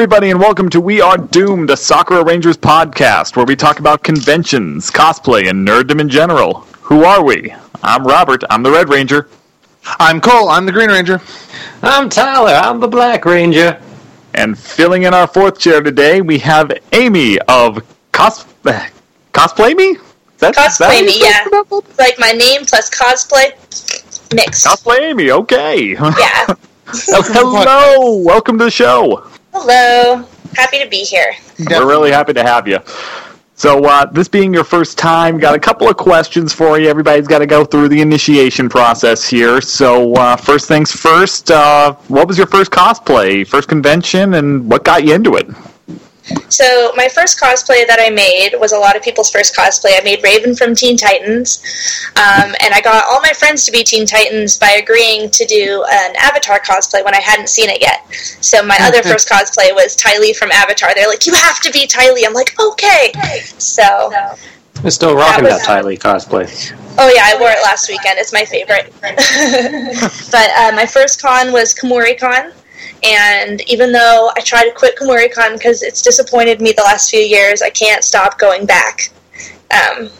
everybody, 0.00 0.30
and 0.30 0.40
welcome 0.40 0.70
to 0.70 0.80
We 0.80 1.02
Are 1.02 1.18
Doomed, 1.18 1.68
a 1.68 1.76
Sakura 1.76 2.24
Rangers 2.24 2.56
podcast 2.56 3.36
where 3.36 3.44
we 3.44 3.54
talk 3.54 3.80
about 3.80 4.02
conventions, 4.02 4.90
cosplay, 4.90 5.50
and 5.50 5.68
nerddom 5.68 6.00
in 6.00 6.08
general. 6.08 6.60
Who 6.80 7.04
are 7.04 7.22
we? 7.22 7.52
I'm 7.82 8.06
Robert. 8.06 8.42
I'm 8.48 8.62
the 8.62 8.70
Red 8.70 8.88
Ranger. 8.88 9.28
I'm 9.84 10.18
Cole. 10.18 10.48
I'm 10.48 10.64
the 10.64 10.72
Green 10.72 10.88
Ranger. 10.88 11.20
I'm 11.82 12.08
Tyler. 12.08 12.54
I'm 12.54 12.80
the 12.80 12.88
Black 12.88 13.26
Ranger. 13.26 13.78
And 14.32 14.58
filling 14.58 15.02
in 15.02 15.12
our 15.12 15.26
fourth 15.26 15.58
chair 15.58 15.82
today, 15.82 16.22
we 16.22 16.38
have 16.38 16.72
Amy 16.92 17.38
of 17.40 17.86
cos 18.12 18.46
cosplay 18.64 19.76
me. 19.76 19.98
That's, 20.38 20.56
cosplay 20.56 21.04
me, 21.04 21.20
yeah. 21.20 21.44
Like 21.98 22.18
my 22.18 22.32
name 22.32 22.64
plus 22.64 22.88
cosplay 22.88 23.50
mixed. 24.34 24.66
Cosplay 24.66 25.10
Amy. 25.10 25.30
Okay. 25.30 25.90
Yeah. 25.98 26.54
Hello. 26.86 28.16
Welcome 28.16 28.58
to 28.58 28.64
the 28.64 28.70
show. 28.70 29.30
Hello. 29.52 30.24
Happy 30.54 30.82
to 30.82 30.88
be 30.88 31.04
here. 31.04 31.32
Definitely. 31.56 31.76
We're 31.76 31.88
really 31.88 32.10
happy 32.10 32.32
to 32.34 32.42
have 32.42 32.68
you. 32.68 32.78
So, 33.54 33.84
uh, 33.84 34.06
this 34.06 34.26
being 34.26 34.54
your 34.54 34.64
first 34.64 34.96
time, 34.96 35.38
got 35.38 35.54
a 35.54 35.58
couple 35.58 35.86
of 35.86 35.96
questions 35.96 36.54
for 36.54 36.78
you. 36.78 36.88
Everybody's 36.88 37.28
got 37.28 37.40
to 37.40 37.46
go 37.46 37.64
through 37.64 37.90
the 37.90 38.00
initiation 38.00 38.70
process 38.70 39.28
here. 39.28 39.60
So, 39.60 40.14
uh, 40.14 40.36
first 40.36 40.66
things 40.66 40.92
first, 40.92 41.50
uh, 41.50 41.92
what 42.08 42.26
was 42.26 42.38
your 42.38 42.46
first 42.46 42.70
cosplay, 42.70 43.46
first 43.46 43.68
convention, 43.68 44.34
and 44.34 44.70
what 44.70 44.84
got 44.84 45.04
you 45.04 45.14
into 45.14 45.34
it? 45.34 45.48
So 46.48 46.92
my 46.96 47.08
first 47.08 47.40
cosplay 47.40 47.86
that 47.86 47.98
I 48.00 48.10
made 48.10 48.58
was 48.58 48.72
a 48.72 48.78
lot 48.78 48.96
of 48.96 49.02
people's 49.02 49.30
first 49.30 49.54
cosplay. 49.56 49.98
I 49.98 50.02
made 50.02 50.22
Raven 50.22 50.54
from 50.54 50.74
Teen 50.74 50.96
Titans, 50.96 51.62
um, 52.16 52.54
and 52.60 52.74
I 52.74 52.80
got 52.82 53.04
all 53.08 53.20
my 53.20 53.32
friends 53.32 53.64
to 53.66 53.72
be 53.72 53.84
Teen 53.84 54.06
Titans 54.06 54.58
by 54.58 54.70
agreeing 54.82 55.30
to 55.30 55.44
do 55.46 55.84
an 55.90 56.14
Avatar 56.18 56.60
cosplay 56.60 57.04
when 57.04 57.14
I 57.14 57.20
hadn't 57.20 57.48
seen 57.48 57.70
it 57.70 57.80
yet. 57.80 58.06
So 58.40 58.62
my 58.64 58.76
other 58.80 59.02
first 59.02 59.28
cosplay 59.28 59.74
was 59.74 59.96
Ty 59.96 60.32
from 60.34 60.50
Avatar. 60.52 60.94
They're 60.94 61.08
like, 61.08 61.26
"You 61.26 61.34
have 61.34 61.60
to 61.60 61.70
be 61.70 61.86
Ty 61.86 62.10
I'm 62.26 62.34
like, 62.34 62.58
"Okay." 62.58 63.12
So. 63.58 64.12
I'm 64.82 64.90
still 64.90 65.14
rocking 65.14 65.44
that, 65.44 65.58
that 65.58 65.82
Ty 65.82 65.82
cosplay. 65.96 66.72
Oh 66.98 67.08
yeah, 67.14 67.22
I 67.24 67.38
wore 67.38 67.50
it 67.50 67.62
last 67.62 67.88
weekend. 67.88 68.18
It's 68.18 68.32
my 68.32 68.44
favorite. 68.44 68.92
but 70.32 70.50
uh, 70.58 70.72
my 70.74 70.86
first 70.86 71.20
con 71.20 71.52
was 71.52 71.74
Kumori 71.74 72.18
Con, 72.18 72.52
and 73.02 73.60
even 73.68 73.92
though 73.92 74.30
I 74.36 74.40
try 74.40 74.64
to 74.64 74.72
quit 74.72 74.96
KumoriCon 74.96 75.54
because 75.54 75.82
it's 75.82 76.02
disappointed 76.02 76.60
me 76.60 76.72
the 76.72 76.82
last 76.82 77.10
few 77.10 77.20
years, 77.20 77.62
I 77.62 77.70
can't 77.70 78.04
stop 78.04 78.38
going 78.38 78.66
back. 78.66 79.10
Um, 79.70 80.10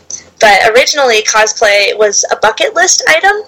but 0.40 0.70
originally, 0.70 1.22
cosplay 1.22 1.96
was 1.96 2.24
a 2.30 2.36
bucket 2.36 2.74
list 2.74 3.02
item, 3.08 3.42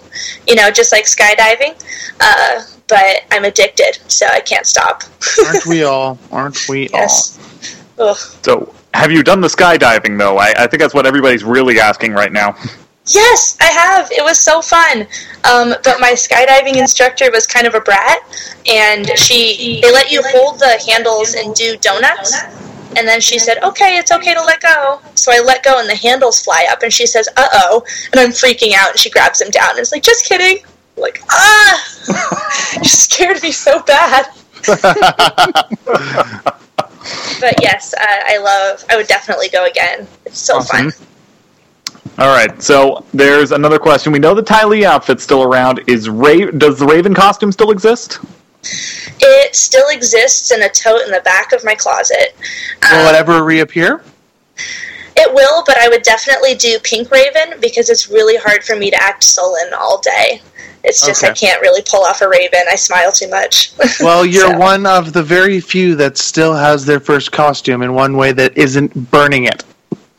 you 0.47 0.55
know, 0.55 0.71
just 0.71 0.93
like 0.93 1.05
skydiving. 1.05 1.75
Uh, 2.21 2.63
but 2.89 3.23
I'm 3.31 3.45
addicted, 3.45 3.99
so 4.09 4.27
I 4.27 4.41
can't 4.41 4.67
stop. 4.67 5.03
Aren't 5.47 5.67
we 5.67 5.85
all? 5.85 6.19
Aren't 6.31 6.69
we 6.69 6.91
yes. 6.91 7.39
all? 7.99 8.11
Ugh. 8.11 8.17
So, 8.43 8.75
have 8.93 9.11
you 9.11 9.23
done 9.23 9.41
the 9.41 9.49
skydiving 9.49 10.19
though? 10.19 10.37
I, 10.37 10.53
I 10.59 10.67
think 10.67 10.83
that's 10.83 10.93
what 10.93 11.07
everybody's 11.07 11.45
really 11.45 11.81
asking 11.81 12.13
right 12.13 12.33
now. 12.33 12.57
Yes, 13.07 13.57
I 13.61 13.67
have. 13.67 14.11
It 14.13 14.23
was 14.23 14.39
so 14.39 14.63
fun. 14.63 15.03
Um, 15.45 15.75
but 15.83 15.99
my 15.99 16.13
skydiving 16.13 16.77
instructor 16.77 17.31
was 17.33 17.47
kind 17.47 17.67
of 17.67 17.75
a 17.75 17.81
brat, 17.81 18.21
and 18.69 19.07
she 19.19 19.81
they 19.83 19.93
let 19.93 20.11
you 20.11 20.23
hold 20.27 20.61
the 20.61 20.81
handles 20.87 21.35
and 21.35 21.55
do 21.55 21.77
donuts. 21.79 22.37
And 22.95 23.09
then 23.09 23.21
she 23.21 23.39
said, 23.39 23.59
"Okay, 23.63 23.99
it's 23.99 24.13
okay 24.13 24.35
to 24.35 24.45
let 24.45 24.61
go." 24.61 25.01
So 25.15 25.33
I 25.33 25.41
let 25.41 25.65
go, 25.65 25.81
and 25.81 25.89
the 25.89 25.97
handles 25.97 26.41
fly 26.41 26.67
up, 26.71 26.83
and 26.83 26.93
she 26.93 27.07
says, 27.07 27.29
"Uh 27.37 27.49
oh!" 27.55 27.83
And 28.13 28.21
I'm 28.21 28.31
freaking 28.31 28.75
out, 28.77 28.91
and 28.91 28.99
she 28.99 29.11
grabs 29.11 29.41
them 29.41 29.51
down. 29.51 29.71
And 29.71 29.81
it's 29.81 29.91
like, 29.91 30.05
"Just 30.05 30.27
kidding." 30.27 30.63
I'm 30.97 31.03
like, 31.03 31.23
ah, 31.31 32.75
you 32.77 32.89
scared 32.89 33.43
me 33.43 33.51
so 33.51 33.83
bad. 33.83 34.27
but 34.67 34.81
yes, 37.61 37.95
uh, 37.95 37.99
I 38.01 38.39
love. 38.39 38.85
I 38.91 38.97
would 38.97 39.09
definitely 39.09 39.49
go 39.49 39.65
again. 39.65 40.07
It's 40.27 40.39
so 40.39 40.59
awesome. 40.59 40.91
fun. 40.91 41.07
All 42.19 42.29
right, 42.29 42.63
so 42.63 43.05
there's 43.15 43.53
another 43.53 43.79
question. 43.79 44.13
We 44.13 44.19
know 44.19 44.35
the 44.35 44.43
Ty 44.43 44.67
Lee 44.67 44.85
outfit's 44.85 45.23
still 45.23 45.43
around. 45.43 45.83
Is 45.87 46.09
Ra- 46.09 46.51
does 46.59 46.79
the 46.79 46.87
Raven 46.87 47.15
costume 47.15 47.51
still 47.53 47.71
exist? 47.71 48.19
It 49.21 49.55
still 49.57 49.89
exists 49.89 50.53
in 50.53 50.63
a 50.63 50.69
tote 50.69 51.03
in 51.03 51.11
the 51.11 51.23
back 51.25 51.53
of 51.53 51.65
my 51.65 51.75
closet. 51.75 52.37
Will 52.91 53.09
um, 53.09 53.15
it 53.15 53.19
ever 53.19 53.43
reappear? 53.43 54.03
It 55.17 55.35
will, 55.35 55.65
but 55.67 55.79
I 55.79 55.89
would 55.89 56.03
definitely 56.03 56.55
do 56.55 56.79
Pink 56.83 57.11
Raven 57.11 57.61
because 57.61 57.91
it's 57.91 58.09
really 58.09 58.37
hard 58.37 58.63
for 58.65 58.77
me 58.77 58.91
to 58.91 59.03
act 59.03 59.25
sullen 59.25 59.73
all 59.75 60.01
day. 60.01 60.43
It's 60.85 61.05
just 61.05 61.23
okay. 61.23 61.31
I 61.31 61.35
can't 61.35 61.61
really 61.61 61.83
pull 61.83 62.05
off 62.05 62.23
a 62.23 62.29
raven. 62.29 62.61
I 62.71 62.75
smile 62.75 63.13
too 63.13 63.29
much. 63.29 63.73
well, 64.01 64.27
you're 64.27 64.51
so. 64.51 64.59
one 64.59 64.85
of 64.85 65.13
the 65.13 65.23
very 65.23 65.61
few 65.61 65.95
that 65.97 66.19
still 66.19 66.55
has 66.55 66.85
their 66.85 66.99
first 66.99 67.31
costume 67.31 67.83
in 67.83 67.95
one 67.95 68.17
way 68.17 68.33
that 68.33 68.57
isn't 68.59 68.93
burning 69.11 69.45
it. 69.45 69.65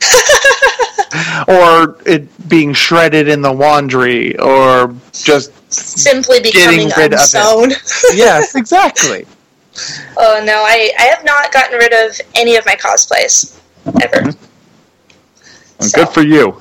or 1.48 1.96
it 2.06 2.48
being 2.48 2.72
shredded 2.72 3.28
in 3.28 3.42
the 3.42 3.52
laundry, 3.52 4.38
or 4.38 4.94
just 5.12 5.52
simply 5.72 6.40
becoming 6.40 6.90
unsewn. 6.90 7.70
yes, 8.14 8.54
exactly. 8.54 9.26
Oh 10.16 10.40
no, 10.46 10.62
I, 10.64 10.92
I 11.00 11.02
have 11.06 11.24
not 11.24 11.52
gotten 11.52 11.76
rid 11.76 11.92
of 11.92 12.20
any 12.36 12.54
of 12.54 12.64
my 12.64 12.76
cosplays 12.76 13.58
ever. 14.00 14.30
Mm-hmm. 14.30 15.82
So. 15.82 15.98
Good 15.98 16.08
for 16.10 16.22
you. 16.22 16.56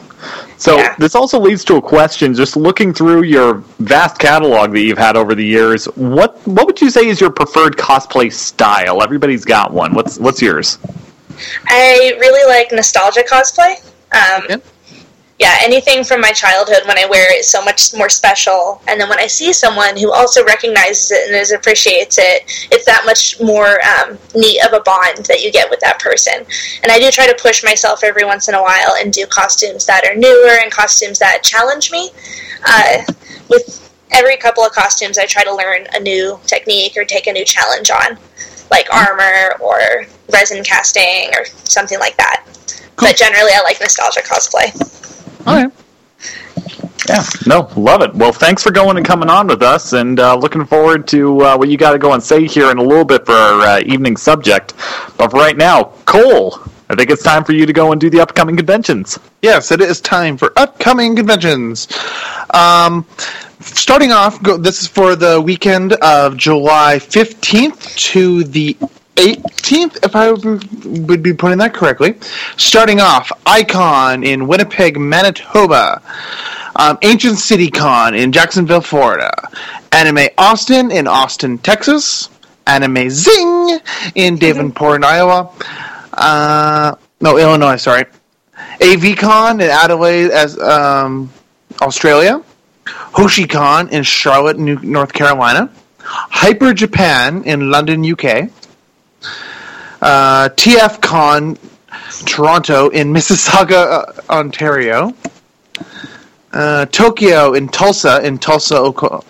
So 0.58 0.78
yeah. 0.78 0.96
this 0.98 1.14
also 1.14 1.40
leads 1.40 1.64
to 1.66 1.76
a 1.76 1.82
question. 1.82 2.34
Just 2.34 2.56
looking 2.56 2.94
through 2.94 3.24
your 3.24 3.56
vast 3.80 4.18
catalog 4.18 4.72
that 4.72 4.80
you've 4.80 4.98
had 4.98 5.16
over 5.16 5.36
the 5.36 5.46
years, 5.46 5.86
what 5.96 6.38
what 6.48 6.66
would 6.66 6.82
you 6.82 6.90
say 6.90 7.08
is 7.08 7.22
your 7.22 7.30
preferred 7.30 7.78
cosplay 7.78 8.32
style? 8.32 9.03
Everybody's 9.03 9.46
got 9.46 9.74
one. 9.74 9.94
What's 9.94 10.18
what's 10.18 10.42
yours? 10.42 10.78
I 11.66 12.16
really 12.20 12.48
like 12.50 12.72
nostalgia 12.72 13.24
cosplay. 13.24 13.76
Um, 14.12 14.46
yeah. 14.48 14.58
yeah, 15.40 15.58
anything 15.62 16.04
from 16.04 16.22
my 16.22 16.32
childhood 16.32 16.88
when 16.88 16.98
I 16.98 17.06
wear 17.06 17.34
it 17.34 17.40
is 17.40 17.50
so 17.50 17.64
much 17.64 17.94
more 17.96 18.10
special. 18.10 18.82
And 18.88 19.00
then 19.02 19.10
when 19.10 19.20
I 19.20 19.28
see 19.28 19.52
someone 19.54 19.98
who 19.98 20.12
also 20.12 20.46
recognizes 20.46 21.12
it 21.12 21.28
and 21.28 21.36
is, 21.36 21.52
appreciates 21.52 22.18
it, 22.20 22.44
it's 22.72 22.86
that 22.86 23.04
much 23.06 23.42
more 23.42 23.80
um, 23.84 24.18
neat 24.36 24.64
of 24.66 24.74
a 24.74 24.82
bond 24.82 25.26
that 25.26 25.42
you 25.42 25.52
get 25.52 25.70
with 25.70 25.80
that 25.80 26.00
person. 26.00 26.46
And 26.84 26.92
I 26.92 27.00
do 27.00 27.10
try 27.12 27.26
to 27.28 27.36
push 27.42 27.64
myself 27.64 28.04
every 28.04 28.26
once 28.26 28.48
in 28.48 28.56
a 28.56 28.62
while 28.62 28.96
and 29.00 29.12
do 29.12 29.26
costumes 29.26 29.86
that 29.88 30.06
are 30.06 30.16
newer 30.16 30.60
and 30.62 30.72
costumes 30.72 31.20
that 31.20 31.42
challenge 31.44 31.92
me. 31.92 32.12
Uh, 32.66 33.00
with 33.50 33.80
every 34.12 34.38
couple 34.38 34.64
of 34.64 34.72
costumes, 34.72 35.18
I 35.18 35.26
try 35.26 35.44
to 35.44 35.54
learn 35.54 35.88
a 35.94 36.00
new 36.00 36.40
technique 36.46 36.96
or 36.96 37.04
take 37.04 37.28
a 37.28 37.32
new 37.32 37.44
challenge 37.44 37.90
on, 37.90 38.18
like 38.73 38.91
armor 38.91 39.56
or 39.61 40.06
resin 40.34 40.63
casting 40.63 41.29
or 41.38 41.45
something 41.45 42.00
like 42.00 42.17
that. 42.17 42.44
Cool. 42.95 43.09
But 43.09 43.17
generally, 43.17 43.51
I 43.53 43.61
like 43.63 43.79
nostalgia 43.79 44.22
cosplay. 44.22 44.73
All 45.47 45.56
right. 45.56 45.72
Yeah, 47.07 47.23
no, 47.45 47.69
love 47.75 48.01
it. 48.01 48.16
Well, 48.16 48.31
thanks 48.31 48.63
for 48.63 48.72
going 48.72 48.97
and 48.97 49.06
coming 49.06 49.29
on 49.29 49.47
with 49.47 49.61
us, 49.61 49.94
and 49.94 50.19
uh, 50.19 50.35
looking 50.35 50.66
forward 50.66 51.06
to 51.09 51.41
uh, 51.41 51.57
what 51.57 51.69
you 51.69 51.78
got 51.78 51.91
to 51.91 52.00
go 52.00 52.13
and 52.13 52.23
say 52.23 52.47
here 52.47 52.72
in 52.72 52.78
a 52.78 52.84
little 52.84 53.03
bit 53.06 53.25
for 53.25 53.34
our 53.34 53.61
uh, 53.61 53.79
evening 53.81 54.16
subject. 54.16 54.73
But 55.17 55.31
for 55.31 55.38
right 55.38 55.57
now, 55.57 55.84
Cole, 56.05 56.59
I 56.90 56.95
think 56.95 57.09
it's 57.09 57.22
time 57.22 57.44
for 57.44 57.51
you 57.51 57.66
to 57.66 57.73
go 57.73 57.91
and 57.91 58.00
do 58.00 58.09
the 58.09 58.22
upcoming 58.22 58.55
conventions. 58.55 59.19
Yes, 59.41 59.72
it 59.72 59.81
is 59.81 59.99
time 59.99 60.37
for 60.37 60.53
upcoming 60.55 61.16
conventions. 61.16 61.90
Um, 62.52 63.05
starting 63.66 64.12
off, 64.12 64.42
go, 64.44 64.58
this 64.58 64.82
is 64.82 64.88
for 64.88 65.16
the 65.16 65.42
weekend 65.42 65.94
of 65.94 66.38
July 66.38 66.98
15th 66.98 67.96
to 68.12 68.44
the 68.44 68.76
18th, 69.16 70.04
if 70.04 70.16
I 70.16 70.32
would 70.32 71.22
be 71.24 71.34
putting 71.34 71.58
that 71.60 71.74
correctly. 71.74 72.16
Starting 72.58 73.00
off, 73.00 73.32
Ai-Kon 73.46 74.24
in 74.24 74.48
Winnipeg, 74.48 74.98
Manitoba. 74.98 76.02
Um, 76.76 76.98
Ancient 77.04 77.38
City 77.38 77.70
Con 77.70 78.16
in 78.16 78.32
Jacksonville, 78.32 78.82
Florida. 78.82 79.32
Anime 79.92 80.30
Austin 80.38 80.92
in 80.92 81.08
Austin, 81.08 81.60
Texas. 81.60 82.30
Anime 82.66 83.10
Zing 83.10 83.80
in 84.16 84.38
Davenport, 84.38 85.04
Iowa. 85.04 85.52
Uh, 86.14 86.96
no, 87.22 87.38
Illinois, 87.38 87.76
sorry. 87.76 88.06
AVCon 88.80 89.56
in 89.56 89.70
Adelaide, 89.70 90.32
as 90.32 90.60
um, 90.60 91.32
Australia. 91.82 92.42
HoshiCon 92.85 93.91
in 93.91 94.03
Charlotte, 94.03 94.58
New- 94.58 94.80
North 94.82 95.14
Carolina. 95.14 95.70
Hyper 96.06 96.74
Japan 96.74 97.44
in 97.46 97.72
London, 97.72 98.03
UK 98.03 98.50
uh, 100.03 100.50
TF 100.50 101.02
Con 101.02 101.58
Toronto 102.26 102.90
in 102.90 103.12
Mississauga, 103.14 104.03
uh, 104.08 104.22
Ontario. 104.30 105.16
Uh, 106.52 106.85
Tokyo 106.88 107.53
in 107.53 107.68
Tulsa 107.68 108.24
in 108.24 108.38
Tulsa, 108.38 108.78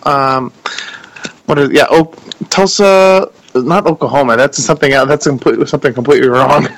um, 0.06 0.52
what 1.46 1.58
is 1.58 1.70
yeah, 1.70 1.86
o- 1.88 2.12
Tulsa, 2.50 3.30
not 3.54 3.86
Oklahoma. 3.86 4.36
That's 4.36 4.62
something. 4.62 4.90
That's 4.90 5.26
completely, 5.26 5.64
something 5.64 5.94
completely 5.94 6.28
wrong. 6.28 6.68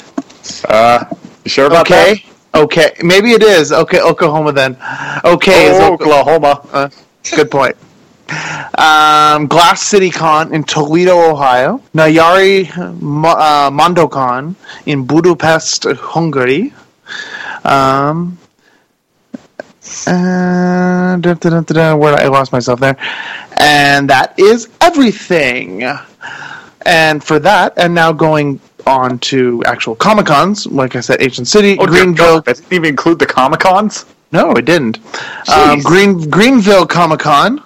Uh, 0.69 1.05
you 1.45 1.51
sure 1.51 1.67
about 1.67 1.91
okay. 1.91 2.15
that? 2.15 2.36
Okay, 2.57 2.93
maybe 3.03 3.33
it 3.33 3.43
is. 3.43 3.71
Okay, 3.71 4.01
Oklahoma 4.01 4.51
then. 4.53 4.77
Okay, 5.25 5.71
oh, 5.73 5.93
Oklahoma. 5.93 6.67
Uh, 6.73 6.89
good 7.35 7.51
point. 7.51 7.77
um, 8.79 9.47
Glass 9.47 9.83
City 9.83 10.11
Con 10.11 10.55
in 10.55 10.65
Toledo, 10.65 11.31
Ohio, 11.31 11.83
Nyári 11.95 12.69
uh, 12.77 13.71
MondoCon 13.71 14.55
in 14.87 15.05
Budapest, 15.07 15.85
Hungary. 15.85 16.73
Um, 17.65 18.39
uh, 20.07 21.17
da, 21.19 21.35
da, 21.35 21.61
da, 21.61 21.95
where 21.95 22.15
I 22.15 22.27
lost 22.27 22.53
myself 22.53 22.81
there, 22.81 22.97
and 23.59 24.09
that 24.11 24.39
is 24.39 24.69
everything. 24.81 25.85
And 26.85 27.23
for 27.23 27.39
that, 27.41 27.75
and 27.77 27.95
now 27.95 28.13
going 28.13 28.61
on 28.87 29.19
to 29.21 29.63
actual 29.67 29.95
Comic 29.95 30.27
Cons, 30.27 30.67
like 30.67 30.97
I 30.97 31.01
said, 31.01 31.21
Ancient 31.21 31.49
City, 31.49 31.77
Oh, 31.79 31.87
dear 31.87 32.05
Greenville. 32.05 32.37
God, 32.37 32.45
that 32.47 32.57
didn't 32.57 32.73
even 32.73 32.89
include 32.91 33.19
the 33.19 33.27
Comic 33.27 33.61
Cons. 33.61 34.07
No, 34.33 34.53
it 34.53 34.65
didn't. 34.65 34.99
Um, 35.49 35.81
Green 35.81 36.29
Greenville 36.29 36.87
Comic 36.87 37.21
Con. 37.21 37.63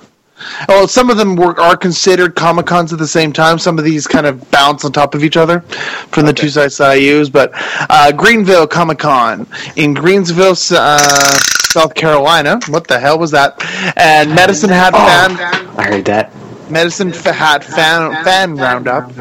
Well, 0.68 0.88
some 0.88 1.10
of 1.10 1.16
them 1.18 1.36
were, 1.36 1.58
are 1.60 1.76
considered 1.76 2.34
Comic 2.34 2.66
Cons 2.66 2.92
at 2.92 2.98
the 2.98 3.06
same 3.06 3.32
time. 3.32 3.58
Some 3.58 3.78
of 3.78 3.84
these 3.84 4.06
kind 4.06 4.26
of 4.26 4.50
bounce 4.50 4.84
on 4.84 4.92
top 4.92 5.14
of 5.14 5.22
each 5.22 5.36
other 5.36 5.60
from 5.60 6.24
the 6.26 6.32
two 6.32 6.48
sites 6.48 6.78
that 6.78 6.90
I 6.90 6.94
use. 6.94 7.28
But 7.28 7.50
uh, 7.90 8.12
Greenville 8.12 8.66
Comic 8.66 8.98
Con 8.98 9.40
in 9.76 9.94
Greensville, 9.94 10.56
uh, 10.74 11.38
South 11.70 11.94
Carolina. 11.94 12.58
What 12.68 12.86
the 12.86 12.98
hell 12.98 13.18
was 13.18 13.30
that? 13.32 13.54
And 13.96 14.34
Medicine 14.34 14.70
Hat 14.70 14.92
Fan 14.94 15.36
I 15.78 15.82
heard 15.82 16.04
that. 16.06 16.32
Medicine 16.70 17.10
Hat 17.12 17.62
Fan 17.64 18.24
Fan 18.24 18.56
Roundup 18.56 19.12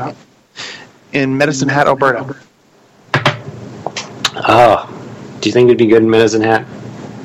in 1.13 1.37
Medicine 1.37 1.69
Hat, 1.69 1.87
Alberta. 1.87 2.35
Oh. 4.35 4.95
Do 5.41 5.49
you 5.49 5.53
think 5.53 5.67
it'd 5.67 5.77
be 5.77 5.87
good 5.87 6.03
in 6.03 6.09
Medicine 6.09 6.41
Hat? 6.41 6.65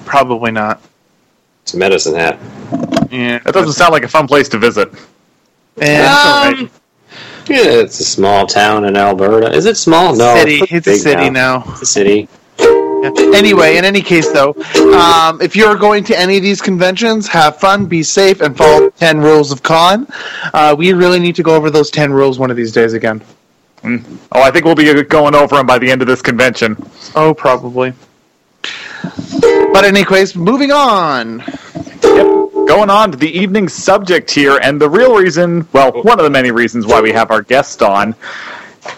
Probably 0.04 0.52
not. 0.52 0.80
It's 1.62 1.74
a 1.74 1.76
Medicine 1.76 2.14
Hat. 2.14 2.38
Yeah. 3.10 3.38
That 3.40 3.54
doesn't 3.54 3.72
sound 3.72 3.92
like 3.92 4.04
a 4.04 4.08
fun 4.08 4.26
place 4.26 4.48
to 4.50 4.58
visit. 4.58 4.90
And 5.80 6.58
Um, 6.60 6.70
yeah, 7.48 7.58
it's 7.82 7.98
a 8.00 8.04
small 8.04 8.46
town 8.46 8.84
in 8.84 8.96
Alberta. 8.96 9.52
Is 9.52 9.66
it 9.66 9.76
small? 9.76 10.14
No, 10.14 10.34
city. 10.36 10.60
it's, 10.60 10.72
It's 10.72 10.86
a 10.86 10.90
big 10.90 11.00
city 11.00 11.30
now. 11.30 11.64
It's 11.68 11.82
a 11.82 11.86
city. 11.86 12.28
Anyway, 13.34 13.76
in 13.76 13.84
any 13.84 14.00
case, 14.00 14.30
though, 14.32 14.54
um, 14.96 15.38
if 15.42 15.54
you're 15.54 15.76
going 15.76 16.02
to 16.04 16.18
any 16.18 16.38
of 16.38 16.42
these 16.42 16.62
conventions, 16.62 17.28
have 17.28 17.58
fun, 17.58 17.84
be 17.84 18.02
safe, 18.02 18.40
and 18.40 18.56
follow 18.56 18.86
the 18.86 18.90
10 18.92 19.18
rules 19.18 19.52
of 19.52 19.62
con. 19.62 20.06
Uh, 20.54 20.74
we 20.78 20.92
really 20.94 21.18
need 21.18 21.34
to 21.36 21.42
go 21.42 21.54
over 21.54 21.68
those 21.68 21.90
10 21.90 22.12
rules 22.14 22.38
one 22.38 22.50
of 22.50 22.56
these 22.56 22.72
days 22.72 22.94
again. 22.94 23.20
Mm. 23.84 24.18
Oh, 24.32 24.42
I 24.42 24.50
think 24.50 24.64
we'll 24.64 24.74
be 24.74 24.90
going 25.04 25.34
over 25.34 25.56
them 25.56 25.66
by 25.66 25.78
the 25.78 25.90
end 25.90 26.00
of 26.00 26.08
this 26.08 26.22
convention. 26.22 26.76
Oh, 27.14 27.34
probably. 27.34 27.92
But, 28.62 29.84
in 29.84 29.94
any 29.94 30.04
case, 30.04 30.34
moving 30.34 30.72
on. 30.72 31.44
Going 32.00 32.88
on 32.88 33.10
to 33.12 33.18
the 33.18 33.30
evening 33.30 33.68
subject 33.68 34.30
here, 34.30 34.58
and 34.62 34.80
the 34.80 34.88
real 34.88 35.14
reason, 35.14 35.68
well, 35.72 35.92
one 36.02 36.18
of 36.18 36.24
the 36.24 36.30
many 36.30 36.50
reasons 36.50 36.86
why 36.86 37.02
we 37.02 37.12
have 37.12 37.30
our 37.30 37.42
guest 37.42 37.82
on. 37.82 38.14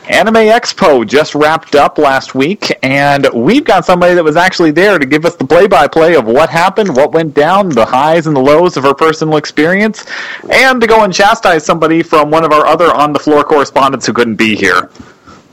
Anime 0.09 0.35
Expo 0.35 1.06
just 1.06 1.35
wrapped 1.35 1.75
up 1.75 1.99
last 1.99 2.35
week, 2.35 2.73
and 2.83 3.29
we've 3.35 3.65
got 3.65 3.85
somebody 3.85 4.15
that 4.15 4.23
was 4.23 4.37
actually 4.37 4.71
there 4.71 4.99
to 4.99 5.06
give 5.06 5.25
us 5.25 5.37
the 5.37 5.44
play 5.44 5.67
by 5.67 5.87
play 5.88 6.15
of 6.15 6.27
what 6.27 6.49
happened, 6.49 6.94
what 6.94 7.12
went 7.12 7.35
down, 7.35 7.69
the 7.69 7.85
highs 7.85 8.27
and 8.27 8.37
the 8.37 8.41
lows 8.41 8.77
of 8.77 8.85
her 8.85 8.94
personal 8.94 9.37
experience, 9.37 10.05
and 10.50 10.81
to 10.81 10.87
go 10.87 11.03
and 11.05 11.12
chastise 11.12 11.65
somebody 11.65 12.03
from 12.03 12.31
one 12.31 12.44
of 12.44 12.53
our 12.53 12.67
other 12.67 12.93
on 12.94 13.12
the 13.12 13.19
floor 13.19 13.44
correspondents 13.44 14.06
who 14.06 14.12
couldn't 14.12 14.37
be 14.37 14.55
here. 14.56 14.91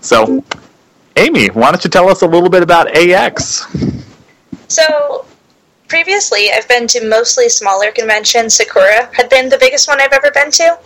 So, 0.01 0.43
Amy, 1.15 1.47
why 1.47 1.71
don't 1.71 1.83
you 1.83 1.89
tell 1.89 2.09
us 2.09 2.21
a 2.21 2.27
little 2.27 2.49
bit 2.49 2.63
about 2.63 2.95
AX? 2.95 3.65
So, 4.67 5.25
previously, 5.87 6.51
I've 6.51 6.67
been 6.67 6.87
to 6.87 7.07
mostly 7.07 7.49
smaller 7.49 7.91
conventions. 7.91 8.55
Sakura 8.55 9.09
had 9.13 9.29
been 9.29 9.49
the 9.49 9.57
biggest 9.57 9.87
one 9.87 10.01
I've 10.01 10.13
ever 10.13 10.31
been 10.31 10.51
to, 10.51 10.77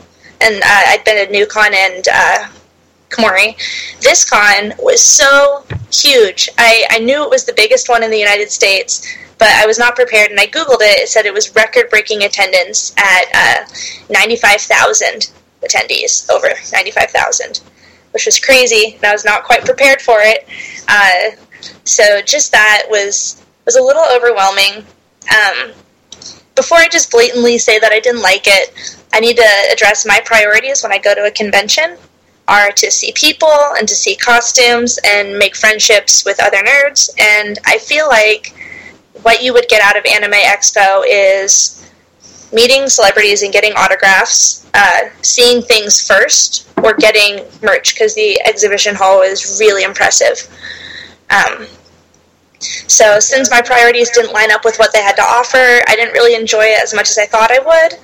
and 0.41 0.55
uh, 0.55 0.83
I'd 0.87 1.03
been 1.05 1.17
at 1.17 1.33
NewCon 1.33 1.73
and 1.73 2.07
uh, 2.11 2.47
Kumori. 3.09 3.55
This 4.01 4.29
con 4.29 4.73
was 4.79 5.01
so 5.01 5.65
huge. 5.91 6.49
I, 6.57 6.85
I 6.89 6.99
knew 6.99 7.23
it 7.23 7.29
was 7.29 7.45
the 7.45 7.53
biggest 7.53 7.89
one 7.89 8.03
in 8.03 8.11
the 8.11 8.17
United 8.17 8.51
States, 8.51 9.07
but 9.37 9.49
I 9.49 9.65
was 9.65 9.79
not 9.79 9.95
prepared, 9.95 10.31
and 10.31 10.39
I 10.39 10.47
googled 10.47 10.81
it. 10.81 10.99
It 10.99 11.09
said 11.09 11.25
it 11.25 11.33
was 11.33 11.55
record-breaking 11.55 12.23
attendance 12.23 12.93
at 12.97 13.63
uh, 13.63 13.65
95,000 14.09 15.31
attendees, 15.61 16.29
over 16.29 16.47
95,000, 16.71 17.61
which 18.11 18.25
was 18.25 18.39
crazy, 18.39 18.95
and 18.95 19.05
I 19.05 19.13
was 19.13 19.25
not 19.25 19.43
quite 19.43 19.63
prepared 19.63 20.01
for 20.01 20.17
it. 20.19 20.47
Uh, 20.87 21.35
so 21.83 22.21
just 22.21 22.51
that 22.51 22.83
was 22.89 23.43
was 23.65 23.75
a 23.75 23.81
little 23.81 24.03
overwhelming. 24.15 24.85
Um, 25.29 25.73
before 26.55 26.77
I 26.77 26.87
just 26.87 27.11
blatantly 27.11 27.57
say 27.57 27.79
that 27.79 27.91
I 27.91 27.99
didn't 27.99 28.21
like 28.21 28.43
it, 28.45 28.97
I 29.11 29.19
need 29.19 29.35
to 29.37 29.49
address 29.71 30.05
my 30.05 30.21
priorities 30.23 30.83
when 30.83 30.91
I 30.93 30.97
go 30.97 31.13
to 31.13 31.25
a 31.25 31.31
convention 31.31 31.97
are 32.47 32.71
to 32.71 32.89
see 32.89 33.11
people 33.13 33.53
and 33.77 33.87
to 33.87 33.95
see 33.95 34.15
costumes 34.15 34.99
and 35.05 35.37
make 35.37 35.55
friendships 35.55 36.23
with 36.25 36.41
other 36.41 36.57
nerds. 36.57 37.09
And 37.19 37.57
I 37.65 37.77
feel 37.77 38.07
like 38.07 38.55
what 39.23 39.43
you 39.43 39.53
would 39.53 39.67
get 39.67 39.81
out 39.81 39.97
of 39.97 40.05
Anime 40.05 40.31
Expo 40.31 41.03
is 41.07 41.77
meeting 42.53 42.87
celebrities 42.87 43.43
and 43.43 43.51
getting 43.51 43.73
autographs, 43.73 44.69
uh, 44.73 45.09
seeing 45.21 45.61
things 45.61 46.05
first, 46.05 46.69
or 46.83 46.93
getting 46.93 47.45
merch 47.61 47.93
because 47.93 48.15
the 48.15 48.39
exhibition 48.45 48.95
hall 48.95 49.21
is 49.21 49.57
really 49.59 49.83
impressive. 49.83 50.37
Um, 51.29 51.67
so, 52.59 53.19
since 53.19 53.51
my 53.51 53.61
priorities 53.61 54.09
didn't 54.11 54.33
line 54.33 54.51
up 54.51 54.65
with 54.65 54.77
what 54.77 54.91
they 54.93 55.01
had 55.01 55.15
to 55.17 55.21
offer, 55.21 55.81
I 55.87 55.95
didn't 55.95 56.13
really 56.13 56.35
enjoy 56.35 56.63
it 56.63 56.81
as 56.81 56.93
much 56.93 57.09
as 57.09 57.17
I 57.17 57.25
thought 57.25 57.51
I 57.51 57.59
would. 57.59 57.99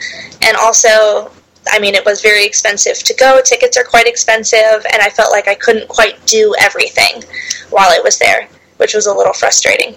And 0.45 0.57
also, 0.57 1.31
I 1.71 1.79
mean, 1.79 1.95
it 1.95 2.05
was 2.05 2.21
very 2.21 2.45
expensive 2.45 2.97
to 2.99 3.13
go. 3.13 3.41
Tickets 3.41 3.77
are 3.77 3.83
quite 3.83 4.07
expensive, 4.07 4.85
and 4.91 5.01
I 5.01 5.09
felt 5.09 5.31
like 5.31 5.47
I 5.47 5.55
couldn't 5.55 5.87
quite 5.87 6.23
do 6.25 6.53
everything 6.59 7.23
while 7.69 7.89
I 7.89 7.99
was 8.03 8.19
there, 8.19 8.47
which 8.77 8.93
was 8.93 9.07
a 9.07 9.13
little 9.13 9.33
frustrating. 9.33 9.95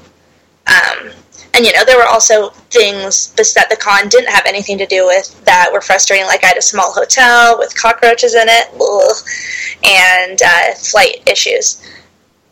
Um, 0.66 1.10
and 1.54 1.64
you 1.64 1.72
know, 1.72 1.84
there 1.84 1.96
were 1.96 2.06
also 2.06 2.50
things 2.70 3.32
that 3.32 3.70
the 3.70 3.76
con 3.76 4.08
didn't 4.08 4.28
have 4.28 4.44
anything 4.46 4.76
to 4.78 4.86
do 4.86 5.06
with 5.06 5.42
that 5.44 5.70
were 5.72 5.80
frustrating. 5.80 6.26
Like 6.26 6.44
I 6.44 6.48
had 6.48 6.58
a 6.58 6.62
small 6.62 6.92
hotel 6.92 7.58
with 7.58 7.74
cockroaches 7.74 8.34
in 8.34 8.46
it, 8.46 8.68
ugh, 8.74 9.16
and 9.82 10.40
uh, 10.42 10.74
flight 10.74 11.22
issues. 11.26 11.82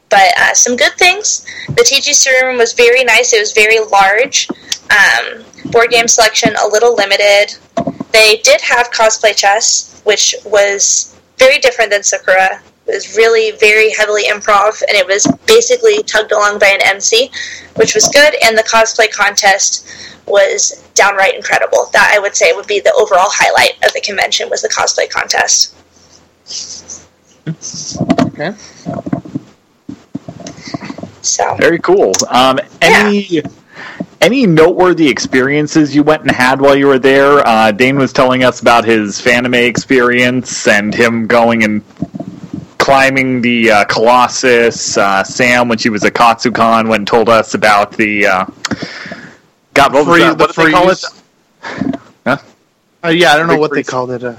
But 0.08 0.32
uh, 0.38 0.54
some 0.54 0.76
good 0.76 0.92
things. 0.94 1.44
The 1.68 1.82
TGC 1.82 2.42
room 2.42 2.56
was 2.56 2.72
very 2.72 3.04
nice. 3.04 3.32
It 3.32 3.40
was 3.40 3.52
very 3.52 3.78
large. 3.80 4.48
Um, 4.90 5.44
board 5.70 5.90
game 5.90 6.08
selection 6.08 6.54
a 6.62 6.68
little 6.68 6.94
limited. 6.94 7.56
They 8.14 8.37
did 8.44 8.61
have 8.61 8.92
cosplay 8.92 9.35
chess, 9.35 10.00
which 10.04 10.37
was 10.44 11.18
very 11.37 11.59
different 11.59 11.90
than 11.90 12.04
Sakura. 12.04 12.62
It 12.87 12.94
was 12.94 13.16
really 13.16 13.59
very 13.59 13.92
heavily 13.92 14.26
improv, 14.26 14.80
and 14.87 14.97
it 14.97 15.04
was 15.04 15.26
basically 15.47 16.00
tugged 16.04 16.30
along 16.30 16.61
by 16.61 16.68
an 16.68 16.80
MC, 16.85 17.28
which 17.75 17.92
was 17.92 18.06
good. 18.12 18.37
And 18.44 18.56
the 18.56 18.62
cosplay 18.62 19.11
contest 19.11 19.88
was 20.26 20.85
downright 20.94 21.35
incredible. 21.35 21.90
That 21.92 22.12
I 22.14 22.21
would 22.21 22.37
say 22.37 22.52
would 22.52 22.68
be 22.68 22.78
the 22.78 22.92
overall 22.92 23.30
highlight 23.30 23.83
of 23.85 23.92
the 23.94 24.00
convention 24.00 24.49
was 24.49 24.62
the 24.62 24.68
cosplay 24.68 25.11
contest. 25.11 25.75
Okay. 28.28 28.54
So 31.21 31.56
Very 31.56 31.80
cool. 31.80 32.12
Um, 32.30 32.61
any 32.80 33.42
any 34.24 34.46
noteworthy 34.46 35.06
experiences 35.06 35.94
you 35.94 36.02
went 36.02 36.22
and 36.22 36.30
had 36.30 36.58
while 36.58 36.74
you 36.74 36.86
were 36.86 36.98
there? 36.98 37.46
Uh, 37.46 37.70
Dane 37.70 37.96
was 37.98 38.10
telling 38.12 38.42
us 38.42 38.60
about 38.60 38.84
his 38.86 39.20
Fanime 39.20 39.66
experience 39.68 40.66
and 40.66 40.94
him 40.94 41.26
going 41.26 41.62
and 41.62 41.82
climbing 42.78 43.42
the 43.42 43.70
uh, 43.70 43.84
Colossus. 43.84 44.96
Uh, 44.96 45.22
Sam, 45.22 45.68
when 45.68 45.76
she 45.76 45.90
was 45.90 46.04
at 46.04 46.14
Katsucon, 46.14 46.88
went 46.88 47.00
and 47.00 47.06
told 47.06 47.28
us 47.28 47.52
about 47.52 47.92
the. 47.92 48.26
Uh, 48.26 48.46
God, 49.74 49.92
what 49.92 50.06
Free- 50.06 50.20
that? 50.20 50.38
the 50.38 50.44
What 50.44 50.54
did 50.54 50.66
they 50.66 50.70
call 50.72 50.90
it? 50.90 51.04
Huh? 52.26 52.38
Uh, 53.04 53.08
yeah, 53.08 53.32
I 53.32 53.36
don't 53.36 53.46
know 53.46 53.54
Big 53.54 53.60
what 53.60 53.72
they 53.72 53.82
called 53.82 54.10
it. 54.10 54.24
Uh, 54.24 54.34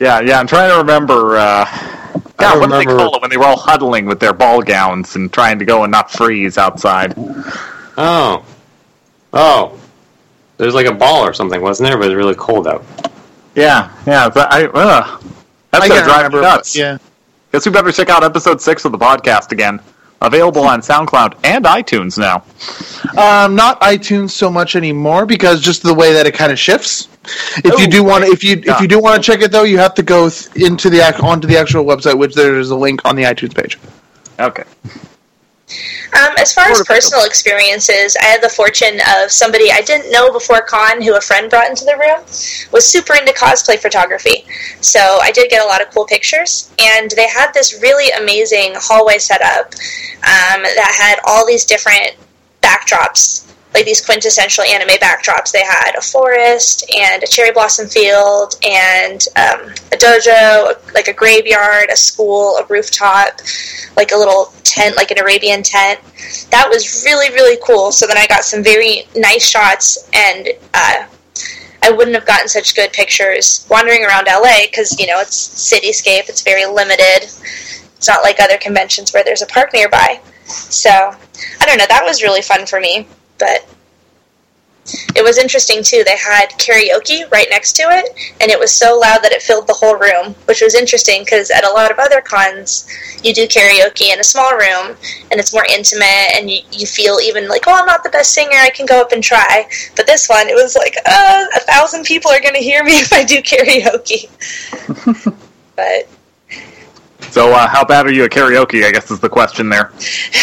Yeah, 0.00 0.20
yeah. 0.20 0.38
I'm 0.38 0.46
trying 0.46 0.70
to 0.70 0.76
remember. 0.76 1.38
Uh, 1.38 1.64
God, 2.36 2.60
what 2.60 2.68
did 2.68 2.72
they 2.72 2.78
remember- 2.80 2.96
call 2.96 3.16
it 3.16 3.22
when 3.22 3.30
they 3.30 3.38
were 3.38 3.44
all 3.46 3.56
huddling 3.56 4.04
with 4.04 4.20
their 4.20 4.34
ball 4.34 4.60
gowns 4.60 5.16
and 5.16 5.32
trying 5.32 5.58
to 5.60 5.64
go 5.64 5.84
and 5.84 5.90
not 5.90 6.10
freeze 6.10 6.58
outside? 6.58 7.14
Oh. 7.96 8.44
Oh. 9.34 9.78
There's 10.56 10.74
like 10.74 10.86
a 10.86 10.94
ball 10.94 11.24
or 11.24 11.34
something, 11.34 11.60
wasn't 11.60 11.88
there? 11.90 11.98
But 11.98 12.06
it's 12.06 12.14
really 12.14 12.34
cold 12.36 12.66
out. 12.68 12.84
Yeah, 13.54 13.90
yeah. 14.06 14.28
But 14.28 14.52
I, 14.52 14.66
uh, 14.66 15.18
that's 15.70 15.84
I 15.84 15.88
gonna 15.88 16.04
drive 16.04 16.16
remember. 16.18 16.36
me 16.38 16.42
but 16.42 16.54
nuts. 16.56 16.76
Yeah. 16.76 16.98
Guess 17.52 17.66
we 17.66 17.72
better 17.72 17.92
check 17.92 18.08
out 18.08 18.24
episode 18.24 18.60
six 18.60 18.84
of 18.84 18.92
the 18.92 18.98
podcast 18.98 19.52
again. 19.52 19.80
Available 20.22 20.62
on 20.62 20.80
SoundCloud 20.80 21.38
and 21.44 21.64
iTunes 21.66 22.16
now. 22.16 22.44
Um, 23.20 23.54
not 23.54 23.80
iTunes 23.80 24.30
so 24.30 24.48
much 24.48 24.74
anymore 24.74 25.26
because 25.26 25.60
just 25.60 25.82
the 25.82 25.92
way 25.92 26.12
that 26.14 26.26
it 26.26 26.32
kind 26.34 26.50
of 26.50 26.58
shifts. 26.58 27.08
If 27.58 27.78
you 27.78 27.86
Oh, 27.86 27.90
do 27.90 28.04
want 28.04 28.24
to, 28.24 28.30
if 28.30 28.42
you 28.42 28.62
Yeah. 28.64 28.74
if 28.76 28.80
you 28.80 28.88
do 28.88 28.98
want 29.00 29.22
to 29.22 29.32
check 29.32 29.42
it 29.42 29.50
though, 29.52 29.64
you 29.64 29.76
have 29.78 29.94
to 29.96 30.02
go 30.02 30.30
th- 30.30 30.54
into 30.56 30.88
the 30.88 31.02
onto 31.22 31.46
the 31.46 31.58
actual 31.58 31.84
website, 31.84 32.16
which 32.16 32.34
there 32.34 32.58
is 32.58 32.70
a 32.70 32.76
link 32.76 33.00
on 33.04 33.16
the 33.16 33.24
iTunes 33.24 33.54
page. 33.54 33.78
Okay. 34.40 34.64
Um, 36.12 36.34
as 36.38 36.52
far 36.52 36.70
as 36.70 36.82
personal 36.82 37.24
experiences, 37.24 38.16
I 38.20 38.24
had 38.24 38.42
the 38.42 38.48
fortune 38.48 39.00
of 39.16 39.32
somebody 39.32 39.72
I 39.72 39.80
didn't 39.80 40.12
know 40.12 40.30
before 40.30 40.60
con, 40.60 41.02
who 41.02 41.16
a 41.16 41.20
friend 41.20 41.48
brought 41.48 41.68
into 41.70 41.84
the 41.84 41.96
room, 41.96 42.20
was 42.70 42.86
super 42.86 43.14
into 43.14 43.32
cosplay 43.32 43.78
photography. 43.78 44.44
So 44.80 45.00
I 45.00 45.32
did 45.32 45.50
get 45.50 45.64
a 45.64 45.66
lot 45.66 45.80
of 45.80 45.90
cool 45.92 46.04
pictures, 46.06 46.70
and 46.78 47.10
they 47.12 47.28
had 47.28 47.52
this 47.52 47.80
really 47.80 48.10
amazing 48.12 48.74
hallway 48.76 49.18
setup 49.18 49.74
um, 50.22 50.62
that 50.62 50.94
had 50.98 51.18
all 51.24 51.46
these 51.46 51.64
different 51.64 52.14
backdrops 52.62 53.53
like 53.74 53.84
these 53.84 54.04
quintessential 54.04 54.62
anime 54.64 54.96
backdrops. 55.00 55.50
They 55.50 55.64
had 55.64 55.96
a 55.98 56.00
forest 56.00 56.88
and 56.96 57.22
a 57.22 57.26
cherry 57.26 57.50
blossom 57.50 57.88
field 57.88 58.54
and 58.64 59.20
um, 59.36 59.70
a 59.92 59.96
dojo, 59.96 60.94
like 60.94 61.08
a 61.08 61.12
graveyard, 61.12 61.88
a 61.90 61.96
school, 61.96 62.56
a 62.58 62.66
rooftop, 62.66 63.40
like 63.96 64.12
a 64.12 64.16
little 64.16 64.52
tent, 64.62 64.96
like 64.96 65.10
an 65.10 65.18
Arabian 65.18 65.64
tent. 65.64 66.00
That 66.50 66.68
was 66.68 67.04
really, 67.04 67.30
really 67.34 67.58
cool. 67.64 67.90
So 67.90 68.06
then 68.06 68.16
I 68.16 68.26
got 68.28 68.44
some 68.44 68.62
very 68.62 69.08
nice 69.16 69.46
shots 69.48 70.08
and 70.14 70.48
uh, 70.72 71.06
I 71.82 71.90
wouldn't 71.90 72.14
have 72.14 72.26
gotten 72.26 72.48
such 72.48 72.76
good 72.76 72.92
pictures 72.92 73.66
wandering 73.68 74.04
around 74.04 74.28
LA 74.28 74.66
because, 74.70 74.98
you 75.00 75.08
know, 75.08 75.20
it's 75.20 75.48
cityscape, 75.48 76.28
it's 76.28 76.42
very 76.42 76.64
limited. 76.64 77.24
It's 77.24 78.08
not 78.08 78.22
like 78.22 78.38
other 78.38 78.56
conventions 78.56 79.12
where 79.12 79.24
there's 79.24 79.42
a 79.42 79.46
park 79.46 79.72
nearby. 79.74 80.20
So, 80.46 80.90
I 80.90 81.66
don't 81.66 81.78
know, 81.78 81.86
that 81.88 82.04
was 82.04 82.22
really 82.22 82.42
fun 82.42 82.66
for 82.66 82.78
me. 82.78 83.08
But 83.44 83.66
it 85.14 85.22
was 85.22 85.36
interesting 85.36 85.82
too. 85.82 86.02
They 86.04 86.16
had 86.16 86.48
karaoke 86.58 87.30
right 87.30 87.46
next 87.50 87.74
to 87.76 87.82
it, 87.82 88.34
and 88.40 88.50
it 88.50 88.58
was 88.58 88.72
so 88.72 88.98
loud 88.98 89.22
that 89.22 89.32
it 89.32 89.42
filled 89.42 89.66
the 89.66 89.74
whole 89.74 89.96
room, 89.96 90.34
which 90.46 90.62
was 90.62 90.74
interesting 90.74 91.24
because 91.24 91.50
at 91.50 91.64
a 91.64 91.70
lot 91.70 91.90
of 91.90 91.98
other 91.98 92.22
cons, 92.22 92.88
you 93.22 93.34
do 93.34 93.46
karaoke 93.46 94.12
in 94.12 94.20
a 94.20 94.24
small 94.24 94.52
room, 94.52 94.96
and 95.30 95.38
it's 95.40 95.52
more 95.52 95.66
intimate, 95.70 96.32
and 96.34 96.50
you, 96.50 96.60
you 96.72 96.86
feel 96.86 97.18
even 97.22 97.48
like, 97.48 97.64
oh, 97.66 97.74
I'm 97.74 97.86
not 97.86 98.02
the 98.02 98.10
best 98.10 98.32
singer, 98.32 98.56
I 98.56 98.70
can 98.70 98.86
go 98.86 99.00
up 99.00 99.12
and 99.12 99.22
try. 99.22 99.68
But 99.94 100.06
this 100.06 100.28
one, 100.28 100.48
it 100.48 100.54
was 100.54 100.74
like, 100.74 100.96
uh, 101.06 101.44
a 101.54 101.60
thousand 101.60 102.04
people 102.04 102.30
are 102.30 102.40
going 102.40 102.54
to 102.54 102.60
hear 102.60 102.82
me 102.82 102.92
if 103.00 103.12
I 103.12 103.24
do 103.24 103.42
karaoke. 103.42 104.30
but 105.76 106.08
so, 107.30 107.52
uh, 107.52 107.66
how 107.66 107.84
bad 107.84 108.06
are 108.06 108.12
you 108.12 108.24
at 108.24 108.30
karaoke? 108.30 108.84
I 108.84 108.92
guess 108.92 109.10
is 109.10 109.18
the 109.18 109.28
question 109.28 109.68
there. 109.68 109.92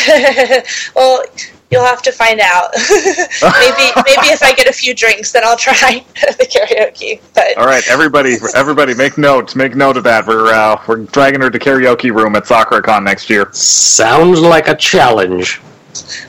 well, 0.96 1.24
You'll 1.72 1.86
have 1.86 2.02
to 2.02 2.12
find 2.12 2.42
out. 2.42 2.72
maybe 2.92 3.92
maybe 4.06 4.28
if 4.28 4.44
I 4.44 4.54
get 4.54 4.68
a 4.68 4.74
few 4.74 4.94
drinks, 4.94 5.32
then 5.32 5.44
I'll 5.46 5.58
try 5.58 5.74
the 6.16 6.46
karaoke. 6.46 7.22
But 7.34 7.58
all 7.58 7.66
right, 7.66 7.88
everybody, 7.88 8.36
everybody, 8.54 8.94
make 8.94 9.18
note. 9.18 9.56
Make 9.56 9.76
note 9.76 9.96
of 9.96 10.04
that. 10.04 10.28
We're 10.28 10.54
uh, 10.54 10.82
we're 10.86 11.06
dragging 11.06 11.40
her 11.42 11.50
to 11.50 11.58
karaoke 11.58 12.14
room 12.14 12.36
at 12.36 12.44
SakuraCon 12.44 13.04
next 13.04 13.30
year. 13.30 13.48
Sounds 13.54 14.42
like 14.42 14.68
a 14.68 14.76
challenge. 14.76 15.62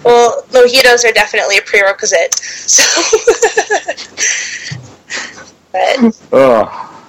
Well, 0.05 0.43
mojitos 0.51 1.05
are 1.09 1.13
definitely 1.13 1.59
a 1.59 1.63
prerequisite. 1.63 2.35
So, 2.35 2.83
but 5.73 6.21
oh, 6.33 7.05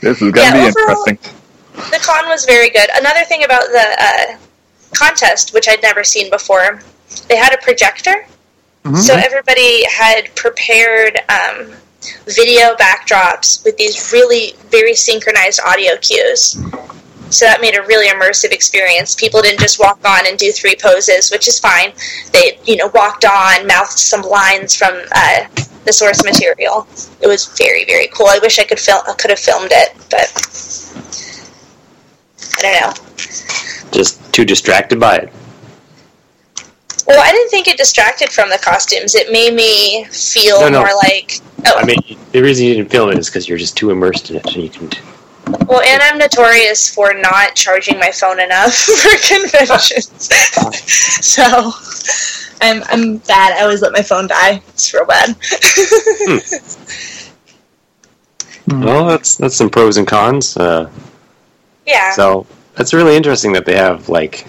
this 0.00 0.22
is 0.22 0.30
gonna 0.32 0.46
yeah, 0.46 0.52
be 0.52 0.68
overall, 0.68 1.04
interesting. 1.06 1.18
The 1.74 1.98
con 2.04 2.28
was 2.28 2.44
very 2.44 2.70
good. 2.70 2.88
Another 2.94 3.24
thing 3.24 3.44
about 3.44 3.62
the 3.62 3.96
uh, 3.98 4.38
contest, 4.94 5.52
which 5.54 5.68
I'd 5.68 5.82
never 5.82 6.04
seen 6.04 6.30
before, 6.30 6.80
they 7.28 7.36
had 7.36 7.54
a 7.54 7.58
projector, 7.58 8.26
mm-hmm. 8.84 8.96
so 8.96 9.14
everybody 9.14 9.84
had 9.86 10.34
prepared 10.34 11.18
um, 11.28 11.72
video 12.26 12.74
backdrops 12.76 13.64
with 13.64 13.76
these 13.76 14.12
really 14.12 14.54
very 14.70 14.94
synchronized 14.94 15.60
audio 15.66 15.96
cues. 15.96 16.56
So 17.30 17.44
that 17.44 17.60
made 17.60 17.76
a 17.76 17.82
really 17.82 18.08
immersive 18.08 18.52
experience. 18.52 19.14
People 19.14 19.42
didn't 19.42 19.60
just 19.60 19.78
walk 19.78 20.00
on 20.06 20.26
and 20.26 20.38
do 20.38 20.50
three 20.50 20.76
poses, 20.80 21.30
which 21.30 21.46
is 21.46 21.58
fine. 21.58 21.92
They, 22.32 22.58
you 22.64 22.76
know, 22.76 22.90
walked 22.94 23.26
on, 23.26 23.66
mouthed 23.66 23.98
some 23.98 24.22
lines 24.22 24.74
from 24.74 25.02
uh, 25.12 25.44
the 25.84 25.92
source 25.92 26.24
material. 26.24 26.86
It 27.20 27.26
was 27.26 27.46
very, 27.58 27.84
very 27.84 28.06
cool. 28.08 28.28
I 28.28 28.38
wish 28.40 28.58
I 28.58 28.64
could 28.64 28.78
film, 28.78 29.02
I 29.06 29.12
could 29.12 29.30
have 29.30 29.38
filmed 29.38 29.70
it, 29.70 29.94
but 30.10 30.32
I 32.58 32.62
don't 32.62 32.80
know. 32.80 33.90
Just 33.90 34.32
too 34.32 34.46
distracted 34.46 34.98
by 34.98 35.16
it. 35.16 35.32
Well, 37.08 37.24
I 37.24 37.32
didn't 37.32 37.48
think 37.48 37.68
it 37.68 37.78
distracted 37.78 38.28
from 38.30 38.50
the 38.50 38.58
costumes. 38.58 39.14
It 39.14 39.32
made 39.32 39.54
me 39.54 40.04
feel 40.10 40.60
no, 40.60 40.68
no. 40.68 40.80
more 40.80 40.94
like. 41.02 41.40
Oh. 41.66 41.78
I 41.78 41.86
mean, 41.86 41.98
the 42.32 42.42
reason 42.42 42.66
you 42.66 42.74
didn't 42.74 42.90
film 42.90 43.10
it 43.10 43.18
is 43.18 43.30
because 43.30 43.48
you're 43.48 43.56
just 43.56 43.78
too 43.78 43.90
immersed 43.90 44.28
in 44.28 44.36
it, 44.36 44.44
and 44.44 44.56
you 44.56 44.68
can. 44.68 44.90
Well, 45.66 45.80
and 45.80 46.02
I'm 46.02 46.18
notorious 46.18 46.94
for 46.94 47.14
not 47.14 47.54
charging 47.54 47.98
my 47.98 48.10
phone 48.10 48.38
enough 48.38 48.74
for 48.76 49.16
conventions. 49.26 50.28
so, 51.24 51.72
I'm 52.60 52.82
I'm 52.84 53.16
bad. 53.16 53.56
I 53.56 53.62
always 53.62 53.80
let 53.80 53.92
my 53.92 54.02
phone 54.02 54.26
die. 54.26 54.60
It's 54.68 54.92
real 54.92 55.06
bad. 55.06 55.34
hmm. 58.66 58.82
Well, 58.82 59.06
that's 59.06 59.36
that's 59.36 59.56
some 59.56 59.70
pros 59.70 59.96
and 59.96 60.06
cons. 60.06 60.58
Uh, 60.58 60.90
yeah. 61.86 62.12
So 62.12 62.46
that's 62.74 62.92
really 62.92 63.16
interesting 63.16 63.54
that 63.54 63.64
they 63.64 63.76
have 63.76 64.10
like 64.10 64.46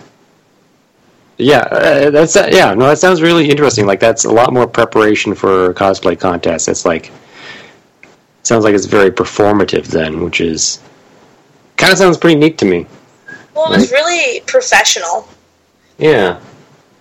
yeah, 1.39 1.59
uh, 1.59 2.09
that's 2.09 2.35
uh, 2.35 2.49
yeah. 2.51 2.73
No, 2.73 2.87
that 2.87 2.99
sounds 2.99 3.21
really 3.21 3.49
interesting. 3.49 3.85
Like 3.85 4.01
that's 4.01 4.25
a 4.25 4.31
lot 4.31 4.51
more 4.53 4.67
preparation 4.67 5.33
for 5.33 5.71
a 5.71 5.73
cosplay 5.73 6.19
contest. 6.19 6.67
It's 6.67 6.85
like 6.85 7.11
sounds 8.43 8.65
like 8.65 8.75
it's 8.75 8.85
very 8.85 9.09
performative 9.09 9.87
then, 9.87 10.21
which 10.21 10.41
is 10.41 10.81
kind 11.77 11.93
of 11.93 11.97
sounds 11.97 12.17
pretty 12.17 12.37
neat 12.37 12.57
to 12.57 12.65
me. 12.65 12.85
Well, 13.55 13.71
it 13.71 13.77
was 13.77 13.91
really 13.91 14.41
professional. 14.41 15.27
Yeah. 15.97 16.39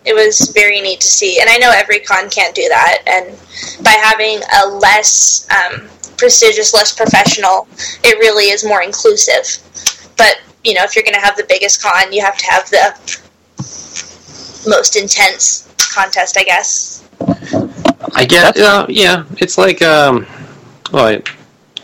It 0.05 0.15
was 0.15 0.53
very 0.55 0.81
neat 0.81 1.01
to 1.01 1.09
see, 1.09 1.41
and 1.41 1.51
I 1.51 1.57
know 1.59 1.73
every 1.75 1.99
con 1.99 2.31
can't 2.31 2.55
do 2.55 2.67
that. 2.69 3.03
And 3.07 3.37
by 3.85 3.91
having 3.91 4.41
a 4.63 4.69
less 4.69 5.49
um, 5.51 5.89
prestigious, 6.17 6.73
less 6.73 6.93
professional, 6.93 7.67
it 8.05 8.19
really 8.19 8.51
is 8.51 8.65
more 8.65 8.83
inclusive. 8.83 9.45
But 10.17 10.41
you 10.63 10.75
know, 10.75 10.85
if 10.85 10.95
you're 10.95 11.05
going 11.05 11.15
to 11.15 11.21
have 11.21 11.37
the 11.37 11.47
biggest 11.49 11.83
con, 11.83 12.13
you 12.13 12.23
have 12.23 12.37
to 12.39 12.47
have 12.47 12.71
the 12.71 13.21
most 14.67 14.97
intense 14.97 15.73
contest, 15.95 16.37
I 16.39 16.45
guess. 16.45 17.05
I 18.15 18.25
guess, 18.25 18.59
uh, 18.59 18.87
yeah. 18.89 19.25
It's 19.39 19.59
like, 19.59 19.83
um, 19.83 20.27
well, 20.93 21.21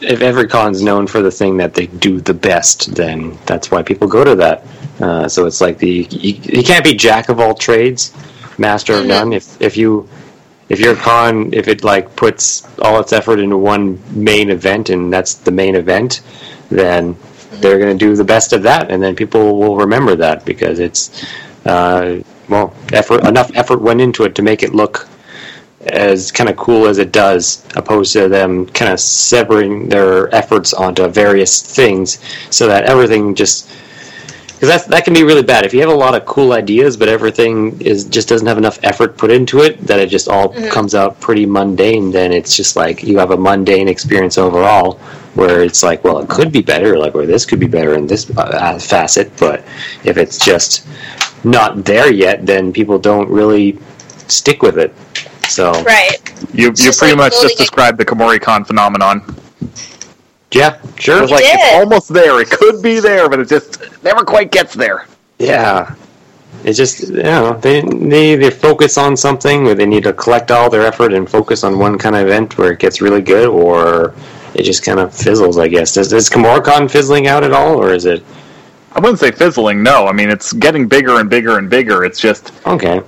if 0.00 0.20
every 0.20 0.48
con's 0.48 0.82
known 0.82 1.06
for 1.06 1.22
the 1.22 1.30
thing 1.30 1.56
that 1.58 1.74
they 1.74 1.86
do 1.86 2.20
the 2.20 2.34
best, 2.34 2.94
then 2.94 3.38
that's 3.46 3.70
why 3.70 3.82
people 3.82 4.08
go 4.08 4.24
to 4.24 4.34
that. 4.36 4.66
Uh, 5.00 5.28
so 5.28 5.46
it's 5.46 5.60
like 5.60 5.78
the 5.78 6.06
you, 6.10 6.34
you, 6.42 6.62
can't 6.62 6.84
be 6.84 6.94
jack 6.94 7.28
of 7.28 7.40
all 7.40 7.54
trades, 7.54 8.12
master 8.58 8.92
mm-hmm. 8.92 9.02
of 9.02 9.08
none. 9.08 9.32
If 9.32 9.60
if 9.60 9.76
you 9.76 10.08
if 10.68 10.78
your 10.80 10.94
con 10.94 11.52
if 11.52 11.68
it 11.68 11.82
like 11.82 12.14
puts 12.16 12.66
all 12.78 13.00
its 13.00 13.12
effort 13.12 13.38
into 13.38 13.56
one 13.56 14.00
main 14.10 14.50
event 14.50 14.90
and 14.90 15.12
that's 15.12 15.34
the 15.34 15.50
main 15.50 15.74
event, 15.74 16.22
then 16.70 17.14
mm-hmm. 17.14 17.60
they're 17.60 17.78
going 17.78 17.96
to 17.96 18.04
do 18.04 18.14
the 18.14 18.24
best 18.24 18.52
of 18.52 18.62
that, 18.62 18.90
and 18.90 19.02
then 19.02 19.16
people 19.16 19.58
will 19.58 19.76
remember 19.76 20.14
that 20.16 20.44
because 20.44 20.78
it's 20.78 21.26
uh, 21.66 22.20
well, 22.48 22.74
effort 22.92 23.26
enough 23.26 23.50
effort 23.54 23.80
went 23.80 24.00
into 24.00 24.24
it 24.24 24.34
to 24.34 24.42
make 24.42 24.62
it 24.62 24.74
look 24.74 25.08
as 25.88 26.32
kind 26.32 26.48
of 26.48 26.56
cool 26.56 26.86
as 26.86 26.98
it 26.98 27.12
does, 27.12 27.64
opposed 27.76 28.12
to 28.14 28.28
them 28.28 28.66
kind 28.66 28.92
of 28.92 28.98
severing 28.98 29.88
their 29.88 30.34
efforts 30.34 30.72
onto 30.72 31.06
various 31.08 31.60
things, 31.62 32.18
so 32.50 32.66
that 32.66 32.84
everything 32.84 33.34
just 33.34 33.70
because 34.54 34.68
that 34.68 34.90
that 34.90 35.04
can 35.04 35.12
be 35.12 35.24
really 35.24 35.42
bad 35.42 35.66
if 35.66 35.74
you 35.74 35.80
have 35.80 35.90
a 35.90 35.94
lot 35.94 36.14
of 36.14 36.24
cool 36.24 36.52
ideas, 36.52 36.96
but 36.96 37.08
everything 37.08 37.78
is 37.82 38.04
just 38.04 38.28
doesn't 38.28 38.46
have 38.46 38.56
enough 38.56 38.78
effort 38.82 39.18
put 39.18 39.30
into 39.30 39.60
it 39.60 39.78
that 39.86 39.98
it 39.98 40.08
just 40.08 40.28
all 40.28 40.54
mm-hmm. 40.54 40.70
comes 40.70 40.94
out 40.94 41.20
pretty 41.20 41.44
mundane. 41.44 42.10
Then 42.10 42.32
it's 42.32 42.56
just 42.56 42.76
like 42.76 43.02
you 43.02 43.18
have 43.18 43.32
a 43.32 43.36
mundane 43.36 43.88
experience 43.88 44.38
overall, 44.38 44.94
where 45.34 45.62
it's 45.62 45.82
like, 45.82 46.02
well, 46.04 46.18
it 46.18 46.28
could 46.28 46.50
be 46.52 46.62
better, 46.62 46.96
like 46.96 47.14
or 47.14 47.26
this 47.26 47.44
could 47.44 47.60
be 47.60 47.66
better 47.66 47.94
in 47.94 48.06
this 48.06 48.30
uh, 48.38 48.78
facet, 48.78 49.36
but 49.36 49.64
if 50.04 50.16
it's 50.16 50.38
just 50.42 50.86
not 51.44 51.84
there 51.84 52.12
yet, 52.12 52.46
then 52.46 52.72
people 52.72 52.98
don't 52.98 53.28
really 53.28 53.78
stick 54.28 54.62
with 54.62 54.78
it. 54.78 54.94
So 55.48 55.72
right, 55.82 56.16
you 56.52 56.72
you 56.76 56.92
pretty 56.92 57.14
like 57.14 57.16
much 57.16 57.40
just 57.40 57.58
described 57.58 57.98
the 57.98 58.04
KumoriCon 58.04 58.66
phenomenon. 58.66 59.22
Yeah, 60.50 60.80
sure. 60.96 61.22
It's 61.22 61.32
like 61.32 61.42
did. 61.42 61.54
it's 61.54 61.74
almost 61.74 62.12
there. 62.12 62.40
It 62.40 62.50
could 62.50 62.82
be 62.82 63.00
there, 63.00 63.28
but 63.28 63.40
it 63.40 63.48
just 63.48 63.80
never 64.02 64.24
quite 64.24 64.50
gets 64.50 64.72
there. 64.72 65.06
Yeah, 65.38 65.94
it 66.64 66.72
just 66.72 67.08
you 67.08 67.22
know 67.22 67.54
they 67.54 67.82
they 67.82 68.36
they 68.36 68.50
focus 68.50 68.96
on 68.96 69.16
something 69.16 69.64
where 69.64 69.74
they 69.74 69.86
need 69.86 70.04
to 70.04 70.12
collect 70.12 70.50
all 70.50 70.70
their 70.70 70.82
effort 70.82 71.12
and 71.12 71.28
focus 71.28 71.64
on 71.64 71.78
one 71.78 71.98
kind 71.98 72.16
of 72.16 72.22
event 72.22 72.56
where 72.56 72.72
it 72.72 72.78
gets 72.78 73.00
really 73.00 73.20
good, 73.20 73.48
or 73.48 74.14
it 74.54 74.62
just 74.62 74.84
kind 74.84 75.00
of 75.00 75.12
fizzles. 75.12 75.58
I 75.58 75.68
guess 75.68 75.96
is, 75.96 76.12
is 76.12 76.30
KumoriCon 76.30 76.90
fizzling 76.90 77.26
out 77.26 77.44
at 77.44 77.52
all, 77.52 77.76
or 77.76 77.92
is 77.92 78.06
it? 78.06 78.24
I 78.94 79.00
wouldn't 79.00 79.18
say 79.18 79.30
fizzling. 79.30 79.82
No, 79.82 80.06
I 80.06 80.12
mean 80.12 80.30
it's 80.30 80.52
getting 80.52 80.86
bigger 80.86 81.20
and 81.20 81.28
bigger 81.28 81.58
and 81.58 81.68
bigger. 81.68 82.04
It's 82.04 82.20
just 82.20 82.52
okay. 82.66 83.02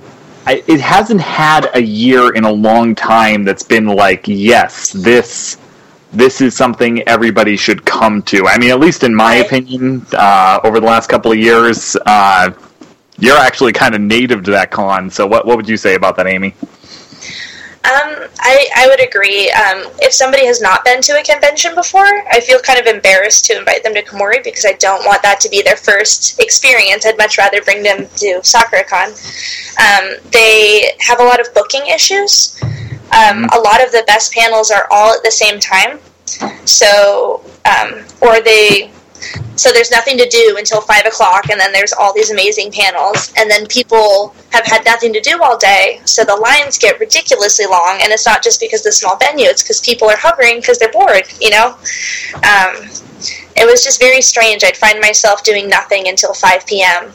I, 0.45 0.63
it 0.67 0.79
hasn't 0.79 1.19
had 1.19 1.69
a 1.73 1.81
year 1.81 2.33
in 2.33 2.45
a 2.45 2.51
long 2.51 2.95
time 2.95 3.43
that's 3.43 3.63
been 3.63 3.85
like, 3.85 4.27
yes, 4.27 4.91
this 4.93 5.57
this 6.13 6.39
is 6.39 6.55
something 6.55 7.01
everybody 7.07 7.57
should 7.57 7.85
come 7.85 8.21
to. 8.23 8.47
I 8.47 8.57
mean, 8.57 8.71
at 8.71 8.79
least 8.79 9.03
in 9.03 9.13
my 9.13 9.35
opinion, 9.35 10.05
uh, 10.13 10.61
over 10.63 10.79
the 10.79 10.85
last 10.85 11.09
couple 11.09 11.31
of 11.31 11.37
years, 11.37 11.97
uh, 12.05 12.51
you're 13.19 13.37
actually 13.37 13.73
kind 13.73 13.93
of 13.93 14.01
native 14.01 14.43
to 14.43 14.51
that 14.51 14.71
con. 14.71 15.09
So 15.09 15.27
what 15.27 15.45
what 15.45 15.57
would 15.57 15.67
you 15.67 15.77
say 15.77 15.95
about 15.95 16.15
that, 16.17 16.27
Amy? 16.27 16.53
Um, 17.83 18.27
I, 18.39 18.67
I 18.75 18.87
would 18.87 19.01
agree. 19.01 19.49
Um, 19.51 19.89
if 19.99 20.11
somebody 20.11 20.45
has 20.45 20.61
not 20.61 20.83
been 20.83 21.01
to 21.03 21.19
a 21.19 21.23
convention 21.23 21.73
before, 21.73 22.05
I 22.29 22.41
feel 22.41 22.59
kind 22.59 22.79
of 22.79 22.85
embarrassed 22.85 23.45
to 23.45 23.57
invite 23.57 23.83
them 23.83 23.93
to 23.93 24.03
Kumori 24.03 24.43
because 24.43 24.65
I 24.65 24.73
don't 24.73 25.05
want 25.05 25.21
that 25.21 25.39
to 25.41 25.49
be 25.49 25.61
their 25.61 25.77
first 25.77 26.39
experience. 26.41 27.05
I'd 27.05 27.17
much 27.17 27.37
rather 27.37 27.61
bring 27.61 27.83
them 27.83 27.99
to 28.17 28.41
SakuraCon. 28.41 29.15
Um, 29.79 30.17
they 30.31 30.91
have 30.99 31.21
a 31.21 31.23
lot 31.23 31.39
of 31.39 31.53
booking 31.53 31.87
issues. 31.87 32.59
Um, 33.15 33.45
a 33.53 33.59
lot 33.59 33.81
of 33.83 33.91
the 33.91 34.03
best 34.05 34.33
panels 34.33 34.69
are 34.69 34.87
all 34.91 35.13
at 35.13 35.23
the 35.23 35.31
same 35.31 35.59
time. 35.59 35.99
So, 36.65 37.41
um, 37.65 38.03
or 38.21 38.41
they 38.41 38.91
so 39.55 39.71
there's 39.71 39.91
nothing 39.91 40.17
to 40.17 40.27
do 40.29 40.55
until 40.57 40.81
five 40.81 41.05
o'clock, 41.05 41.49
and 41.49 41.59
then 41.59 41.71
there's 41.71 41.93
all 41.93 42.13
these 42.13 42.31
amazing 42.31 42.71
panels, 42.71 43.33
and 43.37 43.49
then 43.49 43.65
people 43.67 44.35
have 44.51 44.65
had 44.65 44.85
nothing 44.85 45.13
to 45.13 45.21
do 45.21 45.41
all 45.41 45.57
day, 45.57 45.99
so 46.05 46.23
the 46.23 46.35
lines 46.35 46.77
get 46.77 46.99
ridiculously 46.99 47.65
long. 47.65 47.99
And 48.01 48.11
it's 48.11 48.25
not 48.25 48.43
just 48.43 48.59
because 48.59 48.83
the 48.83 48.91
small 48.91 49.17
venue; 49.17 49.47
it's 49.47 49.63
because 49.63 49.81
people 49.81 50.09
are 50.09 50.17
hovering 50.17 50.59
because 50.59 50.77
they're 50.77 50.91
bored. 50.91 51.23
You 51.41 51.49
know, 51.49 51.77
um, 52.43 52.89
it 53.55 53.65
was 53.65 53.83
just 53.83 53.99
very 53.99 54.21
strange. 54.21 54.63
I'd 54.63 54.77
find 54.77 54.99
myself 54.99 55.43
doing 55.43 55.67
nothing 55.67 56.07
until 56.07 56.33
five 56.33 56.65
p.m. 56.65 57.11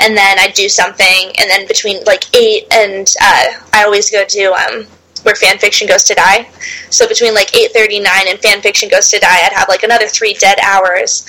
And 0.00 0.16
then 0.16 0.38
I'd 0.40 0.54
do 0.54 0.68
something, 0.68 1.32
and 1.38 1.48
then 1.48 1.66
between 1.68 2.02
like 2.04 2.24
eight 2.36 2.66
and 2.72 3.12
uh, 3.20 3.46
I 3.72 3.84
always 3.84 4.10
go 4.10 4.24
to 4.24 4.52
um, 4.52 4.86
where 5.24 5.34
fan 5.34 5.58
fiction 5.58 5.88
goes 5.88 6.04
to 6.04 6.14
die. 6.14 6.48
So 6.90 7.08
between 7.08 7.34
like 7.34 7.50
8:39 7.52 8.06
and 8.28 8.38
fan 8.40 8.62
fiction 8.62 8.88
goes 8.88 9.08
to 9.10 9.18
die, 9.18 9.40
I'd 9.44 9.52
have 9.52 9.68
like 9.68 9.82
another 9.82 10.06
three 10.06 10.34
dead 10.34 10.58
hours. 10.62 11.26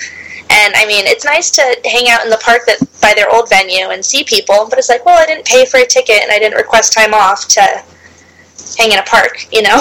And 0.48 0.74
I 0.76 0.86
mean, 0.86 1.06
it's 1.06 1.24
nice 1.24 1.50
to 1.52 1.80
hang 1.84 2.08
out 2.08 2.24
in 2.24 2.30
the 2.30 2.38
park 2.38 2.66
that 2.66 2.78
by 3.02 3.14
their 3.14 3.28
old 3.34 3.48
venue 3.48 3.90
and 3.90 4.04
see 4.04 4.22
people, 4.22 4.66
but 4.70 4.78
it's 4.78 4.88
like, 4.88 5.04
well, 5.04 5.20
I 5.20 5.26
didn't 5.26 5.44
pay 5.44 5.66
for 5.66 5.78
a 5.78 5.86
ticket 5.86 6.22
and 6.22 6.30
I 6.30 6.38
didn't 6.38 6.56
request 6.56 6.92
time 6.92 7.14
off 7.14 7.48
to 7.48 7.60
hang 8.78 8.92
in 8.92 8.98
a 8.98 9.02
park. 9.02 9.46
You 9.52 9.62
know, 9.62 9.74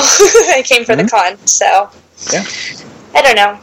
I 0.49 0.63
came 0.65 0.83
for 0.83 0.93
mm-hmm. 0.93 1.05
the 1.05 1.11
con, 1.11 1.37
so 1.45 1.89
yeah. 2.31 2.45
I 3.13 3.21
don't 3.21 3.35
know. 3.35 3.59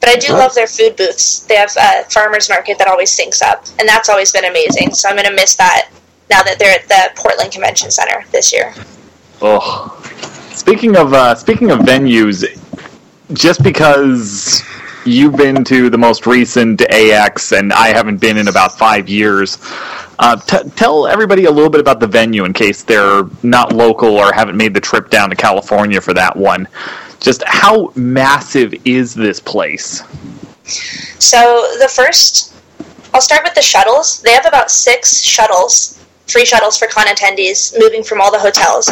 But 0.00 0.10
I 0.10 0.16
do 0.16 0.34
love 0.34 0.54
their 0.54 0.66
food 0.66 0.96
booths. 0.96 1.46
They 1.46 1.56
have 1.56 1.74
a 1.80 2.04
farmers 2.10 2.50
market 2.50 2.78
that 2.78 2.88
always 2.88 3.10
syncs 3.10 3.42
up, 3.42 3.64
and 3.78 3.88
that's 3.88 4.10
always 4.10 4.32
been 4.32 4.44
amazing. 4.44 4.92
So 4.92 5.08
I'm 5.08 5.16
going 5.16 5.28
to 5.28 5.34
miss 5.34 5.56
that 5.56 5.88
now 6.30 6.42
that 6.42 6.58
they're 6.58 6.78
at 6.78 6.86
the 6.88 7.18
Portland 7.18 7.52
Convention 7.52 7.90
Center 7.90 8.24
this 8.30 8.52
year. 8.52 8.74
Oh, 9.46 9.94
speaking 10.54 10.96
of 10.96 11.12
uh, 11.12 11.34
speaking 11.34 11.70
of 11.70 11.80
venues, 11.80 12.46
just 13.34 13.62
because 13.62 14.62
you've 15.04 15.36
been 15.36 15.62
to 15.64 15.90
the 15.90 15.98
most 15.98 16.26
recent 16.26 16.80
AX 16.80 17.52
and 17.52 17.70
I 17.70 17.88
haven't 17.88 18.22
been 18.22 18.38
in 18.38 18.48
about 18.48 18.78
five 18.78 19.06
years, 19.06 19.58
uh, 20.18 20.36
t- 20.36 20.66
tell 20.76 21.06
everybody 21.06 21.44
a 21.44 21.50
little 21.50 21.68
bit 21.68 21.82
about 21.82 22.00
the 22.00 22.06
venue 22.06 22.46
in 22.46 22.54
case 22.54 22.84
they're 22.84 23.24
not 23.42 23.74
local 23.74 24.16
or 24.16 24.32
haven't 24.32 24.56
made 24.56 24.72
the 24.72 24.80
trip 24.80 25.10
down 25.10 25.28
to 25.28 25.36
California 25.36 26.00
for 26.00 26.14
that 26.14 26.34
one. 26.34 26.66
Just 27.20 27.44
how 27.46 27.92
massive 27.96 28.74
is 28.86 29.12
this 29.12 29.40
place? 29.40 30.02
So 31.18 31.76
the 31.80 31.90
first, 31.94 32.54
I'll 33.12 33.20
start 33.20 33.44
with 33.44 33.54
the 33.54 33.60
shuttles. 33.60 34.22
They 34.22 34.32
have 34.32 34.46
about 34.46 34.70
six 34.70 35.20
shuttles 35.20 36.02
free 36.26 36.44
shuttles 36.44 36.78
for 36.78 36.88
con 36.88 37.06
attendees 37.06 37.78
moving 37.78 38.02
from 38.02 38.20
all 38.20 38.30
the 38.30 38.38
hotels. 38.38 38.86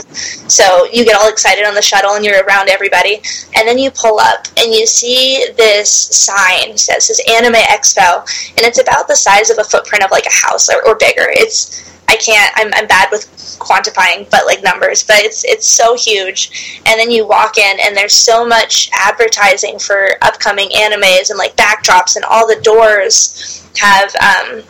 So 0.53 0.87
you 0.93 1.05
get 1.05 1.17
all 1.17 1.29
excited 1.29 1.65
on 1.65 1.75
the 1.75 1.83
shuttle 1.83 2.15
and 2.15 2.25
you're 2.25 2.45
around 2.45 2.69
everybody. 2.69 3.23
And 3.57 3.67
then 3.67 3.79
you 3.79 3.91
pull 3.91 4.19
up 4.19 4.47
and 4.59 4.73
you 4.73 4.87
see 4.87 5.47
this 5.57 5.91
sign 5.91 6.73
that 6.89 7.03
says 7.03 7.21
Anime 7.31 7.55
Expo. 7.55 8.21
And 8.57 8.67
it's 8.67 8.81
about 8.81 9.09
the 9.09 9.17
size 9.17 9.51
of 9.51 9.59
a 9.59 9.65
footprint 9.65 10.05
of 10.05 10.11
like 10.11 10.27
a 10.27 10.47
house 10.47 10.69
or, 10.69 10.87
or 10.87 10.95
bigger. 10.97 11.27
It's 11.29 11.91
I 12.09 12.17
can't 12.17 12.53
I'm, 12.57 12.71
I'm 12.75 12.87
bad 12.87 13.09
with 13.11 13.27
quantifying 13.59 14.29
but 14.31 14.45
like 14.45 14.63
numbers 14.63 15.05
but 15.05 15.17
it's 15.21 15.45
it's 15.45 15.67
so 15.67 15.97
huge 15.97 16.83
and 16.85 16.99
then 16.99 17.11
you 17.11 17.27
walk 17.27 17.57
in 17.59 17.79
and 17.81 17.97
there's 17.97 18.13
so 18.13 18.45
much 18.45 18.91
advertising 18.93 19.79
for 19.79 20.11
upcoming 20.21 20.69
animes 20.71 21.31
and 21.31 21.39
like 21.39 21.57
backdrops 21.57 22.17
and 22.17 22.25
all 22.25 22.47
the 22.47 22.61
doors 22.63 23.71
have 23.79 24.15
um, 24.17 24.63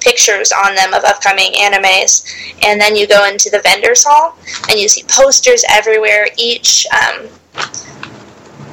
pictures 0.00 0.52
on 0.52 0.74
them 0.74 0.94
of 0.94 1.04
upcoming 1.04 1.52
animes. 1.52 2.26
And 2.64 2.80
then 2.80 2.96
you 2.96 3.06
go 3.06 3.26
into 3.26 3.50
the 3.50 3.60
vendors 3.60 4.04
hall 4.04 4.36
and 4.70 4.78
you 4.78 4.88
see 4.88 5.04
posters 5.08 5.64
everywhere. 5.70 6.28
Each 6.36 6.86
um, 6.86 7.28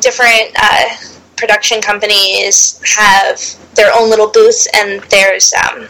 different 0.01 0.51
uh, 0.61 0.95
production 1.35 1.81
companies 1.81 2.81
have 2.95 3.39
their 3.75 3.91
own 3.93 4.09
little 4.09 4.29
booths, 4.29 4.67
and 4.73 5.01
there's 5.09 5.53
um, 5.53 5.87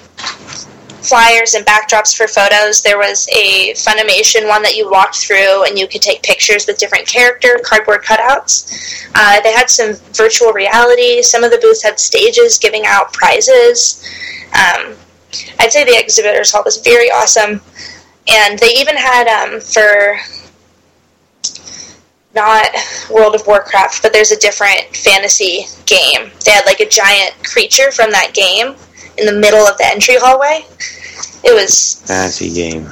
flyers 1.06 1.54
and 1.54 1.66
backdrops 1.66 2.16
for 2.16 2.28
photos. 2.28 2.82
There 2.82 2.98
was 2.98 3.28
a 3.30 3.74
Funimation 3.74 4.48
one 4.48 4.64
that 4.64 4.76
you 4.76 4.90
walked 4.90 5.18
through, 5.18 5.66
and 5.66 5.78
you 5.78 5.88
could 5.88 6.02
take 6.02 6.24
pictures 6.24 6.66
with 6.66 6.78
different 6.78 7.08
character 7.08 7.60
cardboard 7.64 8.04
cutouts. 8.04 9.08
Uh, 9.14 9.40
they 9.42 9.54
had 9.54 9.70
some 9.70 9.94
virtual 10.14 10.52
reality. 10.52 11.22
Some 11.22 11.44
of 11.44 11.52
the 11.52 11.60
booths 11.60 11.84
had 11.84 12.00
stages 12.00 12.58
giving 12.58 12.86
out 12.86 13.14
prizes. 13.14 14.04
Um, 14.54 14.96
I'd 15.60 15.72
say 15.72 15.84
the 15.84 15.98
exhibitors 15.98 16.52
hall 16.52 16.64
was 16.64 16.78
very 16.78 17.10
awesome, 17.12 17.62
and 18.28 18.60
they 18.60 18.74
even 18.78 18.96
had 18.96 19.28
um, 19.28 19.60
for 19.60 20.18
not 22.34 22.68
World 23.10 23.36
of 23.36 23.48
Warcraft, 23.48 24.04
but 24.04 24.12
there's 24.12 24.32
a 24.32 24.40
different 24.40 24.96
fantasy 24.96 25.66
game. 25.86 26.32
They 26.44 26.52
had 26.52 26.66
like 26.66 26.82
a 26.82 26.90
giant 26.90 27.34
creature 27.44 27.92
from 27.92 28.12
that 28.12 28.34
game 28.34 28.76
in 29.18 29.26
the 29.26 29.40
middle 29.40 29.66
of 29.66 29.78
the 29.78 29.86
entry 29.86 30.16
hallway. 30.18 30.66
It 31.44 31.54
was 31.54 32.02
fantasy 32.06 32.54
game. 32.54 32.84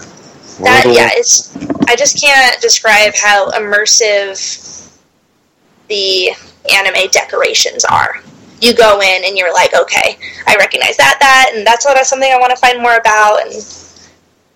That 0.62 0.86
yeah, 0.86 1.10
it's. 1.12 1.56
I 1.88 1.95
just 1.95 2.21
can't 2.21 2.62
describe 2.62 3.13
how 3.15 3.49
immersive 3.51 4.97
the 5.89 6.29
anime 6.71 7.10
decorations 7.12 7.84
are 7.84 8.21
you 8.63 8.73
go 8.73 9.02
in 9.02 9.26
and 9.26 9.38
you're 9.38 9.54
like, 9.54 9.73
okay, 9.76 10.17
I 10.47 10.56
recognize 10.58 10.97
that, 10.97 11.17
that, 11.19 11.52
and 11.54 11.67
that's 11.67 11.86
what 11.86 12.04
something 12.06 12.32
I 12.32 12.38
want 12.38 12.52
to 12.52 12.58
find 12.58 12.82
more 12.82 12.95
about, 12.95 13.41
and 13.41 13.52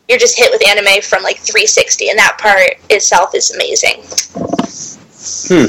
you're 0.08 0.18
just 0.18 0.38
hit 0.38 0.52
with 0.52 0.66
anime 0.68 1.02
from 1.02 1.24
like 1.24 1.38
360, 1.38 2.10
and 2.10 2.18
that 2.18 2.38
part 2.40 2.80
itself 2.90 3.36
is 3.36 3.52
amazing. 3.52 4.02
Hmm. 5.48 5.68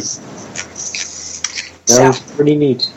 That 1.88 1.94
so, 1.94 2.06
was 2.06 2.20
pretty 2.36 2.54
neat. 2.54 2.88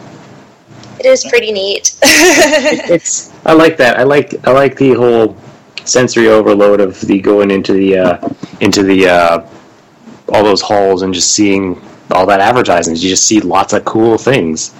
It 0.99 1.05
is 1.05 1.25
pretty 1.25 1.51
neat. 1.51 1.97
it's. 2.03 3.33
I 3.45 3.53
like 3.53 3.77
that. 3.77 3.97
I 3.97 4.03
like. 4.03 4.35
I 4.47 4.51
like 4.51 4.77
the 4.77 4.93
whole 4.93 5.35
sensory 5.85 6.27
overload 6.27 6.79
of 6.79 6.99
the 7.01 7.19
going 7.19 7.49
into 7.49 7.73
the 7.73 7.97
uh, 7.97 8.29
into 8.59 8.83
the 8.83 9.07
uh, 9.07 9.49
all 10.29 10.43
those 10.43 10.61
halls 10.61 11.01
and 11.01 11.13
just 11.13 11.31
seeing 11.31 11.81
all 12.11 12.25
that 12.27 12.39
advertising. 12.39 12.95
You 12.95 13.09
just 13.09 13.25
see 13.25 13.39
lots 13.39 13.73
of 13.73 13.85
cool 13.85 14.17
things. 14.17 14.75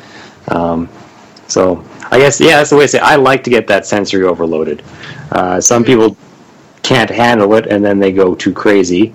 Um, 0.47 0.89
so 1.47 1.84
I 2.12 2.17
guess 2.17 2.39
yeah, 2.39 2.58
that's 2.58 2.69
the 2.69 2.75
way 2.75 2.84
to 2.84 2.88
say. 2.88 2.97
It. 2.97 3.04
I 3.04 3.15
like 3.15 3.43
to 3.45 3.49
get 3.49 3.67
that 3.67 3.86
sensory 3.86 4.23
overloaded. 4.23 4.84
Uh, 5.32 5.62
some 5.62 5.84
people 5.84 6.17
can't 6.84 7.10
handle 7.10 7.54
it, 7.56 7.67
and 7.67 7.84
then 7.84 7.99
they 7.99 8.12
go 8.12 8.36
too 8.36 8.54
crazy, 8.54 9.13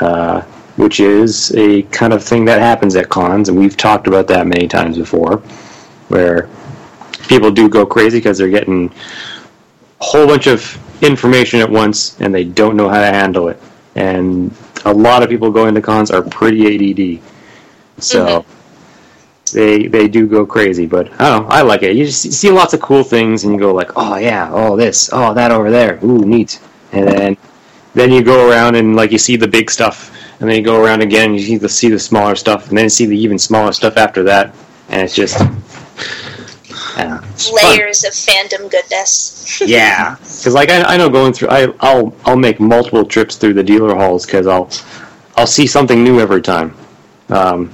uh, 0.00 0.42
which 0.76 1.00
is 1.00 1.54
a 1.56 1.82
kind 1.84 2.12
of 2.12 2.22
thing 2.22 2.44
that 2.46 2.60
happens 2.60 2.96
at 2.96 3.08
cons, 3.08 3.48
and 3.48 3.58
we've 3.58 3.76
talked 3.76 4.06
about 4.06 4.26
that 4.28 4.46
many 4.46 4.66
times 4.66 4.96
before, 4.96 5.38
where 6.08 6.48
people 7.28 7.50
do 7.50 7.68
go 7.68 7.84
crazy 7.84 8.18
because 8.18 8.38
they're 8.38 8.48
getting 8.48 8.92
a 10.00 10.04
whole 10.04 10.26
bunch 10.26 10.46
of 10.46 10.78
information 11.02 11.60
at 11.60 11.70
once, 11.70 12.18
and 12.20 12.34
they 12.34 12.44
don't 12.44 12.76
know 12.76 12.88
how 12.88 13.00
to 13.00 13.06
handle 13.06 13.48
it. 13.48 13.60
And 13.94 14.54
a 14.84 14.92
lot 14.92 15.22
of 15.22 15.28
people 15.28 15.50
going 15.50 15.74
to 15.74 15.82
cons 15.82 16.10
are 16.10 16.22
pretty 16.22 16.64
ADD. 17.18 17.22
So. 18.02 18.26
Mm-hmm 18.26 18.57
they 19.50 19.86
they 19.86 20.08
do 20.08 20.26
go 20.26 20.46
crazy. 20.46 20.86
But 20.86 21.12
I 21.20 21.28
don't 21.30 21.42
know, 21.42 21.48
I 21.48 21.62
like 21.62 21.82
it. 21.82 21.96
You 21.96 22.06
just 22.06 22.32
see 22.32 22.50
lots 22.50 22.74
of 22.74 22.80
cool 22.80 23.02
things, 23.02 23.44
and 23.44 23.52
you 23.52 23.58
go 23.58 23.72
like, 23.72 23.90
oh 23.96 24.16
yeah, 24.16 24.50
oh 24.52 24.76
this, 24.76 25.10
oh 25.12 25.34
that 25.34 25.50
over 25.50 25.70
there, 25.70 25.98
ooh 26.04 26.24
neat, 26.24 26.60
and 26.92 27.08
then 27.08 27.36
then 27.94 28.12
you 28.12 28.22
go 28.22 28.48
around 28.48 28.76
and 28.76 28.96
like 28.96 29.12
you 29.12 29.18
see 29.18 29.36
the 29.36 29.48
big 29.48 29.70
stuff, 29.70 30.14
and 30.40 30.48
then 30.48 30.56
you 30.56 30.62
go 30.62 30.82
around 30.82 31.02
again, 31.02 31.34
you 31.34 31.40
see 31.40 31.56
the 31.56 31.68
see 31.68 31.88
the 31.88 31.98
smaller 31.98 32.34
stuff, 32.34 32.68
and 32.68 32.78
then 32.78 32.84
you 32.84 32.90
see 32.90 33.06
the 33.06 33.18
even 33.18 33.38
smaller 33.38 33.72
stuff 33.72 33.96
after 33.96 34.22
that, 34.24 34.54
and 34.88 35.02
it's 35.02 35.14
just. 35.14 35.38
Layers 36.98 38.00
fun. 38.00 38.08
of 38.08 38.14
fandom 38.14 38.70
goodness. 38.70 39.62
yeah, 39.66 40.16
because 40.16 40.54
like 40.54 40.68
I, 40.68 40.82
I 40.82 40.96
know 40.96 41.08
going 41.08 41.32
through, 41.32 41.48
I, 41.48 41.68
I'll 41.78 42.12
I'll 42.24 42.36
make 42.36 42.58
multiple 42.58 43.04
trips 43.04 43.36
through 43.36 43.54
the 43.54 43.62
dealer 43.62 43.94
halls 43.94 44.26
because 44.26 44.48
I'll 44.48 44.68
I'll 45.36 45.46
see 45.46 45.68
something 45.68 46.02
new 46.02 46.18
every 46.18 46.42
time. 46.42 46.76
Um, 47.28 47.72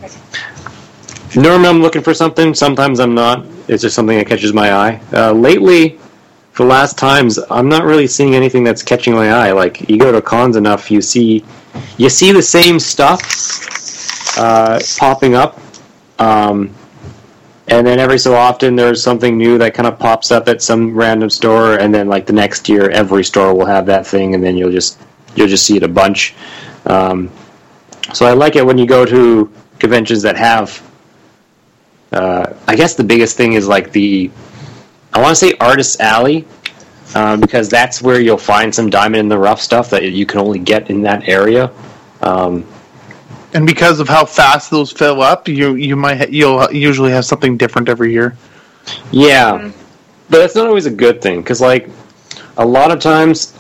Normally, 1.36 1.68
I'm 1.68 1.82
looking 1.82 2.02
for 2.02 2.14
something. 2.14 2.54
Sometimes 2.54 3.00
I'm 3.00 3.14
not. 3.14 3.44
It's 3.66 3.82
just 3.82 3.96
something 3.96 4.16
that 4.18 4.28
catches 4.28 4.52
my 4.52 4.72
eye. 4.72 5.00
Uh, 5.12 5.32
lately, 5.32 5.98
for 6.52 6.64
last 6.64 6.96
times, 6.96 7.38
I'm 7.50 7.68
not 7.68 7.82
really 7.84 8.06
seeing 8.06 8.36
anything 8.36 8.62
that's 8.62 8.82
catching 8.82 9.14
my 9.14 9.32
eye. 9.32 9.50
Like 9.50 9.88
you 9.90 9.98
go 9.98 10.12
to 10.12 10.22
cons 10.22 10.54
enough, 10.54 10.90
you 10.90 11.02
see, 11.02 11.44
you 11.96 12.08
see 12.08 12.30
the 12.30 12.42
same 12.42 12.78
stuff 12.78 14.38
uh, 14.38 14.78
popping 14.96 15.34
up, 15.34 15.58
um, 16.20 16.72
and 17.66 17.84
then 17.84 17.98
every 17.98 18.18
so 18.18 18.34
often 18.34 18.76
there's 18.76 19.02
something 19.02 19.36
new 19.36 19.58
that 19.58 19.74
kind 19.74 19.88
of 19.88 19.98
pops 19.98 20.30
up 20.30 20.46
at 20.46 20.62
some 20.62 20.94
random 20.94 21.28
store, 21.28 21.80
and 21.80 21.92
then 21.92 22.06
like 22.06 22.26
the 22.26 22.32
next 22.32 22.68
year, 22.68 22.88
every 22.90 23.24
store 23.24 23.52
will 23.52 23.66
have 23.66 23.86
that 23.86 24.06
thing, 24.06 24.36
and 24.36 24.44
then 24.44 24.56
you'll 24.56 24.70
just 24.70 25.00
you'll 25.34 25.48
just 25.48 25.66
see 25.66 25.76
it 25.76 25.82
a 25.82 25.88
bunch. 25.88 26.34
Um, 26.86 27.32
so 28.12 28.26
I 28.26 28.32
like 28.34 28.54
it 28.54 28.64
when 28.64 28.78
you 28.78 28.86
go 28.86 29.04
to 29.04 29.52
conventions 29.80 30.22
that 30.22 30.36
have. 30.36 30.80
Uh, 32.14 32.54
I 32.68 32.76
guess 32.76 32.94
the 32.94 33.04
biggest 33.04 33.36
thing 33.36 33.54
is 33.54 33.66
like 33.66 33.92
the, 33.92 34.30
I 35.12 35.20
want 35.20 35.30
to 35.30 35.36
say 35.36 35.54
Artist 35.60 36.00
Alley, 36.00 36.46
um, 37.14 37.40
because 37.40 37.68
that's 37.68 38.00
where 38.02 38.20
you'll 38.20 38.38
find 38.38 38.74
some 38.74 38.88
diamond 38.88 39.20
in 39.20 39.28
the 39.28 39.38
rough 39.38 39.60
stuff 39.60 39.90
that 39.90 40.02
you 40.04 40.26
can 40.26 40.40
only 40.40 40.58
get 40.58 40.90
in 40.90 41.02
that 41.02 41.28
area. 41.28 41.70
Um, 42.22 42.64
And 43.54 43.66
because 43.66 44.00
of 44.00 44.08
how 44.08 44.24
fast 44.24 44.70
those 44.70 44.90
fill 44.90 45.22
up, 45.22 45.46
you 45.48 45.74
you 45.76 45.94
might 45.96 46.18
ha- 46.18 46.26
you'll 46.30 46.72
usually 46.72 47.12
have 47.12 47.24
something 47.24 47.56
different 47.56 47.88
every 47.88 48.12
year. 48.12 48.36
Yeah, 49.12 49.70
but 50.28 50.38
that's 50.38 50.56
not 50.56 50.66
always 50.66 50.86
a 50.86 50.90
good 50.90 51.22
thing 51.22 51.40
because, 51.40 51.60
like, 51.60 51.88
a 52.56 52.66
lot 52.66 52.90
of 52.90 52.98
times 52.98 53.54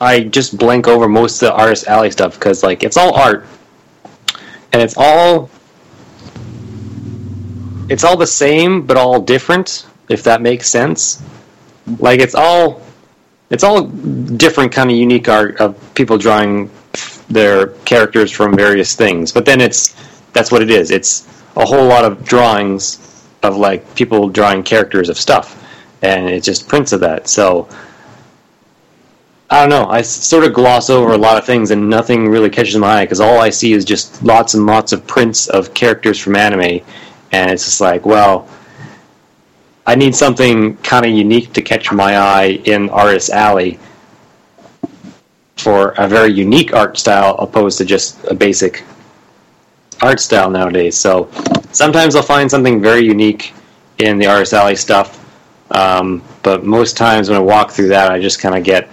I 0.00 0.20
just 0.30 0.56
blank 0.58 0.86
over 0.86 1.08
most 1.08 1.42
of 1.42 1.48
the 1.48 1.54
artist 1.54 1.88
alley 1.88 2.10
stuff 2.10 2.34
because, 2.38 2.62
like, 2.62 2.84
it's 2.84 2.96
all 2.96 3.14
art 3.14 3.46
and 4.72 4.80
it's 4.80 4.94
all 4.96 5.50
it's 7.88 8.04
all 8.04 8.16
the 8.16 8.26
same 8.26 8.86
but 8.86 8.96
all 8.96 9.20
different. 9.20 9.86
If 10.08 10.22
that 10.24 10.40
makes 10.40 10.68
sense, 10.68 11.22
like 11.98 12.20
it's 12.20 12.34
all 12.34 12.82
it's 13.50 13.64
all 13.64 13.84
different 13.84 14.72
kind 14.72 14.90
of 14.90 14.96
unique 14.96 15.28
art 15.28 15.60
of 15.60 15.76
people 15.94 16.18
drawing 16.18 16.70
their 17.28 17.68
characters 17.84 18.30
from 18.30 18.56
various 18.56 18.94
things. 18.94 19.32
But 19.32 19.44
then 19.44 19.60
it's 19.60 19.94
that's 20.32 20.50
what 20.50 20.62
it 20.62 20.70
is. 20.70 20.90
It's 20.90 21.26
a 21.56 21.64
whole 21.64 21.86
lot 21.86 22.04
of 22.04 22.24
drawings 22.24 23.26
of 23.42 23.56
like 23.56 23.94
people 23.94 24.28
drawing 24.28 24.62
characters 24.62 25.08
of 25.08 25.18
stuff, 25.18 25.62
and 26.02 26.28
it 26.28 26.42
just 26.42 26.68
prints 26.68 26.92
of 26.92 27.00
that. 27.00 27.28
So 27.28 27.68
I 29.50 29.60
don't 29.60 29.70
know. 29.70 29.90
i 29.90 30.02
sort 30.02 30.44
of 30.44 30.52
gloss 30.52 30.90
over 30.90 31.12
a 31.12 31.18
lot 31.18 31.38
of 31.38 31.46
things, 31.46 31.70
and 31.70 31.88
nothing 31.88 32.28
really 32.28 32.50
catches 32.50 32.76
my 32.76 33.00
eye 33.00 33.04
because 33.04 33.20
all 33.20 33.38
I 33.38 33.50
see 33.50 33.72
is 33.72 33.84
just 33.84 34.22
lots 34.22 34.54
and 34.54 34.66
lots 34.66 34.92
of 34.92 35.06
prints 35.06 35.48
of 35.48 35.72
characters 35.72 36.18
from 36.18 36.36
anime, 36.36 36.84
and 37.32 37.50
it's 37.50 37.64
just 37.64 37.80
like, 37.80 38.06
well. 38.06 38.48
I 39.86 39.94
need 39.94 40.14
something 40.14 40.76
kind 40.82 41.06
of 41.06 41.12
unique 41.12 41.54
to 41.54 41.62
catch 41.62 41.90
my 41.90 42.18
eye 42.18 42.60
in 42.66 42.90
Artist 42.90 43.30
Alley 43.30 43.78
for 45.56 45.94
a 45.96 46.06
very 46.06 46.30
unique 46.30 46.74
art 46.74 46.98
style 46.98 47.34
opposed 47.38 47.78
to 47.78 47.86
just 47.86 48.22
a 48.24 48.34
basic 48.34 48.84
art 50.02 50.20
style 50.20 50.50
nowadays. 50.50 50.96
So 50.96 51.30
sometimes 51.72 52.16
I'll 52.16 52.22
find 52.22 52.50
something 52.50 52.80
very 52.80 53.00
unique 53.00 53.54
in 53.98 54.18
the 54.18 54.26
Artist 54.26 54.52
Alley 54.52 54.76
stuff, 54.76 55.24
um, 55.72 56.22
but 56.42 56.64
most 56.64 56.96
times 56.96 57.28
when 57.28 57.38
I 57.38 57.42
walk 57.42 57.70
through 57.70 57.88
that, 57.88 58.12
I 58.12 58.20
just 58.20 58.40
kind 58.40 58.56
of 58.56 58.62
get, 58.64 58.88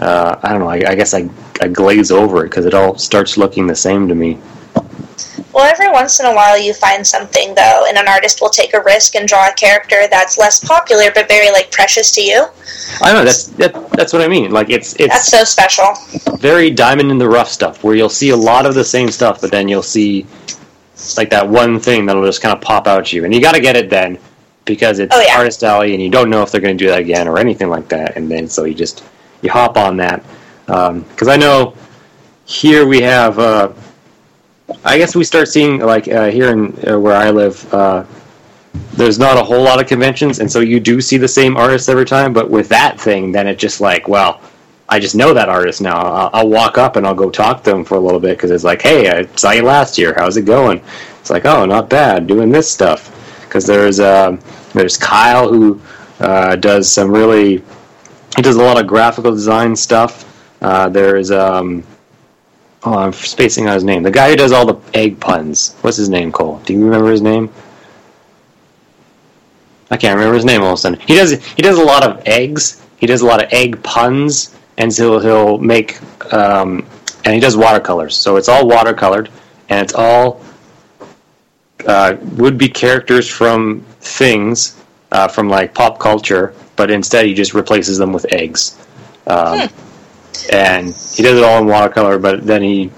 uh, 0.00 0.36
I 0.42 0.50
don't 0.50 0.60
know, 0.60 0.68
I, 0.68 0.82
I 0.88 0.94
guess 0.94 1.14
I, 1.14 1.28
I 1.60 1.68
glaze 1.68 2.10
over 2.10 2.44
it 2.44 2.48
because 2.48 2.66
it 2.66 2.74
all 2.74 2.98
starts 2.98 3.36
looking 3.36 3.66
the 3.66 3.76
same 3.76 4.08
to 4.08 4.14
me. 4.14 4.38
Well, 5.52 5.64
every 5.70 5.90
once 5.90 6.18
in 6.18 6.26
a 6.26 6.34
while 6.34 6.58
you 6.58 6.72
find 6.72 7.06
something 7.06 7.54
though, 7.54 7.84
and 7.86 7.98
an 7.98 8.08
artist 8.08 8.40
will 8.40 8.48
take 8.48 8.72
a 8.74 8.80
risk 8.82 9.14
and 9.16 9.28
draw 9.28 9.48
a 9.48 9.52
character 9.52 10.06
that's 10.10 10.38
less 10.38 10.64
popular 10.64 11.10
but 11.14 11.28
very 11.28 11.50
like 11.50 11.70
precious 11.70 12.10
to 12.12 12.22
you. 12.22 12.46
I 13.02 13.12
know 13.12 13.24
that's 13.24 13.48
that, 13.48 13.90
that's 13.90 14.12
what 14.12 14.22
I 14.22 14.28
mean. 14.28 14.50
Like 14.50 14.70
it's 14.70 14.94
it's 14.94 15.08
That's 15.12 15.28
so 15.30 15.44
special. 15.44 15.94
very 16.38 16.70
diamond 16.70 17.10
in 17.10 17.18
the 17.18 17.28
rough 17.28 17.48
stuff 17.48 17.84
where 17.84 17.94
you'll 17.94 18.08
see 18.08 18.30
a 18.30 18.36
lot 18.36 18.64
of 18.66 18.74
the 18.74 18.84
same 18.84 19.10
stuff, 19.10 19.40
but 19.42 19.50
then 19.50 19.68
you'll 19.68 19.82
see 19.82 20.26
like 21.16 21.30
that 21.30 21.46
one 21.48 21.78
thing 21.80 22.06
that'll 22.06 22.24
just 22.24 22.40
kind 22.42 22.54
of 22.54 22.62
pop 22.62 22.86
out 22.86 23.00
at 23.00 23.12
you, 23.12 23.24
and 23.24 23.34
you 23.34 23.40
got 23.40 23.54
to 23.54 23.60
get 23.60 23.76
it 23.76 23.90
then 23.90 24.18
because 24.64 25.00
it's 25.00 25.14
Oh, 25.14 25.20
yeah. 25.20 25.36
artist 25.36 25.62
alley, 25.64 25.92
and 25.94 26.02
you 26.02 26.08
don't 26.08 26.30
know 26.30 26.42
if 26.42 26.50
they're 26.52 26.60
going 26.60 26.76
to 26.78 26.82
do 26.84 26.88
that 26.88 27.00
again 27.00 27.26
or 27.28 27.38
anything 27.38 27.68
like 27.68 27.88
that, 27.88 28.16
and 28.16 28.30
then 28.30 28.48
so 28.48 28.64
you 28.64 28.74
just 28.74 29.04
you 29.42 29.50
hop 29.50 29.76
on 29.76 29.96
that 29.98 30.22
because 30.66 31.28
I 31.28 31.36
know 31.36 31.74
here 32.46 32.86
we 32.86 33.02
have. 33.02 33.38
Uh, 33.38 33.72
I 34.84 34.98
guess 34.98 35.14
we 35.14 35.24
start 35.24 35.48
seeing 35.48 35.80
like 35.80 36.08
uh, 36.08 36.30
here 36.30 36.50
in 36.50 36.76
uh, 36.88 36.98
where 36.98 37.16
I 37.16 37.30
live. 37.30 37.72
Uh, 37.72 38.04
there's 38.94 39.18
not 39.18 39.36
a 39.36 39.42
whole 39.42 39.62
lot 39.62 39.80
of 39.80 39.86
conventions, 39.86 40.38
and 40.38 40.50
so 40.50 40.60
you 40.60 40.80
do 40.80 41.00
see 41.00 41.18
the 41.18 41.28
same 41.28 41.56
artists 41.56 41.88
every 41.88 42.04
time. 42.04 42.32
But 42.32 42.50
with 42.50 42.68
that 42.68 43.00
thing, 43.00 43.32
then 43.32 43.46
it's 43.46 43.60
just 43.60 43.80
like, 43.80 44.08
well, 44.08 44.40
I 44.88 44.98
just 44.98 45.14
know 45.14 45.34
that 45.34 45.48
artist 45.48 45.80
now. 45.80 45.96
I'll, 45.96 46.30
I'll 46.32 46.48
walk 46.48 46.78
up 46.78 46.96
and 46.96 47.06
I'll 47.06 47.14
go 47.14 47.30
talk 47.30 47.62
to 47.64 47.70
them 47.70 47.84
for 47.84 47.96
a 47.96 48.00
little 48.00 48.20
bit 48.20 48.36
because 48.36 48.50
it's 48.50 48.64
like, 48.64 48.82
hey, 48.82 49.10
I 49.10 49.26
saw 49.36 49.50
you 49.52 49.62
last 49.62 49.98
year. 49.98 50.14
How's 50.16 50.36
it 50.36 50.42
going? 50.42 50.82
It's 51.20 51.30
like, 51.30 51.44
oh, 51.44 51.64
not 51.64 51.88
bad. 51.88 52.26
Doing 52.26 52.50
this 52.50 52.70
stuff 52.70 53.08
because 53.42 53.66
there's 53.66 54.00
um 54.00 54.40
there's 54.72 54.96
Kyle 54.96 55.52
who 55.52 55.80
uh, 56.20 56.56
does 56.56 56.90
some 56.90 57.10
really 57.10 57.62
he 58.36 58.42
does 58.42 58.56
a 58.56 58.62
lot 58.62 58.80
of 58.80 58.86
graphical 58.86 59.30
design 59.30 59.76
stuff. 59.76 60.28
Uh, 60.62 60.88
there's 60.88 61.30
um, 61.30 61.84
oh, 62.84 62.98
I'm 62.98 63.12
spacing 63.12 63.66
out 63.66 63.74
his 63.74 63.84
name. 63.84 64.02
The 64.02 64.10
guy 64.10 64.30
who 64.30 64.36
does 64.36 64.52
all 64.52 64.66
the 64.66 64.80
egg 64.96 65.20
puns. 65.20 65.74
What's 65.82 65.96
his 65.96 66.08
name, 66.08 66.32
Cole? 66.32 66.60
Do 66.64 66.72
you 66.72 66.84
remember 66.84 67.10
his 67.10 67.22
name? 67.22 67.50
I 69.90 69.96
can't 69.96 70.16
remember 70.16 70.34
his 70.34 70.44
name 70.44 70.62
all 70.62 70.68
of 70.68 70.74
a 70.74 70.76
sudden. 70.78 71.00
He 71.00 71.14
does 71.14 71.44
he 71.44 71.62
does 71.62 71.78
a 71.78 71.84
lot 71.84 72.04
of 72.04 72.22
eggs. 72.26 72.82
He 72.98 73.06
does 73.06 73.20
a 73.20 73.26
lot 73.26 73.42
of 73.42 73.52
egg 73.52 73.82
puns, 73.82 74.56
and 74.78 74.92
so 74.92 75.18
he'll 75.18 75.58
make 75.58 76.00
um, 76.32 76.86
and 77.24 77.34
he 77.34 77.40
does 77.40 77.56
watercolors. 77.56 78.16
So 78.16 78.36
it's 78.36 78.48
all 78.48 78.64
watercolored, 78.64 79.30
and 79.68 79.80
it's 79.80 79.94
all 79.94 80.40
uh, 81.86 82.16
would 82.36 82.56
be 82.56 82.68
characters 82.68 83.28
from 83.28 83.84
things 84.00 84.82
uh, 85.12 85.28
from 85.28 85.48
like 85.48 85.74
pop 85.74 85.98
culture, 85.98 86.54
but 86.76 86.90
instead 86.90 87.26
he 87.26 87.34
just 87.34 87.54
replaces 87.54 87.98
them 87.98 88.12
with 88.12 88.24
eggs. 88.32 88.78
Um, 89.26 89.68
And 90.50 90.88
he 90.88 91.22
does 91.22 91.38
it 91.38 91.44
all 91.44 91.60
in 91.60 91.66
watercolor, 91.66 92.18
but 92.18 92.46
then 92.46 92.62
he, 92.62 92.90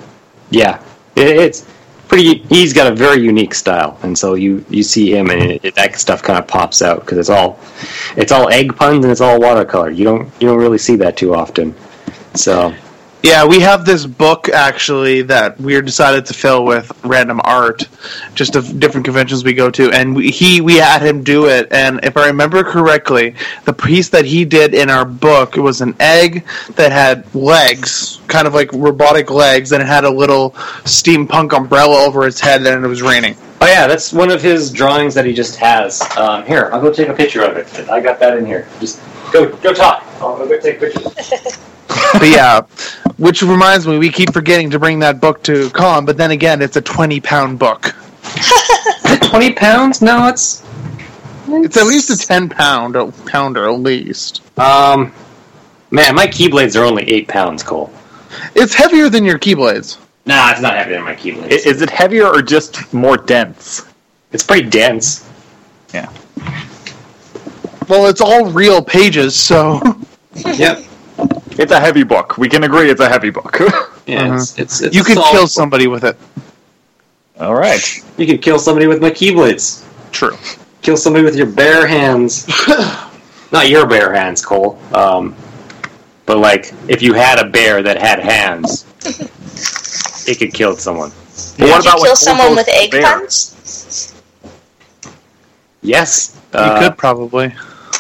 yeah, 0.51 0.83
it, 1.17 1.27
it's 1.27 1.67
pretty. 2.09 2.39
He's 2.45 2.73
got 2.73 2.91
a 2.91 2.95
very 2.95 3.21
unique 3.21 3.55
style, 3.55 3.99
and 4.03 4.17
so 4.17 4.35
you 4.35 4.65
you 4.71 4.83
see 4.83 5.15
him, 5.15 5.31
and 5.31 5.43
it, 5.43 5.65
it, 5.65 5.75
that 5.75 5.99
stuff 5.99 6.23
kind 6.23 6.39
of 6.39 6.47
pops 6.47 6.81
out 6.83 7.01
because 7.01 7.19
it's 7.19 7.31
all 7.31 7.59
it's 8.17 8.33
all 8.33 8.49
egg 8.51 8.77
puns 8.77 9.05
and 9.05 9.13
it's 9.13 9.21
all 9.21 9.41
watercolor. 9.41 9.91
You 9.91 10.05
don't 10.05 10.33
you 10.41 10.49
don't 10.49 10.59
really 10.59 10.79
see 10.79 10.97
that 10.97 11.17
too 11.17 11.35
often. 11.35 11.75
So 12.35 12.75
Yeah, 13.25 13.47
we 13.47 13.61
have 13.61 13.87
this 13.87 14.05
book 14.05 14.51
actually 14.51 15.23
that 15.23 15.59
we 15.59 15.81
decided 15.81 16.27
to 16.27 16.35
fill 16.35 16.63
with 16.67 16.93
random 17.07 17.41
art, 17.43 17.89
just 18.35 18.55
of 18.55 18.79
different 18.79 19.07
conventions 19.07 19.43
we 19.43 19.55
go 19.55 19.71
to, 19.71 19.91
and 19.93 20.15
we, 20.15 20.31
he 20.31 20.61
we 20.61 20.77
had 20.77 21.01
him 21.01 21.25
do 21.25 21.47
it. 21.47 21.73
And 21.73 22.01
if 22.05 22.19
I 22.19 22.27
remember 22.27 22.63
correctly, 22.63 23.35
the 23.65 23.73
piece 23.73 24.11
that 24.11 24.27
he 24.27 24.45
did 24.45 24.75
in 24.75 24.91
our 24.91 25.07
book 25.07 25.57
was 25.57 25.81
an 25.81 25.97
egg 26.01 26.45
that 26.77 26.93
had 26.93 27.35
legs, 27.35 28.21
kind 28.29 28.47
of 28.47 28.53
like 28.53 28.71
robotic 28.75 29.31
legs, 29.31 29.73
and 29.73 29.83
it 29.83 29.87
had 29.87 30.05
a 30.05 30.11
little 30.11 30.51
steampunk 30.85 31.57
umbrella 31.57 32.05
over 32.05 32.27
its 32.27 32.41
head, 32.41 32.67
and 32.67 32.85
it 32.85 32.89
was 32.89 33.01
raining. 33.01 33.39
Oh 33.65 33.67
yeah, 33.67 33.87
that's 33.87 34.13
one 34.13 34.31
of 34.31 34.43
his 34.43 34.71
drawings 34.71 35.15
that 35.15 35.25
he 35.25 35.33
just 35.33 35.57
has. 35.57 36.03
Um, 36.19 36.45
here, 36.45 36.69
I'll 36.71 36.83
go 36.83 36.93
take 36.93 37.09
a 37.09 37.15
picture 37.15 37.43
of 37.43 37.57
it. 37.57 37.89
I 37.89 37.99
got 37.99 38.21
that 38.21 38.37
in 38.37 38.45
here. 38.45 38.69
Just 38.79 39.01
go, 39.33 39.57
go 39.57 39.73
talk. 39.73 40.05
I'll 40.21 40.37
go 40.37 40.61
take 40.61 40.81
pictures. 40.81 41.59
But 42.13 42.29
yeah, 42.29 42.61
which 43.17 43.43
reminds 43.43 43.87
me, 43.87 43.97
we 43.99 44.11
keep 44.11 44.33
forgetting 44.35 44.69
to 44.71 44.79
bring 44.79 44.99
that 44.99 45.19
book 45.19 45.43
to 45.45 45.71
con. 45.71 46.05
But 46.05 46.19
then 46.19 46.31
again, 46.31 46.61
it's 46.61 46.77
a 46.77 46.83
twenty 46.83 47.21
pound 47.21 47.59
book. 47.59 47.83
Twenty 49.23 49.53
pounds? 49.55 50.03
No, 50.03 50.29
it's 50.29 50.63
It's 51.49 51.77
at 51.79 51.87
least 51.87 52.11
a 52.11 52.19
ten 52.19 52.51
pound 52.51 52.95
pounder, 53.27 53.65
at 53.65 53.79
least. 53.81 54.43
um, 54.59 55.13
man, 55.91 56.15
my 56.15 56.27
keyblades 56.27 56.79
are 56.79 56.85
only 56.85 57.05
eight 57.05 57.29
pounds, 57.29 57.63
Cole. 57.63 57.91
It's 58.55 58.75
heavier 58.75 59.09
than 59.09 59.25
your 59.25 59.39
keyblades. 59.39 59.97
Nah, 60.27 60.51
it's 60.53 60.61
not 60.61 60.75
heavier 60.77 60.97
than 60.97 61.05
my 61.05 61.15
keyblades. 61.15 61.53
I- 61.53 61.69
Is 61.71 61.83
it 61.83 61.91
heavier 61.91 62.27
or 62.27 62.41
just 62.43 62.93
more 62.95 63.17
dense? 63.17 63.83
it's 64.33 64.43
pretty 64.43 64.69
dense. 64.69 65.29
Yeah. 65.93 66.11
Well, 67.89 68.07
it's 68.07 68.21
all 68.21 68.47
real 68.51 68.83
pages, 68.83 69.37
so 69.37 69.81
Yep. 70.35 70.85
It's 71.57 71.71
a 71.71 71.79
heavy 71.79 72.03
book. 72.03 72.37
We 72.39 72.49
can 72.49 72.65
agree 72.65 72.91
it's 72.91 73.01
a 73.01 73.09
heavy 73.09 73.31
book. 73.31 73.59
Yeah, 74.07 74.35
it's, 74.35 74.59
it's, 74.59 74.83
it's 74.83 74.95
you 74.95 75.01
a 75.01 75.05
could 75.05 75.17
kill 75.17 75.33
book. 75.45 75.49
somebody 75.49 75.87
with 75.87 76.05
it. 76.05 76.19
All 77.41 77.55
right. 77.55 77.81
You 78.19 78.27
could 78.27 78.43
kill 78.43 78.59
somebody 78.59 78.87
with 78.87 79.01
my 79.01 79.11
keyblades. 79.11 79.83
True. 80.13 80.37
Kill 80.83 80.99
somebody 80.99 81.25
with 81.25 81.37
your 81.37 81.47
bare 81.47 81.87
hands. 81.87 82.47
Not 83.51 83.71
your 83.71 83.87
bare 83.87 84.13
hands, 84.13 84.45
Cole. 84.45 84.79
Um, 84.93 85.35
but 86.27 86.37
like, 86.37 86.75
if 86.87 87.01
you 87.01 87.15
had 87.15 87.39
a 87.39 87.49
bear 87.49 87.83
that 87.83 87.97
had 87.99 88.19
hands, 88.19 88.85
it 90.29 90.39
could 90.39 90.53
kill 90.55 90.77
someone. 90.77 91.11
But 91.59 91.69
what 91.71 91.83
Did 91.83 91.85
you 91.85 91.91
about 91.91 92.01
when 92.01 92.11
kill 92.11 92.17
someone 92.17 92.55
with 92.57 92.67
goes 92.67 92.75
egg 92.77 92.91
bear? 92.91 93.03
puns? 93.03 94.13
Yes, 95.83 96.37
You 96.59 96.59
uh, 96.61 96.79
could 96.79 96.97
probably. 96.97 97.55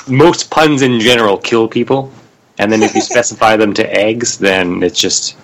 most 0.08 0.50
puns 0.50 0.82
in 0.82 1.00
general 1.00 1.37
kill 1.38 1.68
people, 1.68 2.10
and 2.58 2.70
then 2.72 2.82
if 2.82 2.94
you 2.94 3.00
specify 3.12 3.56
them 3.56 3.72
to 3.74 3.94
eggs, 3.94 4.38
then 4.38 4.82
it's 4.82 4.98
just 5.00 5.37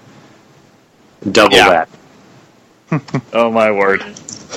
double 1.32 1.56
Yeah. 1.56 1.68
that. 1.68 1.88
Oh 3.32 3.50
my 3.50 3.70
word. 3.70 4.02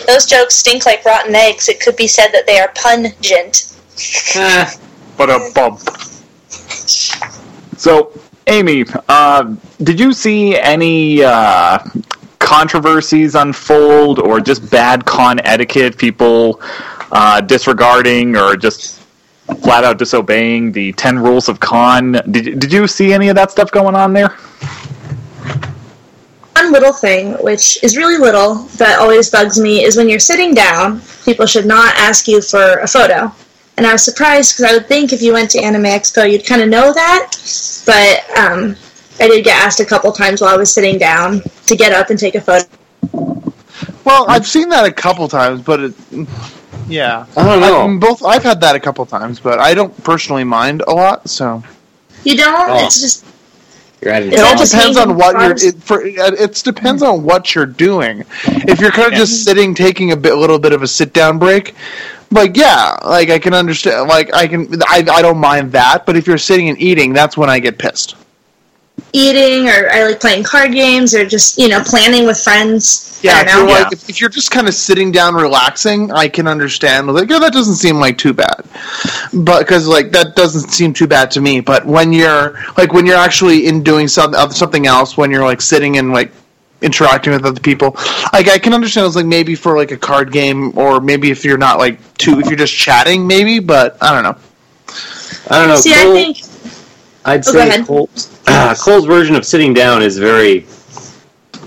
those 0.08 0.26
jokes 0.26 0.56
stink 0.56 0.86
like 0.86 1.06
rotten 1.06 1.36
eggs, 1.36 1.70
it 1.70 1.80
could 1.80 1.96
be 1.96 2.08
said 2.08 2.30
that 2.32 2.48
they 2.48 2.60
are 2.60 2.72
pungent. 2.76 3.74
But 5.18 5.30
a 5.30 5.52
bump. 5.54 5.82
So, 7.78 8.12
Amy, 8.48 8.86
uh, 9.08 9.56
did 9.82 10.00
you 10.00 10.12
see 10.12 10.58
any 10.58 11.24
uh, 11.24 11.80
controversies 12.40 13.36
unfold 13.36 14.20
or 14.20 14.42
just 14.42 14.70
bad 14.70 15.06
con 15.06 15.40
etiquette, 15.46 15.98
people 15.98 16.60
uh, 17.12 17.40
disregarding 17.40 18.36
or 18.36 18.56
just 18.58 19.02
flat 19.62 19.84
out 19.84 19.98
disobeying 19.98 20.72
the 20.72 20.92
10 20.94 21.20
rules 21.20 21.48
of 21.48 21.60
con? 21.60 22.14
Did, 22.32 22.60
did 22.60 22.74
you 22.74 22.88
see 22.88 23.14
any 23.14 23.30
of 23.30 23.36
that 23.36 23.52
stuff 23.52 23.72
going 23.72 23.96
on 23.96 24.12
there? 24.12 24.30
One 26.56 26.72
little 26.72 26.94
thing, 26.94 27.34
which 27.44 27.82
is 27.84 27.98
really 27.98 28.18
little, 28.18 28.56
that 28.78 29.00
always 29.00 29.30
bugs 29.30 29.60
me, 29.60 29.84
is 29.84 29.96
when 29.96 30.10
you're 30.10 30.20
sitting 30.20 30.54
down, 30.54 31.02
people 31.26 31.46
should 31.46 31.66
not 31.66 31.96
ask 31.96 32.28
you 32.28 32.42
for 32.42 32.80
a 32.80 32.88
photo. 32.88 33.34
And 33.78 33.88
I 33.88 33.92
was 33.92 34.04
surprised 34.04 34.56
because 34.56 34.72
I 34.72 34.76
would 34.76 34.88
think 34.88 35.14
if 35.14 35.22
you 35.22 35.34
went 35.34 35.50
to 35.52 35.60
Anime 35.60 35.84
Expo, 35.84 36.30
you'd 36.32 36.46
kind 36.46 36.62
of 36.62 36.70
know 36.70 36.94
that. 36.94 37.32
But 37.86 38.38
um, 38.38 38.76
I 39.20 39.28
did 39.28 39.44
get 39.44 39.64
asked 39.64 39.80
a 39.80 39.86
couple 39.86 40.12
times 40.12 40.42
while 40.42 40.54
I 40.54 40.58
was 40.58 40.74
sitting 40.74 40.98
down 41.00 41.42
to 41.66 41.76
get 41.76 41.92
up 41.92 42.10
and 42.10 42.20
take 42.20 42.36
a 42.36 42.42
photo. 42.42 42.68
Well, 44.04 44.26
I've 44.28 44.46
seen 44.46 44.70
that 44.70 44.86
a 44.86 44.92
couple 44.92 45.28
times, 45.28 45.62
but 45.62 45.80
it, 45.80 45.94
yeah, 46.88 47.26
I 47.36 47.44
don't 47.44 47.62
know. 47.62 47.82
I've, 47.82 48.00
both 48.00 48.24
I've 48.24 48.44
had 48.44 48.62
that 48.62 48.76
a 48.76 48.80
couple 48.80 49.06
times, 49.06 49.40
but 49.40 49.60
I 49.60 49.74
don't 49.74 50.04
personally 50.04 50.44
mind 50.44 50.84
a 50.88 50.92
lot. 50.92 51.30
So 51.30 51.64
You 52.24 52.38
don't? 52.38 52.70
Oh. 52.70 52.86
It's 52.86 53.02
just 53.02 53.26
you're 54.02 54.12
at 54.12 54.24
an 54.24 54.34
it 54.34 54.40
all 54.40 54.58
depends 54.58 54.98
on 54.98 55.16
what 55.16 55.34
you're. 55.34 55.50
cars? 55.50 55.64
It, 55.64 55.82
for 55.82 56.06
it, 56.06 56.16
it 56.18 56.62
depends 56.64 57.02
on 57.02 57.24
what 57.24 57.56
you're 57.56 57.66
doing. 57.66 58.26
If 58.44 58.82
you're 58.82 58.92
kind 58.92 59.12
of 59.12 59.18
just 59.18 59.46
sitting, 59.46 59.74
taking 59.74 60.12
a 60.12 60.18
bit, 60.18 60.34
a 60.34 60.36
little 60.36 60.60
bit 60.60 60.74
of 60.74 60.84
a 60.84 60.88
sit 60.88 61.14
down 61.14 61.40
break, 61.40 61.74
like 62.34 62.58
yeah, 62.58 62.98
like 63.06 63.30
I 63.30 63.40
can 63.40 63.54
understand. 63.54 64.10
Like 64.10 64.34
I 64.34 64.48
can, 64.48 64.82
I, 64.84 65.06
I 65.10 65.22
don't 65.22 65.38
mind 65.38 65.72
that. 65.74 66.06
But 66.06 66.18
if 66.18 66.28
you're 66.28 66.38
sitting 66.38 66.70
and 66.70 66.78
eating, 66.80 67.14
that's 67.14 67.38
when 67.38 67.50
I 67.50 67.60
get 67.60 67.78
pissed. 67.78 68.16
eating, 69.14 69.70
or 69.70 69.90
I 69.90 70.06
like 70.06 70.20
playing 70.20 70.44
card 70.44 70.72
games, 70.74 71.14
or 71.14 71.26
just, 71.26 71.58
you 71.58 71.68
know, 71.70 71.82
planning 71.84 72.26
with 72.26 72.40
friends. 72.40 73.20
Yeah, 73.24 73.42
if 73.42 73.54
you're 73.54 73.68
like 73.68 73.94
if, 73.94 74.10
if 74.10 74.22
you're 74.22 74.30
just 74.30 74.52
kind 74.52 74.68
of 74.68 74.74
sitting 74.74 75.12
down 75.12 75.36
relaxing, 75.36 76.12
I 76.12 76.28
can 76.28 76.48
understand. 76.48 77.08
Like, 77.08 77.30
yeah, 77.30 77.40
that 77.40 77.54
doesn't 77.54 77.76
seem 77.76 77.98
like 77.98 78.18
too 78.18 78.34
bad, 78.34 78.66
but 79.34 79.60
because 79.60 79.88
like 79.88 80.12
that 80.12 80.36
doesn't 80.36 80.70
seem 80.72 80.94
too 80.94 81.08
bad 81.08 81.32
to 81.32 81.42
me. 81.42 81.62
But 81.62 81.86
when 81.86 82.12
you're 82.12 82.58
like 82.78 82.92
when 82.92 83.06
you're 83.06 83.16
actually 83.16 83.68
in 83.68 83.84
doing 83.84 84.08
something 84.08 84.40
something 84.52 84.88
else, 84.88 85.16
when 85.16 85.32
you're 85.32 85.46
like 85.46 85.62
sitting 85.62 85.98
and 85.98 86.12
like 86.12 86.32
interacting 86.84 87.34
with 87.34 87.46
other 87.46 87.60
people, 87.62 87.96
like 88.34 88.48
I 88.50 88.60
can 88.60 88.74
understand. 88.74 89.08
It's 89.08 89.16
like 89.16 89.26
maybe 89.26 89.56
for 89.56 89.78
like 89.78 89.92
a 89.92 89.98
card 89.98 90.32
game, 90.32 90.78
or 90.78 91.00
maybe 91.02 91.32
if 91.32 91.44
you're 91.46 91.58
not 91.58 91.80
like 91.80 92.00
too, 92.18 92.40
if 92.40 92.48
you're 92.48 92.58
just 92.58 92.76
chatting, 92.76 93.26
maybe. 93.28 93.60
But 93.60 93.98
I 94.02 94.14
don't 94.14 94.24
know. 94.24 94.38
I 95.50 95.60
don't 95.60 95.70
know. 95.70 95.76
See, 95.76 95.94
I 95.94 96.06
think 96.12 96.38
I'd 97.26 97.44
Oh, 97.48 97.52
say 97.52 97.60
ahead. 97.60 97.88
Cole's, 97.88 98.30
Cole's 98.82 99.06
version 99.06 99.36
of 99.36 99.46
sitting 99.46 99.74
down 99.74 100.02
is 100.04 100.18
very 100.18 100.66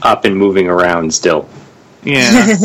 up 0.03 0.25
and 0.25 0.37
moving 0.37 0.69
around 0.69 1.13
still. 1.13 1.49
Yeah, 2.05 2.31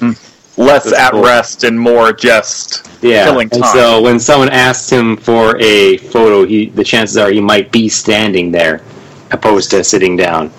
Less 0.58 0.84
That's 0.84 0.92
at 0.92 1.10
cool. 1.10 1.22
rest 1.22 1.64
and 1.64 1.78
more 1.78 2.12
just 2.12 2.88
Yeah, 3.02 3.24
killing 3.24 3.48
and 3.52 3.62
time. 3.62 3.72
so 3.74 4.02
when 4.02 4.18
someone 4.18 4.48
asks 4.50 4.90
him 4.90 5.16
for 5.16 5.56
a 5.60 5.98
photo, 5.98 6.44
he 6.46 6.70
the 6.70 6.84
chances 6.84 7.16
are 7.16 7.30
he 7.30 7.40
might 7.40 7.72
be 7.72 7.88
standing 7.88 8.50
there, 8.52 8.82
opposed 9.32 9.70
to 9.70 9.84
sitting 9.84 10.16
down, 10.16 10.50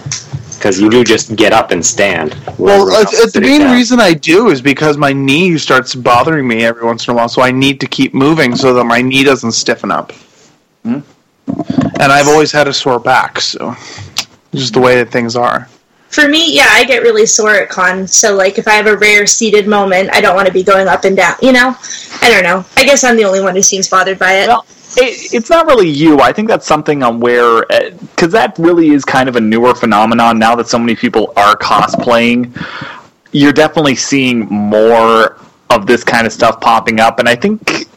because 0.68 0.82
you 0.82 0.90
do 0.90 1.02
just 1.02 1.34
get 1.38 1.54
up 1.54 1.72
and 1.72 1.86
stand. 1.86 2.36
well, 2.58 2.90
uh, 2.92 3.04
uh, 3.04 3.30
the 3.34 3.40
main 3.40 3.62
down. 3.62 3.74
reason 3.74 4.02
I 4.02 4.14
do 4.14 4.50
is 4.50 4.62
because 4.62 4.98
my 4.98 5.14
knee 5.14 5.58
starts 5.58 5.96
bothering 5.96 6.46
me 6.46 6.66
every 6.66 6.84
once 6.84 7.08
in 7.08 7.14
a 7.14 7.16
while, 7.16 7.30
so 7.30 7.42
I 7.42 7.52
need 7.52 7.80
to 7.80 7.88
keep 7.88 8.14
moving 8.14 8.54
so 8.54 8.74
that 8.74 8.84
my 8.84 9.02
knee 9.02 9.24
doesn't 9.24 9.54
stiffen 9.54 9.92
up. 9.92 10.12
Hmm. 10.84 11.00
And 12.02 12.12
I've 12.12 12.28
always 12.28 12.52
had 12.52 12.68
a 12.68 12.74
sore 12.74 13.00
back, 13.00 13.40
so 13.40 13.76
it's 14.52 14.64
just 14.64 14.74
the 14.74 14.82
way 14.82 14.96
that 14.96 15.10
things 15.10 15.38
are. 15.38 15.70
for 16.10 16.28
me, 16.28 16.54
yeah, 16.54 16.68
I 16.68 16.84
get 16.84 17.02
really 17.02 17.26
sore 17.26 17.56
at 17.56 17.70
cons. 17.70 18.14
So, 18.14 18.36
like, 18.36 18.58
if 18.58 18.68
I 18.68 18.74
have 18.74 18.88
a 18.88 18.98
rare 18.98 19.26
seated 19.26 19.70
moment, 19.70 20.10
I 20.12 20.20
don't 20.20 20.36
want 20.36 20.48
to 20.48 20.54
be 20.54 20.64
going 20.64 20.90
up 20.90 21.06
and 21.06 21.16
down. 21.16 21.36
You 21.42 21.54
know, 21.54 21.78
I 22.22 22.30
don't 22.30 22.44
know. 22.44 22.66
I 22.76 22.84
guess 22.84 23.06
I'm 23.06 23.16
the 23.16 23.24
only 23.24 23.40
one 23.40 23.56
who 23.56 23.62
seems 23.62 23.88
bothered 23.88 24.20
by 24.20 24.34
it. 24.34 24.48
Well, 24.50 24.66
it, 24.96 25.34
it's 25.34 25.50
not 25.50 25.66
really 25.66 25.90
you. 25.90 26.20
I 26.20 26.32
think 26.32 26.48
that's 26.48 26.66
something 26.66 27.04
on 27.04 27.20
where, 27.20 27.62
because 27.62 28.34
eh, 28.34 28.40
that 28.40 28.58
really 28.58 28.90
is 28.90 29.04
kind 29.04 29.28
of 29.28 29.36
a 29.36 29.42
newer 29.42 29.76
phenomenon 29.76 30.40
now 30.40 30.56
that 30.56 30.68
so 30.68 30.80
many 30.80 30.96
people 30.96 31.34
are 31.36 31.56
cosplaying. 31.56 32.56
You're 33.32 33.54
definitely 33.54 33.96
seeing 33.96 34.46
more 34.46 35.38
of 35.70 35.86
this 35.86 36.04
kind 36.04 36.26
of 36.26 36.32
stuff 36.32 36.62
popping 36.62 37.00
up, 37.00 37.20
and 37.20 37.28
I 37.28 37.36
think 37.36 37.88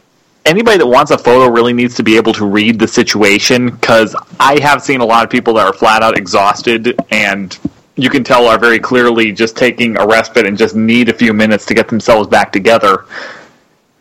anybody 0.45 0.77
that 0.77 0.87
wants 0.87 1.11
a 1.11 1.17
photo 1.17 1.49
really 1.49 1.73
needs 1.73 1.95
to 1.95 2.03
be 2.03 2.17
able 2.17 2.33
to 2.33 2.45
read 2.45 2.79
the 2.79 2.87
situation 2.87 3.69
because 3.69 4.15
I 4.39 4.59
have 4.61 4.81
seen 4.81 5.01
a 5.01 5.05
lot 5.05 5.23
of 5.23 5.29
people 5.29 5.53
that 5.55 5.65
are 5.65 5.73
flat 5.73 6.01
out 6.01 6.17
exhausted 6.17 6.95
and 7.11 7.57
you 7.95 8.09
can 8.09 8.23
tell 8.23 8.47
are 8.47 8.57
very 8.57 8.79
clearly 8.79 9.31
just 9.31 9.55
taking 9.55 9.97
a 9.99 10.05
respite 10.05 10.45
and 10.45 10.57
just 10.57 10.75
need 10.75 11.09
a 11.09 11.13
few 11.13 11.33
minutes 11.33 11.65
to 11.67 11.73
get 11.73 11.87
themselves 11.87 12.27
back 12.27 12.51
together 12.51 13.05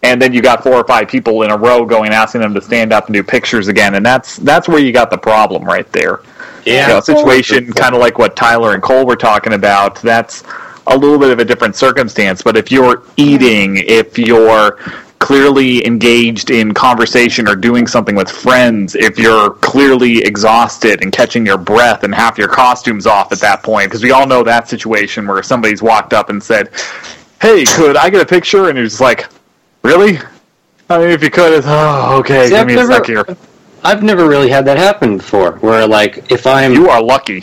and 0.02 0.20
then 0.20 0.32
you 0.32 0.40
got 0.40 0.62
four 0.62 0.74
or 0.74 0.84
five 0.84 1.08
people 1.08 1.42
in 1.42 1.50
a 1.50 1.56
row 1.56 1.84
going 1.84 2.12
asking 2.12 2.40
them 2.40 2.54
to 2.54 2.60
stand 2.60 2.92
up 2.92 3.06
and 3.06 3.14
do 3.14 3.22
pictures 3.22 3.68
again. 3.68 3.94
And 3.94 4.04
that's 4.04 4.36
that's 4.36 4.68
where 4.68 4.78
you 4.78 4.92
got 4.92 5.10
the 5.10 5.18
problem 5.18 5.64
right 5.64 5.90
there. 5.92 6.20
Yeah. 6.64 6.86
you 6.86 6.94
know, 6.94 7.00
situation 7.00 7.72
kind 7.72 7.94
of 7.94 8.00
like 8.00 8.18
what 8.18 8.36
Tyler 8.36 8.74
and 8.74 8.82
Cole 8.82 9.06
were 9.06 9.16
talking 9.16 9.54
about 9.54 10.00
that's 10.02 10.44
a 10.86 10.96
little 10.96 11.18
bit 11.18 11.30
of 11.30 11.38
a 11.38 11.44
different 11.44 11.76
circumstance. 11.76 12.42
But 12.42 12.56
if 12.56 12.70
you're 12.70 13.02
eating 13.16 13.78
if 13.78 14.18
you're 14.18 14.78
clearly 15.18 15.86
engaged 15.86 16.50
in 16.50 16.72
conversation 16.72 17.46
or 17.46 17.54
doing 17.54 17.86
something 17.86 18.16
with 18.16 18.30
friends 18.30 18.94
if 18.94 19.18
you're 19.18 19.50
clearly 19.50 20.16
exhausted 20.22 21.02
and 21.02 21.12
catching 21.12 21.44
your 21.44 21.58
breath 21.58 22.04
and 22.04 22.14
half 22.14 22.38
your 22.38 22.48
costume's 22.48 23.06
off 23.06 23.30
at 23.30 23.38
that 23.38 23.62
point 23.62 23.86
because 23.86 24.02
we 24.02 24.12
all 24.12 24.26
know 24.26 24.42
that 24.42 24.66
situation 24.66 25.26
where 25.26 25.42
somebody's 25.42 25.82
walked 25.82 26.14
up 26.14 26.30
and 26.30 26.42
said 26.42 26.70
hey 27.42 27.66
could 27.66 27.98
i 27.98 28.08
get 28.08 28.22
a 28.22 28.26
picture? 28.26 28.70
And 28.70 28.78
just 28.78 29.02
like 29.02 29.28
really 29.82 30.18
i 30.88 30.98
mean 30.98 31.10
if 31.10 31.22
you 31.22 31.30
could 31.30 31.52
it's, 31.52 31.66
oh 31.68 32.18
okay 32.18 32.44
See, 32.44 32.50
give 32.50 32.58
I've 32.60 32.66
me 32.66 32.72
a 32.74 32.76
never- 32.76 32.92
sec 32.92 33.06
here 33.06 33.24
I've 33.82 34.02
never 34.02 34.28
really 34.28 34.50
had 34.50 34.66
that 34.66 34.76
happen 34.76 35.16
before. 35.16 35.52
Where 35.60 35.86
like 35.86 36.30
if 36.30 36.46
I'm 36.46 36.74
you 36.74 36.90
are 36.90 37.02
lucky 37.02 37.42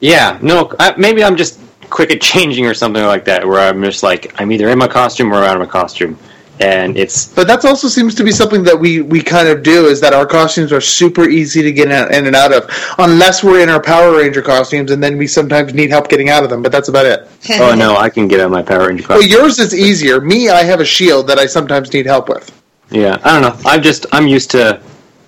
Yeah, 0.00 0.38
no, 0.40 0.72
I, 0.80 0.94
maybe 0.96 1.22
I'm 1.22 1.36
just 1.36 1.60
quick 1.90 2.10
at 2.10 2.20
changing 2.32 2.64
or 2.64 2.72
something 2.72 3.04
like 3.04 3.26
that, 3.26 3.46
where 3.46 3.60
I'm 3.60 3.82
just 3.82 4.02
like, 4.02 4.32
I'm 4.40 4.50
either 4.52 4.70
in 4.70 4.78
my 4.78 4.88
costume 4.88 5.34
or 5.34 5.44
out 5.44 5.54
of 5.54 5.60
my 5.60 5.66
costume. 5.70 6.18
And 6.58 6.96
it's, 6.96 7.26
But 7.26 7.46
that 7.48 7.64
also 7.66 7.86
seems 7.88 8.14
to 8.14 8.24
be 8.24 8.32
something 8.32 8.62
that 8.62 8.78
we, 8.78 9.02
we 9.02 9.20
kind 9.20 9.46
of 9.46 9.62
do 9.62 9.86
is 9.86 10.00
that 10.00 10.14
our 10.14 10.24
costumes 10.24 10.72
are 10.72 10.80
super 10.80 11.28
easy 11.28 11.60
to 11.62 11.70
get 11.70 11.90
in 11.90 12.14
in 12.14 12.26
and 12.26 12.34
out 12.34 12.52
of, 12.52 12.70
unless 12.98 13.44
we're 13.44 13.60
in 13.60 13.68
our 13.68 13.82
Power 13.82 14.16
Ranger 14.16 14.40
costumes, 14.40 14.90
and 14.90 15.02
then 15.02 15.18
we 15.18 15.26
sometimes 15.26 15.74
need 15.74 15.90
help 15.90 16.08
getting 16.08 16.30
out 16.30 16.44
of 16.44 16.50
them. 16.50 16.62
But 16.62 16.72
that's 16.72 16.88
about 16.88 17.04
it. 17.04 17.28
oh 17.60 17.74
no, 17.74 17.96
I 17.96 18.08
can 18.08 18.26
get 18.26 18.40
out 18.40 18.46
of 18.46 18.52
my 18.52 18.62
Power 18.62 18.88
Ranger 18.88 19.02
costume 19.02 19.28
Well, 19.28 19.40
yours 19.40 19.58
is 19.58 19.74
easier. 19.74 20.20
Me, 20.20 20.48
I 20.48 20.62
have 20.62 20.80
a 20.80 20.84
shield 20.84 21.26
that 21.26 21.38
I 21.38 21.44
sometimes 21.46 21.92
need 21.92 22.06
help 22.06 22.28
with. 22.28 22.50
Yeah, 22.90 23.18
I 23.22 23.38
don't 23.38 23.42
know. 23.42 23.70
I'm 23.70 23.82
just, 23.82 24.06
I'm 24.12 24.26
used 24.26 24.50
to 24.52 24.80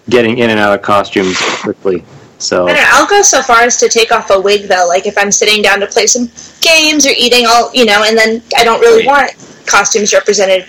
getting 0.08 0.38
in 0.38 0.48
and 0.50 0.58
out 0.58 0.74
of 0.74 0.82
costumes 0.82 1.36
quickly. 1.60 2.04
So, 2.38 2.68
I 2.68 2.72
don't 2.72 2.80
know. 2.80 2.88
I'll 2.92 3.06
go 3.06 3.20
so 3.20 3.42
far 3.42 3.62
as 3.62 3.78
to 3.78 3.88
take 3.88 4.12
off 4.12 4.30
a 4.30 4.40
wig 4.40 4.68
though. 4.68 4.86
Like 4.88 5.06
if 5.06 5.18
I'm 5.18 5.32
sitting 5.32 5.60
down 5.60 5.80
to 5.80 5.86
play 5.86 6.06
some 6.06 6.30
games 6.60 7.04
or 7.04 7.10
eating, 7.10 7.46
all 7.46 7.70
you 7.74 7.84
know, 7.84 8.04
and 8.06 8.16
then 8.16 8.42
I 8.56 8.64
don't 8.64 8.80
really 8.80 9.04
want 9.06 9.32
costumes 9.66 10.14
represented 10.14 10.66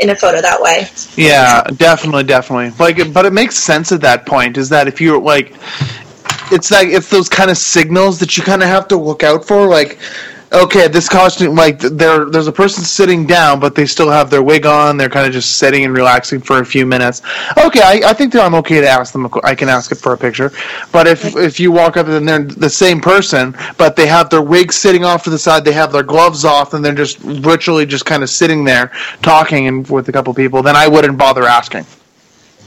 in 0.00 0.10
a 0.10 0.16
photo 0.16 0.40
that 0.40 0.60
way. 0.60 0.88
Yeah, 1.16 1.62
definitely, 1.76 2.24
definitely. 2.24 2.70
Like, 2.78 3.12
but 3.12 3.26
it 3.26 3.32
makes 3.32 3.56
sense 3.56 3.92
at 3.92 4.00
that 4.02 4.26
point. 4.26 4.56
Is 4.56 4.68
that 4.68 4.88
if 4.88 5.00
you're 5.00 5.20
like, 5.20 5.54
it's 6.52 6.70
like 6.70 6.88
it's 6.88 7.10
those 7.10 7.28
kind 7.28 7.50
of 7.50 7.56
signals 7.56 8.18
that 8.20 8.36
you 8.36 8.42
kind 8.42 8.62
of 8.62 8.68
have 8.68 8.88
to 8.88 8.96
look 8.96 9.22
out 9.22 9.44
for. 9.44 9.66
Like, 9.66 9.98
okay, 10.52 10.88
this 10.88 11.08
costume, 11.08 11.54
like 11.54 11.78
there, 11.78 12.24
there's 12.24 12.46
a 12.46 12.52
person 12.52 12.84
sitting 12.84 13.26
down, 13.26 13.60
but 13.60 13.74
they 13.74 13.86
still 13.86 14.10
have 14.10 14.30
their 14.30 14.42
wig 14.42 14.66
on. 14.66 14.96
They're 14.96 15.08
kind 15.08 15.26
of 15.26 15.32
just 15.32 15.58
sitting 15.58 15.84
and 15.84 15.94
relaxing 15.94 16.40
for 16.40 16.58
a 16.58 16.64
few 16.64 16.86
minutes. 16.86 17.22
Okay, 17.58 17.80
I, 17.82 18.10
I 18.10 18.12
think 18.12 18.32
that 18.32 18.44
I'm 18.44 18.54
okay 18.56 18.80
to 18.80 18.88
ask 18.88 19.12
them. 19.12 19.26
a 19.26 19.30
I 19.44 19.54
can 19.54 19.68
ask 19.68 19.92
it 19.92 19.96
for 19.96 20.12
a 20.12 20.18
picture. 20.18 20.52
But 20.92 21.06
if 21.06 21.36
if 21.36 21.60
you 21.60 21.72
walk 21.72 21.96
up 21.96 22.08
and 22.08 22.28
they're 22.28 22.42
the 22.42 22.70
same 22.70 23.00
person, 23.00 23.54
but 23.76 23.96
they 23.96 24.06
have 24.06 24.30
their 24.30 24.42
wig 24.42 24.72
sitting 24.72 25.04
off 25.04 25.24
to 25.24 25.30
the 25.30 25.38
side, 25.38 25.64
they 25.64 25.72
have 25.72 25.92
their 25.92 26.02
gloves 26.02 26.44
off, 26.44 26.74
and 26.74 26.84
they're 26.84 26.94
just 26.94 27.18
virtually 27.18 27.86
just 27.86 28.04
kind 28.04 28.22
of 28.22 28.30
sitting 28.30 28.64
there 28.64 28.92
talking 29.22 29.68
and 29.68 29.88
with 29.88 30.08
a 30.08 30.12
couple 30.12 30.32
people, 30.34 30.62
then 30.62 30.76
I 30.76 30.88
wouldn't 30.88 31.18
bother 31.18 31.44
asking. 31.44 31.86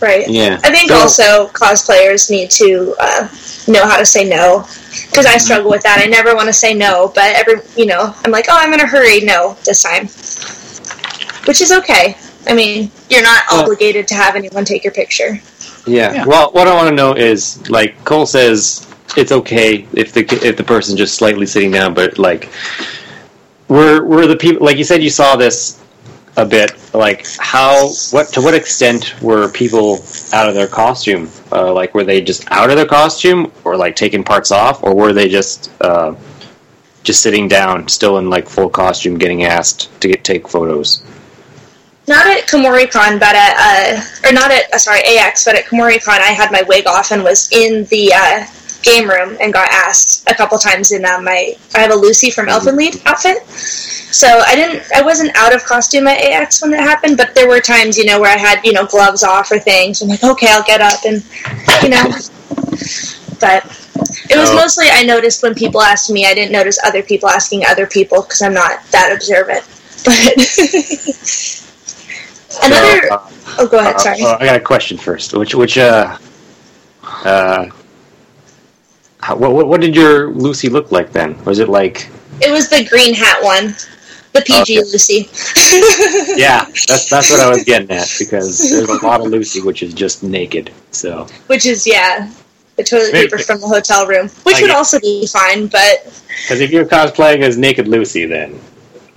Right. 0.04 0.30
yeah. 0.30 0.60
I 0.64 0.70
think 0.70 0.92
So- 0.92 0.98
also 0.98 1.48
cosplayers 1.54 2.30
need 2.30 2.52
to 2.52 2.94
uh, 3.00 3.28
know 3.68 3.86
how 3.88 3.98
to 3.98 4.06
say 4.06 4.28
no 4.28 4.66
because 5.10 5.26
I 5.26 5.38
struggle 5.38 5.72
with 5.72 5.82
that. 5.84 6.02
I 6.04 6.08
never 6.08 6.36
want 6.36 6.48
to 6.48 6.54
say 6.54 6.74
no, 6.74 7.12
but 7.16 7.34
every 7.36 7.62
you 7.78 7.86
know, 7.86 8.14
I'm 8.26 8.32
like, 8.32 8.46
oh, 8.50 8.58
I'm 8.60 8.74
in 8.74 8.82
a 8.82 8.86
hurry. 8.88 9.22
No, 9.22 9.56
this 9.66 9.82
time, 9.82 10.08
which 11.48 11.62
is 11.62 11.72
okay. 11.72 12.18
I 12.48 12.54
mean, 12.54 12.92
you're 13.10 13.24
not 13.24 13.44
Well- 13.50 13.62
obligated 13.62 14.08
to 14.10 14.16
have 14.16 14.36
anyone 14.36 14.66
take 14.66 14.84
your 14.84 14.94
picture. 14.94 15.40
Yeah. 15.88 16.14
Yeah. 16.14 16.26
Well, 16.26 16.52
what 16.52 16.68
I 16.68 16.74
want 16.76 16.90
to 16.90 16.96
know 16.96 17.14
is, 17.14 17.70
like 17.70 18.04
Cole 18.06 18.26
says, 18.26 18.86
it's 19.16 19.32
okay 19.32 19.88
if 19.94 20.12
the 20.14 20.22
if 20.46 20.58
the 20.58 20.64
person's 20.64 20.98
just 20.98 21.16
slightly 21.16 21.46
sitting 21.46 21.72
down, 21.72 21.94
but 21.94 22.18
like 22.18 22.50
were 23.70 24.04
were 24.04 24.28
the 24.28 24.36
people 24.36 24.66
like 24.66 24.78
you 24.78 24.84
said 24.84 25.02
you 25.02 25.10
saw 25.10 25.36
this 25.36 25.80
a 26.36 26.46
bit 26.46 26.72
like 26.94 27.28
how 27.38 27.90
what 28.12 28.28
to 28.30 28.42
what 28.42 28.54
extent 28.54 29.22
were 29.22 29.50
people 29.50 30.04
out 30.34 30.50
of 30.50 30.56
their 30.56 30.68
costume? 30.68 31.30
Uh, 31.52 31.72
like 31.74 31.94
were 31.94 32.04
they 32.04 32.22
just 32.22 32.50
out 32.52 32.70
of 32.70 32.76
their 32.76 32.86
costume 32.86 33.52
or 33.64 33.78
like 33.78 33.96
taking 33.96 34.24
parts 34.24 34.52
off 34.52 34.84
or 34.84 34.96
were 34.96 35.14
they 35.14 35.30
just 35.30 35.72
uh, 35.82 36.16
just 37.04 37.22
sitting 37.22 37.48
down 37.48 37.88
still 37.88 38.18
in 38.18 38.30
like 38.30 38.50
full 38.50 38.70
costume 38.70 39.18
getting 39.18 39.44
asked 39.44 39.90
to 40.02 40.08
get 40.08 40.24
take 40.24 40.48
photos? 40.48 41.04
Not 42.08 42.28
at 42.28 42.48
KumoriCon, 42.48 43.20
but 43.20 43.36
at 43.36 43.56
uh, 43.58 44.28
or 44.28 44.34
not 44.34 44.52
at 44.52 44.74
uh, 44.74 44.78
sorry 44.78 45.02
AX, 45.18 45.46
but 45.46 45.56
at 45.56 45.66
KumoriCon, 45.66 46.20
I 46.20 46.32
had 46.32 46.52
my 46.52 46.64
wig 46.64 46.86
off 46.88 47.12
and 47.12 47.24
was 47.24 47.50
in 47.52 47.86
the 47.86 48.12
uh, 48.14 48.46
game 48.84 49.10
room 49.10 49.38
and 49.42 49.52
got 49.54 49.70
asked 49.72 50.30
a 50.30 50.36
couple 50.36 50.58
times 50.58 50.92
in 50.92 51.06
uh, 51.06 51.20
my 51.22 51.56
I 51.76 51.80
have 51.80 51.92
a 51.92 51.96
Lucy 51.96 52.30
from 52.30 52.48
Elfenlied 52.48 53.02
outfit. 53.06 53.46
So 53.48 54.28
I 54.28 54.56
didn't 54.56 54.84
I 54.96 55.02
wasn't 55.02 55.36
out 55.36 55.56
of 55.56 55.64
costume 55.64 56.08
at 56.08 56.20
AX 56.22 56.62
when 56.62 56.74
it 56.74 56.80
happened, 56.80 57.18
but 57.18 57.34
there 57.34 57.48
were 57.48 57.60
times 57.60 57.98
you 57.98 58.06
know 58.06 58.20
where 58.20 58.32
I 58.32 58.38
had 58.38 58.60
you 58.64 58.74
know 58.74 58.86
gloves 58.86 59.24
off 59.24 59.52
or 59.52 59.60
things. 59.60 60.02
I'm 60.02 60.10
like 60.10 60.24
okay, 60.24 60.48
I'll 60.52 60.64
get 60.64 60.82
up 60.82 61.00
and 61.06 61.24
you 61.84 61.90
know, 61.90 62.04
but 63.40 63.66
it 64.30 64.38
was 64.38 64.50
Oh. 64.52 64.56
mostly 64.56 64.88
I 64.92 65.04
noticed 65.04 65.44
when 65.44 65.54
people 65.56 65.82
asked 65.82 66.10
me. 66.10 66.26
I 66.26 66.34
didn't 66.34 66.52
notice 66.52 66.78
other 66.86 67.02
people 67.04 67.30
asking 67.30 67.64
other 67.68 67.88
people 67.88 68.22
because 68.22 68.42
I'm 68.42 68.54
not 68.54 68.84
that 68.92 69.12
observant. 69.14 69.64
But 70.06 70.36
another 72.66 73.08
So, 73.08 73.16
uh, 73.16 73.30
oh, 73.60 73.68
go 73.68 73.80
ahead. 73.80 73.96
uh, 73.96 73.98
Sorry. 73.98 74.22
uh, 74.22 74.38
I 74.40 74.46
got 74.46 74.56
a 74.58 74.60
question 74.60 74.98
first 74.98 75.34
which 75.34 75.56
which 75.56 75.78
uh 75.78 76.18
uh 77.04 77.66
how, 79.24 79.36
what, 79.36 79.52
what- 79.54 79.68
what 79.68 79.82
did 79.82 79.96
your 79.96 80.30
Lucy 80.32 80.70
look 80.70 80.92
like 80.92 81.12
then 81.12 81.30
was 81.46 81.60
it 81.60 81.70
like 81.70 82.10
It 82.42 82.52
was 82.52 82.68
the 82.70 82.84
green 82.90 83.14
hat 83.14 83.42
one, 83.42 83.76
the 84.34 84.42
PG 84.42 84.62
Okay. 84.62 84.80
Lucy. 84.92 85.20
yeah 86.46 86.66
that's 86.88 87.10
that's 87.10 87.30
what 87.32 87.40
I 87.40 87.50
was 87.50 87.64
getting 87.64 87.92
at 87.92 88.10
because 88.20 88.48
there's 88.72 88.90
a 88.90 89.06
lot 89.06 89.22
of 89.22 89.28
Lucy 89.28 89.62
which 89.62 89.82
is 89.84 89.94
just 89.94 90.24
naked 90.24 90.72
so 90.92 91.26
which 91.48 91.66
is 91.66 91.86
yeah, 91.88 92.32
the 92.76 92.84
toilet 92.84 93.12
paper 93.14 93.38
from 93.38 93.62
the 93.62 93.68
hotel 93.68 94.06
room, 94.08 94.28
which 94.44 94.60
would 94.62 94.72
also 94.72 95.00
be 95.00 95.28
fine. 95.28 95.68
But 95.68 95.96
Because 96.44 96.60
if 96.60 96.72
you're 96.72 96.86
cosplaying 96.86 97.42
as 97.42 97.56
Naked 97.58 97.88
Lucy, 97.88 98.26
then 98.26 98.60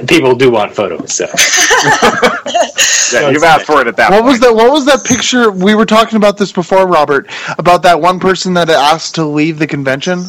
people 0.08 0.34
do 0.34 0.50
want 0.50 0.74
photos. 0.74 1.14
So 1.14 1.26
Yeah, 3.12 3.30
you've 3.30 3.44
asked 3.44 3.66
for 3.66 3.80
it 3.80 3.86
at 3.86 3.96
that 3.96 4.10
What 4.10 4.22
point. 4.22 4.32
was 4.32 4.40
that? 4.40 4.54
What 4.54 4.72
was 4.72 4.84
that 4.86 5.04
picture? 5.04 5.50
We 5.50 5.74
were 5.74 5.86
talking 5.86 6.16
about 6.16 6.36
this 6.36 6.50
before, 6.52 6.86
Robert, 6.88 7.28
about 7.58 7.82
that 7.84 8.00
one 8.00 8.18
person 8.18 8.52
that 8.54 8.68
asked 8.68 9.14
to 9.14 9.24
leave 9.24 9.58
the 9.58 9.66
convention. 9.66 10.24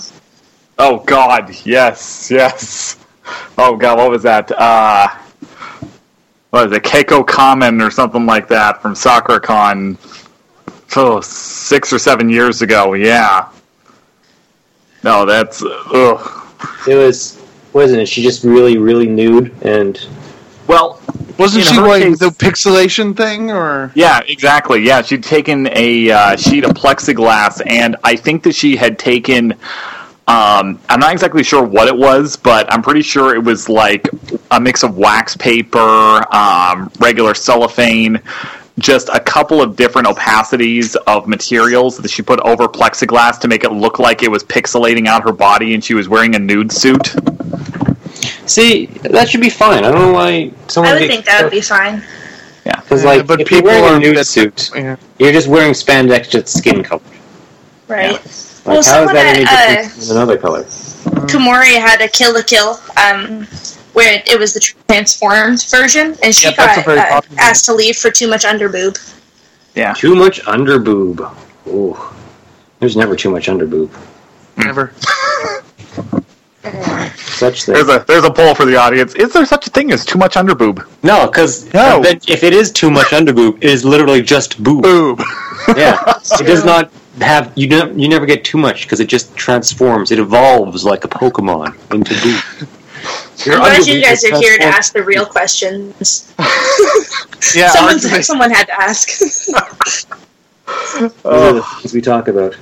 Oh 0.78 1.00
God, 1.00 1.56
yes, 1.66 2.30
yes. 2.30 2.98
Oh 3.58 3.76
God, 3.76 3.98
what 3.98 4.12
was 4.12 4.22
that? 4.24 4.52
Uh, 4.52 5.08
what 6.52 6.70
was 6.70 6.78
it? 6.78 6.84
Keiko 6.84 7.26
Common 7.26 7.82
or 7.82 7.90
something 7.90 8.26
like 8.28 8.48
that 8.50 8.82
from 8.82 8.94
Sakura-Con. 8.96 9.98
Oh, 10.96 11.20
six 11.22 11.92
or 11.92 12.00
seven 12.00 12.30
years 12.30 12.62
ago. 12.62 12.94
Yeah. 12.94 13.50
No, 15.04 15.26
that's 15.26 15.62
ugh. 15.64 16.48
it 16.88 16.96
was, 16.96 17.42
wasn't 17.78 18.02
it? 18.02 18.08
She 18.10 18.24
just 18.24 18.44
really, 18.44 18.78
really 18.78 19.08
nude 19.08 19.54
and 19.64 19.98
Well, 20.68 21.00
Wasn't 21.38 21.64
she 21.64 21.80
like 21.80 22.02
case- 22.04 22.20
the 22.20 22.30
pixelation 22.30 23.16
thing, 23.16 23.52
or 23.52 23.92
Yeah, 23.94 24.20
exactly. 24.28 24.82
Yeah, 24.82 25.04
she'd 25.04 25.24
taken 25.24 25.70
a 25.72 26.10
uh, 26.12 26.36
sheet 26.36 26.64
of 26.64 26.72
plexiglass, 26.72 27.62
and 27.68 27.96
I 28.04 28.16
think 28.16 28.42
that 28.44 28.56
she 28.56 28.76
had 28.76 28.98
taken. 28.98 29.54
Um, 30.28 30.80
I'm 30.90 31.00
not 31.00 31.14
exactly 31.14 31.44
sure 31.44 31.64
what 31.64 31.88
it 31.88 31.96
was, 31.96 32.36
but 32.36 32.72
I'm 32.74 32.82
pretty 32.82 33.02
sure 33.04 33.34
it 33.36 33.44
was 33.44 33.70
like 33.70 34.10
a 34.52 34.60
mix 34.60 34.84
of 34.84 34.98
wax 34.98 35.38
paper, 35.38 35.80
um, 36.36 36.92
regular 37.00 37.34
cellophane, 37.34 38.20
just 38.80 39.10
a 39.10 39.20
couple 39.20 39.62
of 39.62 39.76
different 39.76 40.08
opacities 40.08 40.96
of 41.08 41.28
materials 41.28 41.98
that 41.98 42.10
she 42.10 42.22
put 42.22 42.40
over 42.42 42.66
plexiglass 42.68 43.40
to 43.40 43.48
make 43.48 43.64
it 43.64 43.72
look 43.72 43.98
like 44.00 44.22
it 44.24 44.30
was 44.30 44.44
pixelating 44.44 45.08
out 45.08 45.24
her 45.24 45.32
body, 45.34 45.74
and 45.74 45.84
she 45.84 45.94
was 45.94 46.08
wearing 46.08 46.36
a 46.36 46.40
nude 46.40 46.72
suit. 46.72 47.16
see 48.46 48.86
that 49.04 49.30
should 49.30 49.42
be 49.42 49.50
fine. 49.50 49.84
I 49.84 49.92
don't 49.92 50.02
know 50.02 50.14
why 50.14 50.52
someone. 50.68 50.94
I 50.94 51.00
would 51.00 51.08
think 51.10 51.26
that 51.26 51.42
would 51.44 51.52
be 51.52 51.62
fine. 51.62 52.04
Yeah, 52.66 52.80
because 52.82 53.04
Yeah, 53.04 53.10
like, 53.12 53.28
but 53.28 53.42
if 53.42 53.50
you're 53.50 53.62
people 53.62 53.72
wearing 53.72 53.94
are 53.94 53.98
a 53.98 54.00
nude 54.00 54.18
that- 54.18 54.28
suit, 54.28 54.70
yeah. 54.76 54.96
you're 55.20 55.32
just 55.32 55.48
wearing 55.48 55.72
spandex 55.74 56.30
just 56.30 56.50
skin 56.58 56.84
color. 56.84 57.02
Right. 57.88 58.12
Like, 58.12 58.22
Well, 58.66 58.76
how 58.76 58.80
is 58.80 58.86
someone 58.86 59.16
that 59.16 59.36
any 59.38 59.46
at, 59.46 59.84
different 59.84 60.08
than 60.08 60.18
another 60.18 60.38
color? 60.38 60.64
Kumori 61.32 61.80
had 61.80 62.02
a 62.02 62.08
Kill 62.10 62.34
la 62.34 62.42
Kill, 62.42 62.72
um, 62.98 63.48
where 63.98 64.14
it, 64.14 64.30
it 64.30 64.40
was 64.40 64.54
the 64.54 64.60
transformed 64.60 65.66
version, 65.72 66.16
and 66.22 66.34
she 66.34 66.50
Yeah, 66.50 66.54
that's 66.56 66.78
a 66.78 66.84
got 66.84 67.26
uh, 67.26 67.36
asked 67.40 67.66
to 67.66 67.74
leave 67.74 67.98
for 67.98 68.12
too 68.12 68.28
much 68.30 68.44
underboob. 68.46 68.96
Yeah. 69.74 69.94
Too 69.94 70.16
much 70.16 70.40
underboob. 70.44 71.36
Ooh, 71.68 71.98
there's 72.80 72.96
never 72.96 73.16
too 73.16 73.32
much 73.32 73.48
underboob. 73.48 73.90
Never. 74.56 74.94
Such 77.16 77.64
thing. 77.64 77.74
There's 77.74 77.90
a 77.90 78.06
there's 78.08 78.24
a 78.24 78.30
poll 78.32 78.54
for 78.54 78.66
the 78.66 78.76
audience. 78.76 79.16
Is 79.16 79.34
there 79.34 79.46
such 79.46 79.66
a 79.66 79.72
thing 79.72 79.92
as 79.92 80.06
too 80.06 80.20
much 80.20 80.36
underboob? 80.36 80.88
No, 81.02 81.26
because 81.26 81.74
No. 81.74 82.04
if 82.06 82.44
it 82.44 82.54
is 82.54 82.72
too 82.72 82.92
much 82.92 83.08
underboob, 83.08 83.58
it 83.58 83.70
is 83.72 83.84
literally 83.84 84.22
just 84.22 84.62
boob. 84.64 84.84
Boob. 84.84 85.22
Yeah, 85.76 85.98
it 86.40 86.46
does 86.46 86.64
not 86.64 86.92
have 87.22 87.52
you. 87.56 87.68
Don't, 87.68 87.98
you 88.00 88.08
never 88.10 88.28
get 88.28 88.44
too 88.44 88.60
much 88.60 88.84
because 88.84 89.00
it 89.00 89.08
just 89.08 89.36
transforms. 89.36 90.12
It 90.12 90.20
evolves 90.20 90.84
like 90.86 91.04
a 91.04 91.08
Pokemon 91.08 91.76
into 91.92 92.14
boob. 92.22 92.70
Your 93.46 93.56
I'm 93.56 93.62
glad 93.62 93.88
you 93.88 94.02
guys 94.02 94.24
are 94.26 94.36
here 94.40 94.58
to 94.58 94.64
ask 94.64 94.94
the 94.94 95.04
real 95.04 95.26
questions. 95.26 96.34
Yeah. 97.56 97.70
someone, 97.70 97.96
argument- 97.96 98.26
someone 98.26 98.52
had 98.52 98.66
to 98.66 98.82
ask. 98.82 99.08
These 99.20 99.50
are 101.24 101.54
the 101.54 101.92
we 101.94 102.02
talk 102.02 102.28
about. 102.28 102.56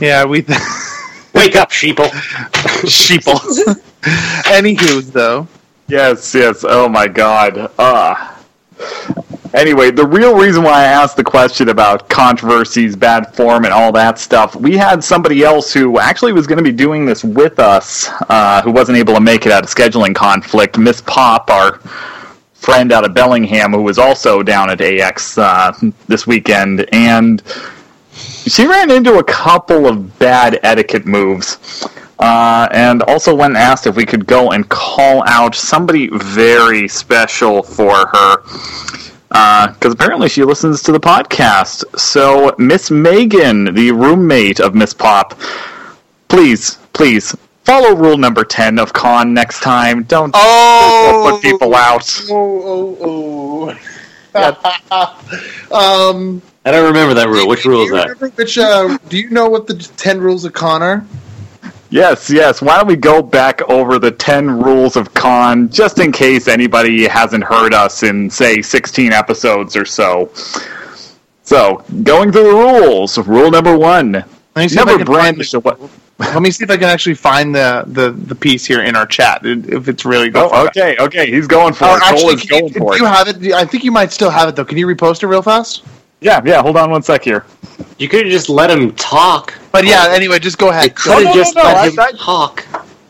yeah. 0.00 0.24
We. 0.24 0.40
Wake 1.34 1.56
up, 1.56 1.70
sheeple. 1.70 2.08
Sheeple. 2.84 3.38
Anywho, 4.44 5.02
though. 5.12 5.48
Yes, 5.88 6.34
yes. 6.34 6.64
Oh 6.66 6.88
my 6.88 7.06
God. 7.08 7.70
Uh, 7.78 8.34
anyway, 9.54 9.90
the 9.90 10.06
real 10.06 10.36
reason 10.36 10.62
why 10.62 10.82
I 10.82 10.84
asked 10.84 11.16
the 11.16 11.24
question 11.24 11.70
about 11.70 12.08
controversies, 12.08 12.96
bad 12.96 13.34
form, 13.34 13.64
and 13.64 13.72
all 13.72 13.92
that 13.92 14.18
stuff, 14.18 14.54
we 14.56 14.76
had 14.76 15.02
somebody 15.02 15.42
else 15.42 15.72
who 15.72 15.98
actually 15.98 16.32
was 16.32 16.46
going 16.46 16.58
to 16.58 16.64
be 16.64 16.72
doing 16.72 17.06
this 17.06 17.24
with 17.24 17.58
us, 17.58 18.08
uh, 18.28 18.60
who 18.62 18.72
wasn't 18.72 18.98
able 18.98 19.14
to 19.14 19.20
make 19.20 19.46
it 19.46 19.52
out 19.52 19.64
of 19.64 19.70
scheduling 19.70 20.14
conflict. 20.14 20.76
Miss 20.76 21.00
Pop, 21.00 21.50
our 21.50 21.78
friend 22.52 22.92
out 22.92 23.04
of 23.04 23.14
Bellingham, 23.14 23.72
who 23.72 23.82
was 23.82 23.98
also 23.98 24.42
down 24.42 24.70
at 24.70 24.80
AX 24.80 25.38
uh, 25.38 25.72
this 26.08 26.26
weekend, 26.26 26.86
and 26.92 27.42
she 28.12 28.66
ran 28.66 28.90
into 28.90 29.18
a 29.18 29.24
couple 29.24 29.86
of 29.86 30.18
bad 30.18 30.60
etiquette 30.62 31.06
moves. 31.06 31.86
Uh, 32.16 32.68
and 32.70 33.02
also 33.02 33.38
and 33.40 33.56
asked 33.56 33.88
if 33.88 33.96
we 33.96 34.06
could 34.06 34.24
go 34.24 34.52
and 34.52 34.68
call 34.68 35.24
out 35.26 35.52
somebody 35.52 36.08
very 36.12 36.86
special 36.86 37.60
for 37.60 38.06
her. 38.06 38.36
Because 39.34 39.92
apparently 39.92 40.28
she 40.28 40.44
listens 40.44 40.80
to 40.84 40.92
the 40.92 41.00
podcast. 41.00 41.82
So, 41.98 42.54
Miss 42.56 42.88
Megan, 42.92 43.74
the 43.74 43.90
roommate 43.90 44.60
of 44.60 44.76
Miss 44.76 44.94
Pop, 44.94 45.36
please, 46.28 46.78
please 46.92 47.34
follow 47.64 47.96
rule 47.96 48.16
number 48.16 48.44
10 48.44 48.78
of 48.78 48.92
con 48.92 49.34
next 49.34 49.58
time. 49.60 50.04
Don't 50.04 50.30
Oh. 50.36 51.28
put 51.32 51.42
people 51.42 51.74
out. 51.74 52.08
Oh, 52.30 52.96
oh, 53.02 53.76
oh. 54.36 56.10
um. 56.10 56.40
I 56.64 56.70
don't 56.70 56.86
remember 56.86 57.14
that 57.14 57.28
rule. 57.28 57.48
Which 57.48 57.64
rule 57.64 57.82
is 57.84 57.90
that? 57.90 58.36
Which? 58.36 58.56
Uh, 58.56 58.96
do 59.08 59.18
you 59.18 59.30
know 59.30 59.48
what 59.48 59.66
the 59.66 59.74
ten 59.96 60.18
rules 60.20 60.44
of 60.44 60.52
con 60.54 60.82
are? 60.82 61.04
Yes, 61.94 62.28
yes. 62.28 62.60
Why 62.60 62.76
don't 62.76 62.88
we 62.88 62.96
go 62.96 63.22
back 63.22 63.62
over 63.70 64.00
the 64.00 64.10
10 64.10 64.50
rules 64.60 64.96
of 64.96 65.14
con 65.14 65.68
just 65.68 66.00
in 66.00 66.10
case 66.10 66.48
anybody 66.48 67.06
hasn't 67.06 67.44
heard 67.44 67.72
us 67.72 68.02
in, 68.02 68.28
say, 68.28 68.62
16 68.62 69.12
episodes 69.12 69.76
or 69.76 69.84
so? 69.84 70.28
So, 71.44 71.84
going 72.02 72.32
through 72.32 72.48
the 72.50 72.50
rules. 72.50 73.16
Rule 73.16 73.48
number 73.48 73.78
one 73.78 74.10
Let 74.10 74.26
me 74.56 74.66
see 74.66 74.74
if 74.74 74.80
I 74.80 74.84
never 74.86 75.04
can 75.04 75.06
brandish 75.06 75.54
a 75.54 75.60
weapon. 75.60 75.88
Let 76.18 76.42
me 76.42 76.50
see 76.50 76.64
if 76.64 76.70
I 76.72 76.78
can 76.78 76.88
actually 76.88 77.14
find 77.14 77.54
the, 77.54 77.84
the, 77.86 78.10
the 78.10 78.34
piece 78.34 78.66
here 78.66 78.82
in 78.82 78.96
our 78.96 79.06
chat. 79.06 79.42
If 79.44 79.86
it's 79.86 80.04
really 80.04 80.30
good. 80.30 80.50
Oh, 80.52 80.66
okay, 80.66 80.96
okay. 80.98 81.30
He's 81.30 81.46
going 81.46 81.74
for 81.74 81.84
Oh, 81.84 81.94
it. 81.94 82.00
Cole 82.00 82.08
actually, 82.08 82.34
is 82.34 82.42
can 82.42 82.54
you, 82.56 82.60
going 82.62 82.72
do 82.72 82.78
for 82.80 82.96
you 82.96 83.04
have 83.04 83.28
it? 83.28 83.52
I 83.52 83.64
think 83.64 83.84
you 83.84 83.92
might 83.92 84.10
still 84.10 84.30
have 84.30 84.48
it 84.48 84.56
though. 84.56 84.64
Can 84.64 84.78
you 84.78 84.88
repost 84.88 85.22
it 85.22 85.28
real 85.28 85.42
fast? 85.42 85.84
Yeah, 86.24 86.40
yeah. 86.44 86.62
Hold 86.62 86.78
on 86.78 86.90
one 86.90 87.02
sec 87.02 87.22
here. 87.22 87.44
You 87.98 88.08
could 88.08 88.24
have 88.24 88.32
just 88.32 88.48
let 88.48 88.70
him 88.70 88.92
talk. 88.94 89.52
But 89.72 89.84
yeah, 89.84 90.06
anyway, 90.08 90.38
just 90.38 90.56
go 90.56 90.66
You 90.66 90.72
ahead. 90.72 90.94
could 90.96 91.12
have 91.12 91.22
no, 91.24 91.28
no, 91.30 91.34
just 91.34 91.54
no, 91.54 91.62
let 91.62 91.76
I- 91.76 91.88
him 91.90 92.00
I- 92.00 92.12
talk. 92.18 92.66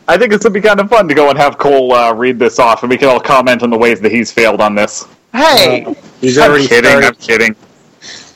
I 0.07 0.17
think 0.19 0.31
this 0.31 0.43
would 0.43 0.53
be 0.53 0.61
kind 0.61 0.79
of 0.79 0.87
fun 0.89 1.07
to 1.07 1.15
go 1.15 1.29
and 1.29 1.37
have 1.39 1.57
Cole 1.57 1.91
uh, 1.93 2.13
read 2.13 2.37
this 2.37 2.59
off, 2.59 2.83
and 2.83 2.89
we 2.91 2.97
can 2.97 3.07
all 3.07 3.19
comment 3.19 3.63
on 3.63 3.71
the 3.71 3.77
ways 3.77 3.99
that 4.01 4.11
he's 4.11 4.31
failed 4.31 4.61
on 4.61 4.75
this. 4.75 5.07
Hey, 5.33 5.83
He's 6.21 6.37
I'm 6.37 6.51
already 6.51 6.67
kidding. 6.67 6.91
started. 6.91 7.07
I'm 7.07 7.15
kidding. 7.15 7.55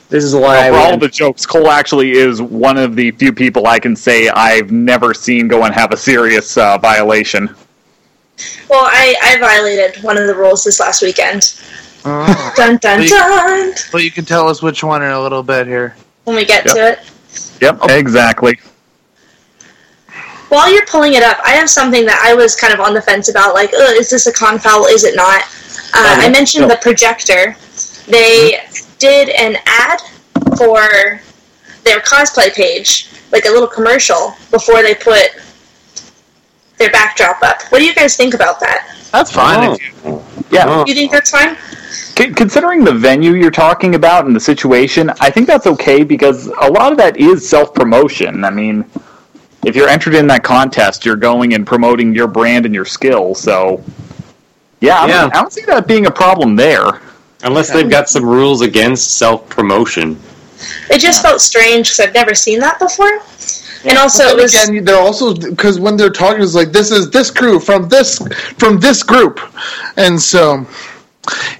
This 0.08 0.24
is 0.24 0.34
why 0.34 0.66
I 0.66 0.70
for 0.70 0.76
all 0.78 0.96
the 0.98 1.08
jokes, 1.08 1.46
Cole 1.46 1.70
actually 1.70 2.10
is 2.12 2.42
one 2.42 2.76
of 2.76 2.96
the 2.96 3.12
few 3.12 3.32
people 3.32 3.68
I 3.68 3.78
can 3.78 3.94
say 3.94 4.28
I've 4.30 4.72
never 4.72 5.14
seen 5.14 5.46
go 5.46 5.62
and 5.62 5.72
have 5.72 5.92
a 5.92 5.96
serious 5.96 6.56
uh, 6.56 6.76
violation. 6.78 7.54
Well, 8.68 8.84
I, 8.86 9.14
I 9.22 9.38
violated 9.38 10.02
one 10.02 10.16
of 10.18 10.26
the 10.26 10.34
rules 10.34 10.64
this 10.64 10.80
last 10.80 11.02
weekend. 11.02 11.60
Oh. 12.04 12.52
Dun 12.56 12.76
dun 12.78 12.98
Well, 13.00 13.02
you- 13.04 13.10
dun. 13.10 13.74
well, 13.92 14.02
you 14.02 14.10
can 14.10 14.24
tell 14.24 14.48
us 14.48 14.62
which 14.62 14.82
one 14.82 15.02
in 15.02 15.10
a 15.10 15.20
little 15.20 15.42
bit 15.42 15.66
here. 15.66 15.94
When 16.24 16.36
we 16.36 16.44
get 16.44 16.64
Yep. 16.66 16.74
to 16.74 16.88
it. 16.92 16.98
Yep, 17.60 17.90
exactly. 17.90 18.58
While 20.48 20.72
you're 20.72 20.86
pulling 20.86 21.14
it 21.14 21.22
up, 21.22 21.38
I 21.44 21.50
have 21.50 21.70
something 21.70 22.04
that 22.06 22.20
I 22.24 22.34
was 22.34 22.56
kind 22.56 22.72
of 22.72 22.80
on 22.80 22.92
the 22.94 23.02
fence 23.02 23.28
about. 23.28 23.54
Like, 23.54 23.72
Ugh, 23.72 23.96
is 23.96 24.10
this 24.10 24.26
a 24.26 24.32
con 24.32 24.58
foul? 24.58 24.86
Is 24.86 25.04
it 25.04 25.14
not? 25.14 25.42
Uh, 25.94 26.16
I 26.18 26.28
mentioned 26.28 26.68
the 26.70 26.76
projector. 26.76 27.54
They 28.08 28.58
did 28.98 29.28
an 29.30 29.56
ad 29.66 30.00
for 30.56 31.20
their 31.84 32.00
cosplay 32.00 32.52
page, 32.52 33.08
like 33.30 33.44
a 33.44 33.48
little 33.50 33.68
commercial, 33.68 34.34
before 34.50 34.82
they 34.82 34.94
put 34.94 35.30
their 36.78 36.90
backdrop 36.90 37.42
up. 37.42 37.62
What 37.70 37.78
do 37.78 37.84
you 37.84 37.94
guys 37.94 38.16
think 38.16 38.34
about 38.34 38.58
that? 38.60 38.88
That's 39.12 39.30
fine. 39.30 39.68
Oh. 39.68 39.74
If 39.74 39.82
you, 40.04 40.24
Yeah, 40.50 40.64
Oh. 40.66 40.84
You 40.84 40.94
think 40.94 41.12
that's 41.12 41.30
fine? 41.30 41.56
C- 42.16 42.32
considering 42.32 42.84
the 42.84 42.92
venue 42.92 43.34
you're 43.34 43.50
talking 43.50 43.94
about 43.94 44.26
and 44.26 44.34
the 44.34 44.40
situation, 44.40 45.10
I 45.20 45.30
think 45.30 45.46
that's 45.46 45.66
okay 45.66 46.04
because 46.04 46.46
a 46.46 46.70
lot 46.70 46.92
of 46.92 46.98
that 46.98 47.16
is 47.16 47.48
self 47.48 47.74
promotion. 47.74 48.44
I 48.44 48.50
mean, 48.50 48.84
if 49.64 49.76
you're 49.76 49.88
entered 49.88 50.14
in 50.14 50.26
that 50.28 50.42
contest, 50.42 51.04
you're 51.04 51.16
going 51.16 51.54
and 51.54 51.66
promoting 51.66 52.14
your 52.14 52.28
brand 52.28 52.66
and 52.66 52.74
your 52.74 52.84
skill. 52.84 53.34
So, 53.34 53.82
yeah, 54.80 55.00
I, 55.00 55.08
Yeah. 55.08 55.20
Don't, 55.22 55.36
I 55.36 55.40
don't 55.40 55.52
see 55.52 55.64
that 55.66 55.86
being 55.86 56.06
a 56.06 56.10
problem 56.10 56.56
there. 56.56 57.00
Unless 57.42 57.70
they've 57.70 57.88
got 57.88 58.08
some 58.08 58.24
rules 58.24 58.60
against 58.60 59.16
self 59.16 59.48
promotion. 59.48 60.20
It 60.90 60.98
just 60.98 61.22
felt 61.22 61.40
strange 61.40 61.86
because 61.88 62.00
I've 62.00 62.14
never 62.14 62.34
seen 62.34 62.58
that 62.60 62.78
before. 62.78 63.20
And 63.84 63.96
also, 63.96 64.24
it 64.24 64.36
was 64.36 64.54
again, 64.54 64.84
they're 64.84 65.00
also 65.00 65.34
because 65.34 65.80
when 65.80 65.96
they're 65.96 66.10
talking, 66.10 66.42
it's 66.42 66.54
like 66.54 66.70
this 66.70 66.90
is 66.90 67.10
this 67.10 67.30
crew 67.30 67.58
from 67.58 67.88
this 67.88 68.18
from 68.58 68.78
this 68.78 69.02
group, 69.02 69.40
and 69.96 70.20
so 70.20 70.66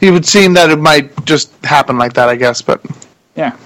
it 0.00 0.10
would 0.10 0.26
seem 0.26 0.54
that 0.54 0.70
it 0.70 0.78
might 0.78 1.24
just 1.24 1.52
happen 1.64 1.98
like 1.98 2.12
that. 2.14 2.28
I 2.28 2.36
guess, 2.36 2.62
but 2.62 2.80
Yeah. 3.36 3.56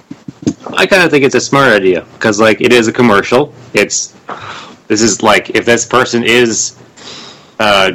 I 0.77 0.85
kind 0.85 1.03
of 1.03 1.11
think 1.11 1.23
it's 1.23 1.35
a 1.35 1.41
smart 1.41 1.71
idea 1.71 2.05
because, 2.13 2.39
like, 2.39 2.59
it 2.61 2.73
is 2.73 2.87
a 2.87 2.93
commercial. 2.93 3.53
It's 3.73 4.13
this 4.87 5.01
is 5.01 5.21
like 5.23 5.51
if 5.51 5.65
this 5.65 5.85
person 5.85 6.23
is 6.23 6.77
uh, 7.59 7.91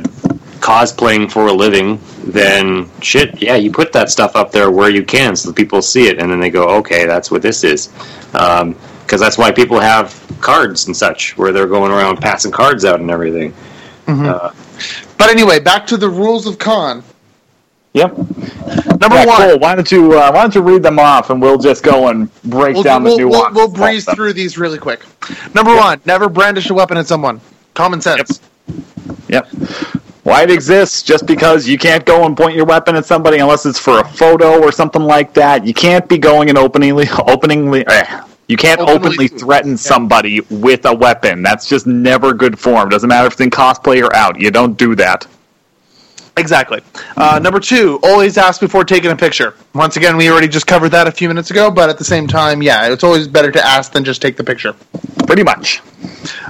cosplaying 0.61 1.31
for 1.31 1.47
a 1.49 1.53
living, 1.53 2.01
then 2.25 2.89
shit, 3.01 3.41
yeah, 3.43 3.57
you 3.57 3.71
put 3.71 3.93
that 3.93 4.11
stuff 4.11 4.37
up 4.37 4.51
there 4.53 4.71
where 4.71 4.91
you 4.91 5.05
can 5.05 5.37
so 5.37 5.51
that 5.51 5.57
people 5.57 5.83
see 5.83 6.07
it, 6.09 6.21
and 6.21 6.31
then 6.31 6.41
they 6.41 6.51
go, 6.51 6.65
okay, 6.79 7.07
that's 7.07 7.31
what 7.31 7.43
this 7.43 7.65
is. 7.65 7.89
Because 8.33 9.21
that's 9.21 9.37
why 9.39 9.51
people 9.51 9.79
have 9.81 10.15
cards 10.41 10.87
and 10.87 10.97
such, 10.97 11.37
where 11.37 11.53
they're 11.53 11.67
going 11.67 11.91
around 11.93 12.19
passing 12.21 12.51
cards 12.53 12.85
out 12.85 13.01
and 13.01 13.11
everything. 13.11 13.53
Uh, 14.07 14.53
but 15.19 15.31
anyway, 15.31 15.61
back 15.61 15.87
to 15.87 15.97
the 15.97 16.09
rules 16.09 16.47
of 16.47 16.59
con. 16.59 17.03
Yep. 17.93 18.17
Number 18.17 19.17
Yeah, 19.17 19.27
one, 19.27 19.37
Cole, 19.43 19.59
why 19.59 19.75
don't 19.75 19.91
you 19.91 20.13
uh, 20.13 20.31
why 20.31 20.43
don't 20.43 20.55
you 20.55 20.63
read 20.63 20.83
them 20.83 20.99
off 21.01 21.31
and 21.31 21.43
we'll 21.43 21.59
just 21.59 21.83
go 21.83 22.09
and 22.09 22.33
break 22.45 22.75
we'll, 22.75 22.85
down 22.85 23.03
the 23.03 23.17
we'll, 23.17 23.29
we'll, 23.29 23.53
we'll 23.53 23.69
breeze 23.69 24.05
through 24.15 24.33
these 24.33 24.57
really 24.59 24.79
quick. 24.79 25.03
Number 25.55 25.75
one, 25.75 26.01
never 26.05 26.29
brandish 26.29 26.71
a 26.71 26.75
weapon 26.75 26.97
at 26.99 27.07
someone. 27.07 27.41
Common 27.75 28.01
sense. 28.01 28.41
Yep. 29.29 29.49
Why 30.23 30.43
it 30.43 30.51
exists 30.51 31.03
just 31.03 31.27
because 31.27 31.67
you 31.67 31.79
can't 31.79 32.05
go 32.05 32.27
and 32.27 32.37
point 32.37 32.55
your 32.55 32.67
weapon 32.67 32.95
at 32.95 33.07
somebody 33.07 33.39
unless 33.39 33.67
it's 33.67 33.79
for 33.79 34.01
a 34.01 34.05
photo 34.05 34.63
or 34.63 34.71
something 34.71 35.03
like 35.03 35.33
that. 35.35 35.67
You 35.67 35.75
can't 35.75 36.09
be 36.09 36.19
going 36.19 36.49
and 36.49 36.59
openingly 36.59 37.07
openingly 37.07 37.85
eh, 37.89 38.23
you 38.47 38.57
can't 38.57 38.81
Openly- 38.81 39.09
openly 39.09 39.29
threaten 39.29 39.77
somebody 39.77 40.41
with 40.51 40.85
a 40.85 40.95
weapon. 40.95 41.43
That's 41.43 41.69
just 41.69 41.87
never 41.87 42.35
good 42.35 42.59
form. 42.59 42.89
Doesn't 42.89 43.09
matter 43.09 43.27
if 43.27 43.33
it's 43.33 43.41
in 43.41 43.51
cosplay 43.51 44.01
or 44.01 44.15
out. 44.15 44.41
You 44.41 44.51
don't 44.51 44.77
do 44.77 44.95
that. 44.97 45.27
Exactly. 46.37 46.81
Uh, 47.17 47.39
number 47.43 47.61
two, 47.61 47.99
always 48.03 48.39
ask 48.39 48.61
before 48.61 48.85
taking 48.85 49.11
a 49.11 49.17
picture. 49.17 49.55
Once 49.75 49.97
again, 49.97 50.17
we 50.17 50.31
already 50.31 50.49
just 50.49 50.67
covered 50.67 50.91
that 50.91 51.07
a 51.07 51.13
few 51.13 51.29
minutes 51.29 51.51
ago, 51.51 51.71
but 51.71 51.91
at 51.91 51.99
the 51.99 52.05
same 52.05 52.27
time, 52.27 52.63
yeah, 52.63 52.91
it's 52.91 53.05
always 53.05 53.29
better 53.29 53.51
to 53.51 53.65
ask 53.65 53.93
than 53.93 54.05
just 54.05 54.23
take 54.23 54.37
the 54.37 54.45
picture. 54.45 54.75
Pretty 55.27 55.43
much. 55.43 55.81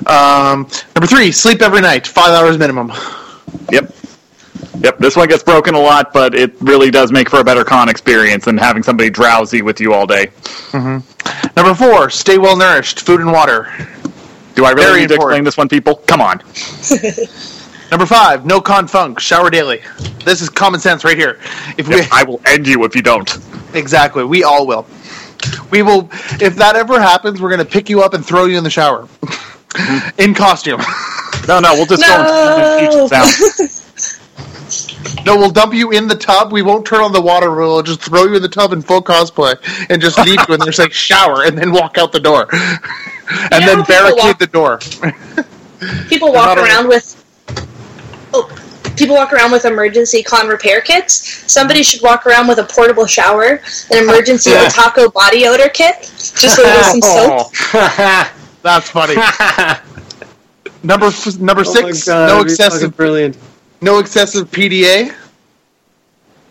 Um, 0.07 0.69
number 0.95 1.07
three, 1.07 1.33
sleep 1.33 1.61
every 1.63 1.81
night, 1.81 2.07
five 2.07 2.31
hours 2.31 2.57
minimum. 2.59 2.93
Yep. 3.71 3.95
Yep, 4.81 4.99
this 4.99 5.17
one 5.17 5.29
gets 5.29 5.43
broken 5.43 5.75
a 5.75 5.79
lot, 5.81 6.13
but 6.13 6.35
it 6.35 6.55
really 6.61 6.91
does 6.91 7.13
make 7.13 7.29
for 7.29 7.41
a 7.41 7.45
better 7.45 7.65
con 7.65 7.89
experience 7.89 8.45
than 8.47 8.57
having 8.57 8.83
somebody 8.83 9.11
drowsy 9.11 9.61
with 9.63 9.81
you 9.81 9.93
all 9.93 10.07
day. 10.07 10.31
Number 10.73 11.75
four, 11.75 12.09
stay 12.11 12.39
well 12.39 12.57
nourished, 12.57 13.01
food 13.01 13.21
and 13.21 13.31
water. 13.33 13.71
Do 14.55 14.65
I 14.65 14.71
really 14.71 14.85
Very 14.85 15.01
need 15.01 15.09
to 15.09 15.15
important. 15.15 15.19
explain 15.21 15.45
this 15.45 15.57
one, 15.57 15.69
people? 15.69 15.97
Come 16.07 16.21
on. 16.21 16.41
Number 17.91 18.07
five, 18.07 18.47
no 18.47 18.61
con 18.61 18.87
funk, 18.87 19.19
shower 19.19 19.51
daily. 19.51 19.81
This 20.25 20.41
is 20.41 20.49
common 20.49 20.79
sense 20.81 21.03
right 21.05 21.17
here. 21.19 21.41
If 21.77 21.89
we 21.89 22.03
I 22.13 22.23
will 22.23 22.41
end 22.47 22.67
you 22.69 22.85
if 22.85 22.95
you 22.95 23.03
don't. 23.03 23.37
exactly, 23.75 24.23
we 24.25 24.45
all 24.45 24.65
will. 24.67 24.87
We 25.71 25.83
will. 25.83 26.09
If 26.41 26.55
that 26.57 26.77
ever 26.77 27.01
happens, 27.01 27.41
we're 27.41 27.51
gonna 27.51 27.65
pick 27.65 27.89
you 27.89 28.03
up 28.03 28.15
and 28.15 28.25
throw 28.25 28.45
you 28.45 28.59
in 28.59 28.65
the 28.65 28.71
shower, 28.71 29.07
mm-hmm. 29.23 30.21
in 30.21 30.35
costume. 30.35 30.81
No, 31.49 31.59
no, 31.59 31.73
we'll 31.75 31.87
just 31.87 32.05
go 32.07 32.15
and 32.15 32.85
No. 32.85 33.09
teach 33.09 33.11
down. 33.11 33.27
No, 35.27 35.37
we'll 35.37 35.51
dump 35.51 35.75
you 35.75 35.91
in 35.91 36.07
the 36.07 36.15
tub. 36.15 36.53
We 36.53 36.63
won't 36.63 36.87
turn 36.87 37.01
on 37.01 37.13
the 37.13 37.21
water. 37.21 37.53
We'll 37.55 37.83
just 37.83 38.01
throw 38.03 38.25
you 38.25 38.37
in 38.37 38.43
the 38.43 38.49
tub 38.49 38.73
in 38.73 38.83
full 38.83 39.03
cosplay 39.03 39.57
and 39.91 40.01
just 40.01 40.17
leave 40.19 40.39
you 40.49 40.55
and 40.55 40.63
there's 40.63 40.79
like 40.79 40.93
shower 40.93 41.43
and 41.45 41.59
then 41.59 41.73
walk 41.73 41.99
out 41.99 42.13
the 42.13 42.21
door. 42.21 42.47
And 43.53 43.65
know 43.65 43.77
then 43.77 43.85
barricade 43.85 44.25
walk- 44.25 44.39
the 44.41 44.47
door. 44.49 44.79
people 46.09 46.33
walk 46.33 46.47
not 46.47 46.59
a- 46.59 46.63
around 46.63 46.89
with 46.89 47.20
oh, 48.35 48.93
people 48.97 49.15
walk 49.17 49.33
around 49.33 49.53
with 49.53 49.65
emergency 49.65 50.23
con 50.23 50.47
repair 50.49 50.81
kits. 50.81 51.15
Somebody 51.51 51.83
should 51.83 52.03
walk 52.03 52.27
around 52.27 52.49
with 52.49 52.59
a 52.59 52.65
portable 52.65 53.07
shower, 53.07 53.61
an 53.91 54.05
emergency 54.05 54.51
Yeah. 54.53 54.69
Otaco 54.69 55.13
body 55.13 55.47
odor 55.47 55.69
kit, 55.69 56.01
just 56.03 56.57
so 56.57 56.63
there's 56.63 56.87
some 56.87 57.03
soap. 57.03 57.53
Oh. 57.75 58.33
That's 58.63 58.91
funny. 58.91 59.15
Number 60.83 61.07
f- 61.07 61.39
number 61.39 61.63
Oh 61.67 61.73
six, 61.75 62.07
no 62.09 62.41
excessive 62.41 62.97
brilliant. 62.97 63.37
no 63.83 63.99
excessive 63.99 64.51
PDA. 64.51 65.15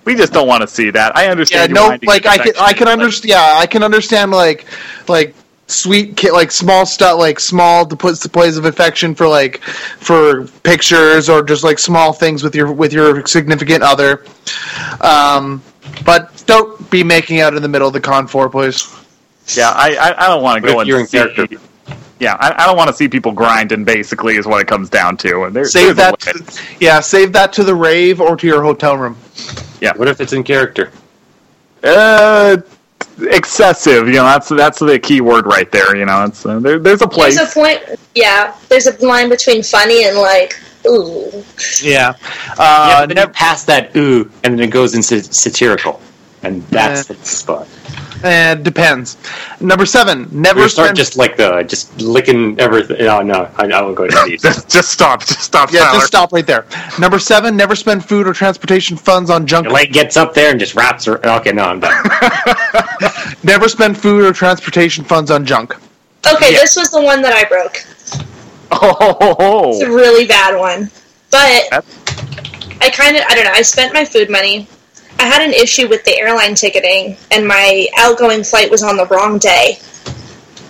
We 0.06 0.16
just 0.16 0.34
don't 0.34 0.48
want 0.48 0.62
to 0.62 0.68
see 0.68 0.90
that. 0.92 1.16
I 1.16 1.28
understand. 1.28 1.70
you 1.70 1.76
no, 1.76 1.98
like 2.04 2.26
I 2.28 2.38
can 2.38 2.54
I 2.60 2.74
can 2.74 2.86
but- 2.86 2.94
understand. 2.94 3.30
Yeah, 3.30 3.54
I 3.58 3.66
can 3.66 3.84
understand 3.84 4.32
like 4.32 4.66
like 5.08 5.34
sweet 5.70 6.18
ki- 6.18 6.32
like 6.32 6.52
small 6.52 6.86
stuff 6.86 7.18
like 7.20 7.40
small 7.40 7.86
to 7.86 7.96
put 7.96 8.12
displays 8.12 8.58
of 8.58 8.66
affection 8.66 9.14
for 9.16 9.28
like 9.28 9.62
for 9.64 10.48
pictures 10.64 11.30
or 11.30 11.44
just 11.44 11.64
like 11.64 11.78
small 11.80 12.12
things 12.14 12.44
with 12.44 12.56
your 12.56 12.72
with 12.74 12.92
your 12.94 13.26
significant 13.26 13.84
other. 13.84 14.24
Um, 15.02 15.62
but 16.06 16.44
don't 16.46 16.90
be 16.90 17.04
making 17.04 17.40
out 17.40 17.54
in 17.54 17.62
the 17.62 17.68
middle 17.70 17.88
of 17.88 17.94
the 17.94 18.02
con 18.02 18.28
four, 18.28 18.50
please. 18.50 18.96
Yeah, 19.56 19.70
I, 19.76 19.96
I, 19.96 20.26
I 20.26 20.28
don't 20.28 20.44
want 20.44 20.64
to 20.64 20.68
What 20.68 20.74
go 20.74 20.80
if 20.80 20.82
and 20.82 20.88
you're 20.90 21.00
in 21.00 21.08
see. 21.08 21.18
character? 21.18 21.48
Yeah, 22.20 22.36
I, 22.40 22.64
I 22.64 22.66
don't 22.68 22.76
want 22.78 22.90
to 22.90 22.94
see 22.96 23.08
people 23.08 23.32
grinding. 23.32 23.84
Basically, 23.86 24.36
is 24.36 24.46
what 24.46 24.62
it 24.62 24.68
comes 24.68 24.90
down 24.90 25.18
to. 25.18 25.44
And 25.44 25.56
there, 25.56 25.66
Save 25.66 25.96
that. 25.96 26.26
limit. 26.26 26.62
yeah, 26.80 27.00
save 27.00 27.32
that 27.34 27.54
to 27.54 27.64
the 27.64 27.74
rave 27.74 28.20
or 28.22 28.36
to 28.36 28.46
your 28.46 28.62
hotel 28.62 28.98
room. 28.98 29.16
Yeah. 29.82 29.94
What 29.96 30.08
if 30.08 30.20
it's 30.20 30.34
in 30.34 30.44
character? 30.44 30.92
Uh, 31.82 32.58
excessive. 33.24 34.08
You 34.08 34.16
know, 34.16 34.24
that's 34.24 34.50
that's 34.50 34.80
the 34.80 35.00
key 35.00 35.22
word 35.22 35.46
right 35.46 35.72
there. 35.72 35.96
You 35.96 36.06
know, 36.06 36.26
it's 36.26 36.46
uh, 36.46 36.60
there, 36.60 36.80
there's 36.80 37.02
a 37.02 37.08
place. 37.08 37.36
There's 37.38 37.52
a 37.52 37.54
point. 37.54 38.00
Yeah, 38.16 38.56
there's 38.70 38.88
a 38.88 39.06
line 39.06 39.30
between 39.30 39.64
funny 39.64 40.06
and 40.06 40.18
like 40.18 40.60
ooh. 40.88 41.44
Yeah. 41.84 42.14
yeah, 42.20 42.54
Uh, 42.58 43.06
but 43.08 43.16
then 43.16 43.28
you 43.28 43.34
pass 43.34 43.64
that 43.66 43.96
ooh, 43.96 44.30
and 44.44 44.58
then 44.58 44.68
it 44.68 44.72
goes 44.72 44.96
into 44.96 45.22
satirical, 45.24 46.00
and 46.44 46.64
that's 46.68 47.08
the 47.08 47.16
spot. 47.16 47.68
uh, 48.24 48.56
depends. 48.56 49.18
Number 49.62 49.86
seven. 49.86 50.28
Never 50.32 50.62
We 50.64 50.70
start 50.70 50.88
spend 50.88 50.98
just 50.98 51.16
like 51.18 51.38
the 51.38 51.64
just 51.64 52.02
licking 52.02 52.60
everything. 52.60 52.98
No, 53.06 53.22
no, 53.22 53.50
I, 53.58 53.66
I 53.68 53.82
won't 53.82 53.96
go 53.96 54.04
into 54.06 54.22
these. 54.26 54.42
just, 54.48 54.70
just 54.70 54.90
stop. 54.92 55.22
Just 55.22 55.42
stop. 55.42 55.72
Yeah, 55.72 55.80
Tyler. 55.82 55.94
just 55.96 56.08
stop 56.08 56.32
right 56.34 56.46
there. 56.46 56.66
Number 57.00 57.20
seven, 57.20 57.56
never 57.56 57.76
spend 57.76 58.04
food 58.06 58.28
or 58.28 58.34
transportation 58.34 58.98
funds 58.98 59.30
on 59.30 59.46
junk. 59.48 59.66
Your 59.66 59.74
leg 59.74 59.94
gets 59.94 60.18
up 60.18 60.34
there 60.34 60.52
and 60.52 60.60
just 60.60 60.76
wraps. 60.76 61.06
Her, 61.06 61.26
okay, 61.38 61.52
no, 61.54 61.64
I'm 61.64 61.80
done. 61.80 61.94
Never 63.44 63.70
spend 63.70 63.98
food 63.98 64.26
or 64.26 64.34
transportation 64.34 65.04
funds 65.04 65.32
on 65.32 65.46
junk. 65.46 65.76
Okay, 66.32 66.52
Yeah. 66.54 66.60
this 66.60 66.76
was 66.76 66.92
the 66.92 67.02
one 67.02 67.22
that 67.22 67.34
I 67.34 67.46
broke. 67.46 67.84
Oh, 68.72 69.72
It's 69.72 69.82
a 69.82 69.90
really 69.90 70.26
bad 70.28 70.58
one, 70.58 70.92
but 71.32 71.64
That's- 71.72 71.84
I 72.82 72.90
kind 72.90 73.18
of 73.18 73.24
I 73.28 73.36
don't 73.36 73.46
know. 73.46 73.52
I 73.54 73.62
spent 73.62 73.94
my 73.94 74.06
food 74.06 74.30
money. 74.30 74.68
I 75.20 75.24
had 75.24 75.42
an 75.42 75.54
issue 75.54 75.88
with 75.88 76.04
the 76.06 76.18
airline 76.18 76.56
ticketing, 76.56 77.18
and 77.32 77.46
my 77.48 77.88
outgoing 77.98 78.44
flight 78.44 78.70
was 78.72 78.84
on 78.84 78.96
the 78.96 79.06
wrong 79.08 79.38
day. 79.38 79.80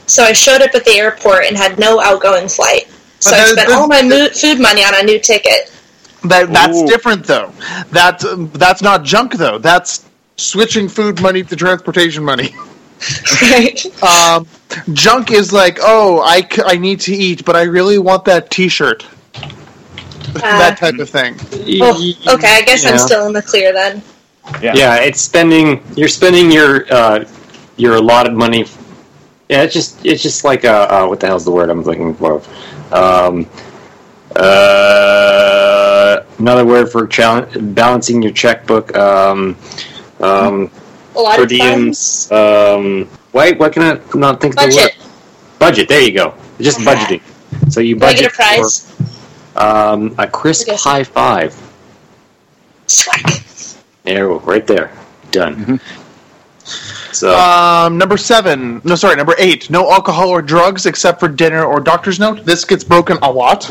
So 0.08 0.24
I 0.24 0.34
showed 0.34 0.62
up 0.62 0.74
at 0.74 0.86
the 0.86 0.98
airport 0.98 1.46
and 1.46 1.56
had 1.58 1.78
no 1.78 2.00
outgoing 2.00 2.48
flight. 2.48 2.88
So 3.20 3.36
I 3.36 3.46
spent 3.48 3.70
all 3.72 3.88
my 3.88 4.02
mo- 4.02 4.30
food 4.30 4.60
money 4.60 4.84
on 4.84 4.96
a 4.96 5.04
new 5.04 5.20
ticket. 5.20 5.72
That 6.24 6.52
that's 6.52 6.78
Ooh. 6.78 6.88
different 6.88 7.26
though. 7.26 7.52
That 7.92 8.24
um, 8.26 8.50
that's 8.54 8.82
not 8.82 9.04
junk 9.04 9.34
though. 9.36 9.58
That's 9.60 10.06
switching 10.40 10.88
food 10.88 11.22
money 11.22 11.44
to 11.44 11.56
transportation 11.56 12.24
money. 12.24 12.54
Right? 13.42 14.04
Um, 14.04 14.46
junk 14.92 15.32
is 15.32 15.54
like, 15.54 15.78
oh, 15.82 16.20
I, 16.20 16.42
c- 16.42 16.62
I 16.66 16.76
need 16.76 17.00
to 17.02 17.14
eat, 17.16 17.46
but 17.46 17.56
I 17.56 17.62
really 17.64 17.98
want 17.98 18.26
that 18.26 18.52
T-shirt. 18.52 19.06
that 20.34 20.78
type 20.78 20.96
of 21.00 21.10
thing. 21.10 21.36
Oh, 21.82 21.96
okay, 22.36 22.56
I 22.58 22.62
guess 22.64 22.84
Yeah. 22.84 22.90
I'm 22.92 22.98
still 22.98 23.26
in 23.28 23.32
the 23.32 23.42
clear 23.42 23.72
then. 23.72 24.02
Yeah. 24.62 24.74
Yeah, 24.76 24.96
it's 24.98 25.22
spending. 25.22 25.82
You're 25.96 26.10
spending 26.10 26.52
your 26.52 26.92
uh, 26.94 27.24
your 27.78 27.96
allotted 27.96 28.34
money. 28.34 28.66
Yeah, 29.48 29.64
it's 29.64 29.74
just 29.74 30.06
it's 30.06 30.22
just 30.22 30.44
like 30.44 30.66
uh, 30.66 30.88
uh, 30.90 31.08
what 31.08 31.22
the 31.22 31.28
hell's 31.28 31.46
the 31.46 31.52
word 31.52 31.70
I'm 31.70 31.84
looking 31.84 32.14
for? 32.16 32.42
Um, 32.92 33.48
uh, 34.36 36.24
another 36.40 36.66
word 36.66 36.92
for 36.92 37.08
challenge, 37.08 37.56
balancing 37.76 38.22
your 38.22 38.32
checkbook. 38.34 38.96
Um, 38.98 39.56
um, 40.22 40.72
A 41.16 41.20
lot 41.20 41.38
per 41.38 41.44
of 41.44 41.50
diems. 41.50 42.32
Um, 42.32 43.10
why? 43.32 43.52
what 43.54 43.74
can 43.74 43.84
I 43.84 44.18
not 44.18 44.42
think 44.42 44.56
of 44.60 44.70
the 44.70 44.76
word? 44.76 45.08
Budget. 45.60 45.88
There 45.90 46.02
you 46.02 46.12
go. 46.14 46.34
Just 46.60 46.80
budgeting. 46.80 47.22
So 47.72 47.80
you 47.82 47.96
Do 47.96 48.06
I 48.06 48.10
budget 48.10 48.22
get 48.24 48.34
a 48.34 48.36
prize? 48.36 48.92
for 49.54 49.62
um, 49.62 50.16
a 50.18 50.28
crisp 50.28 50.70
I 50.70 50.76
high 50.76 51.04
five. 51.04 51.56
Swag. 52.88 53.44
There, 54.04 54.28
right 54.30 54.66
there, 54.66 54.92
done. 55.32 55.56
Mm-hmm. 55.56 57.14
So. 57.14 57.36
Um, 57.38 57.98
number 57.98 58.18
seven. 58.18 58.82
No, 58.84 58.96
sorry, 58.96 59.16
number 59.16 59.36
eight. 59.38 59.70
No 59.70 59.92
alcohol 59.92 60.30
or 60.30 60.42
drugs 60.42 60.86
except 60.86 61.20
for 61.20 61.28
dinner 61.28 61.64
or 61.64 61.80
doctor's 61.80 62.20
note. 62.20 62.46
This 62.46 62.64
gets 62.66 62.84
broken 62.84 63.18
a 63.22 63.32
lot. 63.32 63.70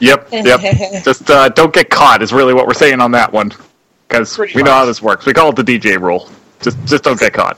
Yep. 0.00 0.28
Yep. 0.32 0.60
Just 1.04 1.30
uh, 1.30 1.48
don't 1.50 1.72
get 1.72 1.90
caught 1.90 2.22
is 2.22 2.32
really 2.32 2.54
what 2.54 2.66
we're 2.66 2.74
saying 2.74 3.00
on 3.00 3.10
that 3.12 3.32
one, 3.32 3.52
because 4.10 4.36
we 4.36 4.46
Pretty 4.46 4.62
know 4.64 4.72
how 4.72 4.84
this 4.84 5.00
works. 5.00 5.24
We 5.24 5.32
call 5.32 5.50
it 5.50 5.56
the 5.56 5.62
DJ 5.62 6.00
rule. 6.00 6.28
Just 6.60 6.84
just 6.84 7.04
don't 7.04 7.18
get 7.18 7.32
caught. 7.32 7.56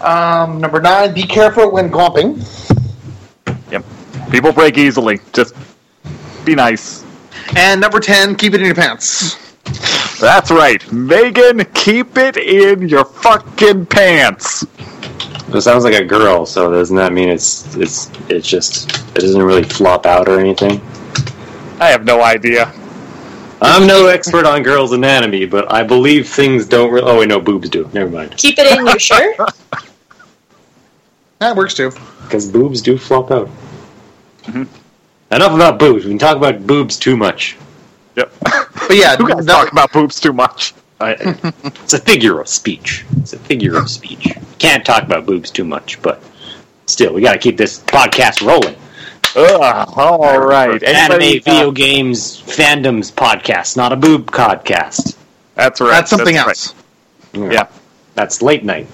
Um, 0.00 0.60
number 0.60 0.80
nine. 0.80 1.14
Be 1.14 1.24
careful 1.24 1.70
when 1.70 1.90
glomping. 1.90 2.40
Yep. 3.70 3.84
People 4.30 4.52
break 4.52 4.78
easily. 4.78 5.20
Just 5.32 5.54
be 6.44 6.54
nice. 6.54 7.04
And 7.54 7.80
number 7.80 8.00
ten. 8.00 8.34
Keep 8.34 8.54
it 8.54 8.60
in 8.60 8.66
your 8.66 8.74
pants. 8.74 9.36
That's 10.18 10.50
right, 10.50 10.90
Megan. 10.90 11.64
Keep 11.74 12.16
it 12.16 12.38
in 12.38 12.88
your 12.88 13.04
fucking 13.04 13.86
pants. 13.86 14.64
It 15.48 15.60
sounds 15.60 15.84
like 15.84 15.94
a 15.94 16.04
girl, 16.04 16.46
so 16.46 16.70
doesn't 16.70 16.96
that 16.96 17.12
mean 17.12 17.28
it's 17.28 17.76
it's 17.76 18.10
it's 18.30 18.48
just 18.48 18.90
it 19.14 19.20
doesn't 19.20 19.42
really 19.42 19.64
flop 19.64 20.06
out 20.06 20.28
or 20.28 20.40
anything? 20.40 20.80
I 21.78 21.88
have 21.88 22.04
no 22.04 22.22
idea. 22.22 22.72
I'm 23.62 23.86
no 23.86 24.06
expert 24.06 24.44
on 24.46 24.62
girls' 24.62 24.92
anatomy, 24.92 25.46
but 25.46 25.72
I 25.72 25.82
believe 25.82 26.28
things 26.28 26.66
don't. 26.66 26.90
Re- 26.92 27.00
oh 27.02 27.20
wait, 27.20 27.28
no, 27.28 27.40
boobs 27.40 27.68
do. 27.70 27.88
Never 27.92 28.10
mind, 28.10 28.36
Keep 28.36 28.58
it 28.58 28.78
in 28.78 28.86
your 28.86 28.98
shirt. 28.98 29.36
That 31.38 31.56
works 31.56 31.74
too. 31.74 31.90
because 32.22 32.50
boobs 32.50 32.80
do 32.82 32.96
flop 32.98 33.30
out. 33.30 33.48
Mm-hmm. 34.44 34.64
Enough 35.34 35.52
about 35.54 35.78
boobs. 35.78 36.04
We 36.04 36.10
can 36.10 36.18
talk 36.18 36.36
about 36.36 36.66
boobs 36.66 36.98
too 36.98 37.16
much. 37.16 37.56
Yep. 38.16 38.32
But 38.40 38.90
yeah, 38.96 39.16
Who 39.18 39.28
guys 39.28 39.44
that- 39.46 39.52
talk 39.52 39.72
about 39.72 39.92
boobs 39.92 40.20
too 40.20 40.32
much? 40.32 40.74
I, 40.98 41.14
it's 41.64 41.92
a 41.92 41.98
figure 41.98 42.40
of 42.40 42.48
speech. 42.48 43.04
It's 43.18 43.34
a 43.34 43.38
figure 43.38 43.76
of 43.76 43.90
speech. 43.90 44.28
Can't 44.58 44.82
talk 44.84 45.02
about 45.02 45.26
boobs 45.26 45.50
too 45.50 45.64
much, 45.64 46.00
but 46.00 46.22
still, 46.86 47.12
we 47.12 47.20
got 47.20 47.32
to 47.34 47.38
keep 47.38 47.58
this 47.58 47.80
podcast 47.80 48.40
rolling. 48.46 48.76
Ugh, 49.36 49.92
all 49.96 50.38
right. 50.40 50.82
Anime, 50.82 51.12
Anybody, 51.12 51.38
video 51.40 51.68
uh, 51.68 51.70
games, 51.70 52.40
fandoms 52.40 53.12
podcast, 53.12 53.76
not 53.76 53.92
a 53.92 53.96
boob 53.96 54.30
podcast. 54.30 55.14
That's 55.54 55.78
right. 55.78 55.90
that's 55.90 56.08
something 56.08 56.36
right. 56.36 56.48
else. 56.48 56.74
Yeah. 57.34 57.68
That's 58.14 58.40
late 58.40 58.64
night. 58.64 58.86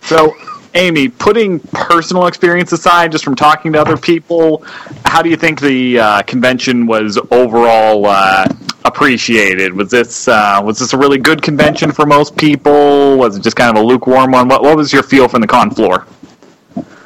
So, 0.00 0.34
Amy, 0.74 1.10
putting 1.10 1.60
personal 1.60 2.26
experience 2.26 2.72
aside, 2.72 3.12
just 3.12 3.22
from 3.22 3.34
talking 3.34 3.74
to 3.74 3.80
other 3.80 3.98
people, 3.98 4.64
how 5.04 5.20
do 5.20 5.28
you 5.28 5.36
think 5.36 5.60
the 5.60 5.98
uh, 5.98 6.22
convention 6.22 6.86
was 6.86 7.18
overall 7.30 8.06
uh, 8.06 8.46
appreciated? 8.86 9.74
Was 9.74 9.90
this 9.90 10.26
uh, 10.26 10.62
was 10.64 10.78
this 10.78 10.94
a 10.94 10.98
really 10.98 11.18
good 11.18 11.42
convention 11.42 11.92
for 11.92 12.06
most 12.06 12.34
people? 12.38 13.18
Was 13.18 13.36
it 13.36 13.42
just 13.42 13.56
kind 13.56 13.76
of 13.76 13.82
a 13.82 13.86
lukewarm 13.86 14.32
one? 14.32 14.48
What 14.48 14.62
what 14.62 14.74
was 14.74 14.90
your 14.90 15.02
feel 15.02 15.28
from 15.28 15.42
the 15.42 15.46
con 15.46 15.70
floor? 15.70 16.06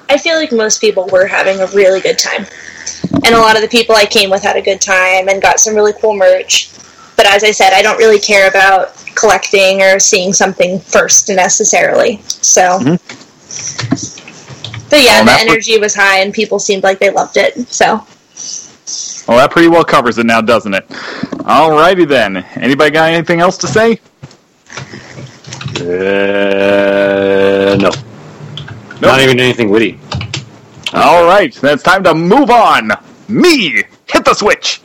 I 0.08 0.16
feel 0.18 0.36
like 0.36 0.52
most 0.52 0.80
people 0.80 1.06
were 1.12 1.26
having 1.26 1.60
a 1.60 1.66
really 1.68 2.00
good 2.00 2.18
time. 2.18 2.46
And 3.24 3.34
a 3.34 3.38
lot 3.38 3.56
of 3.56 3.62
the 3.62 3.68
people 3.68 3.94
I 3.94 4.06
came 4.06 4.30
with 4.30 4.42
had 4.42 4.56
a 4.56 4.62
good 4.62 4.80
time 4.80 5.28
and 5.28 5.40
got 5.42 5.60
some 5.60 5.74
really 5.74 5.92
cool 6.00 6.14
merch. 6.16 6.70
But 7.16 7.26
as 7.26 7.44
I 7.44 7.50
said, 7.50 7.72
I 7.74 7.82
don't 7.82 7.98
really 7.98 8.18
care 8.18 8.48
about 8.48 8.94
collecting 9.14 9.82
or 9.82 9.98
seeing 9.98 10.32
something 10.32 10.78
first 10.80 11.28
necessarily. 11.28 12.20
So. 12.26 12.78
But 14.90 15.02
yeah, 15.02 15.18
Well, 15.18 15.24
the 15.24 15.26
that's 15.26 15.44
what- 15.44 15.50
energy 15.50 15.78
was 15.78 15.94
high 15.94 16.20
and 16.20 16.32
people 16.32 16.58
seemed 16.58 16.82
like 16.82 16.98
they 16.98 17.10
loved 17.10 17.36
it. 17.36 17.68
So. 17.68 18.06
Well, 19.28 19.36
that 19.36 19.50
pretty 19.50 19.68
well 19.68 19.84
covers 19.84 20.16
it 20.16 20.24
now, 20.24 20.40
doesn't 20.40 20.72
it? 20.72 20.88
Alrighty 20.88 22.08
then. 22.08 22.38
Anybody 22.56 22.90
got 22.92 23.10
anything 23.12 23.40
else 23.40 23.58
to 23.58 23.66
say? 23.66 24.00
Uh, 25.80 27.76
no. 27.76 27.90
Not 29.00 29.20
even 29.20 29.38
anything 29.38 29.70
witty. 29.70 29.98
All 30.92 31.24
right, 31.24 31.54
then 31.54 31.74
it's 31.74 31.82
time 31.82 32.02
to 32.04 32.14
move 32.14 32.50
on. 32.50 32.90
Me, 33.28 33.84
hit 34.06 34.24
the 34.24 34.34
switch. 34.34 34.80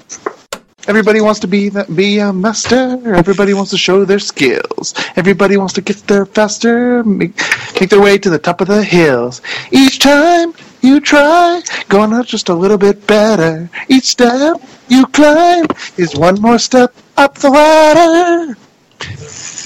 Everybody 0.85 1.21
wants 1.21 1.39
to 1.39 1.47
be 1.47 1.69
the, 1.69 1.85
be 1.85 2.19
a 2.19 2.33
master. 2.33 2.99
Everybody 3.15 3.53
wants 3.53 3.71
to 3.71 3.77
show 3.77 4.03
their 4.03 4.19
skills. 4.19 4.93
Everybody 5.15 5.55
wants 5.55 5.73
to 5.73 5.81
get 5.81 5.97
there 6.07 6.25
faster, 6.25 7.03
make, 7.05 7.39
make 7.79 7.89
their 7.89 8.01
way 8.01 8.17
to 8.17 8.29
the 8.29 8.37
top 8.37 8.59
of 8.59 8.67
the 8.67 8.83
hills. 8.83 9.41
Each 9.71 9.97
time 9.97 10.53
you 10.81 10.99
try, 10.99 11.61
going 11.87 12.11
up 12.11 12.25
just 12.25 12.49
a 12.49 12.53
little 12.53 12.77
bit 12.77 13.07
better. 13.07 13.69
Each 13.87 14.07
step 14.07 14.61
you 14.89 15.05
climb 15.07 15.67
is 15.97 16.15
one 16.15 16.41
more 16.41 16.59
step 16.59 16.93
up 17.15 17.35
the 17.35 17.49
ladder. 17.49 18.57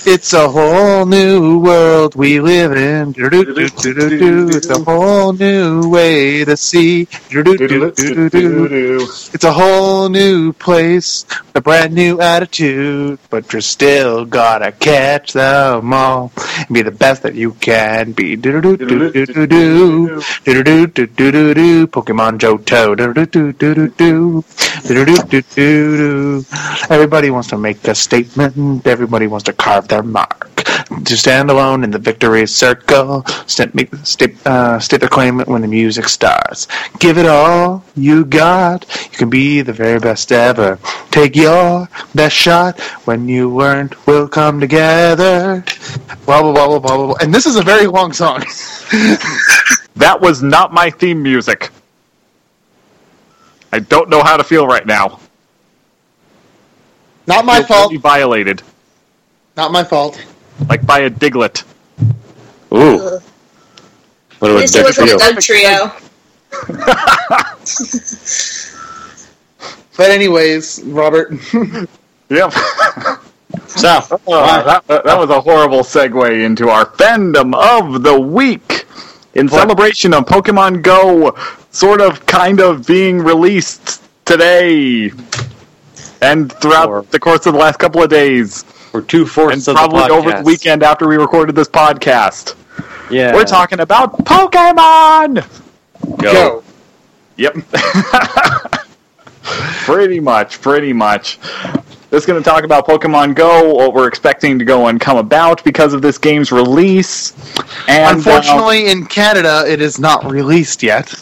It's 0.10 0.32
a 0.32 0.48
whole 0.48 1.06
new 1.06 1.60
world 1.60 2.16
we 2.16 2.40
live 2.40 2.72
in. 2.72 3.14
It's 3.18 4.70
a 4.70 4.82
whole 4.82 5.34
new 5.34 5.90
way 5.90 6.46
to 6.46 6.56
see. 6.56 7.10
It's 9.34 9.44
a 9.44 9.52
whole 9.52 10.08
new 10.08 10.54
place, 10.54 11.26
a 11.56 11.60
brand 11.60 11.94
new 11.94 12.22
attitude, 12.22 13.20
but 13.30 13.52
you're 13.52 13.62
still 13.62 14.24
gotta 14.24 14.72
catch 14.72 15.34
them 15.34 15.92
all 15.92 16.32
and 16.38 16.70
be 16.70 16.84
the 16.84 16.92
best 16.92 17.24
that 17.24 17.36
you 17.36 17.52
can 17.56 18.14
be. 18.14 18.38
Pokemon 21.88 22.38
Johto. 22.40 22.96
Everybody 26.90 27.30
wants 27.30 27.50
to 27.50 27.58
make 27.58 27.86
a 27.90 27.96
statement. 27.96 28.88
Everybody 28.88 29.28
wants 29.28 29.44
to 29.46 29.54
carve 29.54 29.90
their 29.98 30.04
mark. 30.04 30.64
To 31.06 31.18
stand 31.18 31.50
alone 31.50 31.84
in 31.84 31.92
the 31.92 32.00
victory 32.00 32.46
circle, 32.48 33.26
st- 33.48 33.74
make, 33.76 33.94
state, 34.06 34.36
uh, 34.46 34.80
state 34.80 35.00
their 35.02 35.10
claim 35.10 35.40
when 35.42 35.62
the 35.62 35.68
music 35.68 36.08
starts. 36.08 36.68
Give 37.00 37.18
it 37.18 37.26
all 37.26 37.84
you 37.96 38.26
got. 38.26 38.86
You 39.12 39.18
can 39.18 39.30
be 39.30 39.62
the 39.62 39.74
very 39.74 40.00
best 40.00 40.32
ever. 40.32 40.80
Take 41.12 41.36
your 41.36 41.90
best 42.16 42.36
shot. 42.36 42.80
When 43.06 43.28
you 43.28 43.50
weren't, 43.50 44.08
we'll 44.08 44.28
come 44.28 44.60
together. 44.60 45.64
Blah 46.26 46.42
blah 46.42 46.54
blah 46.54 46.68
blah 46.68 46.80
blah 46.80 46.98
blah. 47.08 47.16
And 47.22 47.34
this 47.34 47.46
is 47.46 47.56
a 47.56 47.64
very 47.64 47.88
long 47.88 48.14
song. 48.14 48.44
That 49.98 50.22
was 50.22 50.44
not 50.44 50.72
my 50.74 50.92
theme 50.92 51.24
music. 51.24 51.72
I 53.74 53.80
don't 53.80 54.10
know 54.10 54.22
how 54.22 54.38
to 54.38 54.44
feel 54.44 54.68
right 54.68 54.86
now. 54.86 55.20
Not 57.26 57.46
my 57.46 57.64
fault. 57.64 57.92
You 57.92 58.00
Violated, 58.00 58.62
Not 59.58 59.72
my 59.72 59.84
fault. 59.84 60.24
like 60.70 60.86
by 60.86 61.00
a 61.00 61.10
Diglett. 61.10 61.64
Ooh. 62.74 63.00
Ugh. 63.00 63.24
What 64.40 64.52
about 64.52 64.62
least 64.62 64.76
wasn't 64.84 65.10
a 65.10 65.18
Dr. 65.18 65.36
Dugtrio. 65.36 65.92
But 69.98 70.12
anyways, 70.12 70.84
Robert. 70.86 71.34
Yep. 72.30 72.54
So, 73.68 74.00
Oh, 74.28 74.64
that, 74.66 74.86
that 74.88 75.18
was 75.18 75.30
a 75.30 75.40
horrible 75.42 75.80
segue 75.80 76.44
into 76.46 76.70
our 76.70 76.86
fandom 76.86 77.56
of 77.56 78.04
the 78.04 78.20
week. 78.20 78.86
In 79.36 79.48
celebration 79.48 80.14
of 80.14 80.26
Pokemon 80.26 80.82
Go, 80.82 81.36
sort 81.72 82.02
of, 82.02 82.26
kind 82.26 82.60
of 82.60 82.86
being 82.86 83.20
released 83.20 84.04
today 84.26 85.12
and 86.22 86.52
throughout 86.54 86.88
Sure. 86.88 87.02
the 87.12 87.20
course 87.20 87.46
of 87.46 87.54
the 87.54 87.60
last 87.60 87.80
couple 87.80 88.04
of 88.04 88.10
days, 88.10 88.66
we're 88.98 89.04
two 89.04 89.22
and 89.22 89.30
fourths 89.30 89.68
of 89.68 89.76
probably 89.76 90.08
the 90.08 90.10
over 90.10 90.32
the 90.32 90.42
weekend 90.42 90.82
after 90.82 91.08
we 91.08 91.18
recorded 91.18 91.56
this 91.56 91.68
podcast. 91.68 92.56
Yeah, 93.12 93.32
We're 93.34 93.46
talking 93.46 93.80
about 93.80 94.26
Pokemon. 94.26 95.46
Go. 96.20 96.64
Yep. 97.36 97.58
pretty 99.86 100.20
much, 100.20 100.60
pretty 100.62 100.94
much. 100.94 101.38
This 102.10 102.24
is 102.24 102.26
going 102.26 102.42
to 102.42 102.50
talk 102.50 102.64
about 102.64 102.88
Pokemon 102.88 103.36
Go, 103.36 103.76
what 103.76 103.94
we're 103.94 104.08
expecting 104.08 104.58
to 104.58 104.66
go 104.66 104.88
and 104.88 105.00
come 105.00 105.18
about 105.18 105.64
because 105.64 105.94
of 105.94 106.02
this 106.02 106.18
game's 106.18 106.52
release. 106.52 107.34
And 107.88 108.06
uh, 108.06 108.18
Unfortunately, 108.18 108.90
in 108.90 109.06
Canada, 109.06 109.64
it 109.68 109.80
is 109.80 110.00
not 110.00 110.26
released 110.26 110.82
yet, 110.82 111.14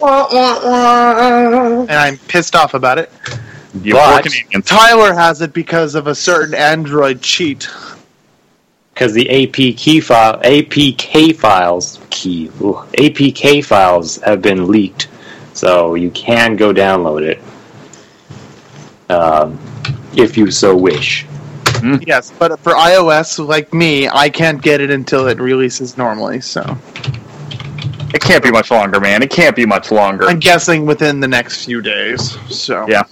Wah, 0.00 0.26
wah, 0.32 0.60
wah. 0.64 1.80
and 1.82 1.92
I'm 1.92 2.18
pissed 2.18 2.56
off 2.56 2.74
about 2.74 2.98
it. 2.98 3.12
You 3.82 3.94
But- 3.94 4.22
poor 4.22 4.30
Canadians. 4.30 4.64
Tyler 4.66 5.14
has 5.14 5.40
it 5.42 5.52
because 5.52 5.94
of 5.94 6.06
a 6.06 6.14
certain 6.14 6.54
Android 6.54 7.22
cheat. 7.22 7.68
because 8.94 9.12
the 9.14 9.28
AP 9.30 9.72
key 9.74 10.00
file, 10.00 10.38
APK 10.44 11.32
files, 11.34 11.98
key, 12.10 12.50
ooh, 12.60 12.82
APK 12.98 13.64
files 13.64 14.16
have 14.22 14.42
been 14.42 14.66
leaked, 14.68 15.08
so 15.54 15.94
you 15.94 16.10
can 16.10 16.54
go 16.56 16.72
download 16.74 17.22
it 17.22 17.40
um, 19.08 19.58
if 20.16 20.36
you 20.36 20.50
so 20.50 20.76
wish. 20.76 21.26
Yes, 22.06 22.30
but 22.38 22.58
for 22.60 22.72
iOS, 22.74 23.38
like 23.46 23.72
me, 23.72 24.06
I 24.06 24.28
can't 24.28 24.60
get 24.60 24.82
it 24.82 24.90
until 24.90 25.28
it 25.28 25.40
releases 25.40 25.96
normally. 25.96 26.40
So 26.42 26.76
It 28.12 28.20
can't 28.20 28.42
be 28.42 28.50
much 28.50 28.70
longer, 28.70 29.00
man. 29.00 29.22
It 29.22 29.30
can't 29.30 29.56
be 29.56 29.64
much 29.64 29.90
longer. 29.90 30.26
I'm 30.28 30.40
guessing 30.40 30.84
within 30.84 31.20
the 31.20 31.28
next 31.28 31.64
few 31.64 31.80
days. 31.80 32.36
So 32.50 32.84
Yeah. 32.86 33.04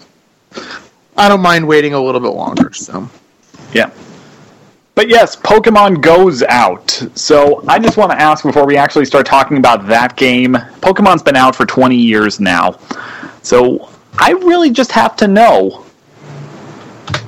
I 1.19 1.29
don't 1.29 1.43
mind 1.43 1.67
waiting 1.67 1.95
a 1.95 2.01
little 2.01 2.21
bit 2.21 2.29
longer. 2.29 2.73
So 2.73 3.09
Yeah. 3.73 3.91
But 4.95 5.09
yes, 5.09 5.37
Pokemon 5.37 6.01
Go's 6.01 6.43
out. 6.43 6.91
So 7.15 7.63
I 7.69 7.79
just 7.79 7.97
want 7.97 8.11
to 8.11 8.21
ask 8.21 8.45
before 8.45 8.67
we 8.67 8.77
actually 8.77 9.05
start 9.05 9.27
talking 9.27 9.59
about 9.59 9.87
that 9.87 10.17
game. 10.17 10.55
Pokemon's 10.81 11.23
been 11.23 11.37
out 11.37 11.55
for 11.55 11.65
20 11.65 11.95
years 11.95 12.41
now. 12.41 12.79
So 13.43 13.91
I 14.19 14.33
really 14.33 14.71
just 14.71 14.91
have 14.91 15.15
to 15.17 15.29
know 15.29 15.85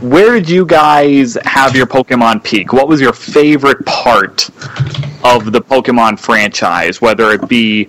where 0.01 0.33
did 0.33 0.49
you 0.49 0.67
guys 0.67 1.39
have 1.45 1.77
your 1.77 1.87
Pokemon 1.87 2.43
peak? 2.43 2.73
What 2.73 2.89
was 2.89 3.01
your 3.01 3.13
favorite 3.13 3.85
part 3.87 4.51
of 5.23 5.53
the 5.53 5.61
Pokemon 5.61 6.19
franchise? 6.19 7.01
Whether 7.01 7.31
it 7.33 7.49
be 7.49 7.89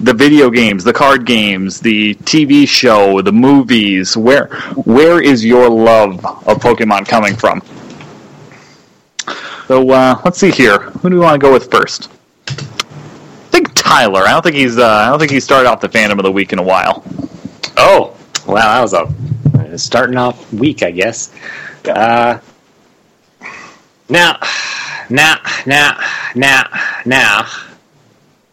the 0.00 0.14
video 0.14 0.50
games, 0.50 0.84
the 0.84 0.92
card 0.92 1.26
games, 1.26 1.80
the 1.80 2.14
TV 2.16 2.66
show, 2.66 3.22
the 3.22 3.32
movies, 3.32 4.16
where 4.16 4.46
where 4.84 5.20
is 5.22 5.44
your 5.44 5.68
love 5.68 6.24
of 6.46 6.58
Pokemon 6.58 7.06
coming 7.06 7.36
from? 7.36 7.62
So 9.68 9.90
uh, 9.90 10.20
let's 10.24 10.38
see 10.38 10.50
here. 10.50 10.78
Who 10.78 11.10
do 11.10 11.16
we 11.16 11.20
want 11.22 11.40
to 11.40 11.46
go 11.46 11.52
with 11.52 11.70
first? 11.70 12.10
I 12.48 12.52
think 13.50 13.72
Tyler. 13.74 14.22
I 14.22 14.30
don't 14.32 14.42
think 14.42 14.56
he's. 14.56 14.78
Uh, 14.78 14.86
I 14.86 15.08
don't 15.08 15.18
think 15.18 15.30
he 15.30 15.40
started 15.40 15.68
off 15.68 15.80
the 15.80 15.88
fandom 15.88 16.18
of 16.18 16.24
the 16.24 16.32
week 16.32 16.52
in 16.52 16.58
a 16.58 16.62
while. 16.62 17.04
Oh, 17.76 18.16
wow, 18.46 18.54
that 18.54 18.82
was 18.82 18.92
a 18.92 19.78
starting 19.78 20.16
off 20.16 20.52
week, 20.52 20.82
I 20.82 20.90
guess. 20.90 21.34
Uh, 21.86 22.38
now, 24.08 24.38
now, 25.12 25.40
now, 25.66 26.00
now, 26.34 26.64
now, 27.04 27.46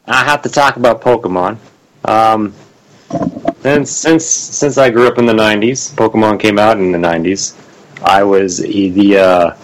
I 0.05 0.24
have 0.26 0.41
to 0.41 0.49
talk 0.49 0.76
about 0.76 1.01
Pokemon. 1.01 1.57
Um, 2.03 2.53
since 3.62 3.91
since 3.91 4.26
since 4.26 4.78
I 4.78 4.89
grew 4.89 5.07
up 5.07 5.18
in 5.18 5.26
the 5.26 5.34
'90s, 5.34 5.93
Pokemon 5.95 6.39
came 6.39 6.60
out 6.60 6.78
in 6.78 6.91
the 6.91 6.97
'90s. 6.97 7.55
I 8.03 8.24
was 8.24 8.57
the 8.57 9.18
uh, 9.18 9.57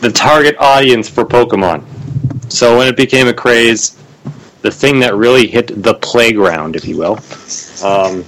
the 0.00 0.12
target 0.12 0.56
audience 0.58 1.08
for 1.08 1.24
Pokemon. 1.24 1.84
So 2.52 2.76
when 2.76 2.86
it 2.86 2.96
became 2.96 3.26
a 3.26 3.34
craze, 3.34 3.96
the 4.62 4.70
thing 4.70 5.00
that 5.00 5.14
really 5.14 5.46
hit 5.46 5.82
the 5.82 5.94
playground, 5.94 6.76
if 6.76 6.86
you 6.86 6.98
will, 6.98 7.18
um, 7.82 8.24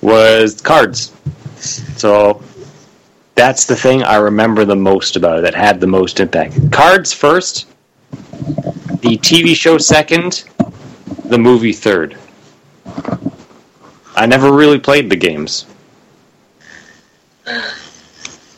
was 0.00 0.60
cards. 0.60 1.12
So 1.58 2.42
that's 3.36 3.66
the 3.66 3.76
thing 3.76 4.02
I 4.02 4.16
remember 4.16 4.64
the 4.64 4.74
most 4.76 5.14
about 5.14 5.38
it 5.38 5.42
that 5.42 5.54
had 5.54 5.78
the 5.80 5.86
most 5.86 6.18
impact. 6.20 6.72
Cards 6.72 7.12
first, 7.12 7.66
the 9.00 9.18
TV 9.18 9.54
show 9.54 9.78
second, 9.78 10.44
the 11.26 11.38
movie 11.38 11.72
third. 11.72 12.16
I 14.16 14.24
never 14.26 14.52
really 14.52 14.78
played 14.78 15.10
the 15.10 15.16
games. 15.16 15.66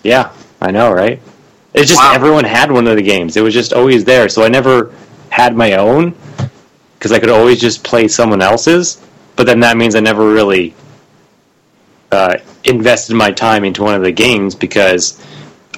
Yeah, 0.04 0.32
I 0.60 0.70
know, 0.70 0.92
right? 0.92 1.20
It's 1.74 1.88
just 1.88 2.00
Wow. 2.00 2.12
everyone 2.14 2.44
had 2.44 2.70
one 2.70 2.86
of 2.86 2.96
the 2.96 3.02
games. 3.02 3.36
It 3.36 3.42
was 3.42 3.52
just 3.52 3.72
always 3.72 4.04
there. 4.04 4.28
So 4.28 4.44
I 4.44 4.48
never 4.48 4.92
had 5.30 5.56
my 5.56 5.72
own 5.74 6.14
because 6.94 7.12
I 7.12 7.18
could 7.18 7.28
always 7.30 7.60
just 7.60 7.82
play 7.82 8.08
someone 8.08 8.40
else's. 8.40 8.98
But 9.36 9.46
then 9.46 9.60
that 9.60 9.76
means 9.76 9.94
I 9.94 10.00
never 10.00 10.32
really 10.32 10.74
uh, 12.10 12.38
invested 12.64 13.14
my 13.14 13.30
time 13.30 13.64
into 13.64 13.82
one 13.82 13.94
of 13.94 14.02
the 14.02 14.12
games 14.12 14.54
because 14.54 15.22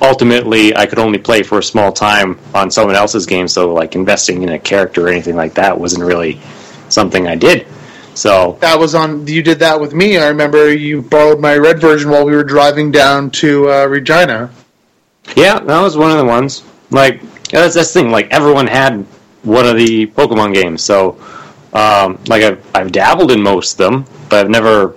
ultimately 0.00 0.74
I 0.76 0.86
could 0.86 0.98
only 0.98 1.18
play 1.18 1.42
for 1.42 1.58
a 1.58 1.62
small 1.62 1.92
time 1.92 2.38
on 2.54 2.70
someone 2.70 2.96
else's 2.96 3.26
game. 3.26 3.48
So 3.48 3.74
like 3.74 3.94
investing 3.94 4.42
in 4.42 4.50
a 4.50 4.58
character 4.58 5.06
or 5.06 5.08
anything 5.08 5.36
like 5.36 5.54
that 5.54 5.78
wasn't 5.78 6.04
really 6.04 6.40
something 6.88 7.26
I 7.26 7.36
did. 7.36 7.66
So 8.14 8.58
that 8.60 8.78
was 8.78 8.94
on. 8.94 9.26
You 9.26 9.42
did 9.42 9.60
that 9.60 9.80
with 9.80 9.94
me. 9.94 10.18
I 10.18 10.28
remember 10.28 10.72
you 10.74 11.00
borrowed 11.00 11.40
my 11.40 11.56
red 11.56 11.80
version 11.80 12.10
while 12.10 12.24
we 12.26 12.32
were 12.32 12.44
driving 12.44 12.90
down 12.90 13.30
to 13.32 13.70
uh, 13.70 13.86
Regina. 13.86 14.50
Yeah, 15.36 15.60
that 15.60 15.80
was 15.80 15.96
one 15.96 16.10
of 16.10 16.18
the 16.18 16.24
ones. 16.24 16.64
Like 16.90 17.22
that's 17.50 17.74
that's 17.74 17.92
the 17.92 18.00
thing. 18.00 18.10
Like 18.10 18.30
everyone 18.32 18.66
had 18.66 19.06
one 19.42 19.66
of 19.66 19.76
the 19.76 20.06
Pokemon 20.08 20.54
games, 20.54 20.82
so 20.82 21.20
um, 21.72 22.18
like 22.26 22.42
I've 22.42 22.76
I've 22.76 22.92
dabbled 22.92 23.30
in 23.30 23.40
most 23.40 23.72
of 23.74 23.78
them, 23.78 24.04
but 24.28 24.40
I've 24.40 24.50
never 24.50 24.96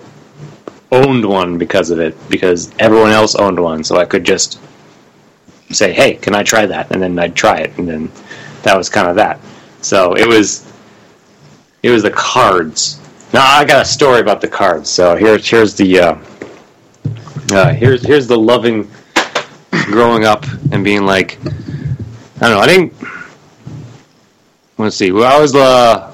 owned 0.93 1.25
one 1.25 1.57
because 1.57 1.89
of 1.91 1.99
it. 1.99 2.15
Because 2.29 2.71
everyone 2.79 3.11
else 3.11 3.35
owned 3.35 3.59
one, 3.59 3.83
so 3.83 3.97
I 3.97 4.05
could 4.05 4.23
just 4.23 4.59
say, 5.71 5.91
"Hey, 5.91 6.15
can 6.15 6.35
I 6.35 6.43
try 6.43 6.65
that?" 6.65 6.91
And 6.91 7.01
then 7.01 7.17
I'd 7.19 7.35
try 7.35 7.57
it, 7.57 7.77
and 7.77 7.87
then 7.87 8.11
that 8.63 8.77
was 8.77 8.89
kind 8.89 9.07
of 9.07 9.15
that. 9.15 9.39
So 9.81 10.15
it 10.15 10.27
was 10.27 10.71
it 11.81 11.89
was 11.89 12.03
the 12.03 12.11
cards. 12.11 12.99
Now 13.33 13.45
I 13.45 13.65
got 13.65 13.81
a 13.81 13.85
story 13.85 14.21
about 14.21 14.41
the 14.41 14.47
cards. 14.47 14.89
So 14.89 15.15
here's 15.15 15.47
here's 15.47 15.75
the 15.75 15.99
uh, 15.99 16.15
uh, 17.51 17.73
here's 17.73 18.05
here's 18.05 18.27
the 18.27 18.37
loving 18.37 18.89
growing 19.71 20.23
up 20.23 20.45
and 20.71 20.83
being 20.83 21.05
like, 21.05 21.37
I 21.45 22.47
don't 22.47 22.51
know, 22.51 22.59
I 22.59 22.67
didn't. 22.67 22.93
Let's 24.77 24.95
see. 24.95 25.11
Well, 25.11 25.31
I 25.31 25.39
was 25.39 25.55
uh, 25.55 26.13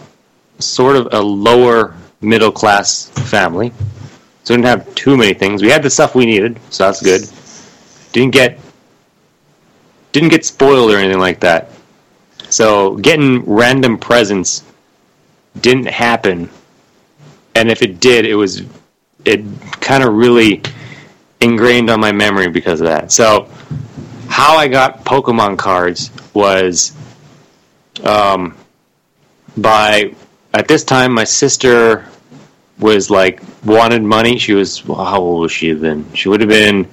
sort 0.59 0.95
of 0.95 1.07
a 1.11 1.21
lower 1.21 1.95
middle 2.21 2.51
class 2.51 3.09
family, 3.09 3.71
so 4.49 4.55
we 4.55 4.63
didn't 4.63 4.79
have 4.79 4.95
too 4.95 5.15
many 5.15 5.35
things. 5.35 5.61
We 5.61 5.69
had 5.69 5.83
the 5.83 5.91
stuff 5.91 6.15
we 6.15 6.25
needed, 6.25 6.59
so 6.71 6.85
that's 6.85 7.03
good. 7.03 7.21
Didn't 8.13 8.31
get 8.33 8.59
didn't 10.11 10.29
get 10.29 10.43
spoiled 10.43 10.89
or 10.89 10.97
anything 10.97 11.19
like 11.19 11.41
that. 11.41 11.69
So 12.49 12.95
getting 12.95 13.45
random 13.45 13.99
presents 13.99 14.63
didn't 15.61 15.85
happen, 15.85 16.49
and 17.53 17.69
if 17.69 17.83
it 17.83 17.99
did, 17.99 18.25
it 18.25 18.33
was 18.33 18.63
it 19.23 19.41
kind 19.81 20.03
of 20.03 20.15
really 20.15 20.63
ingrained 21.41 21.91
on 21.91 21.99
my 21.99 22.11
memory 22.11 22.49
because 22.49 22.81
of 22.81 22.87
that. 22.87 23.11
So, 23.11 23.47
how 24.29 24.57
I 24.57 24.67
got 24.67 25.05
Pokemon 25.05 25.59
cards 25.59 26.09
was 26.33 26.97
um, 28.03 28.57
by 29.55 30.15
at 30.55 30.67
this 30.67 30.83
time 30.83 31.13
my 31.13 31.23
sister 31.23 32.09
was 32.79 33.09
like 33.09 33.41
wanted 33.65 34.03
money. 34.03 34.37
She 34.37 34.53
was 34.53 34.85
well, 34.85 35.03
how 35.03 35.19
old 35.19 35.41
was 35.41 35.51
she 35.51 35.73
then? 35.73 36.11
She 36.13 36.29
would 36.29 36.41
have 36.41 36.49
been 36.49 36.87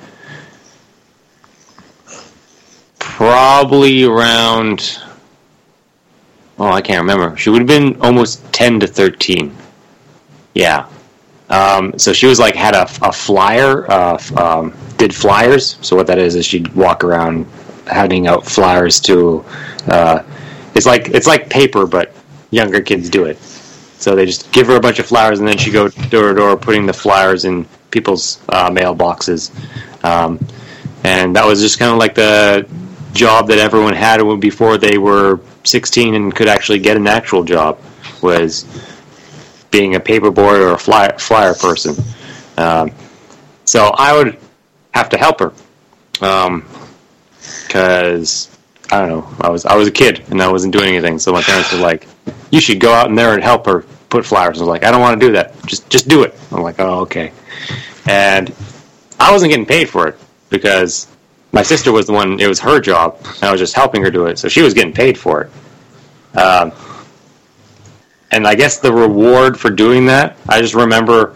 probably 2.99 4.05
around. 4.05 5.01
Oh, 6.59 6.71
I 6.71 6.81
can't 6.81 7.01
remember. 7.01 7.37
She 7.37 7.51
would 7.51 7.61
have 7.61 7.69
been 7.69 8.01
almost 8.01 8.53
ten 8.53 8.81
to 8.81 8.87
thirteen. 8.87 9.55
Yeah, 10.55 10.87
um, 11.49 11.99
so 11.99 12.13
she 12.13 12.27
was 12.27 12.39
like 12.39 12.55
had 12.55 12.75
a, 12.75 12.89
a 13.03 13.13
flyer, 13.13 13.91
uh, 13.91 14.21
um, 14.37 14.75
did 14.97 15.15
flyers. 15.15 15.79
So 15.81 15.95
what 15.95 16.07
that 16.09 16.19
is 16.19 16.35
is 16.35 16.45
she'd 16.45 16.69
walk 16.75 17.05
around 17.05 17.47
handing 17.87 18.27
out 18.27 18.45
flyers 18.45 19.01
to. 19.01 19.45
Uh, 19.87 20.23
it's 20.75 20.87
like 20.87 21.09
it's 21.09 21.27
like 21.27 21.49
paper, 21.49 21.87
but 21.87 22.13
younger 22.51 22.81
kids 22.81 23.09
do 23.09 23.25
it. 23.25 23.39
So 23.99 24.15
they 24.15 24.27
just 24.27 24.53
give 24.53 24.67
her 24.67 24.77
a 24.77 24.81
bunch 24.81 24.99
of 24.99 25.07
flowers, 25.07 25.39
and 25.39 25.49
then 25.49 25.57
she 25.57 25.71
go 25.71 25.89
door 25.89 26.29
to 26.29 26.35
door 26.35 26.57
putting 26.57 26.87
the 26.87 26.93
flyers 26.93 27.45
in 27.45 27.67
people's 27.91 28.41
uh, 28.51 28.71
mailboxes. 28.71 29.51
Um, 30.05 30.45
and 31.05 31.35
that 31.37 31.47
was 31.47 31.61
just 31.61 31.79
kind 31.79 31.93
of 31.93 31.99
like 31.99 32.15
the 32.15 32.69
job 33.13 33.49
that 33.49 33.59
everyone 33.59 33.95
had 33.95 34.23
before 34.41 34.77
they 34.77 34.99
were 34.99 35.41
16 35.65 36.15
and 36.15 36.35
could 36.35 36.49
actually 36.49 36.79
get 36.79 36.97
an 36.97 37.07
actual 37.07 37.43
job 37.43 37.79
was 38.23 38.67
being 39.71 39.95
a 39.95 40.01
paper 40.01 40.31
boy 40.31 40.61
or 40.61 40.73
a 40.73 40.79
flyer, 40.79 41.19
flyer 41.19 41.55
person. 41.55 41.97
Um, 42.57 42.93
so 43.65 43.93
I 43.97 44.17
would 44.17 44.39
have 44.93 45.09
to 45.11 45.19
help 45.19 45.41
her 45.41 45.53
because 47.67 48.51
I 48.91 49.01
don't 49.01 49.09
know. 49.09 49.37
I 49.41 49.49
was 49.49 49.67
I 49.67 49.77
was 49.77 49.89
a 49.89 49.93
kid 49.93 50.25
and 50.31 50.43
I 50.43 50.51
wasn't 50.51 50.73
doing 50.73 50.89
anything. 50.89 51.19
So 51.19 51.33
my 51.33 51.43
parents 51.43 51.73
were 51.73 51.81
like, 51.81 52.07
"You 52.51 52.61
should 52.61 52.81
go 52.81 52.93
out 52.93 53.09
in 53.09 53.15
there 53.15 53.35
and 53.35 53.43
help 53.43 53.67
her 53.67 53.85
put 54.09 54.25
flowers." 54.25 54.59
I 54.59 54.63
was 54.63 54.69
like, 54.69 54.85
"I 54.85 54.91
don't 54.91 55.01
want 55.01 55.21
to 55.21 55.27
do 55.27 55.33
that. 55.33 55.55
Just 55.67 55.89
just 55.91 56.09
do 56.09 56.23
it." 56.23 56.35
I'm 56.53 56.63
like, 56.63 56.79
"Oh, 56.79 57.01
okay." 57.01 57.33
And 58.07 58.53
I 59.19 59.33
wasn't 59.33 59.51
getting 59.51 59.67
paid 59.67 59.89
for 59.89 60.07
it 60.09 60.19
because 60.51 61.09
my 61.53 61.63
sister 61.63 61.93
was 61.93 62.07
the 62.07 62.13
one. 62.13 62.39
It 62.41 62.49
was 62.49 62.61
her 62.61 62.81
job, 62.81 63.19
and 63.25 63.45
I 63.45 63.51
was 63.51 63.61
just 63.61 63.75
helping 63.75 64.03
her 64.03 64.11
do 64.11 64.27
it. 64.27 64.39
So 64.39 64.49
she 64.49 64.63
was 64.63 64.75
getting 64.75 64.93
paid 64.93 65.19
for 65.19 65.43
it. 65.43 66.39
Um, 66.39 66.73
and 68.31 68.47
I 68.47 68.55
guess 68.55 68.79
the 68.79 68.93
reward 68.93 69.59
for 69.59 69.71
doing 69.71 70.05
that, 70.07 70.37
I 70.49 70.61
just 70.61 70.75
remember 70.75 71.35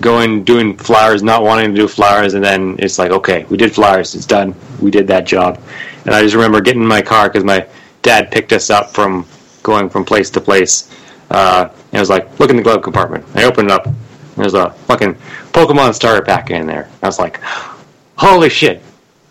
going 0.00 0.44
doing 0.44 0.76
flowers, 0.76 1.22
not 1.22 1.42
wanting 1.42 1.74
to 1.74 1.76
do 1.80 1.88
flowers, 1.88 2.34
and 2.34 2.44
then 2.44 2.76
it's 2.78 2.98
like, 2.98 3.10
okay, 3.10 3.44
we 3.48 3.56
did 3.56 3.74
flowers, 3.74 4.14
it's 4.14 4.26
done, 4.26 4.54
we 4.80 4.90
did 4.90 5.06
that 5.08 5.26
job. 5.26 5.60
And 6.04 6.14
I 6.14 6.22
just 6.22 6.34
remember 6.34 6.60
getting 6.60 6.82
in 6.82 6.88
my 6.88 7.02
car 7.02 7.28
because 7.28 7.44
my 7.44 7.66
dad 8.02 8.30
picked 8.30 8.52
us 8.52 8.70
up 8.70 8.90
from 8.90 9.26
going 9.66 9.90
from 9.90 10.04
place 10.04 10.30
to 10.30 10.40
place. 10.40 10.88
Uh, 11.28 11.68
and 11.68 11.94
it 11.94 11.98
was 11.98 12.08
like, 12.08 12.38
look 12.38 12.50
in 12.50 12.56
the 12.56 12.62
glove 12.62 12.82
compartment. 12.82 13.26
I 13.34 13.44
opened 13.44 13.68
it 13.68 13.72
up. 13.72 13.88
There's 14.36 14.54
a 14.54 14.70
fucking 14.70 15.14
Pokemon 15.52 15.92
starter 15.94 16.24
pack 16.24 16.50
in 16.50 16.66
there. 16.66 16.88
I 17.02 17.06
was 17.06 17.18
like, 17.18 17.40
holy 18.16 18.48
shit, 18.48 18.80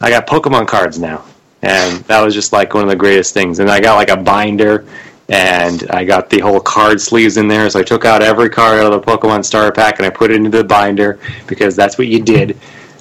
I 0.02 0.10
got 0.10 0.28
Pokemon 0.28 0.68
cards 0.68 1.00
now. 1.00 1.24
And 1.62 2.04
that 2.06 2.22
was 2.22 2.34
just 2.34 2.52
like 2.52 2.74
one 2.74 2.84
of 2.84 2.90
the 2.90 2.96
greatest 2.98 3.34
things. 3.34 3.60
And 3.60 3.72
I 3.72 3.80
got 3.80 3.96
like 3.96 4.10
a 4.10 4.18
binder 4.18 4.86
and 5.30 5.90
I 5.90 6.04
got 6.04 6.30
the 6.30 6.40
whole 6.40 6.60
card 6.60 7.00
sleeves 7.00 7.38
in 7.38 7.48
there. 7.48 7.70
So 7.70 7.80
I 7.80 7.84
took 7.84 8.04
out 8.04 8.22
every 8.22 8.50
card 8.50 8.80
out 8.80 8.92
of 8.92 9.02
the 9.04 9.12
Pokemon 9.12 9.46
starter 9.46 9.72
pack 9.72 10.00
and 10.00 10.06
I 10.06 10.10
put 10.10 10.32
it 10.32 10.36
into 10.36 10.50
the 10.50 10.64
binder 10.64 11.18
because 11.48 11.76
that's 11.76 11.98
what 11.98 12.08
you 12.08 12.22
did. 12.22 12.58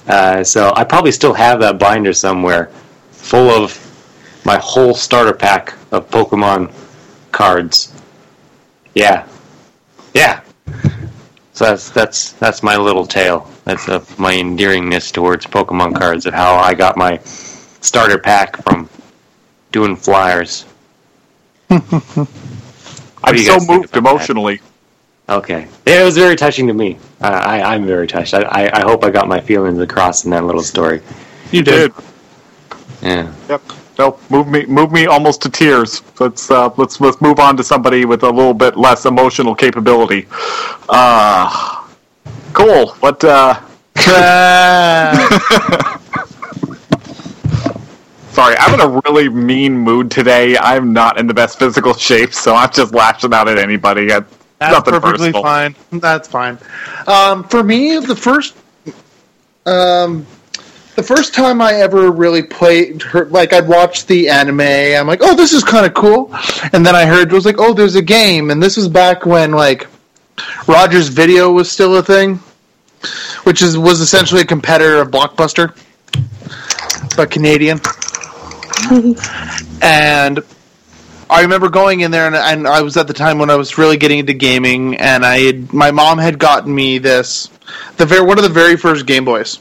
Uh, 0.07 0.43
so 0.43 0.71
I 0.75 0.83
probably 0.85 1.11
still 1.11 1.33
have 1.33 1.59
that 1.59 1.79
binder 1.79 2.13
somewhere 2.13 2.71
full 3.11 3.49
of 3.49 3.81
my 4.45 4.57
whole 4.57 4.93
starter 4.93 5.33
pack 5.33 5.73
of 5.91 6.09
Pokemon 6.09 6.71
cards. 7.35 7.91
Yeah, 8.93 9.27
yeah. 10.13 10.41
So 11.51 11.65
that's 11.65 11.89
that's 11.89 12.31
that's 12.33 12.63
my 12.63 12.77
little 12.77 13.05
tale. 13.05 13.49
That's 13.65 13.87
uh, 13.89 14.03
my 14.17 14.33
endearingness 14.33 15.11
towards 15.11 15.45
Pokemon 15.45 15.95
cards 15.95 16.25
of 16.25 16.33
how 16.33 16.55
I 16.55 16.73
got 16.73 16.95
my 16.97 17.17
starter 17.25 18.17
pack 18.17 18.55
from 18.63 18.89
doing 19.71 19.95
flyers. 19.97 20.65
I'm 21.69 23.37
so 23.37 23.59
moved 23.67 23.95
emotionally. 23.97 24.61
That? 25.27 25.37
Okay, 25.37 25.67
yeah, 25.85 26.01
it 26.01 26.05
was 26.05 26.15
very 26.15 26.35
touching 26.35 26.67
to 26.67 26.73
me. 26.73 26.97
I, 27.19 27.59
I 27.59 27.75
am 27.75 27.85
very 27.85 28.07
touched. 28.07 28.33
I, 28.33 28.43
I, 28.43 28.79
I 28.79 28.81
hope 28.81 29.03
I 29.03 29.09
got 29.09 29.27
my 29.27 29.41
feelings 29.41 29.79
across 29.79 30.23
in 30.23 30.31
that 30.31 30.45
little 30.45 30.63
story. 30.63 31.01
You 31.51 31.63
did. 31.63 31.91
Yeah. 33.01 33.33
Yep. 33.49 33.61
No, 33.97 34.19
move 34.29 34.47
me, 34.47 34.65
move 34.65 34.91
me 34.91 35.05
almost 35.05 35.41
to 35.43 35.49
tears. 35.49 36.01
Let's 36.19 36.51
uh, 36.51 36.69
let's 36.77 36.99
let's 36.99 37.21
move 37.21 37.39
on 37.39 37.55
to 37.57 37.63
somebody 37.63 38.05
with 38.05 38.23
a 38.23 38.29
little 38.29 38.53
bit 38.53 38.77
less 38.77 39.05
emotional 39.05 39.55
capability. 39.55 40.27
Uh, 40.89 41.85
cool. 42.53 42.89
What? 42.99 43.23
Uh, 43.23 43.61
Sorry, 48.35 48.57
I'm 48.57 48.73
in 48.73 48.81
a 48.81 49.01
really 49.05 49.29
mean 49.29 49.77
mood 49.77 50.11
today. 50.11 50.57
I'm 50.57 50.91
not 50.91 51.17
in 51.17 51.25
the 51.25 51.33
best 51.33 51.57
physical 51.57 51.93
shape, 51.93 52.33
so 52.33 52.53
I'm 52.53 52.69
just 52.71 52.93
lashing 52.93 53.33
out 53.33 53.47
at 53.47 53.57
anybody. 53.57 54.07
That's 54.07 54.29
perfectly 54.59 55.31
personal. 55.31 55.41
fine. 55.41 55.75
That's 55.93 56.27
fine. 56.27 56.57
Um, 57.07 57.45
for 57.45 57.63
me, 57.63 57.97
the 57.99 58.15
first, 58.15 58.57
um, 59.65 60.27
the 60.95 61.03
first 61.03 61.33
time 61.33 61.61
I 61.61 61.73
ever 61.73 62.11
really 62.11 62.43
played, 62.43 63.03
like 63.13 63.53
I'd 63.53 63.67
watched 63.67 64.07
the 64.07 64.29
anime, 64.29 64.61
I'm 64.61 65.07
like, 65.07 65.19
oh, 65.21 65.35
this 65.35 65.51
is 65.51 65.63
kind 65.63 65.85
of 65.85 65.93
cool, 65.93 66.33
and 66.73 66.85
then 66.85 66.95
I 66.95 67.05
heard 67.05 67.31
it 67.31 67.33
was 67.33 67.45
like, 67.45 67.59
oh, 67.59 67.73
there's 67.73 67.95
a 67.95 68.01
game, 68.01 68.49
and 68.49 68.63
this 68.63 68.77
was 68.77 68.87
back 68.87 69.25
when 69.25 69.51
like 69.51 69.87
Rogers 70.67 71.09
Video 71.09 71.51
was 71.51 71.71
still 71.71 71.97
a 71.97 72.03
thing, 72.03 72.35
which 73.43 73.61
is 73.61 73.77
was 73.77 73.99
essentially 73.99 74.41
a 74.41 74.45
competitor 74.45 75.01
of 75.01 75.11
Blockbuster, 75.11 75.75
but 77.15 77.31
Canadian. 77.31 77.79
And 79.81 80.39
I 81.29 81.41
remember 81.41 81.69
going 81.69 82.01
in 82.01 82.11
there, 82.11 82.27
and, 82.27 82.35
and, 82.35 82.67
I 82.67 82.81
was 82.81 82.97
at 82.97 83.07
the 83.07 83.13
time 83.13 83.39
when 83.39 83.49
I 83.49 83.55
was 83.55 83.77
really 83.77 83.97
getting 83.97 84.19
into 84.19 84.33
gaming, 84.33 84.95
and 84.97 85.25
I 85.25 85.39
had, 85.39 85.73
my 85.73 85.91
mom 85.91 86.19
had 86.19 86.37
gotten 86.37 86.73
me 86.73 86.99
this 86.99 87.49
the 87.97 88.05
very 88.05 88.21
one 88.23 88.37
of 88.37 88.43
the 88.43 88.49
very 88.49 88.77
first 88.77 89.05
Game 89.05 89.25
Boys 89.25 89.59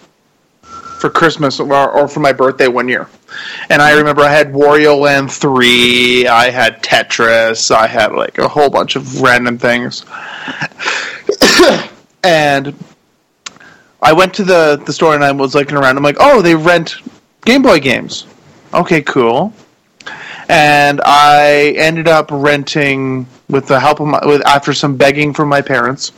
for 1.05 1.11
Christmas 1.11 1.61
or, 1.61 1.91
or 1.91 2.09
for 2.09 2.21
my 2.21 2.33
birthday 2.33 2.67
one 2.67 2.89
year, 2.89 3.07
and 3.69 3.83
I 3.83 3.95
remember 3.95 4.23
I 4.23 4.33
had 4.33 4.55
Wario 4.55 4.99
Land 4.99 5.31
three, 5.31 6.27
I 6.27 6.49
had 6.49 6.83
Tetris, 6.83 7.71
I 7.71 7.87
had 7.87 8.13
like 8.13 8.39
a 8.39 8.49
whole 8.49 8.71
bunch 8.71 8.97
of 8.97 9.21
random 9.21 9.59
things, 9.59 10.07
and 12.25 12.75
I 14.01 14.15
went 14.15 14.33
to 14.35 14.45
the 14.45 14.83
the 14.87 14.95
store 14.95 15.15
and 15.15 15.23
I 15.23 15.31
was 15.33 15.55
looking 15.55 15.77
around. 15.77 15.99
I'm 15.99 16.03
like, 16.03 16.17
oh, 16.21 16.41
they 16.41 16.55
rent 16.55 16.95
Game 17.45 17.61
Boy 17.61 17.81
games. 17.81 18.25
Okay, 18.73 19.03
cool. 19.03 19.53
And 20.49 21.03
I 21.05 21.75
ended 21.77 22.09
up 22.09 22.31
renting 22.31 23.27
with 23.51 23.67
the 23.67 23.79
help 23.79 24.01
of 24.01 24.07
my, 24.07 24.25
with 24.25 24.41
after 24.47 24.73
some 24.73 24.97
begging 24.97 25.35
from 25.35 25.51
my 25.51 25.61
parents, 25.61 26.13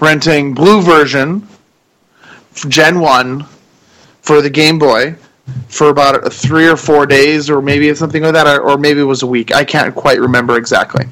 renting 0.00 0.54
blue 0.54 0.82
version, 0.82 1.46
Gen 2.68 3.00
One, 3.00 3.46
for 4.20 4.40
the 4.40 4.50
Game 4.50 4.78
Boy, 4.78 5.16
for 5.68 5.88
about 5.88 6.32
three 6.32 6.68
or 6.68 6.76
four 6.76 7.06
days, 7.06 7.50
or 7.50 7.60
maybe 7.60 7.92
something 7.94 8.22
like 8.22 8.32
that, 8.34 8.60
or 8.60 8.78
maybe 8.78 9.00
it 9.00 9.04
was 9.04 9.22
a 9.22 9.26
week. 9.26 9.54
I 9.54 9.64
can't 9.64 9.94
quite 9.94 10.20
remember 10.20 10.56
exactly. 10.56 11.06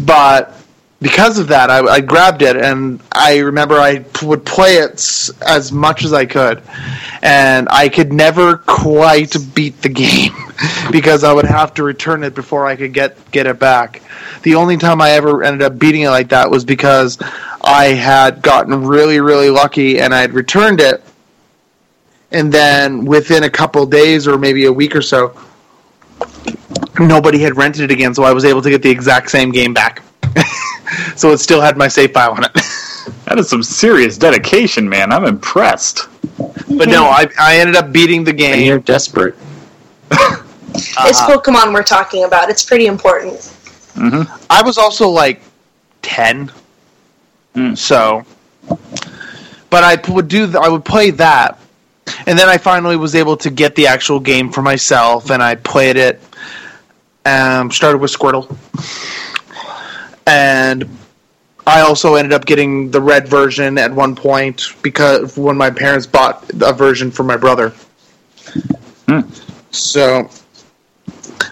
But 0.00 0.58
because 1.04 1.38
of 1.38 1.48
that, 1.48 1.68
I, 1.68 1.80
I, 1.80 2.00
grabbed 2.00 2.40
it, 2.40 2.56
and 2.56 2.98
I 3.12 3.40
remember 3.40 3.74
I 3.74 3.98
p- 3.98 4.24
would 4.24 4.42
play 4.46 4.76
it 4.76 4.92
s- 4.92 5.30
as 5.42 5.70
much 5.70 6.02
as 6.02 6.14
I 6.14 6.24
could, 6.24 6.62
and 7.22 7.68
I 7.70 7.90
could 7.90 8.10
never 8.10 8.56
quite 8.56 9.36
beat 9.54 9.82
the 9.82 9.90
game 9.90 10.32
because 10.90 11.22
I 11.22 11.30
would 11.30 11.44
have 11.44 11.74
to 11.74 11.82
return 11.82 12.24
it 12.24 12.34
before 12.34 12.64
I 12.64 12.74
could 12.74 12.94
get 12.94 13.30
get 13.30 13.46
it 13.46 13.58
back. 13.58 14.00
The 14.44 14.54
only 14.54 14.78
time 14.78 15.02
I 15.02 15.10
ever 15.10 15.42
ended 15.44 15.60
up 15.60 15.78
beating 15.78 16.00
it 16.00 16.08
like 16.08 16.30
that 16.30 16.50
was 16.50 16.64
because 16.64 17.18
I 17.62 17.88
had 17.88 18.40
gotten 18.40 18.86
really, 18.86 19.20
really 19.20 19.50
lucky, 19.50 20.00
and 20.00 20.14
I 20.14 20.22
had 20.22 20.32
returned 20.32 20.80
it, 20.80 21.04
and 22.32 22.50
then 22.50 23.04
within 23.04 23.44
a 23.44 23.50
couple 23.50 23.84
days 23.84 24.26
or 24.26 24.38
maybe 24.38 24.64
a 24.64 24.72
week 24.72 24.96
or 24.96 25.02
so, 25.02 25.38
nobody 26.98 27.40
had 27.40 27.58
rented 27.58 27.82
it 27.82 27.90
again, 27.90 28.14
so 28.14 28.22
I 28.24 28.32
was 28.32 28.46
able 28.46 28.62
to 28.62 28.70
get 28.70 28.80
the 28.80 28.90
exact 28.90 29.30
same 29.30 29.52
game 29.52 29.74
back. 29.74 30.02
so 31.16 31.30
it 31.30 31.38
still 31.38 31.60
had 31.60 31.76
my 31.76 31.88
save 31.88 32.12
file 32.12 32.32
on 32.32 32.44
it. 32.44 32.52
that 33.24 33.38
is 33.38 33.48
some 33.48 33.62
serious 33.62 34.18
dedication, 34.18 34.88
man. 34.88 35.12
I'm 35.12 35.24
impressed. 35.24 36.08
But 36.38 36.88
no, 36.88 37.04
I, 37.04 37.28
I 37.38 37.58
ended 37.58 37.76
up 37.76 37.92
beating 37.92 38.24
the 38.24 38.32
game. 38.32 38.54
And 38.54 38.64
you're 38.64 38.78
desperate. 38.78 39.34
It's 40.76 41.20
Pokemon 41.20 41.72
we're 41.72 41.84
talking 41.84 42.24
about. 42.24 42.50
It's 42.50 42.64
pretty 42.64 42.86
important. 42.86 43.34
Mm-hmm. 43.94 44.46
I 44.50 44.60
was 44.60 44.76
also 44.76 45.08
like 45.08 45.40
ten, 46.02 46.50
mm. 47.54 47.78
so. 47.78 48.24
But 49.70 49.84
I 49.84 50.10
would 50.10 50.26
do. 50.26 50.46
The, 50.46 50.58
I 50.58 50.68
would 50.68 50.84
play 50.84 51.10
that, 51.12 51.60
and 52.26 52.36
then 52.36 52.48
I 52.48 52.58
finally 52.58 52.96
was 52.96 53.14
able 53.14 53.36
to 53.36 53.50
get 53.50 53.76
the 53.76 53.86
actual 53.86 54.18
game 54.18 54.50
for 54.50 54.62
myself, 54.62 55.30
and 55.30 55.40
I 55.40 55.54
played 55.54 55.96
it. 55.96 56.20
Um, 57.24 57.70
started 57.70 57.98
with 57.98 58.12
Squirtle 58.12 58.48
and 60.26 60.88
I 61.66 61.80
also 61.80 62.14
ended 62.14 62.32
up 62.32 62.44
getting 62.44 62.90
the 62.90 63.00
red 63.00 63.28
version 63.28 63.78
at 63.78 63.92
one 63.92 64.14
point 64.14 64.74
because 64.82 65.36
when 65.36 65.56
my 65.56 65.70
parents 65.70 66.06
bought 66.06 66.44
a 66.60 66.72
version 66.72 67.10
for 67.10 67.22
my 67.22 67.36
brother. 67.36 67.70
Hmm. 69.08 69.20
So, 69.70 70.28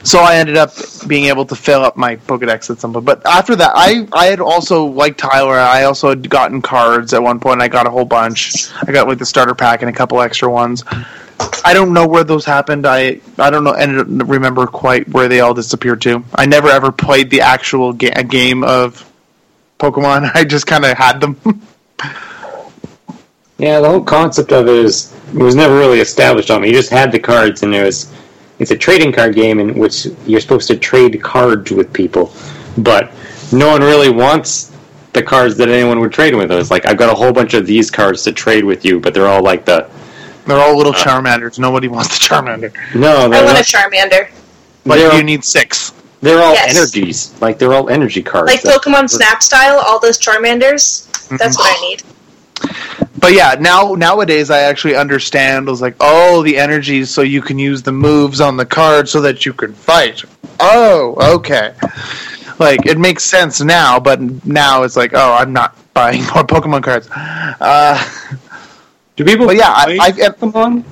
so 0.05 0.19
I 0.19 0.37
ended 0.37 0.57
up 0.57 0.73
being 1.07 1.27
able 1.27 1.45
to 1.47 1.55
fill 1.55 1.83
up 1.83 1.97
my 1.97 2.17
Pokedex 2.17 2.71
at 2.71 2.79
some 2.81 2.93
point. 2.93 3.05
But 3.05 3.27
after 3.27 3.55
that, 3.57 3.73
I 3.75 4.07
I 4.13 4.27
had 4.27 4.41
also 4.41 4.87
like 4.87 5.17
Tyler. 5.17 5.55
I 5.55 5.85
also 5.85 6.09
had 6.09 6.29
gotten 6.29 6.63
cards 6.63 7.13
at 7.13 7.23
one 7.23 7.41
point. 7.41 7.63
I 7.63 7.69
got 7.69 7.87
a 7.87 7.91
whole 7.91 8.05
bunch. 8.05 8.71
I 8.83 8.93
got 8.93 9.09
like 9.09 9.19
the 9.19 9.27
starter 9.27 9.55
pack 9.55 9.83
and 9.83 9.89
a 9.89 9.93
couple 9.93 10.21
extra 10.21 10.51
ones. 10.51 10.85
I 11.65 11.75
don't 11.75 11.93
know 11.93 12.07
where 12.07 12.25
those 12.25 12.45
happened. 12.45 12.87
I 12.87 13.21
I 13.39 13.51
don't 13.51 13.65
know. 13.65 13.75
And 13.75 14.29
remember 14.29 14.67
quite 14.67 15.09
where 15.09 15.29
they 15.29 15.41
all 15.41 15.55
disappeared 15.55 16.03
to. 16.03 16.25
I 16.35 16.47
never 16.47 16.69
ever 16.69 16.93
played 16.93 17.31
the 17.31 17.41
actual 17.41 17.93
ga- 17.93 18.23
game 18.25 18.65
of 18.65 19.09
Pokemon. 19.79 20.31
I 20.35 20.45
just 20.45 20.67
kind 20.67 20.85
of 20.85 20.97
had 20.97 21.21
them. 21.21 21.37
yeah, 23.59 23.81
the 23.81 23.89
whole 23.89 24.03
concept 24.03 24.53
of 24.53 24.67
it 24.69 24.85
is 24.85 25.15
it 25.29 25.43
was 25.43 25.55
never 25.55 25.77
really 25.77 26.01
established 26.01 26.51
on 26.51 26.63
me. 26.63 26.69
You 26.69 26.75
just 26.75 26.91
had 26.91 27.13
the 27.13 27.19
cards, 27.19 27.63
and 27.63 27.75
it 27.75 27.85
was 27.85 28.13
it's 28.63 28.71
a 28.71 28.77
trading 28.77 29.13
card 29.13 29.35
game 29.35 29.59
in 29.59 29.79
which 29.79 30.07
you're 30.27 30.41
supposed 30.41 30.69
to 30.69 30.77
trade 30.77 31.21
cards 31.23 31.71
with 31.71 31.93
people, 31.93 32.33
but 32.79 33.13
no 33.53 33.69
one 33.69 33.83
really 33.83 34.11
wants 34.11 34.73
the 35.13 35.23
cards 35.23 35.57
that 35.59 35.69
anyone 35.69 36.01
would 36.01 36.13
trade 36.13 36.35
with. 36.35 36.51
It's 36.51 36.71
like 36.71 36.87
I've 36.87 36.97
got 36.97 37.13
a 37.13 37.15
whole 37.15 37.33
bunch 37.33 37.55
of 37.55 37.67
these 37.67 37.91
cards 37.91 38.23
to 38.25 38.33
trade 38.33 38.65
with 38.65 38.85
you, 38.85 39.01
but 39.01 39.13
they're 39.13 39.29
all 39.29 39.43
like 39.43 39.65
the 39.65 39.91
they're 40.47 40.59
all 40.59 40.77
little 40.77 40.93
uh, 40.93 40.97
Charmanders. 40.97 41.59
Nobody 41.59 41.89
wants 41.89 42.19
the 42.19 42.35
Charmander. 42.35 42.73
No, 42.95 43.17
I 43.17 43.43
want 43.43 43.55
not. 43.55 43.61
a 43.61 43.65
Charmander. 43.65 44.31
But 44.85 44.99
you 44.99 45.11
all, 45.11 45.23
need 45.23 45.45
six. 45.45 45.93
They're 46.21 46.43
all 46.43 46.55
yes. 46.55 46.77
energies. 46.77 47.41
Like 47.41 47.59
they're 47.59 47.73
all 47.73 47.89
energy 47.89 48.23
cards. 48.23 48.47
Like 48.47 48.63
Pokemon 48.63 49.11
Snap 49.11 49.43
style, 49.43 49.79
all 49.87 50.01
those 50.01 50.19
Charmanders. 50.19 51.09
That's 51.37 51.59
what 51.59 51.77
I 51.77 51.81
need. 51.81 52.03
But 53.23 53.33
yeah, 53.35 53.55
now 53.59 53.95
nowadays 53.95 54.51
I 54.51 54.61
actually 54.63 54.97
understand. 54.97 55.69
I 55.69 55.71
was 55.71 55.81
like, 55.81 55.95
oh, 56.01 56.43
the 56.43 56.59
energies, 56.59 57.09
so 57.09 57.23
you 57.23 57.41
can 57.41 57.57
use 57.59 57.81
the 57.83 57.93
moves 57.93 58.41
on 58.41 58.57
the 58.57 58.67
card 58.67 59.09
so 59.09 59.21
that 59.23 59.47
you 59.47 59.53
can 59.55 59.73
fight. 59.73 60.23
Oh, 60.61 61.15
okay. 61.37 61.73
like 62.59 62.85
it 62.85 62.99
makes 62.99 63.23
sense 63.25 63.61
now, 63.61 63.99
but 64.01 64.21
now 64.45 64.83
it's 64.83 64.97
like, 64.97 65.13
oh, 65.15 65.33
I'm 65.35 65.53
not 65.53 65.77
buying 65.95 66.21
more 66.35 66.45
Pokemon 66.45 66.83
cards. 66.83 67.09
Uh, 67.13 67.97
Do 69.17 69.25
people? 69.25 69.47
But 69.47 69.57
yeah, 69.57 69.73
I- 69.73 69.85
play 69.85 69.99
I've- 70.01 70.21
Pokemon. 70.23 70.83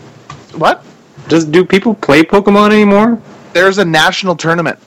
what? 0.57 0.85
Does 1.29 1.45
do 1.45 1.65
people 1.65 1.95
play 1.95 2.23
Pokemon 2.23 2.71
anymore? 2.73 3.21
There's 3.53 3.79
a 3.79 3.85
national 3.85 4.37
tournament. 4.37 4.79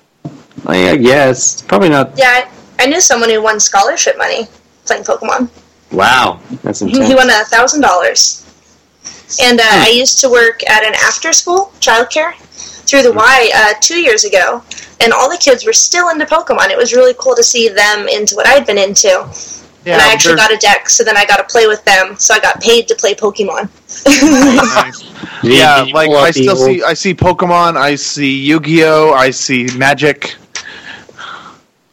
I 0.66 0.92
I 0.92 0.96
guess 0.98 1.62
probably 1.62 1.90
not. 1.90 2.18
Yeah, 2.18 2.28
I, 2.48 2.50
I 2.80 2.86
knew 2.86 3.02
someone 3.02 3.30
who 3.30 3.42
won 3.44 3.60
scholarship 3.60 4.18
money 4.18 4.48
playing 4.86 5.04
Pokemon. 5.04 5.50
Wow, 5.94 6.40
that's 6.64 6.82
intense. 6.82 7.08
He 7.08 7.16
won 7.16 7.30
a 7.30 7.46
thousand 7.46 7.82
dollars. 7.82 8.40
And 9.42 9.60
uh, 9.60 9.64
I 9.66 9.90
used 9.90 10.20
to 10.20 10.30
work 10.30 10.62
at 10.70 10.84
an 10.84 10.94
after-school 10.94 11.72
childcare 11.80 12.36
through 12.86 13.04
the 13.04 13.14
Y 13.14 13.52
uh, 13.56 13.74
two 13.82 14.00
years 14.00 14.26
ago, 14.26 14.62
and 15.02 15.12
all 15.12 15.30
the 15.30 15.38
kids 15.38 15.66
were 15.66 15.74
still 15.74 16.10
into 16.10 16.26
Pokemon. 16.26 16.70
It 16.70 16.78
was 16.78 16.94
really 16.94 17.16
cool 17.18 17.36
to 17.36 17.44
see 17.44 17.68
them 17.70 18.08
into 18.08 18.36
what 18.36 18.48
I'd 18.48 18.68
been 18.68 18.78
into. 18.78 19.08
Yeah, 19.86 19.94
and 19.94 20.02
I 20.02 20.14
actually 20.14 20.36
got 20.36 20.54
a 20.54 20.58
deck, 20.58 20.88
so 20.88 21.04
then 21.04 21.18
I 21.18 21.26
got 21.26 21.38
to 21.38 21.44
play 21.44 21.68
with 21.68 21.84
them. 21.84 22.16
So 22.18 22.34
I 22.34 22.40
got 22.40 22.62
paid 22.62 22.88
to 22.88 22.96
play 22.96 23.14
Pokemon. 23.16 23.70
Nice. 24.06 25.10
Yeah, 25.44 25.86
like 25.94 26.10
I 26.10 26.32
still 26.32 26.56
see 26.56 26.82
I 26.84 26.94
see 26.94 27.14
Pokemon, 27.14 27.76
I 27.76 27.96
see 27.96 28.34
Yu-Gi-Oh, 28.46 29.12
I 29.12 29.30
see 29.30 29.68
Magic. 29.76 30.36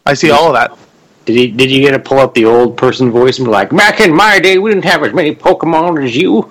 I 0.07 0.15
see 0.15 0.31
all 0.31 0.47
of 0.47 0.53
that. 0.55 0.79
Did 1.27 1.37
you 1.37 1.53
did 1.53 1.71
you 1.71 1.81
get 1.83 1.93
to 1.93 1.99
pull 1.99 2.19
up 2.19 2.35
the 2.35 2.45
old 2.45 2.77
person 2.77 3.11
voice 3.11 3.39
and 3.39 3.47
be 3.47 3.51
like, 3.51 3.71
back 3.71 4.01
in 4.01 4.13
my 4.15 4.39
day, 4.39 4.59
we 4.59 4.71
didn't 4.71 4.85
have 4.85 5.03
as 5.05 5.13
many 5.13 5.35
Pokemon 5.35 6.05
as 6.05 6.17
you. 6.17 6.49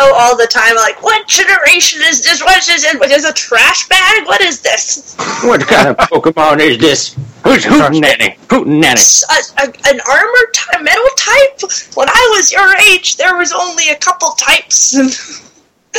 Oh, 0.00 0.14
all 0.16 0.36
the 0.36 0.46
time. 0.46 0.76
Like, 0.76 1.02
what 1.02 1.26
generation 1.26 2.00
is 2.04 2.22
this? 2.22 2.40
What 2.40 2.56
is 2.58 2.66
this? 2.66 2.94
What 2.94 3.10
is 3.10 3.24
a 3.24 3.32
trash 3.32 3.88
bag? 3.88 4.26
What 4.26 4.40
is 4.40 4.60
this? 4.60 5.16
What 5.44 5.60
kind 5.60 5.88
of 5.88 5.96
Pokemon 5.96 6.60
is 6.60 6.78
this? 6.78 7.14
Who's 7.44 7.64
Hootenanny? 7.64 8.36
Hootenanny. 8.48 9.24
A, 9.30 9.62
a, 9.62 9.92
an 9.92 10.00
armor 10.08 10.50
ty- 10.52 10.82
metal 10.82 11.04
type? 11.16 11.60
When 11.94 12.08
I 12.08 12.34
was 12.36 12.52
your 12.52 12.76
age, 12.92 13.16
there 13.16 13.36
was 13.36 13.52
only 13.52 13.88
a 13.90 13.96
couple 13.96 14.30
types. 14.32 15.44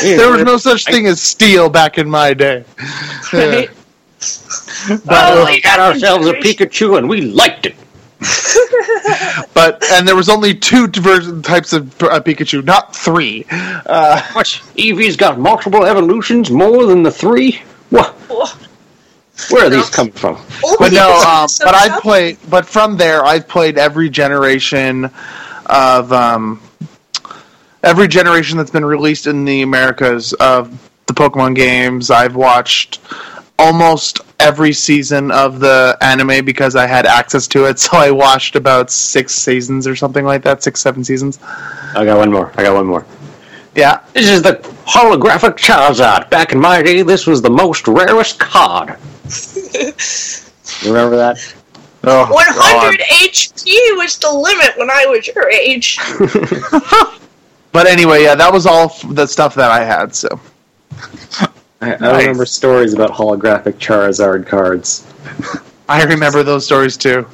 There 0.02 0.32
was 0.32 0.44
no 0.44 0.56
such 0.58 0.86
thing 0.86 1.08
as 1.08 1.22
steel 1.22 1.68
back 1.68 1.98
in 1.98 2.10
my 2.10 2.34
day. 2.34 2.64
Yeah. 3.34 3.66
Oh, 5.10 5.46
we 5.46 5.62
got 5.62 5.80
ourselves 5.80 6.28
a 6.28 6.34
Pikachu 6.34 6.98
and 6.98 7.08
we 7.10 7.22
liked 7.22 7.66
it. 7.66 7.76
But 9.54 9.84
and 9.92 10.08
there 10.08 10.16
was 10.16 10.30
only 10.30 10.54
two 10.54 10.88
version 10.88 11.42
types 11.42 11.74
of 11.74 12.02
uh, 12.04 12.20
Pikachu, 12.22 12.64
not 12.64 12.96
three. 12.96 13.46
Uh, 13.50 14.22
What? 14.34 14.46
Eevee's 14.78 15.16
got 15.18 15.40
multiple 15.40 15.86
evolutions, 15.86 16.50
more 16.52 16.86
than 16.86 17.04
the 17.04 17.12
three? 17.12 17.62
What? 17.90 18.16
Where 19.50 19.66
are 19.66 19.70
these 19.70 19.90
coming 19.90 20.12
from? 20.14 20.38
Old 20.64 20.78
but 20.80 20.92
no, 20.92 21.12
um, 21.28 21.48
so 21.48 21.66
but 21.66 21.74
I 21.76 21.88
tough. 21.88 22.02
played. 22.02 22.38
But 22.50 22.66
from 22.66 22.98
there, 22.98 23.26
I've 23.26 23.48
played 23.48 23.78
every 23.78 24.10
generation 24.10 25.10
of 25.66 26.12
um, 26.12 26.62
every 27.84 28.08
generation 28.08 28.58
that's 28.58 28.72
been 28.72 28.86
released 28.86 29.28
in 29.28 29.46
the 29.46 29.62
Americas 29.62 30.34
of 30.34 30.72
the 31.08 31.14
Pokemon 31.14 31.56
games. 31.56 32.12
I've 32.12 32.36
watched 32.36 33.00
almost 33.60 34.22
every 34.40 34.74
season 34.74 35.30
of 35.32 35.60
the 35.60 35.98
anime 36.02 36.46
because 36.46 36.76
I 36.76 36.88
had 36.88 37.06
access 37.06 37.46
to 37.50 37.66
it. 37.66 37.78
So 37.90 37.98
I 37.98 38.12
watched 38.12 38.56
about 38.56 38.90
six 38.90 39.36
seasons 39.36 39.86
or 39.86 39.96
something 39.96 40.26
like 40.26 40.44
that, 40.44 40.64
six 40.64 40.82
seven 40.82 41.04
seasons. 41.04 41.40
I 41.96 42.06
got 42.06 42.18
one 42.18 42.32
more. 42.32 42.52
I 42.58 42.64
got 42.64 42.76
one 42.76 42.88
more. 42.88 43.06
Yeah, 43.76 44.02
This 44.14 44.28
is 44.28 44.42
the 44.42 44.54
holographic 44.86 45.58
Charizard. 45.58 46.30
Back 46.30 46.52
in 46.54 46.60
my 46.60 46.82
day, 46.82 47.04
this 47.04 47.28
was 47.28 47.42
the 47.42 47.50
most 47.50 47.88
rarest 47.88 48.40
card. 48.40 48.98
You 50.82 50.94
remember 50.94 51.18
that? 51.18 51.38
oh, 52.04 52.32
100 52.32 53.00
HP 53.02 53.98
was 53.98 54.18
the 54.20 54.32
limit 54.32 54.78
when 54.78 54.90
I 54.90 55.06
was 55.08 55.28
your 55.28 55.50
age. 55.50 55.98
But 57.72 57.88
anyway, 57.88 58.24
yeah, 58.24 58.36
that 58.36 58.52
was 58.52 58.66
all 58.66 58.90
the 59.10 59.28
stuff 59.28 59.54
that 59.56 59.70
I 59.72 59.84
had. 59.84 60.16
So 60.16 60.40
I, 61.82 61.94
I 61.94 62.20
remember 62.20 62.46
stories 62.46 62.94
about 62.94 63.12
holographic 63.12 63.74
Charizard 63.76 64.46
cards. 64.46 65.08
I 65.90 66.04
remember 66.04 66.44
those 66.44 66.66
stories 66.66 66.98
too. 66.98 67.26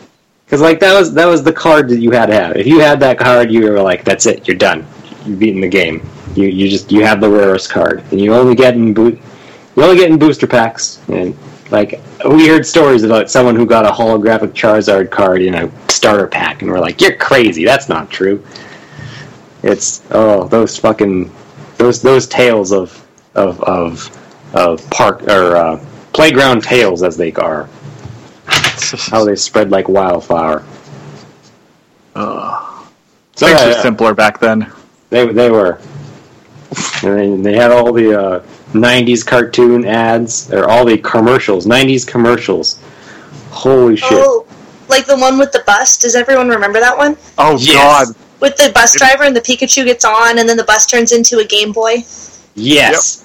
Because 0.45 0.61
like 0.61 0.79
that 0.79 0.97
was 0.97 1.13
that 1.13 1.25
was 1.25 1.43
the 1.43 1.51
card 1.51 1.89
that 1.89 1.99
you 1.99 2.11
had 2.11 2.27
to 2.27 2.35
have. 2.35 2.55
If 2.55 2.67
you 2.67 2.79
had 2.79 2.99
that 2.99 3.17
card, 3.17 3.51
you 3.51 3.71
were 3.71 3.81
like, 3.81 4.03
"That's 4.03 4.27
it. 4.27 4.47
You're 4.47 4.57
done. 4.57 4.85
You've 5.25 5.39
beaten 5.39 5.59
the 5.59 5.67
game. 5.67 6.07
You 6.35 6.47
you 6.47 6.69
just 6.69 6.91
you 6.91 7.03
have 7.03 7.19
the 7.19 7.29
rarest 7.29 7.71
card, 7.71 8.03
and 8.11 8.21
you 8.21 8.33
only 8.35 8.55
get 8.55 8.75
in 8.75 8.93
boot. 8.93 9.19
You 9.75 9.83
only 9.83 9.97
get 9.97 10.11
in 10.11 10.19
booster 10.19 10.45
packs." 10.45 11.01
And 11.09 11.35
like 11.71 11.99
we 12.29 12.47
heard 12.47 12.65
stories 12.65 13.03
about 13.03 13.31
someone 13.31 13.55
who 13.55 13.65
got 13.65 13.85
a 13.85 13.89
holographic 13.89 14.53
Charizard 14.53 15.09
card 15.09 15.41
in 15.41 15.55
a 15.55 15.89
starter 15.89 16.27
pack, 16.27 16.61
and 16.61 16.69
we're 16.69 16.79
like, 16.79 17.01
"You're 17.01 17.15
crazy. 17.15 17.65
That's 17.65 17.89
not 17.89 18.11
true." 18.11 18.45
It's 19.63 20.03
oh 20.11 20.47
those 20.47 20.77
fucking 20.77 21.33
those 21.77 22.03
those 22.03 22.27
tales 22.27 22.71
of 22.71 23.03
of 23.33 23.59
of 23.63 24.24
of 24.55 24.89
park 24.89 25.23
or 25.23 25.55
uh, 25.57 25.85
playground 26.13 26.63
tales 26.63 27.03
as 27.03 27.17
they 27.17 27.31
are 27.33 27.69
how 29.11 29.23
they 29.25 29.35
spread 29.35 29.69
like 29.71 29.87
wildfire. 29.89 30.63
Ugh. 32.15 32.87
So 33.35 33.47
Things 33.47 33.59
yeah, 33.59 33.65
were 33.67 33.71
yeah. 33.73 33.81
simpler 33.81 34.13
back 34.13 34.39
then. 34.39 34.71
They 35.09 35.27
they 35.31 35.51
were. 35.51 35.79
And 37.03 37.45
they, 37.45 37.51
they 37.51 37.57
had 37.57 37.71
all 37.71 37.91
the 37.93 38.19
uh, 38.19 38.39
'90s 38.73 39.25
cartoon 39.25 39.85
ads 39.85 40.51
or 40.51 40.69
all 40.69 40.85
the 40.85 40.97
commercials, 40.97 41.65
'90s 41.65 42.07
commercials. 42.07 42.81
Holy 43.51 43.95
shit! 43.95 44.09
Oh, 44.11 44.45
like 44.89 45.05
the 45.05 45.17
one 45.17 45.37
with 45.37 45.51
the 45.51 45.63
bus. 45.65 45.97
Does 45.97 46.15
everyone 46.15 46.49
remember 46.49 46.79
that 46.79 46.97
one? 46.97 47.17
Oh 47.37 47.57
Yes. 47.59 48.07
God! 48.07 48.15
With 48.41 48.57
the 48.57 48.71
bus 48.73 48.95
driver 48.97 49.23
and 49.23 49.35
the 49.35 49.41
Pikachu 49.41 49.85
gets 49.85 50.03
on, 50.05 50.39
and 50.39 50.47
then 50.47 50.57
the 50.57 50.63
bus 50.65 50.85
turns 50.85 51.11
into 51.11 51.39
a 51.39 51.45
Game 51.45 51.71
Boy. 51.71 52.03
Yes, 52.55 53.24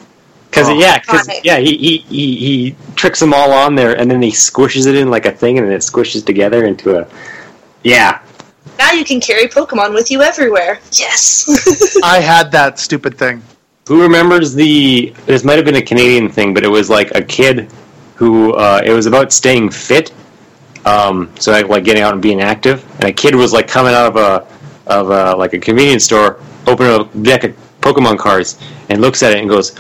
because 0.51 0.69
Oh. 0.69 0.79
yeah, 0.79 0.99
because 0.99 1.27
Iconic. 1.29 1.41
yeah, 1.45 1.59
he, 1.59 1.77
he 1.77 1.97
he 1.99 2.37
he 2.37 2.77
tricks 2.97 3.21
them 3.21 3.33
all 3.33 3.53
on 3.53 3.75
there, 3.75 3.99
and 3.99 4.11
then 4.11 4.21
he 4.21 4.31
squishes 4.31 4.87
it 4.87 4.95
in 4.97 5.09
like 5.11 5.27
a 5.27 5.33
thing, 5.33 5.59
and 5.59 5.67
then 5.67 5.75
it 5.75 5.81
squishes 5.83 6.25
together 6.25 6.65
into 6.67 6.99
a. 6.99 7.07
Yeah, 7.83 8.21
Now 8.79 8.93
you 8.93 9.05
can 9.05 9.21
carry 9.21 9.47
Pokemon 9.49 9.95
with 9.95 10.11
you 10.11 10.23
everywhere. 10.23 10.81
Yes. 10.93 11.97
I 12.05 12.21
had 12.21 12.51
that 12.53 12.79
stupid 12.79 13.17
thing. 13.17 13.43
Who 13.89 14.03
remembers 14.03 14.53
the? 14.55 15.15
This 15.27 15.45
might 15.45 15.57
have 15.57 15.65
been 15.65 15.77
a 15.77 15.83
Canadian 15.83 16.29
thing, 16.31 16.53
but 16.55 16.63
it 16.65 16.69
was 16.69 16.91
like 16.91 17.11
a 17.15 17.23
kid 17.23 17.71
who. 18.17 18.53
Uh, 18.53 18.83
it 18.85 18.93
was 18.93 19.07
about 19.07 19.33
staying 19.33 19.71
fit. 19.71 20.13
Um, 20.85 21.31
so 21.39 21.53
like, 21.53 21.69
like 21.69 21.85
getting 21.85 22.03
out 22.03 22.13
and 22.15 22.23
being 22.23 22.41
active, 22.41 22.85
and 22.97 23.05
a 23.05 23.13
kid 23.13 23.35
was 23.35 23.53
like 23.53 23.69
coming 23.69 23.93
out 23.95 24.07
of 24.07 24.17
a 24.17 24.47
of 24.87 25.11
a, 25.11 25.37
like 25.37 25.53
a 25.55 25.59
convenience 25.59 26.05
store, 26.05 26.41
opening 26.67 26.93
a 27.01 27.05
deck 27.23 27.45
of 27.45 27.55
Pokemon 27.81 28.19
cards, 28.19 28.59
and 28.89 29.01
looks 29.01 29.23
at 29.23 29.33
it 29.33 29.39
and 29.41 29.49
goes, 29.49 29.75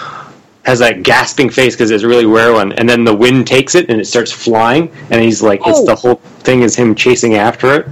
has 0.64 0.78
that 0.80 1.02
gasping 1.02 1.48
face 1.50 1.74
because 1.74 1.90
it's 1.90 2.02
a 2.04 2.08
really 2.08 2.26
rare 2.26 2.52
one, 2.52 2.72
and 2.74 2.88
then 2.88 3.04
the 3.04 3.14
wind 3.14 3.46
takes 3.46 3.74
it 3.74 3.88
and 3.88 4.00
it 4.00 4.04
starts 4.06 4.30
flying, 4.30 4.90
and 5.10 5.22
he's 5.22 5.42
like, 5.42 5.60
it's 5.66 5.78
Oh. 5.80 5.86
the 5.86 5.94
whole 5.94 6.16
thing 6.40 6.62
is 6.62 6.76
him 6.76 6.94
chasing 6.94 7.34
after 7.34 7.74
it. 7.74 7.86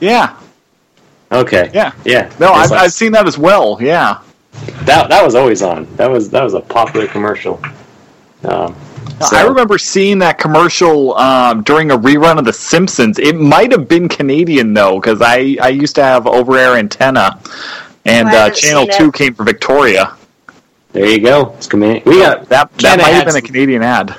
Yeah, 0.00 0.36
Okay, 1.32 1.70
yeah. 1.72 1.92
yeah. 2.04 2.30
No, 2.40 2.52
I've, 2.52 2.70
like- 2.70 2.80
I've 2.80 2.92
seen 2.92 3.12
that 3.12 3.26
as 3.26 3.38
well. 3.38 3.78
Yeah. 3.80 4.18
that 4.82 5.08
that 5.08 5.24
was 5.24 5.34
always 5.36 5.62
on. 5.62 5.86
That 5.96 6.10
was 6.10 6.28
that 6.30 6.42
was 6.42 6.54
a 6.54 6.60
popular 6.60 7.06
commercial. 7.06 7.60
Um, 8.44 8.74
so- 9.20 9.36
I 9.36 9.44
remember 9.46 9.78
seeing 9.78 10.18
that 10.18 10.38
commercial 10.38 11.16
um, 11.16 11.62
during 11.62 11.90
a 11.92 11.96
rerun 11.96 12.38
of 12.38 12.44
The 12.44 12.52
Simpsons. 12.52 13.18
It 13.18 13.36
might 13.36 13.70
have 13.70 13.86
been 13.88 14.08
Canadian 14.08 14.74
though, 14.74 14.98
because 15.00 15.22
I, 15.22 15.56
I 15.62 15.68
used 15.68 15.94
to 15.96 16.02
have 16.02 16.26
over 16.26 16.56
air 16.56 16.76
antenna, 16.76 17.38
and 18.04 18.28
I 18.28 18.48
uh, 18.48 18.50
Channel 18.50 18.82
seen 18.86 18.90
it. 18.90 18.98
Two 18.98 19.12
came 19.12 19.34
from 19.34 19.46
Victoria. 19.46 20.16
There 20.92 21.06
you 21.06 21.20
go. 21.20 21.54
It's 21.56 21.66
Canadian. 21.66 22.02
We 22.04 22.18
got 22.20 22.48
That 22.48 22.72
that 22.78 22.98
might 22.98 23.10
have 23.10 23.26
been 23.26 23.36
a 23.36 23.42
Canadian 23.42 23.82
ad. 23.82 24.14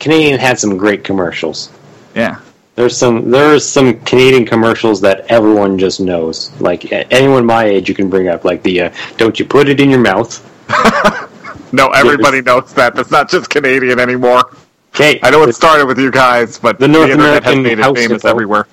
Canadian 0.00 0.38
had 0.38 0.58
some 0.58 0.76
great 0.76 1.04
commercials. 1.04 1.70
Yeah. 2.14 2.40
There's 2.74 2.96
some 2.96 3.30
there's 3.30 3.66
some 3.66 4.00
Canadian 4.00 4.44
commercials 4.44 5.00
that 5.02 5.26
everyone 5.30 5.78
just 5.78 6.00
knows. 6.00 6.50
Like 6.60 6.90
anyone 6.92 7.46
my 7.46 7.64
age, 7.64 7.88
you 7.88 7.94
can 7.94 8.10
bring 8.10 8.28
up 8.28 8.44
like 8.44 8.62
the 8.62 8.82
uh, 8.82 8.90
"Don't 9.16 9.38
you 9.38 9.44
put 9.46 9.68
it 9.68 9.80
in 9.80 9.90
your 9.90 10.00
mouth." 10.00 10.42
No, 11.72 11.88
everybody 11.88 12.40
knows 12.42 12.72
that. 12.74 12.94
That's 12.94 13.10
not 13.10 13.28
just 13.28 13.50
Canadian 13.50 13.98
anymore. 13.98 14.56
Okay, 14.94 15.18
I 15.22 15.30
know 15.30 15.42
it 15.42 15.52
started 15.52 15.84
with 15.86 15.98
you 15.98 16.10
guys, 16.12 16.58
but 16.58 16.78
The 16.78 16.86
the, 16.86 16.92
North 16.92 17.08
has 17.08 17.16
American 17.18 17.62
made 17.64 17.72
it 17.72 17.82
house 17.82 17.96
famous 17.98 18.22
hippo. 18.22 18.28
everywhere. 18.28 18.66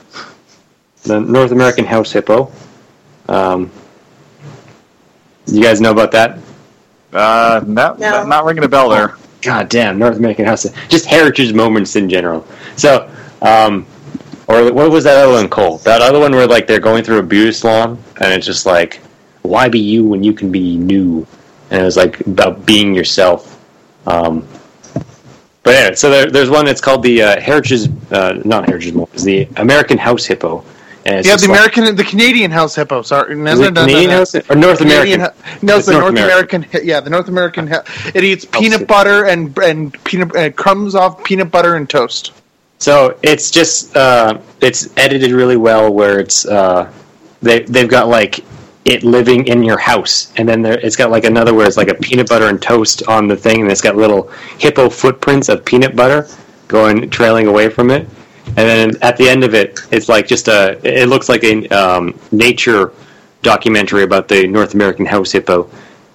the 1.04 1.20
North 1.20 1.52
American 1.52 1.86
house 1.86 2.12
hippo. 2.12 2.52
Um, 3.28 3.72
you 5.48 5.62
guys 5.62 5.82
know 5.82 5.92
about 5.92 6.12
that? 6.12 6.38
Uh, 7.14 7.62
not, 7.66 8.00
No. 8.00 8.24
not 8.26 8.46
ringing 8.46 8.64
a 8.64 8.68
bell 8.68 8.90
there. 8.90 9.16
God 9.42 9.70
damn, 9.70 10.00
North 10.00 10.18
American 10.18 10.46
House. 10.46 10.66
Just 10.90 11.06
heritage 11.06 11.54
moments 11.54 11.96
in 11.96 12.10
general. 12.10 12.46
So, 12.78 13.10
um, 13.42 13.86
or 14.48 14.72
what 14.74 14.90
was 14.90 15.04
that 15.04 15.18
other 15.18 15.34
one 15.34 15.50
called? 15.50 15.84
That 15.84 16.02
other 16.02 16.20
one 16.20 16.32
where 16.34 16.48
like 16.48 16.66
they're 16.68 16.80
going 16.80 17.04
through 17.04 17.20
a 17.20 17.24
beauty 17.24 17.52
salon 17.52 18.02
and 18.22 18.32
it's 18.34 18.46
just 18.46 18.66
like, 18.66 19.02
why 19.42 19.68
be 19.68 19.80
you 19.80 20.06
when 20.06 20.24
you 20.24 20.34
can 20.34 20.52
be 20.52 20.78
new? 20.78 21.28
And 21.72 21.82
it 21.82 21.86
was 21.86 21.98
like 21.98 22.20
about 22.28 22.66
being 22.66 22.94
yourself. 22.94 23.60
Um, 24.08 24.48
But 25.64 25.72
yeah, 25.74 25.94
so 25.94 26.10
there, 26.10 26.30
there's 26.30 26.50
one 26.50 26.66
that's 26.66 26.82
called 26.82 27.04
the 27.04 27.22
uh, 27.24 27.40
Heritage, 27.40 27.90
uh, 28.12 28.40
not 28.44 28.66
Heritage 28.68 28.94
Mode, 28.94 29.08
it's 29.14 29.24
the 29.24 29.48
American 29.58 29.98
House 29.98 30.26
Hippo. 30.26 30.64
Yeah, 31.06 31.22
the 31.22 31.30
like, 31.30 31.44
American, 31.50 31.96
the 31.96 32.04
Canadian 32.04 32.50
House 32.52 32.76
Hippo. 32.76 33.02
Sorry, 33.02 33.36
no, 33.36 33.56
no, 33.56 33.70
no, 33.70 33.82
Canadian 33.82 34.12
House 34.12 34.36
or 34.36 34.56
North 34.56 34.80
American? 34.80 35.20
No, 35.62 35.78
it's, 35.78 35.86
the 35.86 35.92
North, 35.92 36.14
North 36.14 36.26
American. 36.26 36.64
American. 36.64 36.88
Yeah, 36.88 37.00
the 37.02 37.10
North 37.10 37.28
American. 37.28 37.70
It 38.14 38.24
eats 38.24 38.46
peanut 38.46 38.88
butter 38.88 39.26
and 39.26 39.58
and 39.60 40.02
peanut 40.06 40.36
uh, 40.36 40.52
crumbs 40.52 40.96
off 40.96 41.22
peanut 41.24 41.52
butter 41.52 41.76
and 41.76 41.90
toast. 41.90 42.32
So 42.80 43.18
it's 43.22 43.52
just 43.52 43.96
uh, 43.98 44.40
it's 44.62 44.96
edited 44.98 45.32
really 45.32 45.58
well, 45.58 45.94
where 45.94 46.20
it's 46.20 46.46
uh, 46.46 46.92
they 47.42 47.64
they've 47.64 47.90
got 47.90 48.08
like 48.08 48.44
it 48.86 49.04
living 49.04 49.48
in 49.48 49.64
your 49.64 49.78
house, 49.78 50.34
and 50.38 50.48
then 50.48 50.62
there, 50.62 50.80
it's 50.80 50.96
got 50.96 51.10
like 51.12 51.24
another 51.24 51.54
where 51.54 51.68
it's 51.68 51.78
like 51.78 51.88
a 51.88 51.96
peanut 51.96 52.28
butter 52.28 52.48
and 52.48 52.62
toast 52.62 53.04
on 53.08 53.28
the 53.28 53.36
thing, 53.36 53.62
and 53.62 53.72
it's 53.72 53.82
got 53.82 53.96
little 53.96 54.30
hippo 54.58 54.90
footprints 54.90 55.50
of 55.50 55.64
peanut 55.64 55.96
butter 55.96 56.28
going 56.68 57.10
trailing 57.10 57.48
away 57.48 57.70
from 57.70 57.90
it, 57.92 58.08
and 58.48 58.58
then 58.58 58.92
at 59.02 59.18
the 59.18 59.28
end 59.28 59.44
of 59.44 59.54
it, 59.54 59.80
it's 59.92 60.10
like 60.10 60.28
just 60.28 60.48
a 60.48 60.80
it 60.84 61.08
looks 61.08 61.30
like 61.30 61.44
a 61.44 61.68
um, 61.70 62.20
nature 62.32 62.94
documentary 63.42 64.04
about 64.04 64.28
the 64.28 64.48
North 64.48 64.74
American 64.74 65.06
house 65.06 65.32
hippo, 65.32 65.70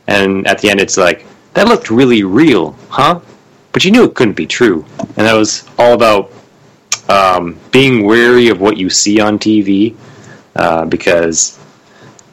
and 0.07 0.47
at 0.47 0.59
the 0.59 0.71
end 0.71 0.81
it's 0.81 0.97
like 0.97 1.27
that 1.55 1.69
looked 1.69 1.91
really 1.91 2.23
real, 2.23 2.73
huh? 2.89 3.21
But 3.73 3.85
you 3.85 3.91
knew 3.91 4.05
it 4.05 4.15
couldn't 4.15 4.37
be 4.37 4.47
true, 4.47 4.85
and 4.99 5.27
that 5.27 5.35
was 5.35 5.69
all 5.79 5.95
about 5.95 6.33
um, 7.09 7.59
being 7.73 8.05
wary 8.05 8.49
of 8.49 8.61
what 8.61 8.77
you 8.77 8.91
see 8.91 9.21
on 9.21 9.39
TV, 9.39 9.97
uh, 10.57 10.85
because 10.85 11.59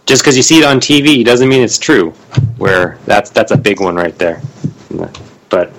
just 0.05 0.23
because 0.23 0.37
you 0.37 0.43
see 0.43 0.59
it 0.59 0.65
on 0.65 0.79
TV 0.79 1.25
doesn't 1.25 1.49
mean 1.49 1.61
it's 1.61 1.77
true. 1.77 2.11
Where 2.57 2.97
that's 3.05 3.29
that's 3.29 3.51
a 3.51 3.57
big 3.57 3.79
one 3.79 3.95
right 3.95 4.17
there. 4.17 4.41
But, 5.49 5.71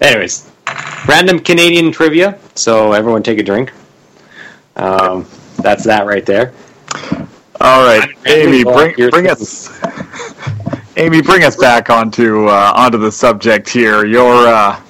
anyways, 0.00 0.50
random 1.08 1.38
Canadian 1.38 1.92
trivia. 1.92 2.38
So 2.54 2.92
everyone 2.92 3.22
take 3.22 3.38
a 3.38 3.42
drink. 3.42 3.72
Um, 4.76 5.26
that's 5.58 5.84
that 5.84 6.06
right 6.06 6.26
there. 6.26 6.52
All 7.60 7.86
right, 7.86 8.08
Amy, 8.26 8.64
bring 8.64 8.94
bring 9.10 9.28
us. 9.28 9.80
Amy, 10.96 11.22
bring 11.22 11.44
us 11.44 11.56
back 11.56 11.90
onto 11.90 12.48
uh, 12.48 12.72
onto 12.74 12.98
the 12.98 13.10
subject 13.10 13.68
here. 13.68 14.04
Your 14.04 14.46
uh, 14.46 14.80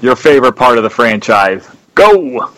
your 0.00 0.16
favorite 0.16 0.54
part 0.54 0.78
of 0.78 0.84
the 0.84 0.90
franchise. 0.90 1.68
Go. 1.94 2.52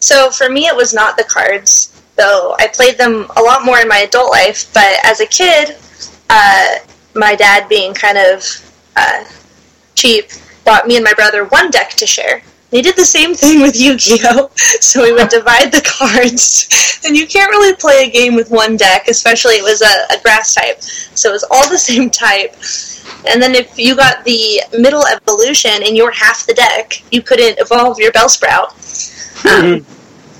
So 0.00 0.30
for 0.30 0.50
me, 0.50 0.66
it 0.66 0.76
was 0.76 0.92
not 0.92 1.16
the 1.16 1.24
cards 1.24 1.92
though 2.16 2.54
I 2.58 2.68
played 2.68 2.98
them 2.98 3.26
a 3.36 3.40
lot 3.40 3.64
more 3.64 3.78
in 3.78 3.88
my 3.88 3.98
adult 3.98 4.30
life. 4.30 4.72
But 4.72 4.92
as 5.04 5.20
a 5.20 5.26
kid, 5.26 5.76
uh, 6.30 6.76
my 7.14 7.34
dad, 7.34 7.68
being 7.68 7.94
kind 7.94 8.18
of 8.18 8.44
uh, 8.96 9.24
cheap, 9.94 10.26
bought 10.64 10.86
me 10.86 10.96
and 10.96 11.04
my 11.04 11.14
brother 11.14 11.44
one 11.44 11.70
deck 11.70 11.90
to 11.90 12.06
share. 12.06 12.42
They 12.70 12.80
did 12.80 12.96
the 12.96 13.04
same 13.04 13.34
thing 13.34 13.60
with 13.60 13.78
Yu-Gi-Oh! 13.78 14.50
So 14.56 15.02
we 15.02 15.12
would 15.12 15.28
divide 15.40 15.70
the 15.70 15.82
cards, 15.84 17.00
and 17.04 17.16
you 17.16 17.26
can't 17.26 17.50
really 17.50 17.76
play 17.76 18.04
a 18.04 18.10
game 18.10 18.34
with 18.34 18.50
one 18.50 18.76
deck, 18.76 19.08
especially 19.08 19.54
it 19.54 19.62
was 19.62 19.82
a, 19.82 20.14
a 20.18 20.20
grass 20.22 20.54
type, 20.54 20.80
so 20.80 21.28
it 21.28 21.32
was 21.32 21.44
all 21.50 21.68
the 21.68 21.78
same 21.90 22.10
type. 22.10 22.56
And 23.28 23.40
then 23.40 23.54
if 23.54 23.78
you 23.78 23.94
got 23.94 24.24
the 24.24 24.62
middle 24.78 25.04
evolution 25.06 25.70
and 25.84 25.96
you 25.96 26.04
were 26.04 26.10
half 26.12 26.46
the 26.46 26.54
deck, 26.54 27.02
you 27.12 27.22
couldn't 27.22 27.58
evolve 27.58 27.98
your 27.98 28.10
Bellsprout. 28.12 28.72
Um, 29.44 29.84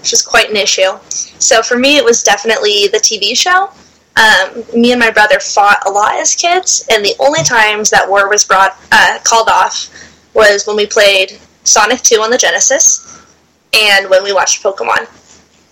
which 0.02 0.12
is 0.12 0.22
quite 0.22 0.50
an 0.50 0.56
issue. 0.56 0.98
So 1.38 1.62
for 1.62 1.78
me, 1.78 1.96
it 1.96 2.04
was 2.04 2.24
definitely 2.24 2.88
the 2.88 2.98
TV 2.98 3.36
show. 3.36 3.70
Um, 4.16 4.64
me 4.78 4.90
and 4.90 4.98
my 4.98 5.10
brother 5.10 5.38
fought 5.38 5.78
a 5.86 5.90
lot 5.90 6.16
as 6.16 6.34
kids, 6.34 6.84
and 6.90 7.04
the 7.04 7.14
only 7.20 7.42
times 7.44 7.88
that 7.90 8.08
war 8.08 8.28
was 8.28 8.44
brought 8.44 8.76
uh, 8.90 9.18
called 9.22 9.48
off 9.48 9.88
was 10.34 10.66
when 10.66 10.76
we 10.76 10.86
played 10.86 11.38
Sonic 11.64 12.00
2 12.02 12.16
on 12.16 12.30
the 12.30 12.38
Genesis 12.38 13.24
and 13.74 14.08
when 14.08 14.22
we 14.22 14.32
watched 14.32 14.62
Pokemon. 14.62 15.06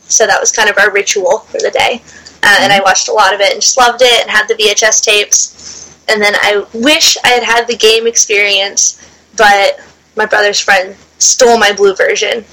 So 0.02 0.26
that 0.26 0.40
was 0.40 0.52
kind 0.52 0.68
of 0.68 0.78
our 0.78 0.92
ritual 0.92 1.40
for 1.40 1.58
the 1.58 1.70
day. 1.70 2.02
Uh, 2.42 2.56
and 2.60 2.72
I 2.72 2.76
mm-hmm. 2.76 2.84
watched 2.84 3.08
a 3.08 3.12
lot 3.12 3.34
of 3.34 3.40
it 3.40 3.52
and 3.52 3.60
just 3.60 3.76
loved 3.76 4.02
it 4.02 4.22
and 4.22 4.30
had 4.30 4.48
the 4.48 4.54
VHS 4.54 5.04
tapes. 5.04 6.04
And 6.08 6.20
then 6.20 6.34
I 6.36 6.64
wish 6.74 7.16
I 7.24 7.28
had 7.28 7.42
had 7.42 7.66
the 7.66 7.76
game 7.76 8.06
experience, 8.06 9.00
but 9.36 9.80
my 10.16 10.26
brother's 10.26 10.60
friend 10.60 10.96
stole 11.18 11.58
my 11.58 11.72
blue 11.72 11.94
version 11.94 12.44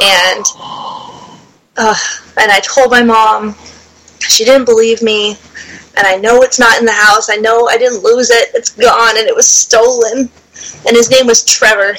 and 0.00 0.44
uh, 1.76 1.94
and 2.38 2.50
I 2.50 2.60
told 2.60 2.90
my 2.90 3.02
mom. 3.02 3.54
She 4.20 4.44
didn't 4.44 4.64
believe 4.64 5.02
me, 5.02 5.36
and 5.96 6.06
I 6.06 6.16
know 6.16 6.42
it's 6.42 6.58
not 6.58 6.78
in 6.78 6.86
the 6.86 6.92
house. 6.92 7.28
I 7.28 7.36
know 7.36 7.68
I 7.68 7.76
didn't 7.76 8.02
lose 8.02 8.30
it. 8.30 8.50
It's 8.54 8.70
gone, 8.70 9.18
and 9.18 9.26
it 9.26 9.34
was 9.34 9.48
stolen. 9.48 10.30
And 10.86 10.96
his 10.96 11.10
name 11.10 11.26
was 11.26 11.44
Trevor, 11.44 11.96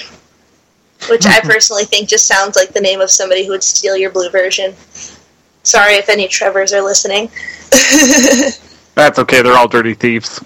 which 1.10 1.26
I 1.26 1.40
personally 1.44 1.86
think 1.86 2.10
just 2.10 2.28
sounds 2.28 2.56
like 2.56 2.70
the 2.70 2.82
name 2.82 3.02
of 3.02 3.10
somebody 3.10 3.46
who 3.46 3.52
would 3.52 3.64
steal 3.64 3.98
your 3.98 4.12
blue 4.12 4.30
version. 4.30 4.74
Sorry 5.64 5.96
if 5.96 6.10
any 6.10 6.28
Trevors 6.28 6.74
are 6.74 6.82
listening. 6.82 7.30
That's 8.96 9.20
okay. 9.20 9.42
They're 9.42 9.58
all 9.58 9.68
dirty 9.68 9.94
thieves. 9.94 10.40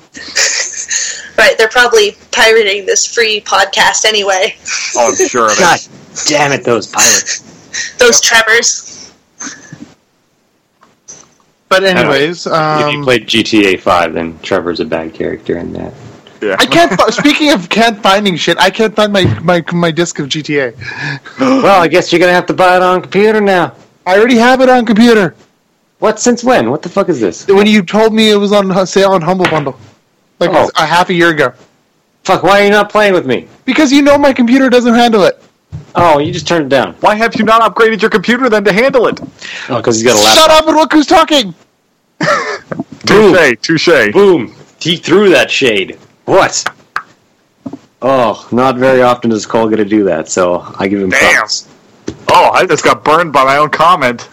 right. 1.37 1.57
They're 1.57 1.67
probably 1.67 2.15
pirating 2.31 2.85
this 2.85 3.05
free 3.05 3.41
podcast 3.41 4.05
anyway. 4.05 4.55
Oh, 4.95 5.09
I'm 5.09 5.27
sure. 5.27 5.49
God 5.59 5.79
damn 6.25 6.51
it, 6.51 6.63
those 6.63 6.87
pirates. 6.87 7.95
those 7.97 8.21
Trevors. 8.21 9.13
But 11.69 11.83
anyways, 11.83 12.47
um, 12.47 12.81
if 12.81 12.93
you 12.93 12.99
um, 12.99 13.03
played 13.03 13.27
GTA 13.27 13.79
Five, 13.79 14.13
then 14.13 14.39
Trevor's 14.39 14.79
a 14.79 14.85
bad 14.85 15.13
character 15.13 15.59
in 15.59 15.71
that. 15.73 15.93
Yeah. 16.41 16.55
I 16.57 16.65
can't. 16.65 16.99
speaking 17.13 17.51
of 17.51 17.69
can't 17.69 18.01
finding 18.01 18.35
shit, 18.35 18.57
I 18.57 18.69
can't 18.69 18.95
find 18.95 19.11
my 19.11 19.25
my 19.41 19.63
my 19.73 19.91
disc 19.91 20.19
of 20.19 20.27
GTA. 20.27 20.75
well, 21.39 21.81
I 21.81 21.87
guess 21.87 22.11
you're 22.11 22.19
gonna 22.19 22.33
have 22.33 22.45
to 22.47 22.53
buy 22.53 22.75
it 22.75 22.81
on 22.81 23.01
computer 23.01 23.41
now. 23.41 23.75
I 24.05 24.17
already 24.17 24.37
have 24.37 24.61
it 24.61 24.69
on 24.69 24.85
computer. 24.85 25.35
What? 25.99 26.19
Since 26.19 26.43
when? 26.43 26.69
What 26.69 26.81
the 26.81 26.89
fuck 26.89 27.09
is 27.09 27.19
this? 27.19 27.45
When 27.47 27.67
you 27.67 27.83
told 27.83 28.13
me 28.13 28.31
it 28.31 28.37
was 28.37 28.53
on 28.53 28.71
uh, 28.71 28.85
sale 28.85 29.11
on 29.11 29.21
Humble 29.21 29.45
Bundle, 29.45 29.77
like 30.39 30.51
oh. 30.53 30.71
a 30.77 30.85
half 30.85 31.09
a 31.09 31.13
year 31.13 31.29
ago. 31.29 31.53
Fuck! 32.23 32.43
Why 32.43 32.61
are 32.61 32.63
you 32.63 32.69
not 32.69 32.89
playing 32.89 33.13
with 33.13 33.25
me? 33.25 33.47
Because 33.65 33.91
you 33.91 34.01
know 34.01 34.17
my 34.17 34.31
computer 34.31 34.69
doesn't 34.69 34.93
handle 34.93 35.23
it. 35.23 35.43
Oh, 35.95 36.19
you 36.19 36.31
just 36.31 36.47
turned 36.47 36.65
it 36.65 36.69
down. 36.69 36.93
Why 37.01 37.15
have 37.15 37.35
you 37.35 37.43
not 37.43 37.61
upgraded 37.61 38.01
your 38.01 38.09
computer 38.09 38.49
then 38.49 38.63
to 38.63 38.71
handle 38.71 39.07
it? 39.07 39.19
Oh, 39.69 39.77
because 39.77 39.97
he's 39.97 40.05
got 40.05 40.15
a 40.15 40.23
laptop. 40.23 40.35
Shut 40.35 40.51
up 40.51 40.67
and 40.67 40.77
look 40.77 40.93
who's 40.93 41.05
talking. 41.05 41.53
touche, 43.05 43.57
touche. 43.61 44.13
Boom. 44.13 44.55
He 44.79 44.95
threw 44.95 45.29
that 45.29 45.51
shade. 45.51 45.99
What? 46.29 46.63
Oh, 48.03 48.47
not 48.51 48.77
very 48.77 49.01
often 49.01 49.31
does 49.31 49.47
Cole 49.47 49.67
get 49.67 49.77
to 49.77 49.85
do 49.85 50.03
that, 50.03 50.29
so 50.29 50.59
I 50.77 50.87
give 50.87 51.01
him 51.01 51.09
Damn. 51.09 51.37
props. 51.37 51.67
Oh, 52.27 52.51
I 52.51 52.67
just 52.67 52.83
got 52.83 53.03
burned 53.03 53.33
by 53.33 53.43
my 53.45 53.57
own 53.57 53.71
comment. 53.71 54.29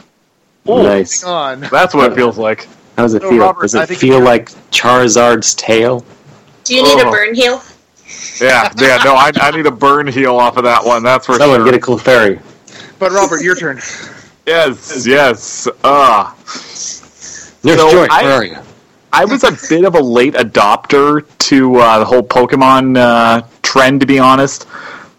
Ooh, 0.68 0.82
nice. 0.82 1.22
That's 1.22 1.94
what 1.94 2.12
it 2.12 2.14
feels 2.14 2.36
like. 2.36 2.68
How 2.99 3.05
does 3.05 3.14
it 3.14 3.22
feel? 3.22 3.38
Robert, 3.38 3.62
does 3.62 3.74
it 3.74 3.97
feel 3.97 4.20
like 4.20 4.51
Charizard's 4.70 5.55
tail? 5.55 6.05
Do 6.64 6.74
you 6.74 6.82
need 6.82 7.03
oh. 7.03 7.09
a 7.09 7.11
burn 7.11 7.34
heal? 7.34 7.62
Yeah, 8.42 8.70
yeah, 8.76 8.99
no, 9.03 9.14
I, 9.14 9.32
I 9.34 9.51
need 9.53 9.64
a 9.64 9.70
burn 9.70 10.07
heal 10.07 10.36
off 10.36 10.59
of 10.59 10.64
that 10.64 10.84
one. 10.84 11.03
That's 11.03 11.24
for 11.24 11.36
Someone 11.36 11.61
sure. 11.61 11.64
get 11.64 11.74
a 11.74 11.78
Clefairy. 11.78 12.42
But 12.99 13.12
Robert, 13.12 13.40
your 13.40 13.57
turn. 13.57 13.78
yes, 14.47 15.07
yes. 15.07 15.66
Uh, 15.82 16.30
Nurse 17.64 17.80
so 17.80 17.90
Joy, 17.90 18.07
where 18.07 18.32
are 18.32 18.44
you? 18.44 18.59
I 19.17 19.25
was 19.25 19.45
a 19.45 19.53
bit 19.69 19.85
of 19.85 19.95
a 19.95 20.01
late 20.01 20.35
adopter 20.35 21.27
to 21.39 21.77
uh, 21.77 21.99
the 21.99 22.05
whole 22.05 22.23
Pokemon 22.23 22.99
uh, 22.99 23.47
trend, 23.62 24.01
to 24.03 24.07
be 24.07 24.19
honest. 24.19 24.67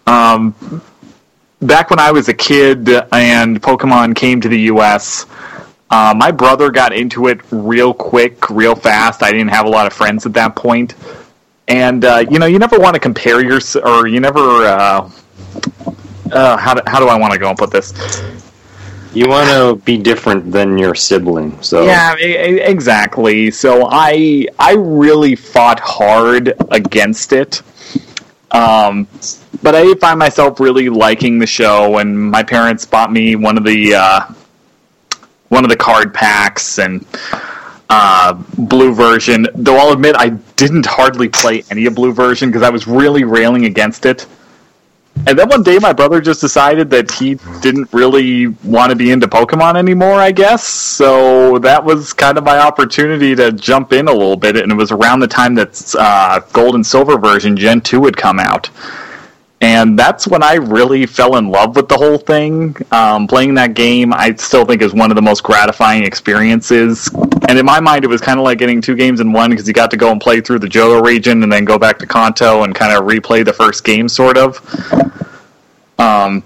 Um, 0.05 0.53
back 1.61 1.89
when 1.89 1.99
I 1.99 2.11
was 2.11 2.29
a 2.29 2.33
kid 2.33 2.87
and 3.11 3.59
Pokemon 3.61 4.15
came 4.15 4.39
to 4.41 4.47
the 4.47 4.59
U.S., 4.73 5.25
uh, 5.89 6.13
my 6.15 6.31
brother 6.31 6.69
got 6.69 6.93
into 6.93 7.27
it 7.27 7.41
real 7.49 7.93
quick, 7.93 8.49
real 8.51 8.75
fast. 8.75 9.23
I 9.23 9.31
didn't 9.31 9.49
have 9.49 9.65
a 9.65 9.69
lot 9.69 9.87
of 9.87 9.93
friends 9.93 10.27
at 10.27 10.33
that 10.33 10.55
point 10.55 10.93
and 11.67 12.05
uh, 12.05 12.23
you 12.29 12.39
know 12.39 12.45
you 12.45 12.59
never 12.59 12.79
want 12.79 12.93
to 12.93 12.99
compare 12.99 13.43
your 13.43 13.59
or 13.83 14.07
you 14.07 14.19
never 14.19 14.39
uh, 14.39 15.09
uh, 16.31 16.57
how 16.57 16.73
do, 16.73 16.81
how 16.87 16.99
do 16.99 17.07
I 17.07 17.17
want 17.17 17.33
to 17.33 17.39
go 17.39 17.49
and 17.49 17.57
put 17.57 17.71
this? 17.71 17.93
You 19.13 19.27
want 19.29 19.49
to 19.49 19.83
be 19.83 19.97
different 19.97 20.51
than 20.51 20.77
your 20.77 20.93
sibling, 20.93 21.61
so 21.61 21.85
yeah, 21.85 22.15
exactly. 22.15 23.49
So 23.51 23.87
I 23.89 24.47
I 24.59 24.75
really 24.77 25.35
fought 25.35 25.79
hard 25.79 26.53
against 26.71 27.33
it, 27.33 27.61
um, 28.51 29.07
but 29.63 29.75
I 29.75 29.93
find 29.95 30.19
myself 30.19 30.59
really 30.59 30.89
liking 30.89 31.39
the 31.39 31.47
show, 31.47 31.97
and 31.97 32.17
my 32.17 32.43
parents 32.43 32.85
bought 32.85 33.11
me 33.11 33.35
one 33.35 33.57
of 33.57 33.63
the 33.63 33.95
uh, 33.95 34.21
one 35.49 35.63
of 35.63 35.69
the 35.69 35.77
card 35.77 36.13
packs, 36.13 36.77
and 36.77 37.05
uh, 37.89 38.33
blue 38.57 38.93
version. 38.93 39.47
Though 39.55 39.77
I'll 39.77 39.93
admit 39.93 40.15
I 40.17 40.29
didn't 40.57 40.85
hardly 40.85 41.29
play 41.29 41.63
any 41.71 41.85
of 41.85 41.95
blue 41.95 42.13
version 42.13 42.49
because 42.49 42.63
I 42.63 42.69
was 42.69 42.87
really 42.87 43.23
railing 43.23 43.65
against 43.65 44.05
it. 44.05 44.27
And 45.27 45.37
then 45.37 45.49
one 45.49 45.61
day 45.61 45.77
my 45.77 45.91
brother 45.91 46.21
just 46.21 46.39
decided 46.39 46.89
that 46.91 47.11
he 47.11 47.35
didn't 47.61 47.91
really 47.91 48.47
want 48.63 48.91
to 48.91 48.95
be 48.95 49.11
into 49.11 49.27
Pokemon 49.27 49.75
anymore, 49.75 50.13
I 50.13 50.31
guess. 50.31 50.63
So 50.63 51.59
that 51.59 51.83
was 51.83 52.13
kind 52.13 52.37
of 52.37 52.45
my 52.45 52.59
opportunity 52.59 53.35
to 53.35 53.51
jump 53.51 53.91
in 53.91 54.07
a 54.07 54.11
little 54.13 54.37
bit. 54.37 54.55
And 54.55 54.71
it 54.71 54.75
was 54.75 54.93
around 54.93 55.19
the 55.19 55.27
time 55.27 55.53
that 55.55 55.95
uh, 55.99 56.39
Gold 56.53 56.75
and 56.75 56.85
Silver 56.85 57.17
version 57.17 57.57
Gen 57.57 57.81
2 57.81 58.05
had 58.05 58.15
come 58.15 58.39
out. 58.39 58.69
And 59.59 59.97
that's 59.97 60.27
when 60.27 60.43
I 60.43 60.55
really 60.55 61.07
fell 61.07 61.37
in 61.37 61.49
love 61.49 61.75
with 61.75 61.89
the 61.89 61.97
whole 61.97 62.19
thing. 62.19 62.75
Um, 62.91 63.27
playing 63.27 63.55
that 63.55 63.73
game, 63.73 64.13
I 64.13 64.35
still 64.35 64.65
think 64.65 64.83
is 64.83 64.93
one 64.93 65.09
of 65.09 65.15
the 65.15 65.21
most 65.21 65.41
gratifying 65.41 66.03
experiences. 66.03 67.09
And 67.49 67.57
in 67.57 67.65
my 67.65 67.79
mind, 67.79 68.03
it 68.03 68.07
was 68.07 68.21
kind 68.21 68.39
of 68.39 68.43
like 68.43 68.59
getting 68.59 68.81
two 68.81 68.95
games 68.95 69.19
in 69.19 69.31
one 69.31 69.49
because 69.49 69.67
you 69.67 69.73
got 69.73 69.89
to 69.91 69.97
go 69.97 70.11
and 70.11 70.21
play 70.21 70.41
through 70.41 70.59
the 70.59 70.67
Johto 70.67 71.03
region 71.03 71.41
and 71.41 71.51
then 71.51 71.65
go 71.65 71.79
back 71.79 71.97
to 71.99 72.05
Kanto 72.05 72.63
and 72.63 72.75
kind 72.75 72.95
of 72.95 73.05
replay 73.05 73.43
the 73.43 73.53
first 73.53 73.83
game, 73.83 74.07
sort 74.07 74.37
of. 74.37 74.61
Um, 75.97 76.43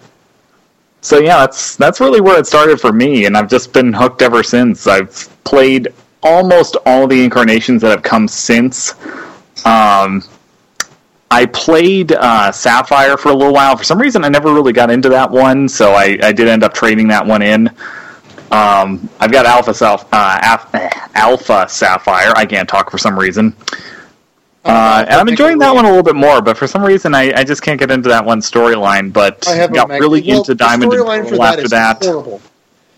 so 1.01 1.19
yeah, 1.19 1.39
that's 1.39 1.75
that's 1.75 1.99
really 1.99 2.21
where 2.21 2.39
it 2.39 2.47
started 2.47 2.79
for 2.79 2.93
me, 2.93 3.25
and 3.25 3.35
I've 3.35 3.49
just 3.49 3.73
been 3.73 3.91
hooked 3.91 4.21
ever 4.21 4.43
since. 4.43 4.87
I've 4.87 5.29
played 5.43 5.89
almost 6.23 6.77
all 6.85 7.07
the 7.07 7.23
incarnations 7.23 7.81
that 7.81 7.89
have 7.89 8.03
come 8.03 8.27
since. 8.27 8.93
Um, 9.65 10.23
I 11.31 11.45
played 11.45 12.11
uh, 12.11 12.51
Sapphire 12.51 13.15
for 13.15 13.29
a 13.29 13.33
little 13.33 13.53
while. 13.53 13.77
For 13.77 13.85
some 13.85 13.99
reason, 13.99 14.25
I 14.25 14.29
never 14.29 14.53
really 14.53 14.73
got 14.73 14.91
into 14.91 15.07
that 15.09 15.31
one, 15.31 15.69
so 15.69 15.93
I, 15.93 16.19
I 16.21 16.33
did 16.33 16.49
end 16.49 16.61
up 16.61 16.73
trading 16.73 17.07
that 17.07 17.25
one 17.25 17.41
in. 17.41 17.69
Um, 18.51 19.09
I've 19.17 19.31
got 19.31 19.45
Alpha, 19.45 19.73
Self, 19.73 20.05
uh, 20.11 20.57
Alpha 21.15 21.67
Sapphire. 21.69 22.33
I 22.35 22.45
can't 22.45 22.67
talk 22.67 22.91
for 22.91 22.97
some 22.97 23.17
reason. 23.17 23.55
Uh, 24.65 25.05
and 25.07 25.15
I'm 25.15 25.27
enjoying 25.29 25.57
that 25.59 25.73
one 25.73 25.85
a 25.85 25.87
little 25.87 26.03
bit 26.03 26.15
more, 26.15 26.41
but 26.41 26.57
for 26.57 26.67
some 26.67 26.83
reason 26.83 27.15
I, 27.15 27.31
I 27.33 27.43
just 27.43 27.63
can't 27.63 27.79
get 27.79 27.89
into 27.89 28.09
that 28.09 28.23
one 28.25 28.41
storyline. 28.41 29.11
But 29.11 29.47
I 29.47 29.65
got 29.67 29.89
really 29.89 30.21
well, 30.21 30.39
into 30.39 30.53
Diamond 30.53 30.93
and 30.93 31.29
Pearl 31.29 31.43
after 31.43 31.67
that. 31.69 32.03
Horrible. 32.03 32.41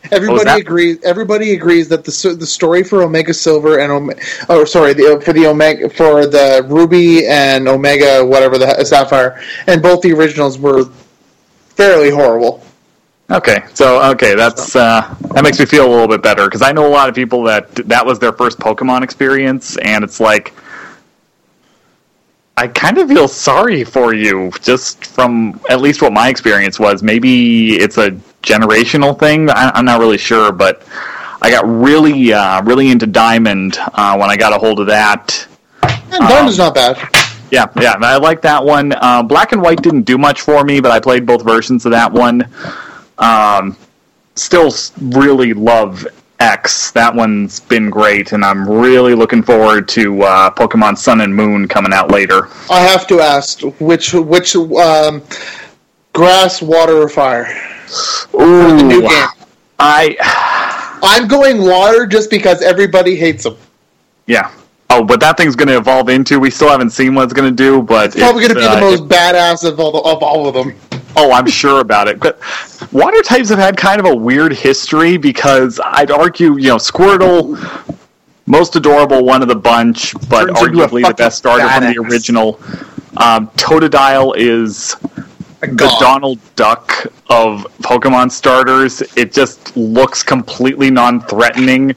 Everybody 0.12 0.62
agrees. 0.62 1.01
Everybody 1.04 1.54
agrees 1.54 1.88
that 1.89 2.04
the 2.04 2.36
the 2.38 2.45
story 2.45 2.84
for 2.84 3.04
Omega 3.04 3.34
Silver 3.34 3.80
and 3.80 3.91
Omega, 3.91 4.22
oh 4.49 4.66
sorry, 4.66 4.93
the, 4.93 5.22
for 5.24 5.32
the 5.32 5.47
Omega 5.47 5.89
for 5.89 6.26
the 6.26 6.66
Ruby 6.68 7.26
and 7.28 7.68
Omega 7.68 8.26
whatever 8.26 8.58
the 8.58 8.84
Sapphire 8.84 9.41
and 9.68 9.82
both 9.82 10.01
the 10.01 10.12
originals 10.12 10.60
were 10.60 10.86
fairly 11.76 12.10
horrible. 12.10 12.64
Okay, 13.32 13.64
so 13.74 14.04
okay, 14.12 14.36
that's 14.36 14.76
uh, 14.76 15.16
that 15.34 15.43
makes 15.43 15.58
me 15.58 15.66
feel 15.66 15.88
a 15.88 15.89
little 15.89 16.08
bit 16.08 16.22
better 16.22 16.45
because 16.45 16.62
I 16.62 16.74
know 16.74 16.86
a 16.86 16.91
lot 16.91 17.08
of 17.08 17.16
people 17.16 17.43
that 17.43 17.74
that 17.88 18.06
was 18.06 18.20
their 18.20 18.34
first 18.34 18.60
Pokemon 18.60 19.04
experience, 19.04 19.78
and 19.78 20.04
it's 20.04 20.20
like 20.20 20.54
I 22.58 22.68
kind 22.68 22.97
of 22.97 23.08
feel 23.08 23.28
sorry 23.28 23.84
for 23.84 24.14
you, 24.14 24.51
just 24.62 25.06
from 25.06 25.60
at 25.70 25.82
least 25.82 26.01
what 26.01 26.12
my 26.12 26.28
experience 26.28 26.80
was. 26.80 27.01
Maybe 27.01 27.76
it's 27.78 27.97
a 27.97 28.20
generational 28.43 29.17
thing. 29.17 29.49
I, 29.49 29.77
am 29.77 29.85
not 29.85 29.99
really 29.99 30.17
sure, 30.17 30.51
but 30.51 30.83
I 31.41 31.49
got 31.49 31.65
really, 31.65 32.31
uh, 32.31 32.61
really 32.63 32.91
into 32.91 33.07
Diamond 33.07 33.77
uh, 33.79 34.15
when 34.17 34.29
I 34.29 34.37
got 34.37 34.53
a 34.53 34.57
hold 34.57 34.79
of 34.79 34.87
that. 34.87 35.47
Yeah, 35.81 36.19
Diamond's 36.19 36.59
um, 36.59 36.67
not 36.67 36.75
bad. 36.75 37.09
Yeah, 37.51 37.67
yeah, 37.79 37.95
I 37.99 38.17
like 38.17 38.41
that 38.41 38.63
one. 38.63 38.93
Uh, 38.93 39.21
Black 39.21 39.51
and 39.51 39.61
White 39.61 39.81
didn't 39.81 40.03
do 40.03 40.17
much 40.17 40.41
for 40.41 40.63
me, 40.63 40.79
but 40.79 40.91
I 40.91 40.99
played 40.99 41.25
both 41.25 41.43
versions 41.43 41.85
of 41.85 41.91
that 41.91 42.11
one. 42.11 42.47
Um, 43.19 43.77
still 44.35 44.73
really 44.99 45.53
love 45.53 46.07
X. 46.39 46.91
That 46.91 47.13
one's 47.13 47.59
been 47.59 47.89
great, 47.89 48.31
and 48.31 48.43
I'm 48.43 48.67
really 48.67 49.13
looking 49.13 49.43
forward 49.43 49.87
to 49.89 50.23
uh, 50.23 50.49
Pokemon 50.49 50.97
Sun 50.97 51.21
and 51.21 51.33
Moon 51.35 51.67
coming 51.67 51.93
out 51.93 52.09
later. 52.09 52.47
I 52.71 52.79
have 52.79 53.05
to 53.07 53.19
ask 53.19 53.61
which 53.79 54.13
which 54.13 54.55
um, 54.55 55.21
grass, 56.13 56.61
water, 56.61 57.01
or 57.03 57.09
fire? 57.09 57.72
Ooh, 58.35 58.77
the 58.77 58.83
new 58.83 59.01
game. 59.01 59.27
I 59.79 60.15
I'm 61.03 61.27
going 61.27 61.61
water 61.61 62.05
just 62.05 62.29
because 62.29 62.61
everybody 62.61 63.15
hates 63.15 63.43
them. 63.43 63.57
Yeah. 64.25 64.51
Oh, 64.89 65.03
but 65.03 65.19
that 65.21 65.37
thing's 65.37 65.55
going 65.55 65.69
to 65.69 65.77
evolve 65.77 66.09
into. 66.09 66.39
We 66.39 66.51
still 66.51 66.69
haven't 66.69 66.91
seen 66.91 67.15
what 67.15 67.23
it's 67.23 67.33
going 67.33 67.49
to 67.49 67.55
do, 67.55 67.81
but 67.81 68.07
it's 68.07 68.15
probably 68.15 68.41
going 68.41 68.53
to 68.53 68.59
be 68.59 68.65
uh, 68.65 68.75
the 68.75 68.81
most 68.81 69.03
it, 69.03 69.09
badass 69.09 69.67
of 69.67 69.79
all, 69.79 69.91
the, 69.91 69.97
of 69.97 70.21
all 70.21 70.47
of 70.47 70.53
them. 70.53 70.75
Oh, 71.15 71.31
I'm 71.31 71.47
sure 71.47 71.81
about 71.81 72.07
it. 72.07 72.19
But 72.19 72.39
water 72.91 73.21
types 73.21 73.49
have 73.49 73.59
had 73.59 73.75
kind 73.75 73.99
of 73.99 74.05
a 74.05 74.15
weird 74.15 74.53
history 74.53 75.17
because 75.17 75.79
I'd 75.83 76.11
argue, 76.11 76.57
you 76.57 76.67
know, 76.67 76.77
Squirtle, 76.77 77.57
most 78.45 78.75
adorable 78.75 79.25
one 79.25 79.41
of 79.41 79.47
the 79.47 79.55
bunch, 79.55 80.13
but 80.29 80.45
Turns 80.45 80.59
arguably 80.59 81.07
the 81.07 81.13
best 81.13 81.39
starter 81.39 81.65
badass. 81.65 81.93
from 81.95 82.05
the 82.05 82.09
original. 82.09 82.59
Um, 83.17 83.47
Totodile 83.57 84.33
is 84.37 84.95
the 85.72 85.95
Donald 85.99 86.39
Duck 86.55 87.05
of 87.30 87.66
Pokemon 87.82 88.32
starters. 88.32 89.01
It 89.16 89.32
just 89.32 89.76
looks 89.78 90.24
completely 90.24 90.91
non-threatening, 90.91 91.95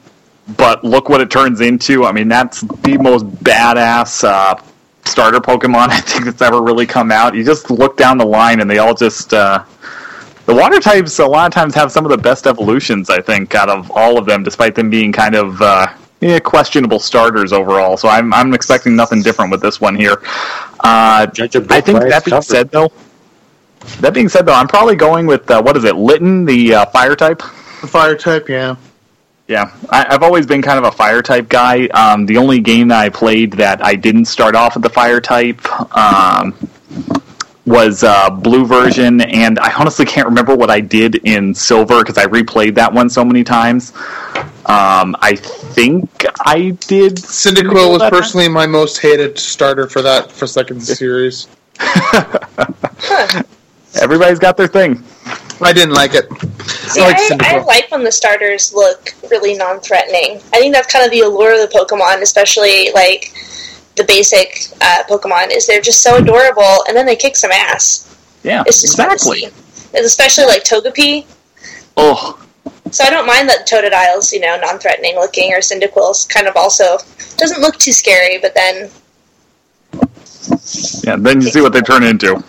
but 0.55 0.83
look 0.83 1.09
what 1.09 1.21
it 1.21 1.29
turns 1.29 1.61
into. 1.61 2.05
I 2.05 2.11
mean, 2.11 2.27
that's 2.27 2.61
the 2.61 2.97
most 2.97 3.27
badass 3.43 4.23
uh, 4.23 4.61
starter 5.05 5.39
Pokemon 5.39 5.89
I 5.89 6.01
think 6.01 6.25
that's 6.25 6.41
ever 6.41 6.61
really 6.61 6.85
come 6.85 7.11
out. 7.11 7.35
You 7.35 7.43
just 7.43 7.69
look 7.69 7.97
down 7.97 8.17
the 8.17 8.25
line, 8.25 8.61
and 8.61 8.69
they 8.69 8.77
all 8.77 8.93
just 8.93 9.33
uh, 9.33 9.63
the 10.45 10.55
water 10.55 10.79
types. 10.79 11.19
A 11.19 11.25
lot 11.25 11.47
of 11.47 11.53
times 11.53 11.75
have 11.75 11.91
some 11.91 12.05
of 12.05 12.11
the 12.11 12.17
best 12.17 12.47
evolutions. 12.47 13.09
I 13.09 13.21
think 13.21 13.53
out 13.55 13.69
of 13.69 13.91
all 13.91 14.17
of 14.17 14.25
them, 14.25 14.43
despite 14.43 14.75
them 14.75 14.89
being 14.89 15.11
kind 15.11 15.35
of 15.35 15.61
uh, 15.61 15.87
yeah, 16.21 16.39
questionable 16.39 16.99
starters 16.99 17.53
overall. 17.53 17.97
So 17.97 18.07
I'm 18.07 18.33
I'm 18.33 18.53
expecting 18.53 18.95
nothing 18.95 19.21
different 19.21 19.51
with 19.51 19.61
this 19.61 19.79
one 19.79 19.95
here. 19.95 20.21
Uh, 20.79 21.27
I 21.27 21.81
think 21.81 21.99
that 21.99 22.23
being 22.25 22.41
said, 22.41 22.71
though, 22.71 22.91
that 23.99 24.13
being 24.13 24.29
said, 24.29 24.45
though, 24.45 24.53
I'm 24.53 24.67
probably 24.67 24.95
going 24.95 25.25
with 25.25 25.49
uh, 25.49 25.61
what 25.61 25.77
is 25.77 25.83
it, 25.83 25.95
Litten, 25.95 26.45
the 26.45 26.75
uh, 26.75 26.85
fire 26.87 27.15
type. 27.15 27.39
The 27.81 27.87
fire 27.87 28.15
type, 28.15 28.49
yeah. 28.49 28.75
Yeah, 29.47 29.73
I, 29.89 30.05
have 30.09 30.23
always 30.23 30.45
been 30.45 30.61
kind 30.61 30.77
of 30.77 30.83
a 30.83 30.91
fire 30.91 31.21
type 31.21 31.47
guy. 31.47 31.87
Um, 31.87 32.25
the 32.25 32.35
only 32.37 32.59
game 32.59 32.89
that 32.89 32.99
I 32.99 33.07
played 33.07 33.53
that 33.53 33.83
I 33.83 33.95
didn't 33.95 34.25
start 34.25 34.55
off 34.55 34.75
with 34.75 34.83
the 34.83 34.89
fire 34.89 35.21
type 35.21 35.65
um, 35.95 36.53
was 37.65 38.03
uh, 38.03 38.29
blue 38.29 38.65
version, 38.65 39.21
and 39.21 39.57
I 39.59 39.71
honestly 39.73 40.05
can't 40.05 40.27
remember 40.27 40.53
what 40.53 40.69
I 40.69 40.81
did 40.81 41.15
in 41.25 41.55
silver 41.55 41.99
because 41.99 42.17
I 42.17 42.25
replayed 42.25 42.75
that 42.75 42.91
one 42.91 43.09
so 43.09 43.23
many 43.23 43.45
times. 43.45 43.93
Um, 44.65 45.15
I 45.21 45.37
think 45.37 46.25
I 46.41 46.71
did. 46.81 47.15
Cyndaquil 47.15 47.91
was 47.91 48.09
personally 48.09 48.47
time. 48.47 48.53
my 48.53 48.67
most 48.67 48.97
hated 48.97 49.39
starter 49.39 49.87
for 49.87 50.01
that 50.01 50.29
for 50.29 50.45
second 50.45 50.81
series. 50.83 51.47
Everybody's 54.01 54.39
got 54.39 54.57
their 54.57 54.67
thing. 54.67 55.03
I 55.61 55.73
didn't 55.73 55.93
like 55.93 56.13
it. 56.13 56.31
See, 56.67 57.01
I, 57.01 57.07
like, 57.07 57.41
I, 57.41 57.57
I 57.57 57.63
like 57.63 57.91
when 57.91 58.03
the 58.03 58.11
starters 58.11 58.73
look 58.73 59.09
really 59.29 59.55
non-threatening. 59.55 60.37
I 60.53 60.59
think 60.59 60.73
that's 60.73 60.91
kind 60.91 61.03
of 61.03 61.11
the 61.11 61.21
allure 61.21 61.61
of 61.61 61.69
the 61.69 61.75
Pokemon, 61.75 62.21
especially 62.21 62.91
like 62.93 63.33
the 63.95 64.03
basic 64.03 64.67
uh, 64.81 65.03
Pokemon, 65.09 65.49
is 65.51 65.65
they're 65.65 65.81
just 65.81 66.01
so 66.01 66.17
adorable, 66.17 66.83
and 66.87 66.95
then 66.95 67.05
they 67.05 67.15
kick 67.15 67.35
some 67.35 67.51
ass. 67.51 68.15
Yeah, 68.43 68.63
it's 68.67 68.81
just 68.81 68.93
exactly. 68.93 69.45
Especially 69.93 70.45
like 70.45 70.63
Togepi. 70.63 71.25
Oh. 71.95 72.43
So 72.91 73.03
I 73.03 73.09
don't 73.09 73.27
mind 73.27 73.49
that 73.49 73.67
Totodile's, 73.67 74.31
you 74.31 74.39
know, 74.39 74.57
non-threatening 74.61 75.15
looking, 75.15 75.51
or 75.51 75.57
Cyndaquil's 75.57 76.25
kind 76.25 76.47
of 76.47 76.55
also 76.55 76.97
doesn't 77.37 77.59
look 77.59 77.77
too 77.77 77.91
scary, 77.91 78.37
but 78.37 78.53
then. 78.53 78.89
Yeah, 81.03 81.15
then 81.17 81.41
you 81.41 81.49
see 81.49 81.61
what 81.61 81.73
they 81.73 81.81
turn 81.81 82.03
into. 82.03 82.41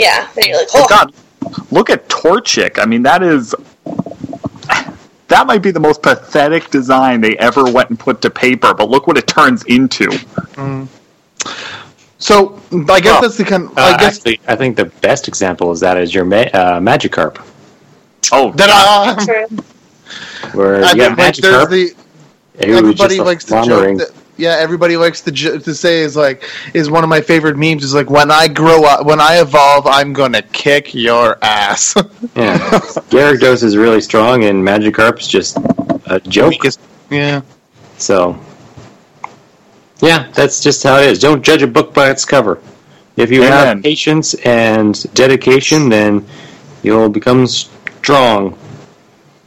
Yeah, 0.00 0.26
and 0.34 0.46
you're 0.46 0.56
like, 0.56 0.68
oh. 0.74 0.86
God, 0.88 1.12
look 1.70 1.90
at 1.90 2.08
Torchic. 2.08 2.78
I 2.78 2.86
mean, 2.86 3.02
that 3.02 3.22
is 3.22 3.54
that 5.28 5.46
might 5.46 5.58
be 5.58 5.70
the 5.70 5.80
most 5.80 6.02
pathetic 6.02 6.70
design 6.70 7.20
they 7.20 7.36
ever 7.36 7.70
went 7.70 7.90
and 7.90 7.98
put 7.98 8.22
to 8.22 8.30
paper. 8.30 8.72
But 8.72 8.88
look 8.88 9.06
what 9.06 9.18
it 9.18 9.26
turns 9.26 9.62
into. 9.64 10.06
Mm. 10.56 10.88
So 12.18 12.58
I 12.72 13.00
guess 13.00 13.04
well, 13.04 13.20
that's 13.20 13.36
the 13.36 13.44
kind. 13.44 13.64
Of, 13.64 13.76
I 13.76 13.92
uh, 13.92 13.98
guess 13.98 14.16
actually, 14.16 14.40
I 14.48 14.56
think 14.56 14.76
the 14.78 14.86
best 14.86 15.28
example 15.28 15.70
is 15.70 15.80
that 15.80 15.98
is 15.98 16.14
your 16.14 16.24
ma- 16.24 16.36
uh, 16.36 16.80
Magikarp. 16.80 17.44
Oh, 18.32 18.52
that 18.52 18.70
uh, 18.70 19.46
where 20.52 20.82
I 20.82 20.92
yeah, 20.92 21.14
Magikarp. 21.14 21.68
The, 21.68 21.94
everybody 22.58 23.20
likes 23.20 23.44
to 23.44 23.62
joke 23.64 23.98
that, 23.98 24.12
yeah, 24.40 24.56
everybody 24.58 24.96
likes 24.96 25.20
to 25.22 25.30
to 25.30 25.74
say 25.74 26.00
is 26.00 26.16
like 26.16 26.44
is 26.74 26.90
one 26.90 27.04
of 27.04 27.10
my 27.10 27.20
favorite 27.20 27.56
memes. 27.56 27.84
Is 27.84 27.94
like 27.94 28.10
when 28.10 28.30
I 28.30 28.48
grow 28.48 28.84
up, 28.84 29.06
when 29.06 29.20
I 29.20 29.40
evolve, 29.40 29.86
I'm 29.86 30.12
gonna 30.12 30.42
kick 30.42 30.94
your 30.94 31.38
ass. 31.42 31.94
yeah, 31.96 32.58
Gyarados 33.10 33.62
is 33.62 33.76
really 33.76 34.00
strong, 34.00 34.44
and 34.44 34.64
Magikarp's 34.64 35.28
just 35.28 35.58
a 36.06 36.20
joke. 36.20 36.50
Weakest. 36.50 36.80
Yeah. 37.10 37.42
So, 37.98 38.38
yeah, 40.00 40.30
that's 40.32 40.62
just 40.62 40.82
how 40.82 40.96
it 40.98 41.06
is. 41.10 41.18
Don't 41.18 41.42
judge 41.42 41.62
a 41.62 41.66
book 41.66 41.92
by 41.92 42.10
its 42.10 42.24
cover. 42.24 42.60
If 43.16 43.30
you 43.30 43.44
Amen. 43.44 43.76
have 43.76 43.82
patience 43.82 44.34
and 44.46 45.12
dedication, 45.14 45.90
then 45.90 46.24
you'll 46.82 47.10
become 47.10 47.46
strong. 47.46 48.52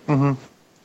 Mm-hmm. 0.08 0.34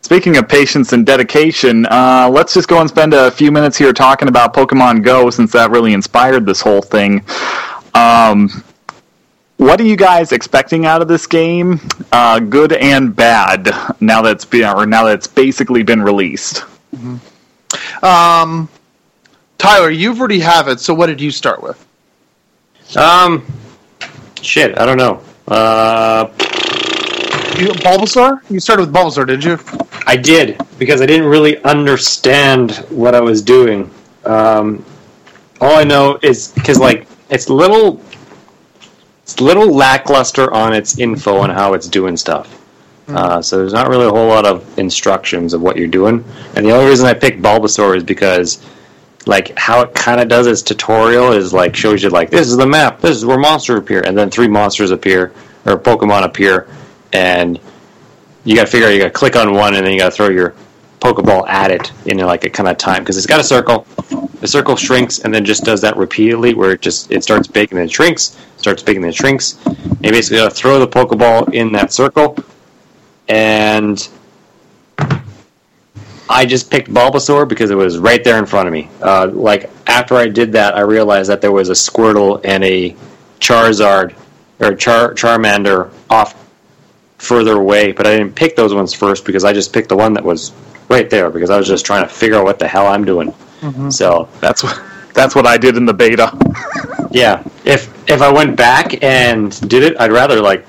Speaking 0.08 0.38
of 0.38 0.48
patience 0.48 0.94
and 0.94 1.04
dedication, 1.04 1.84
uh, 1.84 2.30
let's 2.32 2.54
just 2.54 2.66
go 2.66 2.80
and 2.80 2.88
spend 2.88 3.12
a 3.12 3.30
few 3.30 3.52
minutes 3.52 3.76
here 3.76 3.92
talking 3.92 4.26
about 4.28 4.54
Pokemon 4.54 5.04
Go 5.04 5.28
since 5.28 5.52
that 5.52 5.70
really 5.70 5.92
inspired 5.92 6.46
this 6.46 6.62
whole 6.62 6.80
thing. 6.80 7.22
Um, 7.92 8.48
what 9.58 9.78
are 9.78 9.84
you 9.84 9.96
guys 9.96 10.32
expecting 10.32 10.86
out 10.86 11.02
of 11.02 11.08
this 11.08 11.26
game? 11.26 11.78
Uh, 12.10 12.40
good 12.40 12.72
and 12.72 13.14
bad. 13.14 13.68
Now 14.00 14.22
that's 14.22 14.46
been, 14.46 14.74
or 14.74 14.86
now 14.86 15.04
that 15.04 15.16
it's 15.16 15.26
basically 15.26 15.82
been 15.82 16.00
released. 16.00 16.64
Mm-hmm. 16.96 18.02
Um, 18.02 18.70
Tyler, 19.58 19.90
you've 19.90 20.20
already 20.20 20.40
have 20.40 20.68
it. 20.68 20.80
So 20.80 20.94
what 20.94 21.08
did 21.08 21.20
you 21.20 21.30
start 21.30 21.62
with? 21.62 21.86
Um, 22.96 23.44
shit, 24.40 24.78
I 24.78 24.86
don't 24.86 24.96
know. 24.96 25.22
Uh, 25.46 26.30
You, 27.58 27.68
Bulbasaur? 27.84 28.40
You 28.48 28.58
started 28.58 28.86
with 28.86 28.94
Bulbasaur, 28.94 29.26
did 29.26 29.44
you? 29.44 29.58
I 30.08 30.16
did 30.16 30.58
because 30.78 31.02
I 31.02 31.06
didn't 31.06 31.26
really 31.26 31.62
understand 31.64 32.76
what 32.88 33.14
I 33.14 33.20
was 33.20 33.42
doing. 33.42 33.90
Um, 34.24 34.82
all 35.60 35.76
I 35.76 35.84
know 35.84 36.18
is 36.22 36.52
because 36.52 36.80
like 36.80 37.06
it's 37.28 37.50
little, 37.50 38.00
it's 39.22 39.38
little 39.38 39.70
lackluster 39.70 40.50
on 40.54 40.72
its 40.72 40.98
info 40.98 41.36
on 41.36 41.50
how 41.50 41.74
it's 41.74 41.86
doing 41.86 42.16
stuff. 42.16 42.54
Uh, 43.08 43.42
so 43.42 43.58
there's 43.58 43.74
not 43.74 43.88
really 43.88 44.06
a 44.06 44.10
whole 44.10 44.28
lot 44.28 44.46
of 44.46 44.78
instructions 44.78 45.52
of 45.52 45.60
what 45.60 45.76
you're 45.76 45.86
doing. 45.86 46.24
And 46.56 46.64
the 46.64 46.70
only 46.70 46.88
reason 46.88 47.06
I 47.06 47.12
picked 47.12 47.42
Bulbasaur 47.42 47.94
is 47.98 48.02
because 48.02 48.66
like 49.26 49.58
how 49.58 49.82
it 49.82 49.94
kind 49.94 50.22
of 50.22 50.28
does 50.28 50.46
its 50.46 50.62
tutorial 50.62 51.32
is 51.32 51.52
like 51.52 51.76
shows 51.76 52.02
you 52.02 52.08
like 52.08 52.30
this 52.30 52.48
is 52.48 52.56
the 52.56 52.66
map, 52.66 53.02
this 53.02 53.14
is 53.14 53.26
where 53.26 53.38
monsters 53.38 53.78
appear, 53.78 54.00
and 54.06 54.16
then 54.16 54.30
three 54.30 54.48
monsters 54.48 54.90
appear 54.90 55.34
or 55.66 55.76
Pokemon 55.76 56.24
appear, 56.24 56.66
and 57.12 57.60
you 58.48 58.56
got 58.56 58.64
to 58.64 58.70
figure 58.70 58.88
out 58.88 58.94
you 58.94 58.98
got 58.98 59.04
to 59.04 59.10
click 59.10 59.36
on 59.36 59.52
one 59.52 59.74
and 59.74 59.84
then 59.84 59.92
you 59.92 59.98
got 59.98 60.06
to 60.06 60.16
throw 60.16 60.30
your 60.30 60.54
Pokeball 61.00 61.46
at 61.48 61.70
it 61.70 61.92
in 62.06 62.16
like 62.16 62.44
a 62.44 62.50
kind 62.50 62.66
of 62.66 62.78
time 62.78 63.02
because 63.02 63.18
it's 63.18 63.26
got 63.26 63.38
a 63.38 63.44
circle. 63.44 63.86
The 64.40 64.48
circle 64.48 64.74
shrinks 64.74 65.18
and 65.18 65.34
then 65.34 65.44
just 65.44 65.64
does 65.64 65.82
that 65.82 65.98
repeatedly 65.98 66.54
where 66.54 66.72
it 66.72 66.80
just 66.80 67.12
it 67.12 67.22
starts 67.22 67.46
big 67.46 67.72
and 67.72 67.78
then 67.78 67.88
shrinks, 67.88 68.38
starts 68.56 68.82
big 68.82 68.96
and 68.96 69.04
then 69.04 69.12
shrinks. 69.12 69.62
And 69.66 70.02
you 70.02 70.12
basically 70.12 70.38
got 70.38 70.48
to 70.48 70.54
throw 70.54 70.80
the 70.80 70.88
Pokeball 70.88 71.52
in 71.52 71.72
that 71.72 71.92
circle, 71.92 72.38
and 73.28 74.08
I 76.30 76.46
just 76.46 76.70
picked 76.70 76.88
Bulbasaur 76.88 77.46
because 77.46 77.70
it 77.70 77.76
was 77.76 77.98
right 77.98 78.24
there 78.24 78.38
in 78.38 78.46
front 78.46 78.66
of 78.66 78.72
me. 78.72 78.88
Uh, 79.02 79.28
like 79.30 79.68
after 79.86 80.14
I 80.14 80.26
did 80.26 80.52
that, 80.52 80.74
I 80.74 80.80
realized 80.80 81.28
that 81.28 81.42
there 81.42 81.52
was 81.52 81.68
a 81.68 81.74
Squirtle 81.74 82.40
and 82.44 82.64
a 82.64 82.96
Charizard 83.40 84.14
or 84.58 84.74
Char- 84.74 85.12
Charmander 85.12 85.92
off 86.08 86.47
further 87.18 87.56
away, 87.56 87.92
but 87.92 88.06
I 88.06 88.16
didn't 88.16 88.34
pick 88.34 88.56
those 88.56 88.74
ones 88.74 88.94
first 88.94 89.24
because 89.24 89.44
I 89.44 89.52
just 89.52 89.72
picked 89.72 89.88
the 89.88 89.96
one 89.96 90.12
that 90.14 90.24
was 90.24 90.52
right 90.88 91.10
there 91.10 91.30
because 91.30 91.50
I 91.50 91.56
was 91.58 91.66
just 91.66 91.84
trying 91.84 92.02
to 92.02 92.08
figure 92.08 92.36
out 92.38 92.44
what 92.44 92.58
the 92.58 92.66
hell 92.68 92.86
I'm 92.86 93.04
doing. 93.04 93.34
So 93.90 94.28
That's 94.40 94.62
what 94.62 94.80
that's 95.14 95.34
what 95.34 95.46
I 95.46 95.56
did 95.58 95.76
in 95.76 95.84
the 95.84 95.92
beta. 95.94 96.30
yeah, 97.10 97.42
if 97.64 97.88
if 98.08 98.22
I 98.22 98.30
went 98.32 98.56
back 98.56 99.02
and 99.02 99.50
did 99.68 99.82
it, 99.82 100.00
I'd 100.00 100.12
rather 100.12 100.40
like 100.40 100.64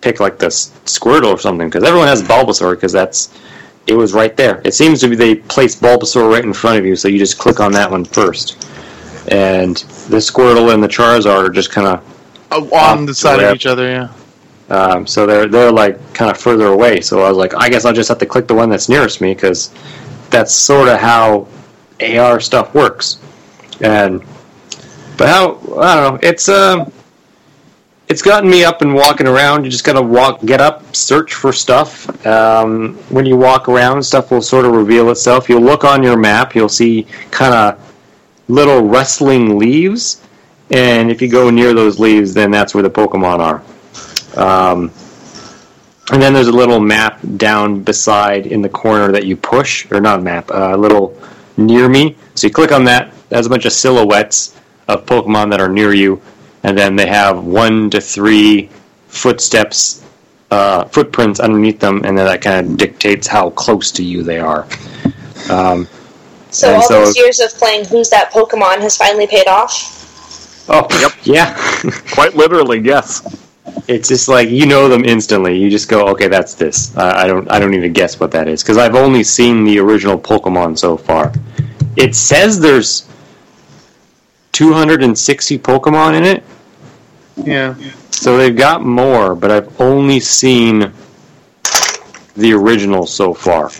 pick 0.00 0.18
like 0.20 0.38
this 0.38 0.70
Squirtle 0.84 1.32
or 1.32 1.38
something 1.38 1.68
because 1.68 1.84
everyone 1.84 2.08
has 2.08 2.22
Bulbasaur 2.22 2.72
because 2.74 2.92
that's 2.92 3.38
it 3.86 3.94
was 3.94 4.12
right 4.12 4.36
there. 4.36 4.60
It 4.64 4.74
seems 4.74 5.00
to 5.00 5.08
be 5.08 5.14
they 5.14 5.36
place 5.36 5.76
Bulbasaur 5.76 6.30
right 6.30 6.44
in 6.44 6.52
front 6.52 6.78
of 6.78 6.84
you, 6.84 6.96
so 6.96 7.06
you 7.06 7.18
just 7.18 7.38
click 7.38 7.60
on 7.60 7.70
that 7.72 7.90
one 7.90 8.04
first. 8.04 8.66
And 9.28 9.76
the 10.10 10.18
Squirtle 10.18 10.74
and 10.74 10.82
the 10.82 10.88
Charizard 10.88 11.46
are 11.46 11.50
just 11.50 11.70
kind 11.70 11.86
of 11.86 12.02
Uh, 12.50 12.66
on 12.74 13.06
the 13.06 13.14
side 13.14 13.40
of 13.40 13.54
each 13.54 13.66
other, 13.66 13.88
yeah. 13.88 14.08
Um, 14.70 15.06
so 15.06 15.26
they're 15.26 15.46
they're 15.46 15.72
like 15.72 16.14
kind 16.14 16.30
of 16.30 16.38
further 16.38 16.66
away. 16.66 17.00
So 17.00 17.22
I 17.22 17.28
was 17.28 17.36
like, 17.36 17.54
I 17.54 17.68
guess 17.68 17.84
I'll 17.84 17.92
just 17.92 18.08
have 18.08 18.18
to 18.18 18.26
click 18.26 18.48
the 18.48 18.54
one 18.54 18.70
that's 18.70 18.88
nearest 18.88 19.20
me 19.20 19.34
because 19.34 19.70
that's 20.30 20.54
sort 20.54 20.88
of 20.88 20.98
how 20.98 21.46
AR 22.00 22.40
stuff 22.40 22.74
works. 22.74 23.18
And 23.80 24.22
but 25.16 25.28
how 25.28 25.56
I 25.78 25.96
don't 25.96 26.14
know. 26.14 26.18
It's 26.22 26.48
um, 26.48 26.92
it's 28.08 28.22
gotten 28.22 28.48
me 28.48 28.64
up 28.64 28.82
and 28.82 28.94
walking 28.94 29.26
around. 29.26 29.64
You 29.64 29.70
just 29.70 29.84
gotta 29.84 30.02
walk, 30.02 30.40
get 30.44 30.60
up, 30.60 30.94
search 30.94 31.34
for 31.34 31.52
stuff. 31.52 32.26
Um, 32.26 32.94
when 33.10 33.26
you 33.26 33.36
walk 33.36 33.68
around, 33.68 34.02
stuff 34.02 34.30
will 34.30 34.42
sort 34.42 34.64
of 34.64 34.72
reveal 34.72 35.10
itself. 35.10 35.48
You'll 35.48 35.62
look 35.62 35.84
on 35.84 36.02
your 36.02 36.16
map. 36.16 36.54
You'll 36.54 36.68
see 36.68 37.06
kind 37.30 37.54
of 37.54 37.94
little 38.48 38.82
rustling 38.82 39.58
leaves. 39.58 40.22
And 40.70 41.10
if 41.10 41.20
you 41.20 41.28
go 41.28 41.50
near 41.50 41.74
those 41.74 41.98
leaves, 42.00 42.34
then 42.34 42.50
that's 42.50 42.74
where 42.74 42.82
the 42.82 42.90
Pokemon 42.90 43.38
are. 43.40 43.62
Um, 44.36 44.90
and 46.12 46.20
then 46.20 46.34
there's 46.34 46.48
a 46.48 46.52
little 46.52 46.80
map 46.80 47.20
down 47.36 47.82
beside 47.82 48.46
in 48.46 48.60
the 48.60 48.68
corner 48.68 49.10
that 49.12 49.24
you 49.24 49.36
push, 49.36 49.90
or 49.90 50.00
not 50.00 50.18
a 50.18 50.22
map, 50.22 50.50
a 50.52 50.76
little 50.76 51.18
near 51.56 51.88
me. 51.88 52.16
So 52.34 52.46
you 52.46 52.52
click 52.52 52.72
on 52.72 52.84
that. 52.84 53.12
There's 53.30 53.46
a 53.46 53.50
bunch 53.50 53.64
of 53.64 53.72
silhouettes 53.72 54.58
of 54.88 55.06
Pokemon 55.06 55.50
that 55.50 55.60
are 55.60 55.68
near 55.68 55.94
you, 55.94 56.20
and 56.62 56.76
then 56.76 56.94
they 56.94 57.06
have 57.06 57.44
one 57.44 57.88
to 57.90 58.00
three 58.00 58.68
footsteps, 59.08 60.04
uh, 60.50 60.84
footprints 60.86 61.40
underneath 61.40 61.80
them, 61.80 62.02
and 62.04 62.18
then 62.18 62.26
that 62.26 62.42
kind 62.42 62.66
of 62.66 62.76
dictates 62.76 63.26
how 63.26 63.50
close 63.50 63.90
to 63.92 64.04
you 64.04 64.22
they 64.22 64.38
are. 64.38 64.66
Um, 65.50 65.88
So 66.50 66.74
all 66.74 66.82
so- 66.82 67.04
those 67.04 67.16
years 67.16 67.40
of 67.40 67.52
playing 67.58 67.84
Who's 67.86 68.10
That 68.10 68.30
Pokemon 68.32 68.80
has 68.80 68.96
finally 68.96 69.26
paid 69.26 69.48
off. 69.48 70.64
oh, 70.68 70.86
Yep. 71.00 71.12
yeah. 71.24 71.54
Quite 72.12 72.36
literally, 72.36 72.78
yes. 72.80 73.22
It's 73.88 74.08
just 74.08 74.28
like 74.28 74.48
you 74.50 74.66
know 74.66 74.88
them 74.88 75.04
instantly. 75.04 75.58
You 75.58 75.70
just 75.70 75.88
go, 75.88 76.06
okay, 76.08 76.28
that's 76.28 76.54
this. 76.54 76.96
Uh, 76.96 77.12
I 77.16 77.26
don't, 77.26 77.50
I 77.50 77.58
don't 77.58 77.74
even 77.74 77.92
guess 77.92 78.20
what 78.20 78.30
that 78.32 78.48
is 78.48 78.62
because 78.62 78.76
I've 78.78 78.94
only 78.94 79.24
seen 79.24 79.64
the 79.64 79.78
original 79.78 80.18
Pokemon 80.18 80.78
so 80.78 80.96
far. 80.96 81.32
It 81.96 82.14
says 82.14 82.58
there's 82.60 83.08
260 84.52 85.58
Pokemon 85.58 86.14
in 86.16 86.24
it, 86.24 86.44
Yeah. 87.36 87.74
so 88.10 88.36
they've 88.36 88.56
got 88.56 88.84
more, 88.84 89.34
but 89.34 89.50
I've 89.50 89.80
only 89.80 90.20
seen 90.20 90.92
the 92.36 92.52
original 92.52 93.06
so 93.06 93.32
far. 93.34 93.70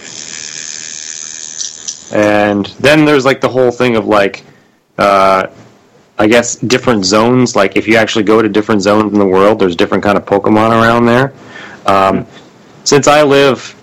And 2.17 2.67
then 2.81 3.05
there's 3.05 3.25
like 3.25 3.41
the 3.41 3.49
whole 3.49 3.71
thing 3.73 3.97
of 3.97 4.07
like, 4.07 4.45
uh, 4.99 5.49
I 6.19 6.27
guess 6.29 6.57
different 6.57 7.05
zones. 7.05 7.57
Like 7.57 7.77
if 7.77 7.89
you 7.89 7.97
actually 7.97 8.25
go 8.25 8.41
to 8.41 8.49
different 8.49 8.83
zones 8.83 9.13
in 9.13 9.19
the 9.19 9.27
world, 9.27 9.59
there's 9.59 9.77
different 9.77 10.05
kind 10.05 10.17
of 10.17 10.25
Pokemon 10.25 10.71
around 10.71 11.07
there. 11.07 11.33
Um, 11.87 12.27
since 12.85 13.09
I 13.09 13.23
live 13.23 13.75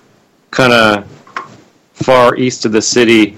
kind 0.52 0.74
of 0.74 1.08
far 1.94 2.36
east 2.36 2.66
of 2.66 2.72
the 2.72 2.82
city, 2.82 3.38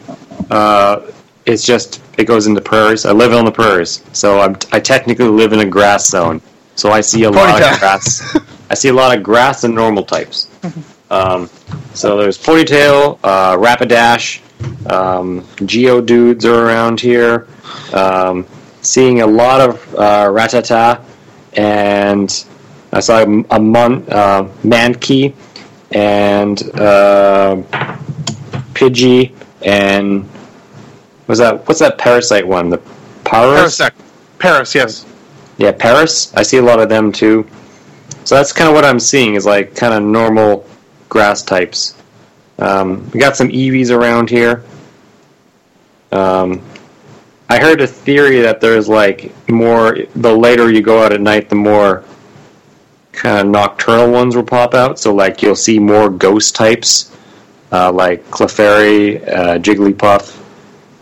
uh, 0.49 1.02
it's 1.45 1.65
just 1.65 2.02
it 2.18 2.26
goes 2.26 2.48
into 2.48 2.61
prairies. 2.61 3.06
I 3.06 3.11
live 3.11 3.34
on 3.34 3.45
the 3.45 3.52
prairies, 3.52 4.03
so 4.14 4.40
I'm, 4.40 4.56
I 4.72 4.80
technically 4.80 5.28
live 5.28 5.53
in 5.53 5.60
a 5.60 5.65
grass 5.65 6.10
zone. 6.10 6.41
So 6.76 6.91
I 6.91 7.02
see 7.02 7.24
a 7.24 7.30
lot 7.30 7.61
of 7.61 7.80
grass. 7.80 8.38
I 8.70 8.74
see 8.76 8.90
a 8.90 8.94
lot 8.94 9.15
of 9.15 9.24
grass 9.24 9.64
and 9.64 9.76
normal 9.76 10.03
types. 10.03 10.49
Um, 11.11 11.49
so 11.94 12.18
there's 12.18 12.38
Ponyta, 12.38 13.20
uh, 13.24 13.56
Rapidash, 13.57 14.41
um, 14.91 15.41
Geodudes 15.57 16.45
are 16.45 16.65
around 16.65 16.99
here. 16.99 17.48
Um, 17.94 18.48
seeing 18.84 19.22
a 19.22 19.27
lot 19.27 19.61
of 19.61 19.95
uh, 19.95 20.27
Rattata, 20.27 21.03
and 21.53 22.45
I 22.91 22.99
saw 22.99 23.19
a, 23.19 23.43
a 23.49 23.60
Mon, 23.60 24.05
uh, 24.10 24.43
Mankey, 24.64 25.34
and 25.91 26.61
uh, 26.80 27.55
Pidgey, 28.73 29.34
and 29.61 30.30
was 31.27 31.39
that 31.39 31.68
what's 31.68 31.80
that 31.80 31.97
parasite 31.97 32.47
one? 32.47 32.69
The 32.69 32.77
Paras? 33.23 33.80
Parasect. 33.80 33.93
Paras, 34.39 34.76
yes. 34.76 35.05
Yeah, 35.57 35.72
Paras. 35.72 36.34
I 36.35 36.43
see 36.43 36.57
a 36.57 36.61
lot 36.61 36.80
of 36.80 36.89
them 36.89 37.11
too. 37.11 37.47
So 38.26 38.35
that's 38.35 38.51
kind 38.53 38.69
of 38.69 38.76
what 38.76 38.85
I'm 38.85 38.99
seeing 38.99 39.35
is 39.35 39.45
like 39.45 39.76
kind 39.76 39.93
of 39.93 40.03
normal 40.03 40.68
grass 41.10 41.43
types. 41.43 41.95
Um, 42.60 43.10
we 43.11 43.19
got 43.19 43.35
some 43.35 43.49
Eevees 43.49 43.95
around 43.95 44.30
here. 44.30 44.64
Um, 46.11 46.61
I 47.53 47.59
heard 47.59 47.81
a 47.81 47.88
theory 47.88 48.41
that 48.41 48.61
there's 48.61 48.89
like 48.89 49.31
more. 49.47 49.95
The 50.15 50.35
later 50.35 50.71
you 50.71 50.81
go 50.81 51.03
out 51.03 51.13
at 51.13 51.21
night, 51.21 51.49
the 51.49 51.55
more 51.55 52.03
kind 53.11 53.45
of 53.45 53.51
nocturnal 53.53 54.11
ones 54.11 54.35
will 54.35 54.43
pop 54.43 54.73
out. 54.73 54.97
So 54.97 55.13
like 55.13 55.43
you'll 55.43 55.55
see 55.55 55.77
more 55.77 56.09
ghost 56.09 56.55
types, 56.55 57.15
uh, 57.71 57.91
like 57.91 58.25
Clefairy, 58.31 59.21
uh, 59.27 59.59
Jigglypuff, 59.59 60.41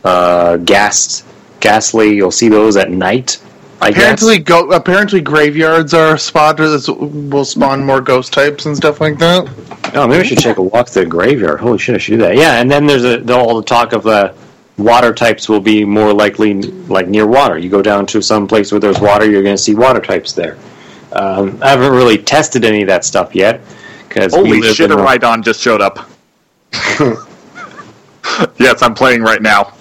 uh, 0.03 0.57
Ghast, 0.57 1.25
Gastly. 1.61 2.15
You'll 2.17 2.31
see 2.31 2.49
those 2.49 2.75
at 2.75 2.91
night. 2.91 3.41
I 3.79 3.87
Apparently, 3.89 4.39
guess. 4.39 4.47
go, 4.47 4.71
apparently 4.71 5.21
graveyards 5.21 5.93
are 5.93 6.15
a 6.15 6.19
spot 6.19 6.57
that 6.57 6.95
will 7.31 7.45
spawn 7.45 7.85
more 7.85 8.01
ghost 8.01 8.33
types 8.33 8.65
and 8.65 8.75
stuff 8.75 8.99
like 8.99 9.17
that. 9.19 9.49
Oh, 9.95 10.05
maybe 10.05 10.19
I 10.19 10.23
should 10.23 10.37
take 10.37 10.57
a 10.57 10.61
walk 10.61 10.87
to 10.87 10.99
the 10.99 11.05
graveyard. 11.05 11.61
Holy 11.61 11.77
shit, 11.77 11.95
I 11.95 11.97
should 11.97 12.11
do 12.11 12.17
that. 12.17 12.35
Yeah, 12.35 12.59
and 12.59 12.69
then 12.69 12.85
there's 12.85 13.05
a, 13.05 13.19
the, 13.19 13.33
all 13.35 13.55
the 13.55 13.63
talk 13.65 13.93
of 13.93 14.05
uh, 14.05 14.33
water 14.83 15.13
types 15.13 15.47
will 15.47 15.59
be 15.59 15.85
more 15.85 16.13
likely 16.13 16.53
like 16.53 17.07
near 17.07 17.27
water. 17.27 17.57
You 17.57 17.69
go 17.69 17.81
down 17.81 18.05
to 18.07 18.21
some 18.21 18.47
place 18.47 18.71
where 18.71 18.79
there's 18.79 18.99
water, 18.99 19.29
you're 19.29 19.43
going 19.43 19.55
to 19.55 19.61
see 19.61 19.75
water 19.75 19.99
types 19.99 20.33
there. 20.33 20.57
Um, 21.13 21.57
I 21.61 21.69
haven't 21.69 21.91
really 21.91 22.17
tested 22.17 22.63
any 22.63 22.81
of 22.81 22.87
that 22.87 23.03
stuff 23.03 23.35
yet 23.35 23.61
because 24.07 24.33
Holy 24.33 24.61
shit, 24.61 24.91
a 24.91 24.95
Rhydon 24.95 25.43
just 25.43 25.61
showed 25.61 25.81
up. 25.81 26.09
yes, 28.57 28.81
I'm 28.81 28.93
playing 28.93 29.21
right 29.21 29.41
now. 29.41 29.73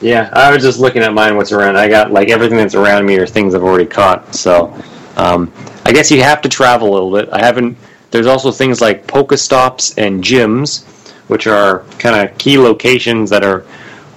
Yeah, 0.00 0.30
I 0.32 0.52
was 0.52 0.62
just 0.62 0.78
looking 0.78 1.02
at 1.02 1.14
mine. 1.14 1.36
What's 1.36 1.52
around? 1.52 1.76
I 1.76 1.88
got 1.88 2.10
like 2.12 2.28
everything 2.28 2.58
that's 2.58 2.74
around 2.74 3.06
me 3.06 3.16
are 3.16 3.26
things 3.26 3.54
I've 3.54 3.62
already 3.62 3.86
caught. 3.86 4.34
So, 4.34 4.74
um, 5.16 5.52
I 5.84 5.92
guess 5.92 6.10
you 6.10 6.22
have 6.22 6.42
to 6.42 6.48
travel 6.48 6.88
a 6.88 6.92
little 6.92 7.12
bit. 7.12 7.28
I 7.32 7.38
haven't. 7.44 7.76
There's 8.10 8.26
also 8.26 8.50
things 8.50 8.80
like 8.80 9.06
Pokestops 9.06 9.96
and 9.98 10.22
gyms, 10.22 10.84
which 11.28 11.46
are 11.46 11.80
kind 11.98 12.28
of 12.28 12.36
key 12.38 12.58
locations 12.58 13.30
that 13.30 13.44
are. 13.44 13.64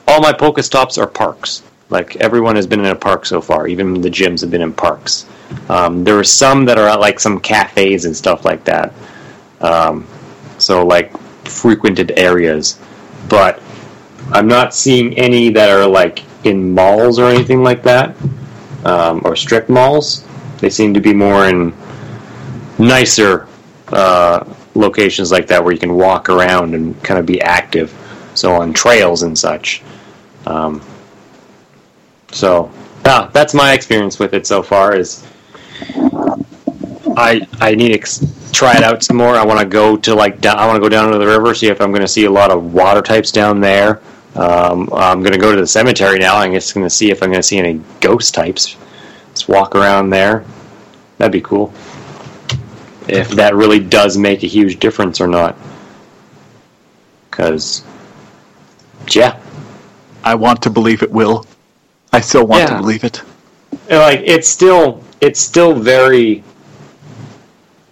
All 0.08 0.22
my 0.22 0.32
Pokestops 0.32 0.98
are 1.02 1.08
parks. 1.08 1.64
Like 1.90 2.16
everyone 2.18 2.56
has 2.56 2.68
been 2.68 2.80
in 2.80 2.88
a 2.88 2.96
park 2.96 3.26
so 3.26 3.42
far. 3.42 3.68
Even 3.68 4.02
the 4.02 4.10
gyms 4.10 4.42
have 4.42 4.52
been 4.52 4.62
in 4.62 4.74
parks. 4.74 5.26
Um, 5.70 6.04
there 6.04 6.18
are 6.18 6.24
some 6.24 6.66
that 6.66 6.78
are 6.78 6.88
at 6.88 7.00
like 7.00 7.20
some 7.20 7.40
cafes 7.40 8.06
and 8.06 8.16
stuff 8.16 8.46
like 8.46 8.64
that. 8.66 8.94
Um, 9.62 10.08
so 10.58 10.86
like 10.86 11.16
frequented 11.46 12.12
areas, 12.18 12.80
but 13.30 13.62
I'm 14.32 14.48
not 14.48 14.74
seeing 14.74 15.18
any 15.18 15.50
that 15.50 15.70
are 15.70 15.88
like 15.88 16.24
in 16.46 16.74
malls 16.74 17.20
or 17.20 17.30
anything 17.30 17.64
like 17.64 17.84
that, 17.84 18.16
um, 18.86 19.22
or 19.24 19.36
strip 19.36 19.70
malls. 19.70 20.26
They 20.60 20.70
seem 20.70 20.94
to 20.94 21.00
be 21.00 21.14
more 21.14 21.48
in 21.48 21.74
nicer 22.78 23.48
uh, 23.90 24.46
locations 24.76 25.32
like 25.32 25.48
that 25.48 25.64
where 25.64 25.74
you 25.74 25.80
can 25.80 25.94
walk 25.94 26.30
around 26.30 26.76
and 26.76 27.02
kind 27.04 27.20
of 27.20 27.26
be 27.26 27.42
active. 27.42 27.94
So 28.36 28.54
on 28.54 28.74
trails 28.74 29.24
and 29.24 29.38
such. 29.38 29.82
Um, 30.48 30.82
so 32.32 32.72
yeah, 33.06 33.30
that's 33.34 33.54
my 33.54 33.74
experience 33.74 34.18
with 34.18 34.34
it 34.34 34.48
so 34.48 34.64
far. 34.64 34.96
Is 34.96 35.28
I 37.18 37.48
I 37.60 37.76
need 37.76 37.90
to 37.90 37.94
ex- 37.96 38.52
try 38.54 38.78
it 38.78 38.84
out 38.84 39.04
some 39.04 39.18
more. 39.18 39.36
I 39.36 39.46
want 39.46 39.60
to 39.60 39.66
go 39.66 39.98
to 39.98 40.16
like 40.16 40.40
down, 40.40 40.58
I 40.58 40.66
want 40.66 40.78
to 40.78 40.82
go 40.82 40.90
down 40.90 41.12
to 41.12 41.18
the 41.18 41.28
river, 41.28 41.54
see 41.54 41.68
if 41.68 41.82
I'm 41.82 41.92
going 41.92 42.02
to 42.02 42.08
see 42.08 42.26
a 42.26 42.32
lot 42.32 42.50
of 42.50 42.74
water 42.74 43.02
types 43.02 43.32
down 43.32 43.60
there. 43.60 44.02
Um, 44.36 44.90
I'm 44.94 45.22
going 45.22 45.34
to 45.34 45.40
go 45.40 45.54
to 45.54 45.60
the 45.60 45.68
cemetery 45.68 46.20
now. 46.20 46.38
I'm 46.38 46.54
just 46.54 46.74
going 46.74 46.86
to 46.86 46.90
see 46.90 47.12
if 47.12 47.24
I'm 47.24 47.30
going 47.30 47.42
to 47.42 47.48
see 47.48 47.58
any 47.58 47.82
ghost 48.02 48.34
types. 48.34 48.78
Let's 49.30 49.48
walk 49.48 49.76
around 49.76 50.12
there. 50.12 50.46
That'd 51.18 51.32
be 51.32 51.42
cool. 51.42 51.74
If 53.08 53.30
that 53.32 53.56
really 53.56 53.80
does 53.80 54.18
make 54.18 54.44
a 54.44 54.48
huge 54.48 54.80
difference 54.80 55.20
or 55.20 55.28
not. 55.28 55.56
Because, 57.30 57.84
yeah. 59.10 59.40
I 60.28 60.36
want 60.36 60.62
to 60.64 60.70
believe 60.70 61.04
it 61.04 61.12
will. 61.12 61.46
I 62.12 62.20
still 62.20 62.46
want 62.46 62.64
Yeah. 62.64 62.76
to 62.76 62.82
believe 62.82 63.04
it. 63.06 63.22
like 63.90 64.22
it's 64.26 64.48
still 64.50 65.02
it's 65.22 65.40
still 65.40 65.74
very 65.74 66.44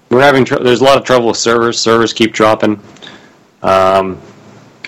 we're 0.10 0.22
having 0.22 0.44
tr- 0.44 0.60
there's 0.62 0.82
a 0.82 0.84
lot 0.84 0.98
of 0.98 1.06
trouble 1.06 1.28
with 1.28 1.38
servers. 1.38 1.80
Servers 1.80 2.12
keep 2.12 2.34
dropping. 2.34 2.80
Um, 3.64 4.22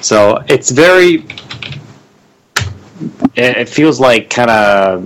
so 0.01 0.43
it's 0.49 0.71
very 0.71 1.25
it, 3.35 3.57
it 3.63 3.69
feels 3.69 3.99
like 3.99 4.29
kind 4.29 4.49
of 4.49 5.05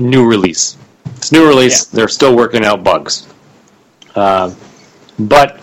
new 0.00 0.26
release. 0.28 0.76
It's 1.16 1.30
new 1.30 1.46
release. 1.46 1.84
They're 1.84 2.08
still 2.08 2.34
working 2.34 2.64
out 2.64 2.82
bugs. 2.82 3.28
Uh, 4.16 4.52
but 5.18 5.60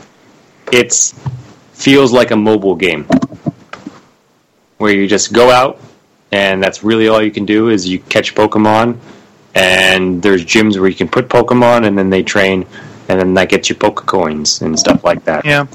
it's 0.71 1.13
feels 1.73 2.11
like 2.13 2.31
a 2.31 2.35
mobile 2.35 2.75
game 2.75 3.05
where 4.77 4.93
you 4.93 5.07
just 5.07 5.33
go 5.33 5.49
out 5.51 5.79
and 6.31 6.61
that's 6.61 6.83
really 6.83 7.07
all 7.07 7.21
you 7.21 7.31
can 7.31 7.45
do 7.45 7.69
is 7.69 7.87
you 7.87 7.99
catch 7.99 8.35
Pokemon, 8.35 8.97
and 9.55 10.21
there's 10.21 10.43
gyms 10.43 10.77
where 10.77 10.89
you 10.89 10.95
can 10.95 11.07
put 11.07 11.29
Pokemon, 11.29 11.87
and 11.87 11.97
then 11.97 12.09
they 12.09 12.21
train, 12.21 12.65
and 13.07 13.17
then 13.17 13.33
that 13.33 13.47
gets 13.47 13.69
you 13.69 13.75
Poke 13.75 14.05
coins 14.05 14.61
and 14.61 14.77
stuff 14.77 15.05
like 15.05 15.23
that. 15.23 15.45
Yeah. 15.45 15.65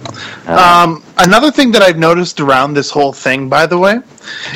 Uh, 0.46 0.54
Um, 0.84 1.02
another 1.16 1.50
thing 1.50 1.72
that 1.72 1.80
I've 1.80 1.98
noticed 1.98 2.38
around 2.38 2.74
this 2.74 2.90
whole 2.90 3.14
thing, 3.14 3.48
by 3.48 3.64
the 3.64 3.78
way, 3.78 4.00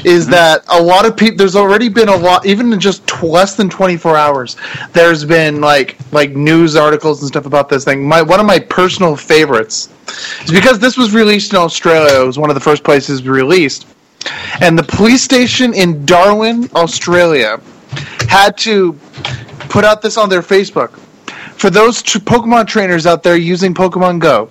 is 0.04 0.24
Mm-hmm. 0.24 0.32
that 0.32 0.64
a 0.68 0.82
lot 0.82 1.06
of 1.06 1.16
people. 1.16 1.38
There's 1.38 1.56
already 1.56 1.88
been 1.88 2.10
a 2.10 2.16
lot, 2.16 2.44
even 2.44 2.70
in 2.74 2.78
just 2.78 3.06
tw- 3.06 3.22
less 3.22 3.56
than 3.56 3.70
24 3.70 4.18
hours. 4.18 4.56
There's 4.92 5.24
been 5.24 5.62
like 5.62 5.96
like 6.12 6.32
news 6.36 6.76
articles 6.76 7.22
and 7.22 7.28
stuff 7.28 7.46
about 7.46 7.70
this 7.70 7.84
thing. 7.84 8.06
My 8.06 8.20
one 8.20 8.38
of 8.38 8.44
my 8.46 8.58
personal 8.58 9.16
favorites 9.16 9.88
is 10.44 10.50
because 10.52 10.78
this 10.78 10.98
was 10.98 11.14
released 11.14 11.52
in 11.54 11.58
Australia. 11.58 12.20
It 12.22 12.26
was 12.26 12.38
one 12.38 12.50
of 12.50 12.54
the 12.54 12.60
first 12.60 12.84
places 12.84 13.26
released, 13.26 13.86
and 14.60 14.78
the 14.78 14.82
police 14.82 15.22
station 15.22 15.74
in 15.74 16.04
Darwin, 16.04 16.70
Australia, 16.74 17.60
had 18.28 18.56
to 18.58 18.92
put 19.68 19.84
out 19.84 20.02
this 20.02 20.16
on 20.16 20.28
their 20.28 20.42
Facebook. 20.42 20.98
For 21.56 21.70
those 21.70 22.02
Pokemon 22.02 22.66
trainers 22.66 23.06
out 23.06 23.22
there 23.22 23.36
using 23.36 23.72
Pokemon 23.72 24.18
Go, 24.20 24.50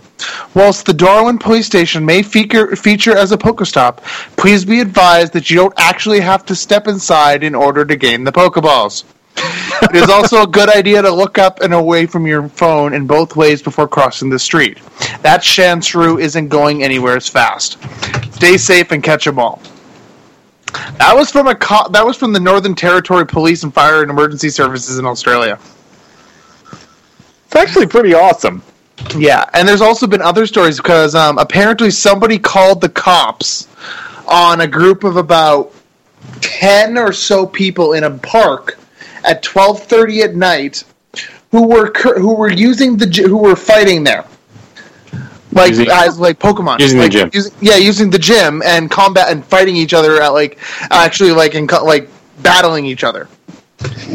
whilst 0.56 0.88
the 0.88 0.94
Darwin 0.94 1.38
Police 1.38 1.68
Station 1.68 2.04
may 2.04 2.24
feature, 2.24 2.76
feature 2.76 3.16
as 3.16 3.32
a 3.32 3.38
Pokestop, 3.38 3.98
please 4.38 4.66
be 4.66 4.80
advised 4.80 5.34
that 5.34 5.50
you 5.52 5.56
don't 5.56 5.74
actually 5.78 6.20
have 6.22 6.46
to 6.46 6.56
step 6.56 6.88
inside 6.88 7.44
in 7.44 7.54
order 7.54 7.86
to 7.86 7.96
gain 7.96 8.24
the 8.24 8.32
Pokeballs. 8.32 9.04
It 9.38 9.96
is 9.96 10.10
also 10.10 10.44
a 10.44 10.48
good 10.48 10.70
idea 10.70 11.02
to 11.02 11.12
look 11.12 11.38
up 11.38 11.62
and 11.62 11.74
away 11.74 12.06
from 12.06 12.26
your 12.26 12.48
phone 12.48 12.94
in 12.94 13.06
both 13.06 13.36
ways 13.36 13.62
before 13.62 13.88
crossing 13.88 14.30
the 14.30 14.40
street. 14.40 14.80
That 15.22 15.42
Sandshrew 15.42 16.20
isn't 16.22 16.48
going 16.48 16.84
anywhere 16.84 17.18
as 17.18 17.28
fast. 17.28 17.78
Stay 18.34 18.58
safe 18.58 18.92
and 18.92 19.04
catch 19.04 19.16
catch 19.16 19.28
'em 19.28 19.40
all. 19.40 19.62
That 20.98 21.16
was 21.16 21.32
from 21.32 21.48
a 21.48 21.56
co- 21.56 21.88
that 21.90 22.06
was 22.06 22.18
from 22.18 22.34
the 22.34 22.40
Northern 22.40 22.76
Territory 22.76 23.26
Police 23.26 23.64
and 23.64 23.74
Fire 23.74 24.02
and 24.02 24.12
Emergency 24.12 24.50
Services 24.50 25.00
in 25.00 25.06
Australia. 25.06 25.58
It's 27.46 27.56
actually 27.56 27.88
pretty 27.88 28.14
awesome. 28.14 28.62
Yeah, 29.16 29.46
and 29.54 29.68
there's 29.68 29.82
also 29.82 30.08
been 30.08 30.22
other 30.22 30.46
stories 30.46 30.78
because 30.78 31.16
um, 31.16 31.38
apparently 31.38 31.92
somebody 31.92 32.38
called 32.38 32.82
the 32.82 32.90
cops 32.90 33.68
on 34.28 34.62
a 34.62 34.68
group 34.68 35.04
of 35.04 35.16
about 35.16 35.72
ten 36.42 36.98
or 36.98 37.14
so 37.14 37.46
people 37.46 37.94
in 37.94 38.04
a 38.04 38.12
park 38.12 38.78
at 39.26 39.44
twelve 39.44 39.84
thirty 39.84 40.22
at 40.22 40.36
night 40.36 40.84
who 41.52 41.68
were 41.68 41.92
who 42.18 42.34
were 42.36 42.52
using 42.52 42.98
the 42.98 43.06
who 43.28 43.38
were 43.38 43.56
fighting 43.56 44.04
there, 44.04 44.26
like 45.52 45.70
Using- 45.70 45.90
as 45.90 46.20
like 46.20 46.40
Pokemon, 46.40 46.80
Using 46.80 47.00
the 47.00 47.10
gym. 47.10 47.30
using- 47.34 47.54
yeah, 47.62 47.78
using 47.78 48.10
the 48.10 48.20
gym 48.20 48.62
and 48.66 48.90
combat 48.92 49.32
and 49.32 49.46
fighting 49.46 49.76
each 49.76 49.94
other 49.94 50.22
at 50.22 50.30
like 50.30 50.58
actually 50.92 51.32
like 51.32 51.56
in 51.56 51.68
co- 51.68 51.86
like 51.86 52.10
battling 52.42 52.86
each 52.86 53.04
other, 53.04 53.28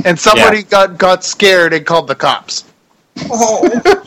and 0.05 0.19
somebody 0.19 0.59
Yeah. 0.59 0.65
got 0.71 0.99
got 0.99 1.25
scared 1.25 1.73
and 1.73 1.85
called 1.87 2.07
the 2.09 2.15
cops. 2.15 2.65
Oh. 3.31 4.03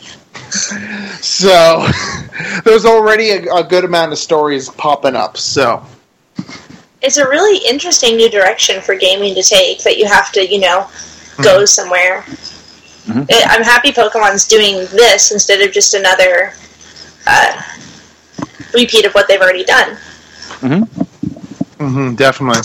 So 1.20 1.88
there's 2.64 2.84
already 2.84 3.30
a, 3.30 3.52
a 3.54 3.64
good 3.64 3.84
amount 3.84 4.12
of 4.12 4.18
stories 4.18 4.68
popping 4.68 5.16
up. 5.16 5.36
So 5.36 5.84
it's 7.04 7.18
a 7.18 7.28
really 7.28 7.58
interesting 7.68 8.16
new 8.16 8.30
direction 8.30 8.80
for 8.80 8.94
gaming 8.94 9.34
to 9.34 9.42
take 9.42 9.82
that 9.84 9.98
you 9.98 10.06
have 10.06 10.32
to, 10.32 10.40
you 10.46 10.60
know, 10.60 10.88
Mm-hmm. 11.34 11.42
go 11.42 11.64
somewhere. 11.64 12.24
I- 13.28 13.46
I'm 13.48 13.64
happy 13.64 13.90
Pokemon's 13.90 14.46
doing 14.46 14.86
this 14.92 15.32
instead 15.32 15.60
of 15.62 15.72
just 15.74 15.94
another 15.94 16.52
uh, 17.26 17.60
repeat 18.72 19.04
of 19.04 19.12
what 19.14 19.26
they've 19.26 19.40
already 19.40 19.64
done. 19.64 19.96
Mm-hmm. 20.62 21.82
Mm-hmm, 21.84 22.14
definitely. 22.14 22.60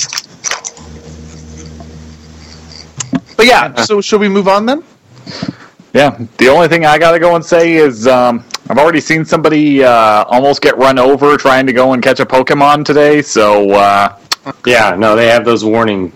But 3.36 3.48
yeah, 3.48 3.74
so 3.82 4.02
should 4.02 4.22
we 4.22 4.30
move 4.30 4.48
on 4.48 4.68
then? 4.68 4.84
Yeah, 5.94 6.16
the 6.38 6.50
only 6.50 6.68
thing 6.68 6.86
I 6.86 7.00
got 7.00 7.14
to 7.14 7.20
go 7.20 7.36
and 7.36 7.44
say 7.44 7.74
is 7.74 8.06
um, 8.06 8.46
I've 8.70 8.78
already 8.78 9.02
seen 9.02 9.26
somebody 9.26 9.84
uh, 9.84 10.26
almost 10.26 10.62
get 10.62 10.78
run 10.78 11.00
over 11.00 11.38
trying 11.38 11.66
to 11.66 11.74
go 11.74 11.94
and 11.94 12.04
catch 12.04 12.20
a 12.20 12.26
Pokemon 12.26 12.86
today. 12.86 13.22
So 13.24 13.72
uh, 13.72 14.16
yeah, 14.66 14.96
no, 14.96 15.16
they 15.16 15.28
have 15.28 15.46
those 15.46 15.64
warning. 15.64 16.12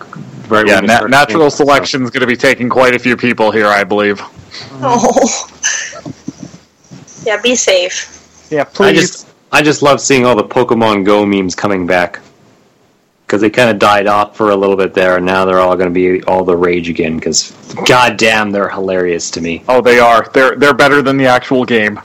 Right 0.48 0.68
yeah, 0.68 0.82
na- 0.82 1.08
natural 1.08 1.40
gaming, 1.40 1.50
selection 1.52 2.04
is 2.04 2.10
going 2.10 2.22
to 2.22 2.28
be 2.28 2.36
taking 2.36 2.70
quite 2.70 2.94
a 2.94 3.00
few 3.00 3.16
people 3.16 3.50
here, 3.50 3.68
I 3.68 3.84
believe. 3.84 4.22
Oh. 4.74 5.50
yeah, 7.26 7.42
be 7.42 7.56
safe. 7.56 8.48
Yeah, 8.52 8.62
I 8.62 8.66
please. 8.66 9.02
just 9.02 9.28
I 9.52 9.62
just 9.62 9.82
love 9.82 10.02
seeing 10.02 10.26
all 10.26 10.36
the 10.36 10.44
Pokemon 10.44 11.06
Go 11.06 11.26
memes 11.26 11.56
coming 11.56 11.88
back 11.88 12.20
because 13.26 13.42
they 13.42 13.50
kind 13.50 13.70
of 13.70 13.80
died 13.80 14.06
off 14.06 14.36
for 14.38 14.52
a 14.52 14.56
little 14.56 14.76
bit 14.76 14.94
there, 14.94 15.18
and 15.18 15.26
now 15.26 15.46
they're 15.46 15.60
all 15.60 15.76
going 15.76 15.92
to 15.92 15.94
be 15.94 16.24
all 16.26 16.44
the 16.44 16.56
rage 16.56 16.90
again. 16.90 17.16
Because 17.16 17.52
goddamn, 17.86 18.52
they're 18.52 18.70
hilarious 18.70 19.32
to 19.32 19.42
me. 19.42 19.64
oh, 19.68 19.82
they 19.82 20.00
are. 20.00 20.30
They're 20.34 20.56
they're 20.56 20.74
better 20.74 21.02
than 21.02 21.18
the 21.18 21.26
actual 21.26 21.66
game. 21.66 22.00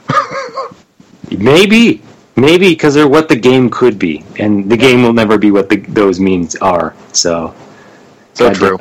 Maybe, 1.37 2.01
maybe 2.41 2.69
because 2.69 2.93
they're 2.93 3.07
what 3.07 3.29
the 3.29 3.35
game 3.35 3.69
could 3.69 3.97
be, 3.99 4.23
and 4.39 4.69
the 4.69 4.77
game 4.77 5.03
will 5.03 5.13
never 5.13 5.37
be 5.37 5.51
what 5.51 5.69
the, 5.69 5.77
those 5.77 6.19
means 6.19 6.55
are. 6.57 6.93
So, 7.13 7.53
so 8.33 8.53
true. 8.53 8.77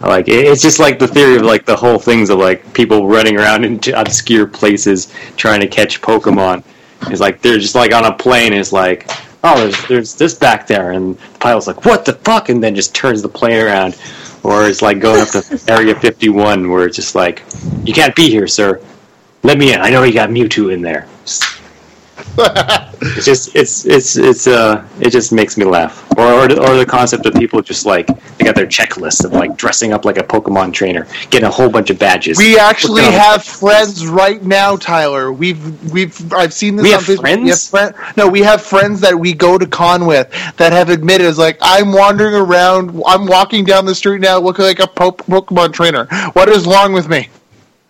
Like 0.00 0.28
it- 0.28 0.46
it's 0.46 0.62
just 0.62 0.78
like 0.78 0.98
the 0.98 1.08
theory 1.08 1.36
of 1.36 1.42
like 1.42 1.64
the 1.64 1.76
whole 1.76 1.98
things 1.98 2.30
of 2.30 2.38
like 2.38 2.72
people 2.74 3.08
running 3.08 3.38
around 3.38 3.64
in 3.64 3.80
obscure 3.94 4.46
places 4.46 5.12
trying 5.36 5.60
to 5.60 5.66
catch 5.68 6.00
Pokemon. 6.02 6.62
It's 7.10 7.20
like 7.20 7.40
they're 7.42 7.58
just 7.58 7.74
like 7.74 7.92
on 7.94 8.04
a 8.04 8.12
plane. 8.12 8.52
And 8.52 8.60
it's 8.60 8.72
like, 8.72 9.10
oh, 9.44 9.60
there's 9.60 9.86
there's 9.88 10.14
this 10.14 10.34
back 10.34 10.66
there, 10.66 10.92
and 10.92 11.16
the 11.16 11.38
pilot's 11.38 11.66
like, 11.66 11.84
what 11.84 12.04
the 12.04 12.14
fuck, 12.14 12.48
and 12.48 12.62
then 12.62 12.74
just 12.74 12.94
turns 12.94 13.22
the 13.22 13.28
plane 13.28 13.60
around. 13.64 13.98
Or 14.42 14.66
it's 14.68 14.82
like 14.82 15.00
going 15.00 15.22
up 15.22 15.28
to 15.28 15.60
Area 15.68 15.94
51, 15.98 16.68
where 16.70 16.86
it's 16.86 16.96
just 16.96 17.14
like, 17.14 17.42
you 17.84 17.94
can't 17.94 18.14
be 18.14 18.28
here, 18.28 18.46
sir. 18.46 18.80
Let 19.42 19.56
me 19.58 19.72
in. 19.72 19.80
I 19.80 19.88
know 19.90 20.02
you 20.02 20.12
got 20.12 20.28
Mewtwo 20.30 20.72
in 20.72 20.82
there. 20.82 21.06
It's 22.36 23.24
just 23.24 23.54
it's 23.54 23.84
it's 23.84 24.16
it's 24.16 24.46
uh 24.46 24.86
it 25.00 25.10
just 25.10 25.32
makes 25.32 25.56
me 25.56 25.64
laugh. 25.64 26.02
Or 26.18 26.32
or 26.32 26.48
the, 26.48 26.60
or 26.60 26.76
the 26.76 26.86
concept 26.86 27.26
of 27.26 27.34
people 27.34 27.60
just 27.62 27.86
like 27.86 28.06
they 28.38 28.44
got 28.44 28.54
their 28.54 28.66
checklist 28.66 29.24
of 29.24 29.32
like 29.32 29.56
dressing 29.56 29.92
up 29.92 30.04
like 30.04 30.18
a 30.18 30.22
Pokemon 30.22 30.72
trainer, 30.72 31.06
getting 31.30 31.46
a 31.46 31.50
whole 31.50 31.68
bunch 31.68 31.90
of 31.90 31.98
badges. 31.98 32.38
We 32.38 32.58
actually 32.58 33.02
have 33.02 33.44
friends 33.44 34.06
right 34.06 34.42
now, 34.42 34.76
Tyler. 34.76 35.32
We've 35.32 35.92
we've 35.92 36.32
I've 36.32 36.52
seen 36.52 36.76
this. 36.76 36.84
We 36.84 36.92
on 36.94 37.00
have 37.00 37.08
Facebook. 37.08 37.20
friends? 37.20 37.42
We 37.42 37.50
have 37.50 37.60
friend, 37.60 38.16
no, 38.16 38.28
we 38.28 38.40
have 38.40 38.62
friends 38.62 39.00
that 39.00 39.18
we 39.18 39.32
go 39.32 39.58
to 39.58 39.66
con 39.66 40.06
with 40.06 40.30
that 40.56 40.72
have 40.72 40.88
admitted 40.88 41.26
it's 41.26 41.38
like 41.38 41.58
I'm 41.60 41.92
wandering 41.92 42.34
around. 42.34 43.02
I'm 43.06 43.26
walking 43.26 43.64
down 43.64 43.84
the 43.84 43.94
street 43.94 44.20
now, 44.20 44.38
looking 44.38 44.64
like 44.64 44.80
a 44.80 44.86
po- 44.86 45.12
Pokemon 45.12 45.72
trainer. 45.72 46.06
What 46.32 46.48
is 46.48 46.66
wrong 46.66 46.92
with 46.92 47.08
me? 47.08 47.28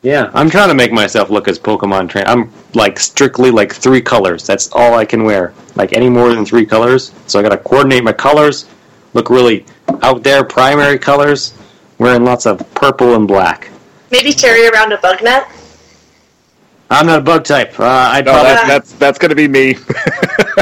Yeah, 0.05 0.31
I'm 0.35 0.51
trying 0.51 0.69
to 0.69 0.75
make 0.75 0.93
myself 0.93 1.31
look 1.31 1.49
as 1.49 1.59
Pokemon 1.59 2.11
trainer. 2.11 2.29
I'm 2.29 2.53
like 2.75 2.99
strictly 3.01 3.51
like 3.51 3.73
three 3.73 4.03
colors. 4.03 4.47
That's 4.47 4.71
all 4.73 4.95
I 4.95 5.05
can 5.07 5.25
wear. 5.25 5.55
Like 5.77 5.95
any 5.95 6.11
more 6.11 6.33
than 6.35 6.45
three 6.45 6.67
colors. 6.67 7.13
So 7.27 7.39
I 7.39 7.43
got 7.43 7.49
to 7.49 7.57
coordinate 7.57 8.05
my 8.05 8.13
colors. 8.13 8.67
Look 9.15 9.31
really 9.31 9.65
out 10.03 10.23
there, 10.23 10.45
primary 10.45 10.99
colors. 10.99 11.55
Wearing 11.99 12.23
lots 12.25 12.45
of 12.45 12.59
purple 12.75 13.15
and 13.15 13.27
black. 13.27 13.71
Maybe 14.11 14.33
carry 14.35 14.69
around 14.69 14.93
a 14.93 14.99
bug 14.99 15.23
net. 15.23 15.49
I'm 16.91 17.07
not 17.07 17.21
a 17.21 17.23
bug 17.23 17.45
type. 17.45 17.81
Uh, 17.81 17.85
I'd 17.85 18.27
No, 18.27 18.33
probably. 18.33 18.51
that, 18.53 18.67
that's 18.69 18.93
that's 18.93 19.19
gonna 19.19 19.35
be 19.35 19.49
me. 19.49 19.77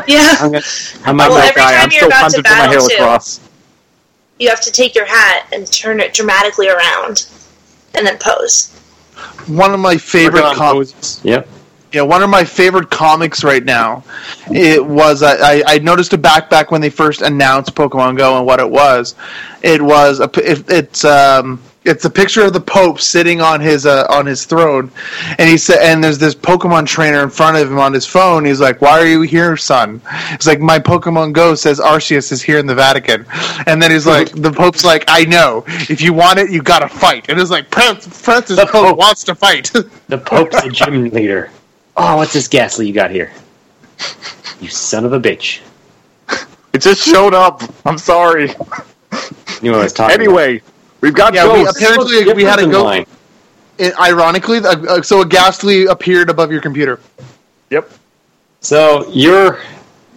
Yeah. 0.09 0.35
I'm 0.41 0.51
gonna, 0.53 0.65
I 1.05 1.13
might 1.13 1.29
Well, 1.29 1.39
not- 1.39 1.49
every 1.51 1.63
guy. 1.63 1.73
time 1.75 1.83
I'm 1.85 1.91
still 1.91 2.07
about 2.09 2.17
to 2.17 2.23
hunting 2.23 2.43
for 2.45 2.51
my 2.51 2.67
hair 2.67 2.81
too. 2.81 2.97
Heracross. 2.97 3.41
You 4.41 4.49
have 4.49 4.61
to 4.63 4.73
take 4.73 4.95
your 4.95 5.05
hat 5.05 5.47
and 5.53 5.71
turn 5.71 6.01
it 6.01 6.13
dramatically 6.15 6.69
around, 6.69 7.27
and 7.95 8.05
then 8.07 8.17
pose. 8.19 8.77
One 9.47 9.75
of 9.75 9.81
my 9.81 9.97
favorite 9.97 10.43
Working 10.43 10.59
comics. 10.59 10.93
poses. 10.93 11.21
Yep. 11.25 11.49
Yeah, 11.93 12.03
one 12.03 12.23
of 12.23 12.31
my 12.31 12.43
favorite 12.43 12.89
comics 12.91 13.45
right 13.45 13.63
now. 13.65 14.03
It 14.51 14.85
was 14.85 15.23
I, 15.23 15.35
I, 15.59 15.63
I 15.67 15.79
noticed 15.81 16.13
a 16.15 16.19
back 16.19 16.49
back 16.49 16.71
when 16.71 16.81
they 16.81 16.89
first 16.89 17.21
announced 17.21 17.75
Pokemon 17.75 18.17
Go 18.17 18.39
and 18.39 18.47
what 18.47 18.61
it 18.61 18.71
was. 18.71 19.15
It 19.63 19.83
was 19.83 20.21
a 20.21 20.29
p- 20.29 20.41
it, 20.41 20.65
it's 20.71 21.05
um 21.05 21.61
it's 21.85 22.05
a 22.05 22.11
picture 22.11 22.43
of 22.45 22.53
the 22.53 22.61
Pope 22.61 23.01
sitting 23.01 23.41
on 23.41 23.61
his 23.61 23.87
uh, 23.87 24.07
on 24.09 24.27
his 24.27 24.45
throne, 24.45 24.91
and 25.39 25.49
he 25.49 25.59
said 25.59 25.79
and 25.83 26.03
there's 26.03 26.19
this 26.19 26.35
Pokemon 26.35 26.87
trainer 26.87 27.23
in 27.23 27.31
front 27.31 27.57
of 27.57 27.71
him 27.71 27.79
on 27.79 27.93
his 27.93 28.07
phone. 28.07 28.45
He's 28.45 28.61
like, 28.61 28.81
"Why 28.81 29.01
are 29.01 29.07
you 29.07 29.23
here, 29.23 29.57
son?" 29.57 30.01
He's 30.31 30.47
like, 30.47 30.61
"My 30.61 30.79
Pokemon 30.79 31.33
Go 31.33 31.55
says 31.55 31.81
Arceus 31.81 32.31
is 32.31 32.43
here 32.43 32.59
in 32.59 32.67
the 32.67 32.75
Vatican," 32.75 33.27
and 33.67 33.83
then 33.83 33.91
he's 33.91 34.07
like, 34.07 34.31
"The 34.31 34.53
Pope's 34.53 34.85
like, 34.85 35.05
I 35.09 35.25
know. 35.25 35.65
If 35.67 36.01
you 36.01 36.13
want 36.13 36.39
it, 36.39 36.51
you 36.51 36.63
gotta 36.63 36.89
fight." 36.89 37.27
And 37.29 37.41
it's 37.41 37.51
like, 37.51 37.73
Francis, 37.73 38.21
Francis 38.21 38.59
The 38.59 38.67
Pope 38.67 38.97
wants 38.97 39.25
to 39.25 39.35
fight. 39.35 39.71
The 40.09 40.19
Pope's 40.19 40.63
a 40.63 40.69
gym 40.69 41.09
leader. 41.09 41.51
Oh, 41.97 42.17
what's 42.17 42.35
this 42.35 42.47
Gastly 42.47 42.87
you 42.87 42.93
got 42.93 43.11
here? 43.11 43.33
You 44.61 44.69
son 44.69 45.05
of 45.07 45.13
a 45.15 45.21
bitch. 45.21 45.61
It 46.73 46.83
just 46.83 47.03
showed 47.03 47.35
up. 47.35 47.63
I'm 47.87 47.99
sorry. 47.99 48.49
Knew 49.63 49.73
what 49.73 49.83
I 51.03 51.07
was 51.07 51.15
talking 51.15 51.15
Anyway, 51.15 51.15
we've 51.15 51.15
got 51.15 51.35
Yeah, 51.35 51.53
we- 51.53 51.69
apparently 51.69 52.23
about. 52.23 52.37
we 52.37 52.45
had 52.45 52.59
a 52.59 52.67
Different 52.67 53.09
go. 53.09 53.13
It, 53.79 53.99
ironically, 53.99 54.59
uh, 54.59 54.77
uh, 54.87 55.03
so 55.03 55.23
a 55.23 55.27
Gastly 55.27 55.87
appeared 55.87 56.31
above 56.31 56.53
your 56.53 56.61
computer. 56.61 57.01
Yep. 57.71 57.91
So 58.61 59.09
your 59.11 59.61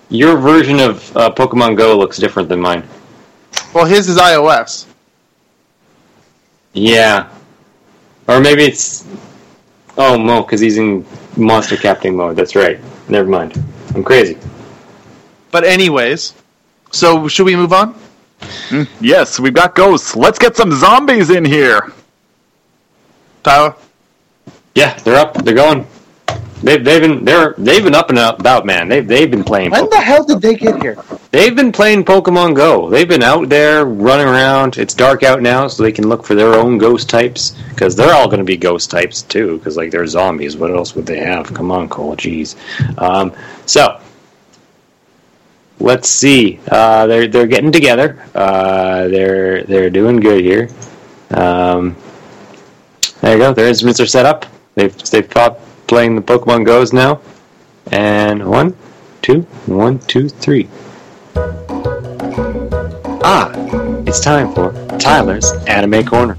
your 0.09 0.37
version 0.37 0.79
of 0.79 1.15
uh, 1.17 1.31
Pokemon 1.31 1.75
Go 1.77 1.97
looks 1.97 2.17
different 2.17 2.49
than 2.49 2.59
mine. 2.59 2.83
Well, 3.73 3.85
his 3.85 4.07
is 4.09 4.17
iOS. 4.17 4.85
Yeah, 6.73 7.29
or 8.27 8.39
maybe 8.39 8.65
it's 8.65 9.05
oh 9.97 10.17
no, 10.17 10.43
because 10.43 10.59
he's 10.59 10.77
in 10.77 11.05
monster 11.37 11.77
captain 11.77 12.15
mode. 12.15 12.35
That's 12.35 12.55
right. 12.55 12.79
Never 13.09 13.27
mind. 13.29 13.63
I'm 13.95 14.03
crazy. 14.03 14.37
But 15.51 15.63
anyways, 15.63 16.33
so 16.91 17.27
should 17.29 17.45
we 17.45 17.55
move 17.55 17.71
on? 17.73 17.95
Yes, 19.01 19.39
we've 19.39 19.53
got 19.53 19.75
ghosts. 19.75 20.15
Let's 20.15 20.39
get 20.39 20.55
some 20.55 20.71
zombies 20.71 21.29
in 21.29 21.45
here. 21.45 21.91
Tyler. 23.43 23.75
Yeah, 24.73 24.97
they're 24.99 25.17
up. 25.17 25.33
They're 25.35 25.55
going. 25.55 25.87
They've, 26.63 26.83
they've 26.83 27.01
been 27.01 27.23
they're 27.23 27.53
they've 27.57 27.83
been 27.83 27.93
up 27.93 28.09
and 28.09 28.17
about, 28.17 28.65
man. 28.65 28.87
They've 28.87 29.07
they've 29.07 29.29
been 29.29 29.43
playing. 29.43 29.71
When 29.71 29.89
the 29.89 30.01
hell 30.01 30.23
did 30.23 30.41
they 30.41 30.55
get 30.55 30.81
here? 30.81 30.97
They've 31.31 31.55
been 31.55 31.71
playing 31.71 32.05
Pokemon 32.05 32.55
Go. 32.55 32.89
They've 32.89 33.07
been 33.07 33.23
out 33.23 33.49
there 33.49 33.85
running 33.85 34.25
around. 34.25 34.77
It's 34.77 34.93
dark 34.93 35.21
out 35.21 35.41
now, 35.41 35.67
so 35.67 35.83
they 35.83 35.91
can 35.91 36.07
look 36.07 36.25
for 36.25 36.33
their 36.33 36.55
own 36.55 36.77
ghost 36.77 37.09
types 37.09 37.51
because 37.69 37.95
they're 37.95 38.13
all 38.13 38.27
going 38.27 38.39
to 38.39 38.45
be 38.45 38.57
ghost 38.57 38.89
types 38.89 39.21
too. 39.21 39.57
Because 39.57 39.77
like 39.77 39.91
they're 39.91 40.07
zombies. 40.07 40.57
What 40.57 40.71
else 40.71 40.95
would 40.95 41.05
they 41.05 41.19
have? 41.19 41.53
Come 41.53 41.71
on, 41.71 41.87
Cole. 41.87 42.15
Jeez. 42.15 42.55
Um, 42.99 43.33
so 43.65 44.01
let's 45.79 46.09
see. 46.09 46.59
Uh, 46.69 47.07
they're 47.07 47.27
they're 47.27 47.47
getting 47.47 47.71
together. 47.71 48.23
Uh, 48.33 49.07
they're 49.07 49.63
they're 49.63 49.89
doing 49.89 50.17
good 50.17 50.43
here. 50.43 50.69
Um, 51.31 51.95
there 53.21 53.33
you 53.33 53.39
go. 53.39 53.53
Their 53.53 53.67
instruments 53.67 53.99
are 53.99 54.05
set 54.05 54.25
up. 54.25 54.45
They've 54.75 54.95
they've 55.09 55.29
stopped 55.29 55.61
playing 55.87 56.15
the 56.15 56.21
Pokemon 56.21 56.65
Go's 56.65 56.93
now. 56.93 57.21
And 57.91 58.47
one, 58.47 58.75
two, 59.21 59.41
one, 59.67 59.99
two, 59.99 60.29
three. 60.29 60.67
Ah, 63.27 63.51
it's 64.05 64.19
time 64.19 64.53
for 64.53 64.71
Tyler's 64.97 65.51
Anime 65.67 66.05
Corner. 66.05 66.37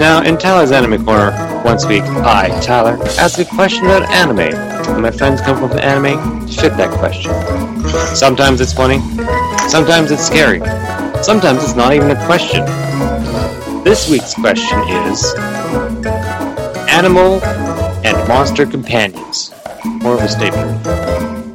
Now, 0.00 0.22
in 0.22 0.36
Tyler's 0.36 0.72
Anime 0.72 1.04
Corner, 1.04 1.30
once 1.64 1.84
a 1.84 1.88
week, 1.88 2.02
I, 2.02 2.48
Tyler, 2.60 2.98
ask 3.18 3.38
a 3.38 3.44
question 3.44 3.86
about 3.86 4.08
anime, 4.10 4.40
and 4.40 5.02
my 5.02 5.10
friends 5.10 5.40
come 5.40 5.56
up 5.56 5.62
with 5.62 5.72
an 5.72 5.80
anime 5.80 6.46
to 6.46 6.60
fit 6.60 6.76
that 6.76 6.90
question. 6.98 7.32
Sometimes 8.14 8.60
it's 8.60 8.72
funny, 8.72 9.00
sometimes 9.68 10.10
it's 10.10 10.26
scary, 10.26 10.60
sometimes 11.22 11.62
it's 11.62 11.74
not 11.74 11.94
even 11.94 12.10
a 12.10 12.26
question. 12.26 12.64
This 13.84 14.08
week's 14.10 14.34
question 14.34 14.78
is 14.88 15.34
Animal 16.88 17.42
and 18.04 18.28
Monster 18.28 18.66
Companions. 18.66 19.52
More 19.84 20.14
of 20.14 20.20
a 20.20 20.28
statement. 20.28 20.84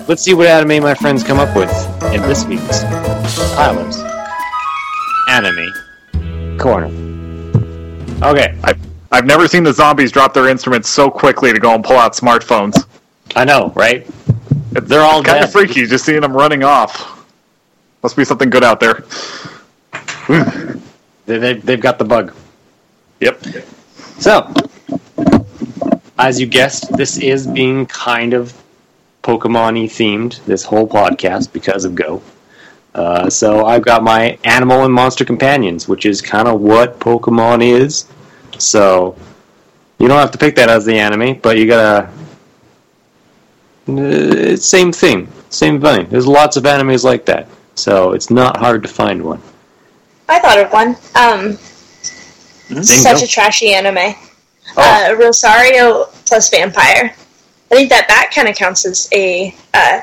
Let's 0.08 0.22
see 0.22 0.34
what 0.34 0.48
anime 0.48 0.84
my 0.84 0.94
friends 0.94 1.24
come 1.24 1.38
up 1.38 1.56
with 1.56 1.72
in 2.14 2.22
this 2.24 2.46
week's 2.46 2.84
Tyler's 3.54 3.98
Anime 5.30 5.72
Corner. 6.58 6.88
Okay, 8.24 8.58
I've, 8.64 8.87
I've 9.12 9.26
never 9.26 9.48
seen 9.48 9.64
the 9.64 9.74
zombies 9.74 10.12
drop 10.12 10.34
their 10.34 10.48
instruments 10.48 10.90
so 10.90 11.10
quickly 11.10 11.54
to 11.54 11.60
go 11.60 11.74
and 11.74 11.84
pull 11.84 11.98
out 11.98 12.14
smartphones. 12.14 12.86
I 13.36 13.46
know, 13.46 13.72
right? 13.76 14.06
They're 14.72 15.02
all 15.02 15.24
Kind 15.24 15.44
of 15.44 15.52
freaky 15.52 15.86
just 15.86 16.06
seeing 16.06 16.22
them 16.22 16.36
running 16.36 16.64
off. 16.64 17.26
Must 18.04 18.16
be 18.16 18.26
something 18.26 18.50
good 18.50 18.64
out 18.64 18.80
there. 18.80 19.04
They, 21.26 21.38
they, 21.38 21.54
they've 21.54 21.80
got 21.82 21.98
the 22.00 22.06
bug. 22.06 22.34
Yep. 23.20 23.44
So, 24.20 24.54
as 26.18 26.40
you 26.40 26.48
guessed, 26.48 26.96
this 26.96 27.18
is 27.18 27.48
being 27.48 27.86
kind 27.86 28.34
of 28.34 28.54
Pokemon-y 29.24 29.88
themed, 29.88 30.44
this 30.46 30.64
whole 30.64 30.88
podcast, 30.88 31.52
because 31.52 31.84
of 31.86 31.96
Go. 31.96 32.22
Uh, 32.96 33.30
so 33.30 33.66
I've 33.66 33.84
got 33.84 34.04
my 34.04 34.38
animal 34.44 34.86
and 34.86 34.94
monster 34.94 35.26
companions, 35.26 35.88
which 35.88 36.06
is 36.06 36.22
kind 36.22 36.48
of 36.48 36.62
what 36.62 37.00
Pokemon 37.00 37.62
is. 37.62 38.06
So 38.58 39.16
you 40.00 40.08
don't 40.08 40.20
have 40.20 40.32
to 40.32 40.38
pick 40.38 40.56
that 40.56 40.70
as 40.70 40.86
the 40.86 40.98
anime, 40.98 41.40
but 41.40 41.58
you 41.58 41.68
gotta. 41.68 42.10
Uh, 43.88 44.56
same 44.58 44.92
thing, 44.92 45.32
same 45.50 45.80
thing. 45.80 46.08
There's 46.10 46.28
lots 46.28 46.58
of 46.58 46.64
animes 46.64 47.04
like 47.04 47.26
that, 47.26 47.48
so 47.76 48.12
it's 48.12 48.30
not 48.30 48.58
hard 48.58 48.84
to 48.84 48.90
find 48.90 49.24
one. 49.24 49.42
I 50.28 50.40
thought 50.40 50.60
of 50.60 50.72
one. 50.74 50.98
Um, 51.16 51.58
Bingo. 52.68 52.82
such 52.84 53.24
a 53.24 53.28
trashy 53.28 53.74
anime. 53.74 54.16
Oh. 54.76 55.12
Uh, 55.12 55.16
Rosario 55.16 56.06
plus 56.26 56.50
vampire. 56.50 57.16
I 57.72 57.76
think 57.76 57.90
that 57.90 58.08
that 58.08 58.32
kind 58.34 58.48
of 58.48 58.56
counts 58.56 58.86
as 58.86 59.10
a 59.14 59.56
uh, 59.74 60.02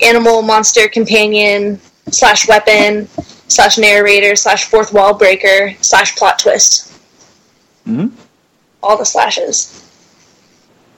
animal 0.00 0.42
monster 0.42 0.88
companion 0.88 1.80
slash 2.10 2.48
weapon 2.48 3.08
slash 3.48 3.78
narrator 3.78 4.36
slash 4.36 4.64
fourth 4.64 4.92
wall 4.92 5.14
breaker 5.14 5.74
slash 5.80 6.16
plot 6.16 6.38
twist. 6.38 6.97
Mhm. 7.88 8.10
All 8.82 8.96
the 8.96 9.04
slashes. 9.04 9.84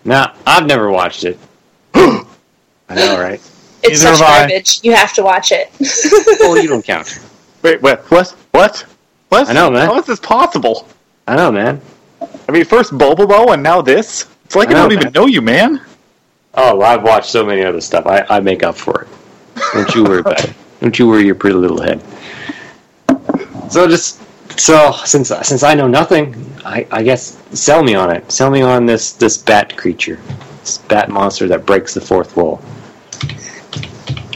Now 0.04 0.34
I've 0.46 0.66
never 0.66 0.90
watched 0.90 1.24
it. 1.24 1.38
I 1.94 2.24
know, 2.94 3.20
right? 3.20 3.40
It's 3.82 4.02
Neither 4.04 4.16
such 4.16 4.26
have 4.26 4.28
I. 4.28 4.38
garbage. 4.40 4.80
You 4.82 4.92
have 4.94 5.14
to 5.14 5.22
watch 5.22 5.52
it. 5.52 5.70
Well, 6.40 6.60
you 6.62 6.68
don't 6.68 6.84
count. 6.84 7.18
Wait, 7.62 7.80
wait, 7.80 7.98
what? 8.10 8.30
What? 8.50 8.84
What? 9.30 9.48
I 9.48 9.52
know, 9.54 9.70
man. 9.70 9.86
How 9.86 9.98
is 9.98 10.04
this 10.04 10.20
possible? 10.20 10.86
I 11.26 11.36
know, 11.36 11.50
man. 11.50 11.80
I 12.46 12.52
mean, 12.52 12.64
first 12.66 12.92
Bobobo 12.92 13.54
and 13.54 13.62
now 13.62 13.80
this? 13.80 14.26
It's 14.44 14.54
like 14.56 14.68
I, 14.68 14.72
I 14.72 14.74
don't 14.74 14.92
even 14.92 15.04
man. 15.04 15.12
know 15.14 15.26
you, 15.26 15.40
man. 15.40 15.80
Oh, 16.54 16.76
well, 16.76 16.90
I've 16.92 17.02
watched 17.04 17.30
so 17.30 17.44
many 17.46 17.62
other 17.62 17.80
stuff. 17.80 18.06
I, 18.06 18.26
I 18.28 18.40
make 18.40 18.62
up 18.62 18.74
for 18.76 19.02
it. 19.02 19.08
Don't 19.72 19.94
you 19.94 20.04
worry 20.04 20.20
about 20.20 20.44
it. 20.44 20.52
Don't 20.80 20.98
you 20.98 21.06
worry 21.08 21.24
your 21.24 21.34
pretty 21.36 21.56
little 21.56 21.80
head. 21.80 22.02
So 23.70 23.86
just 23.88 24.20
so 24.56 24.92
since 25.04 25.28
since 25.42 25.62
I 25.62 25.74
know 25.74 25.88
nothing, 25.88 26.34
I, 26.64 26.86
I 26.90 27.02
guess 27.02 27.42
sell 27.52 27.82
me 27.82 27.94
on 27.94 28.10
it. 28.10 28.30
Sell 28.30 28.50
me 28.50 28.62
on 28.62 28.86
this 28.86 29.12
this 29.12 29.36
bat 29.38 29.76
creature. 29.76 30.20
This 30.60 30.78
bat 30.78 31.08
monster 31.08 31.48
that 31.48 31.66
breaks 31.66 31.94
the 31.94 32.00
fourth 32.00 32.36
wall. 32.36 32.60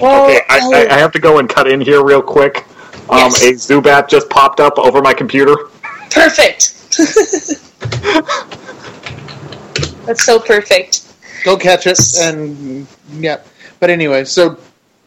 Well, 0.01 0.25
Okay, 0.27 0.41
I, 0.49 0.59
I, 0.75 0.95
I 0.95 0.99
have 0.99 1.13
to 1.13 1.19
go 1.21 1.39
and 1.39 1.49
cut 1.49 1.69
in 1.69 1.81
here 1.81 2.03
real 2.05 2.23
quick. 2.23 2.65
Um, 3.11 3.31
Yes. 3.33 3.43
A 3.43 3.53
Zubat 3.53 4.09
just 4.09 4.29
popped 4.31 4.61
up 4.61 4.79
over 4.79 5.01
my 5.03 5.13
computer. 5.15 5.55
perfect. 6.11 6.73
That's 10.07 10.25
so 10.25 10.39
perfect. 10.39 11.03
Go 11.45 11.57
catch 11.57 11.87
it, 11.87 11.99
and 12.21 12.87
yeah. 13.13 13.43
But 13.81 13.91
anyway, 13.91 14.25
so 14.25 14.59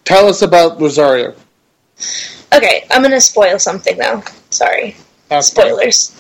tell 0.06 0.28
us 0.28 0.42
about 0.42 0.80
Rosario. 0.80 1.34
Okay, 2.54 2.86
I'm 2.92 3.02
gonna 3.02 3.22
spoil 3.22 3.60
something 3.60 3.98
though. 3.98 4.24
Sorry. 4.50 4.96
Fine. 5.30 5.42
spoilers. 5.42 6.12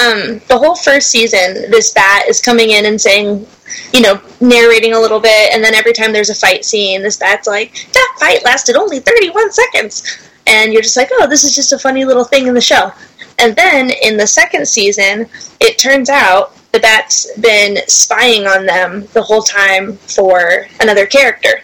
Um, 0.00 0.40
the 0.48 0.56
whole 0.58 0.74
first 0.74 1.10
season, 1.10 1.70
this 1.70 1.92
bat 1.92 2.24
is 2.26 2.40
coming 2.40 2.70
in 2.70 2.86
and 2.86 2.98
saying, 2.98 3.46
you 3.92 4.00
know, 4.00 4.20
narrating 4.40 4.94
a 4.94 4.98
little 4.98 5.20
bit, 5.20 5.52
and 5.52 5.62
then 5.62 5.74
every 5.74 5.92
time 5.92 6.12
there's 6.12 6.30
a 6.30 6.34
fight 6.34 6.64
scene, 6.64 7.02
this 7.02 7.18
bat's 7.18 7.46
like, 7.46 7.86
that 7.92 8.16
fight 8.18 8.44
lasted 8.44 8.76
only 8.76 9.00
31 9.00 9.52
seconds. 9.52 10.30
And 10.46 10.72
you're 10.72 10.82
just 10.82 10.96
like, 10.96 11.10
oh, 11.12 11.26
this 11.26 11.44
is 11.44 11.54
just 11.54 11.72
a 11.72 11.78
funny 11.78 12.04
little 12.04 12.24
thing 12.24 12.46
in 12.46 12.54
the 12.54 12.60
show. 12.60 12.92
And 13.38 13.54
then 13.56 13.90
in 14.02 14.16
the 14.16 14.26
second 14.26 14.66
season, 14.66 15.28
it 15.60 15.76
turns 15.76 16.08
out 16.08 16.56
the 16.72 16.80
bat's 16.80 17.30
been 17.38 17.78
spying 17.88 18.46
on 18.46 18.64
them 18.64 19.06
the 19.12 19.22
whole 19.22 19.42
time 19.42 19.94
for 19.96 20.66
another 20.80 21.04
character. 21.04 21.60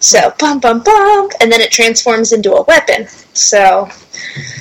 So, 0.00 0.34
bum, 0.38 0.60
bum, 0.60 0.82
bum, 0.82 1.28
and 1.40 1.52
then 1.52 1.60
it 1.60 1.70
transforms 1.70 2.32
into 2.32 2.54
a 2.54 2.62
weapon. 2.62 3.06
So, 3.34 3.88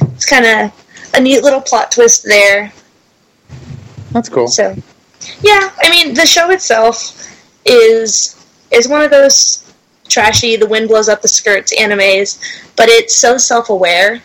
it's 0.01 0.25
kind 0.25 0.45
of 0.45 1.11
a 1.15 1.21
neat 1.21 1.43
little 1.43 1.61
plot 1.61 1.91
twist 1.91 2.25
there. 2.25 2.71
That's 4.11 4.29
cool. 4.29 4.47
So, 4.47 4.75
yeah, 5.41 5.71
I 5.81 5.89
mean, 5.89 6.13
the 6.13 6.25
show 6.25 6.51
itself 6.51 7.15
is 7.65 8.35
is 8.71 8.87
one 8.87 9.01
of 9.01 9.11
those 9.11 9.73
trashy, 10.07 10.55
the 10.55 10.67
wind 10.67 10.89
blows 10.89 11.07
up 11.07 11.21
the 11.21 11.27
skirts 11.27 11.73
animes, 11.79 12.39
but 12.75 12.89
it's 12.89 13.15
so 13.15 13.37
self 13.37 13.69
aware 13.69 14.21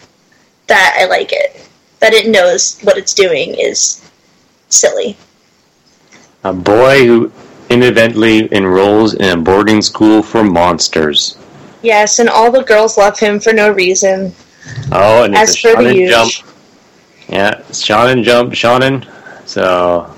that 0.67 0.97
I 0.99 1.07
like 1.07 1.31
it. 1.33 1.69
That 2.01 2.13
it 2.13 2.29
knows 2.29 2.81
what 2.81 2.99
it's 2.99 3.15
doing 3.15 3.55
is 3.55 4.11
silly. 4.69 5.17
A 6.43 6.53
boy 6.53 7.07
who 7.07 7.33
inadvertently 7.71 8.49
enrolls 8.53 9.15
in 9.15 9.39
a 9.39 9.41
boarding 9.41 9.83
school 9.83 10.23
for 10.23 10.45
monsters. 10.45 11.37
Yes, 11.83 12.19
and 12.19 12.29
all 12.29 12.51
the 12.51 12.63
girls 12.63 12.97
love 12.97 13.19
him 13.19 13.41
for 13.41 13.53
no 13.53 13.71
reason. 13.71 14.33
Oh, 14.93 15.25
and 15.25 15.35
As 15.35 15.51
it's 15.51 15.65
a 15.65 15.69
for 15.75 15.83
the 15.83 15.89
shonen 15.91 15.95
huge. 15.95 16.11
jump. 16.11 16.33
Yeah, 17.29 17.59
it's 17.69 17.83
shonen 17.83 18.23
jump, 18.23 18.53
shonen. 18.53 19.07
So 19.47 20.11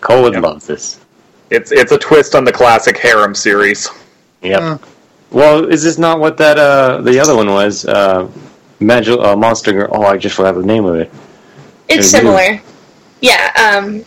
Cole 0.00 0.22
would 0.22 0.34
Yep. 0.34 0.42
love 0.42 0.66
this. 0.66 0.98
It's 1.50 1.72
it's 1.72 1.92
a 1.92 1.98
twist 1.98 2.34
on 2.34 2.44
the 2.44 2.52
classic 2.52 2.98
harem 2.98 3.34
series. 3.34 3.88
Yep. 4.42 4.60
Uh. 4.62 4.78
Well, 5.30 5.64
is 5.66 5.82
this 5.82 5.98
not 5.98 6.20
what 6.20 6.36
that 6.38 6.58
uh 6.58 7.00
the 7.02 7.18
other 7.20 7.34
one 7.36 7.50
was? 7.50 7.84
Uh, 7.86 8.28
Magic 8.80 9.18
uh, 9.18 9.36
Monster 9.36 9.72
Girl. 9.72 9.88
Oh, 9.92 10.02
I 10.02 10.16
just 10.18 10.34
forgot 10.36 10.54
the 10.56 10.62
name 10.62 10.84
of 10.84 10.96
it. 10.96 11.10
It's 11.88 12.08
Mhm. 12.08 12.10
similar. 12.10 12.60
Yeah, 13.20 13.50
um, 13.78 14.04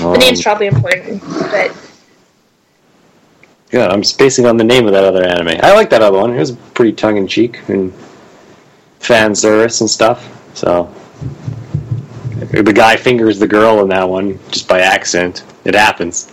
the 0.00 0.06
Um, 0.08 0.18
name's 0.18 0.42
probably 0.42 0.66
important, 0.66 1.22
but 1.50 1.72
Yeah, 3.72 3.86
I'm 3.88 4.02
spacing 4.02 4.46
on 4.46 4.56
the 4.56 4.64
name 4.64 4.86
of 4.86 4.92
that 4.92 5.04
other 5.04 5.22
anime. 5.24 5.60
I 5.62 5.72
like 5.74 5.90
that 5.90 6.02
other 6.02 6.18
one. 6.18 6.34
It 6.34 6.38
was 6.38 6.52
pretty 6.74 6.92
tongue 6.92 7.16
in 7.18 7.26
cheek 7.28 7.60
and 7.68 7.92
fan 8.98 9.34
service 9.34 9.80
and 9.80 9.88
stuff. 9.88 10.26
So 10.54 10.92
the 12.50 12.72
guy 12.72 12.96
fingers 12.96 13.38
the 13.38 13.46
girl 13.46 13.80
in 13.82 13.88
that 13.90 14.08
one 14.08 14.38
just 14.50 14.66
by 14.66 14.80
accident. 14.80 15.44
It 15.64 15.74
happens. 15.74 16.32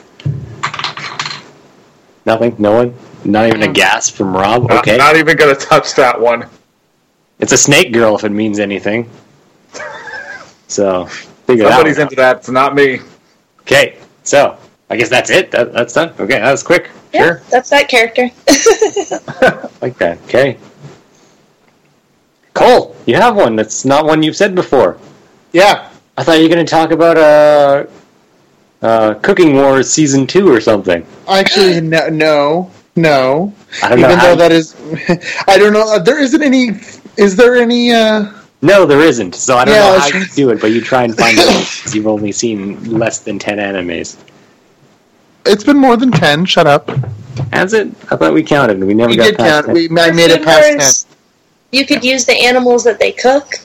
Nothing. 2.26 2.56
No 2.57 2.72
one. 2.73 2.94
Not 3.23 3.48
even 3.48 3.61
a 3.64 3.68
gasp 3.72 4.15
from 4.15 4.35
Rob. 4.35 4.68
Not- 4.69 4.80
Okay, 4.80 4.98
Not, 4.98 5.15
even 5.18 5.38
gonna 5.38 5.56
touch 5.56 5.94
that 5.95 6.19
one. 6.19 6.45
it's 7.39 7.52
a 7.52 7.57
snake 7.57 7.91
girl 7.94 8.15
if 8.15 8.23
it 8.23 8.31
means 8.31 8.60
anything. 8.60 9.10
So 10.69 11.06
figure 11.06 11.64
that 11.64 11.72
Somebody's 11.76 11.95
one 11.98 12.02
out. 12.07 12.11
into 12.11 12.15
that. 12.18 12.38
It's 12.38 12.49
not 12.49 12.76
me. 12.76 12.99
Okay, 13.68 13.98
so 14.23 14.57
I 14.89 14.95
guess 14.95 15.10
that's 15.10 15.30
it. 15.30 15.52
That, 15.52 15.73
that's 15.73 15.94
done. 15.94 16.14
Okay, 16.18 16.39
that 16.39 16.49
was 16.52 16.64
quick. 16.64 16.89
yeah, 17.14 17.22
Sure, 17.22 17.41
that's 17.49 17.69
that 17.69 17.89
character. 17.89 18.23
like 19.81 19.98
that. 19.98 20.18
Okay. 20.23 20.57
Cole, 22.53 22.95
you 23.06 23.15
have 23.15 23.35
one 23.35 23.57
that's 23.57 23.84
not 23.84 24.06
one 24.06 24.23
you've 24.23 24.38
said 24.38 24.56
before. 24.56 24.98
Yeah. 25.52 25.89
I 26.18 26.23
thought 26.23 26.38
you 26.38 26.44
were 26.44 26.49
going 26.56 26.65
to 26.65 26.69
talk 26.69 26.91
about 26.91 27.18
uh, 27.18 27.85
uh, 28.81 29.14
Cooking 29.15 29.53
Wars 29.53 29.91
season 29.91 30.26
two 30.26 30.49
or 30.49 30.61
something. 30.61 31.06
Actually, 31.27 31.81
no, 31.81 32.07
no, 32.07 32.72
no. 32.95 33.53
I 33.84 33.89
don't 33.89 33.99
know. 33.99 34.07
Even 34.07 34.18
how- 34.19 34.26
though 34.27 34.35
that 34.38 34.52
is, 34.53 34.76
I 35.48 35.57
don't 35.57 35.73
know. 35.73 35.99
There 35.99 36.19
isn't 36.19 36.41
any. 36.41 36.69
Is 37.18 37.35
there 37.35 37.57
any? 37.57 37.91
uh 37.91 38.31
no, 38.68 38.85
there 38.85 39.02
isn't. 39.02 39.35
So 39.35 39.57
I 39.57 39.65
don't 39.65 39.76
Yeah, 39.76 39.81
know 39.81 39.94
was 39.94 40.10
how 40.11 40.19
you 40.19 40.26
do 40.35 40.49
it, 40.52 40.61
but 40.61 40.72
you 40.72 40.81
try 40.81 41.03
and 41.03 41.15
find 41.18 41.39
it 41.39 41.53
because 41.73 41.95
you've 41.95 42.07
only 42.07 42.31
seen 42.31 42.84
less 42.99 43.19
than 43.19 43.39
ten 43.39 43.57
animes. 43.57 44.18
It's 45.45 45.64
been 45.64 45.77
more 45.77 45.98
than 45.98 46.11
ten. 46.11 46.45
Shut 46.45 46.68
up. 46.68 46.89
Has 47.53 47.73
it? 47.73 47.88
I 48.11 48.15
thought 48.18 48.34
we 48.34 48.44
counted. 48.44 48.84
We 48.84 48.94
never 48.94 49.14
We 49.14 49.15
got 49.15 49.23
did 49.23 49.38
past 49.38 49.65
count. 49.65 49.65
10. 49.65 49.73
We, 49.73 49.89
I 49.99 50.11
made 50.11 50.31
it 50.31 50.44
past 50.44 50.76
ten. 50.77 50.95
You 51.72 51.85
could 51.85 52.03
use 52.03 52.26
the 52.26 52.34
animals 52.34 52.84
that 52.85 52.99
they 52.99 53.11
cook. 53.11 53.56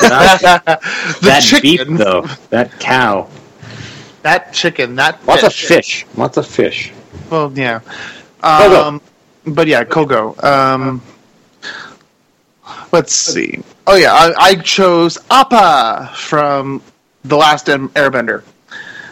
That's 0.00 0.58
the 1.20 1.20
that 1.20 1.40
chicken, 1.40 1.96
beef, 1.96 1.98
though. 1.98 2.22
That 2.50 2.78
cow. 2.80 3.28
that 4.22 4.52
chicken, 4.52 4.96
that 4.96 5.24
Lots 5.26 5.42
fish. 5.42 5.46
of 5.46 5.54
fish. 5.54 6.06
Lots 6.16 6.36
of 6.36 6.46
fish. 6.46 6.92
Well, 7.30 7.52
yeah. 7.54 7.80
Kogo. 8.56 8.88
Um, 8.88 9.00
but 9.46 9.66
yeah, 9.68 9.84
Kogo. 9.84 10.42
Um, 10.42 11.02
let's 12.92 13.12
see. 13.12 13.62
Oh 13.86 13.96
yeah, 13.96 14.12
I, 14.12 14.32
I 14.38 14.54
chose 14.56 15.18
Appa 15.30 16.10
from 16.16 16.82
the 17.24 17.36
Last 17.36 17.66
Airbender. 17.66 18.42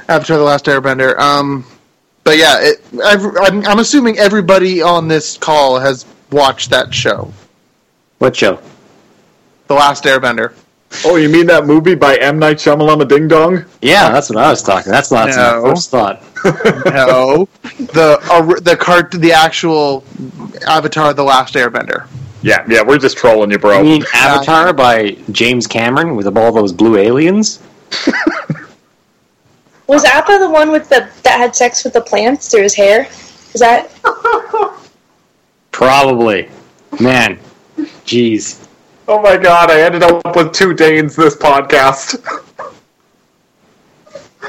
Avatar: 0.08 0.38
The 0.38 0.42
Last 0.44 0.64
Airbender. 0.66 1.18
Um, 1.18 1.64
but 2.24 2.38
yeah, 2.38 2.56
it, 2.60 2.80
I've, 3.04 3.24
I'm, 3.40 3.64
I'm 3.66 3.78
assuming 3.80 4.18
everybody 4.18 4.80
on 4.80 5.08
this 5.08 5.36
call 5.36 5.78
has 5.78 6.06
watched 6.30 6.70
that 6.70 6.94
show, 6.94 7.30
What 8.18 8.34
show? 8.36 8.60
The 9.66 9.74
Last 9.74 10.04
Airbender. 10.04 10.54
Oh, 11.06 11.16
you 11.16 11.28
mean 11.30 11.46
that 11.46 11.66
movie 11.66 11.94
by 11.94 12.16
M 12.16 12.38
Night 12.38 12.58
Shyamalan, 12.58 13.08
Ding 13.08 13.26
Dong? 13.28 13.64
Yeah, 13.80 14.10
that's 14.10 14.28
what 14.28 14.38
I 14.38 14.50
was 14.50 14.62
talking. 14.62 14.92
That's 14.92 15.10
not 15.10 15.26
that's 15.26 15.36
No. 15.36 15.62
my 15.62 15.68
first 15.70 15.90
thought. 15.90 16.22
No, 16.84 17.48
the 17.78 18.18
uh, 18.30 18.60
the 18.60 18.76
cart, 18.76 19.10
the 19.12 19.32
actual 19.32 20.04
Avatar: 20.66 21.14
The 21.14 21.22
Last 21.24 21.54
Airbender. 21.54 22.06
Yeah, 22.42 22.64
yeah, 22.68 22.82
we're 22.82 22.98
just 22.98 23.16
trolling 23.16 23.50
you, 23.52 23.58
bro. 23.58 23.78
You 23.78 23.84
mean 23.84 24.04
Avatar 24.14 24.72
by 24.72 25.12
James 25.30 25.66
Cameron 25.66 26.16
with 26.16 26.26
all 26.36 26.52
those 26.52 26.72
blue 26.72 26.96
aliens? 26.96 27.62
Was 29.86 30.04
Appa 30.04 30.38
the 30.38 30.50
one 30.50 30.70
with 30.70 30.88
the 30.88 31.08
that 31.22 31.38
had 31.38 31.54
sex 31.54 31.84
with 31.84 31.92
the 31.92 32.00
plants 32.00 32.50
through 32.50 32.62
his 32.62 32.74
hair? 32.74 33.06
Is 33.54 33.60
that 33.60 33.90
Probably. 35.70 36.48
Man, 37.00 37.38
jeez. 38.04 38.66
Oh 39.08 39.20
my 39.20 39.36
god, 39.36 39.70
I 39.70 39.80
ended 39.80 40.02
up 40.02 40.36
with 40.36 40.52
two 40.52 40.74
Danes 40.74 41.16
this 41.16 41.36
podcast. 41.36 42.22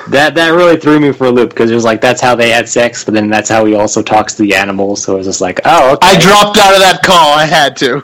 That 0.09 0.35
that 0.35 0.49
really 0.49 0.77
threw 0.77 0.99
me 0.99 1.11
for 1.13 1.25
a 1.27 1.31
loop 1.31 1.51
because 1.51 1.71
it 1.71 1.75
was 1.75 1.85
like 1.85 2.01
that's 2.01 2.21
how 2.21 2.35
they 2.35 2.49
had 2.49 2.67
sex, 2.67 3.03
but 3.05 3.13
then 3.13 3.29
that's 3.29 3.49
how 3.49 3.65
he 3.65 3.73
also 3.73 4.01
talks 4.01 4.33
to 4.35 4.41
the 4.43 4.53
animals. 4.55 5.01
So 5.03 5.13
it 5.15 5.17
was 5.19 5.27
just 5.27 5.41
like, 5.41 5.61
oh, 5.65 5.93
okay. 5.93 6.07
I 6.07 6.19
dropped 6.19 6.57
out 6.57 6.73
of 6.73 6.79
that 6.81 7.01
call. 7.03 7.33
I 7.33 7.45
had 7.45 7.77
to. 7.77 8.03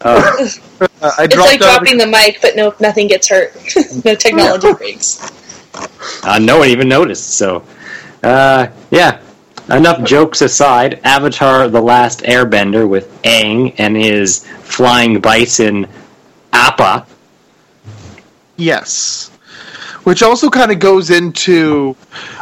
Oh, 0.00 0.48
Uh, 1.00 1.12
I 1.18 1.24
it's 1.24 1.36
like 1.36 1.46
out 1.46 1.54
of 1.54 1.60
dropping 1.60 1.98
the 1.98 2.06
mic, 2.06 2.40
but 2.42 2.56
no, 2.56 2.74
nothing 2.80 3.06
gets 3.06 3.28
hurt. 3.28 3.54
no 4.04 4.14
technology 4.14 4.72
breaks. 4.74 5.30
uh, 6.24 6.38
no 6.40 6.58
one 6.58 6.68
even 6.68 6.88
noticed. 6.88 7.30
So, 7.30 7.64
uh, 8.22 8.68
yeah. 8.90 9.20
Enough 9.70 10.02
jokes 10.04 10.40
aside, 10.40 11.00
Avatar: 11.04 11.68
The 11.68 11.80
Last 11.80 12.20
Airbender 12.20 12.88
with 12.88 13.12
Aang 13.22 13.74
and 13.78 13.96
his 13.96 14.46
flying 14.62 15.20
bison 15.20 15.86
Appa. 16.52 17.06
Yes. 18.56 19.30
Which 20.08 20.22
also 20.22 20.48
kind 20.48 20.72
of 20.72 20.78
goes 20.78 21.10
into 21.10 21.94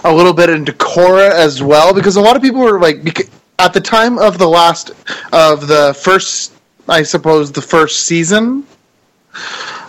a 0.05 0.15
little 0.15 0.33
bit 0.33 0.51
into 0.51 0.73
Korra 0.73 1.33
as 1.33 1.61
well, 1.61 1.93
because 1.93 2.15
a 2.15 2.21
lot 2.21 2.37
of 2.37 2.43
people 2.43 2.61
were 2.61 2.79
like, 2.79 3.29
at 3.59 3.73
the 3.73 3.81
time 3.81 4.19
of 4.19 4.39
the 4.39 4.47
last, 4.47 4.93
of 5.33 5.67
the 5.67 5.93
first, 6.01 6.53
I 6.89 7.03
suppose, 7.03 7.51
the 7.51 7.61
first 7.61 8.05
season 8.05 8.65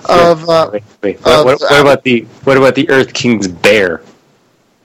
of. 0.09 0.49
Uh, 0.49 0.71
Wait, 0.73 0.83
wait. 1.03 1.19
What, 1.21 1.45
what, 1.45 1.61
what 1.61 1.81
about 1.81 2.03
the 2.03 2.21
what 2.45 2.57
about 2.57 2.73
the 2.73 2.89
Earth 2.89 3.13
King's 3.13 3.47
bear? 3.47 4.01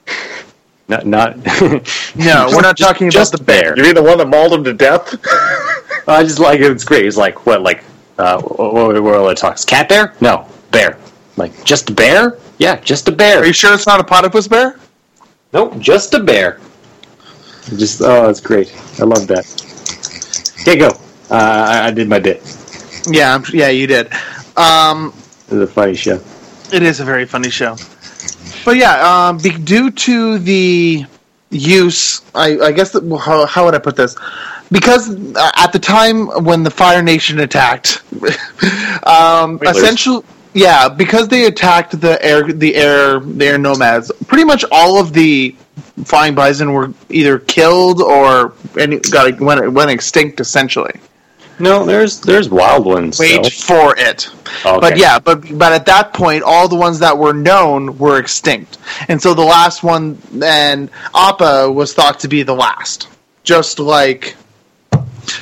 Not 0.87 1.07
not. 1.07 1.37
no, 2.15 2.47
we're 2.51 2.61
not 2.61 2.77
talking 2.77 3.07
about 3.07 3.13
just 3.13 3.31
the 3.31 3.43
bear. 3.43 3.75
You 3.75 3.81
mean 3.81 3.95
the 3.95 4.03
one 4.03 4.19
that 4.19 4.27
mauled 4.27 4.53
him 4.53 4.63
to 4.65 4.73
death? 4.73 5.15
I 6.07 6.21
just 6.21 6.37
like. 6.37 6.59
It's 6.59 6.83
great. 6.83 7.07
It's 7.07 7.17
like 7.17 7.47
what 7.47 7.63
like 7.63 7.83
uh, 8.19 8.39
what, 8.39 8.73
what, 8.73 9.01
what 9.01 9.15
all 9.15 9.29
it 9.29 9.37
talks? 9.37 9.65
Cat 9.65 9.89
bear? 9.89 10.13
No, 10.21 10.47
bear. 10.69 10.99
Like 11.37 11.63
just 11.63 11.95
bear? 11.95 12.37
Yeah, 12.57 12.79
just 12.79 13.07
a 13.07 13.11
bear. 13.11 13.39
Are 13.39 13.45
you 13.45 13.53
sure 13.53 13.73
it's 13.73 13.87
not 13.87 13.99
a 13.99 14.03
platypus 14.03 14.47
bear? 14.47 14.79
Nope, 15.53 15.77
just 15.79 16.13
a 16.13 16.19
bear. 16.19 16.59
Just 17.77 18.01
oh, 18.01 18.29
it's 18.29 18.39
great. 18.39 18.73
I 18.99 19.03
love 19.03 19.27
that. 19.27 19.45
Okay, 20.61 20.77
go. 20.77 20.89
Uh, 21.29 21.65
I, 21.69 21.87
I 21.87 21.91
did 21.91 22.09
my 22.09 22.19
bit. 22.19 22.41
Yeah, 23.09 23.35
I'm, 23.35 23.43
yeah, 23.53 23.69
you 23.69 23.87
did. 23.87 24.11
Um, 24.57 25.13
It 25.49 25.55
was 25.55 25.69
a 25.69 25.73
funny 25.73 25.95
show. 25.95 26.19
it 26.71 26.83
is 26.83 26.99
a 26.99 27.05
very 27.05 27.25
funny 27.25 27.49
show. 27.49 27.75
But 28.65 28.77
yeah, 28.77 29.27
um, 29.27 29.37
be, 29.37 29.51
due 29.51 29.91
to 29.91 30.39
the 30.39 31.05
use, 31.49 32.21
I, 32.33 32.57
I 32.59 32.71
guess, 32.71 32.91
that, 32.91 33.03
how, 33.19 33.45
how 33.45 33.65
would 33.65 33.75
I 33.75 33.79
put 33.79 33.95
this? 33.95 34.15
Because 34.71 35.09
uh, 35.35 35.51
at 35.57 35.71
the 35.73 35.79
time 35.79 36.27
when 36.45 36.63
the 36.63 36.71
Fire 36.71 37.01
Nation 37.03 37.39
attacked, 37.39 38.03
um, 39.05 39.59
essentially, 39.63 40.23
yeah, 40.53 40.89
because 40.89 41.27
they 41.27 41.45
attacked 41.45 41.99
the 41.99 42.23
air, 42.23 42.43
the 42.43 42.75
air, 42.75 43.19
the 43.19 43.45
air 43.45 43.57
nomads. 43.57 44.11
Pretty 44.27 44.43
much 44.43 44.63
all 44.71 44.99
of 44.99 45.13
the 45.13 45.55
flying 46.05 46.35
bison 46.35 46.73
were 46.73 46.93
either 47.09 47.39
killed 47.39 48.01
or 48.01 48.53
any, 48.79 48.99
got 48.99 49.39
went 49.39 49.71
went 49.71 49.91
extinct. 49.91 50.39
Essentially, 50.39 50.93
No, 51.59 51.85
there's 51.85 52.19
there's 52.21 52.49
wild 52.49 52.85
ones. 52.85 53.19
wait 53.19 53.45
still. 53.45 53.91
for 53.91 53.95
it. 53.97 54.29
Okay. 54.65 54.79
But 54.79 54.97
yeah, 54.97 55.19
but 55.19 55.57
but 55.57 55.71
at 55.73 55.85
that 55.87 56.13
point, 56.13 56.43
all 56.43 56.67
the 56.67 56.75
ones 56.75 56.99
that 56.99 57.17
were 57.17 57.33
known 57.33 57.97
were 57.97 58.19
extinct, 58.19 58.77
and 59.07 59.21
so 59.21 59.33
the 59.33 59.41
last 59.43 59.83
one, 59.83 60.17
and 60.43 60.89
Appa 61.15 61.71
was 61.71 61.93
thought 61.93 62.19
to 62.21 62.27
be 62.27 62.43
the 62.43 62.55
last, 62.55 63.07
just 63.43 63.79
like, 63.79 64.35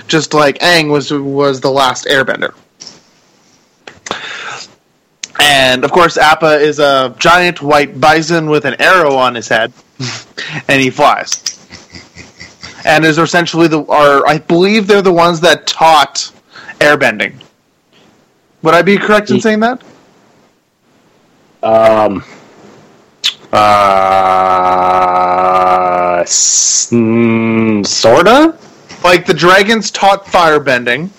just 0.08 0.34
like 0.34 0.60
Aang 0.60 0.90
was 0.92 1.12
was 1.12 1.60
the 1.62 1.72
last 1.72 2.06
Airbender. 2.06 2.54
And 5.44 5.84
of 5.84 5.92
course, 5.92 6.18
Appa 6.18 6.60
is 6.60 6.78
a 6.80 7.16
giant 7.18 7.62
white 7.64 8.00
bison 8.00 8.48
with 8.50 8.66
an 8.66 8.76
arrow 8.80 9.16
on 9.16 9.34
his 9.34 9.48
head, 9.48 9.74
and 10.68 10.80
he 10.80 10.92
flies. 10.92 11.42
And 12.86 13.04
is 13.06 13.18
essentially 13.18 13.68
the, 13.68 13.84
are 13.88 14.26
I 14.28 14.38
believe 14.38 14.86
they're 14.88 15.02
the 15.02 15.12
ones 15.12 15.40
that 15.42 15.66
taught 15.68 16.32
airbending. 16.80 17.34
Would 18.62 18.76
I 18.76 18.84
be 18.84 18.98
correct 18.98 19.32
in 19.32 19.42
saying 19.42 19.60
that? 19.62 19.82
Um. 21.64 22.24
Uh. 23.52 23.58
s- 26.22 26.90
mm, 26.92 27.86
sorta. 27.86 28.56
Like 29.04 29.26
the 29.26 29.34
dragons 29.34 29.90
taught 29.90 30.26
firebending, 30.26 31.10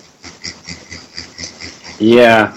Yeah. 1.99 2.57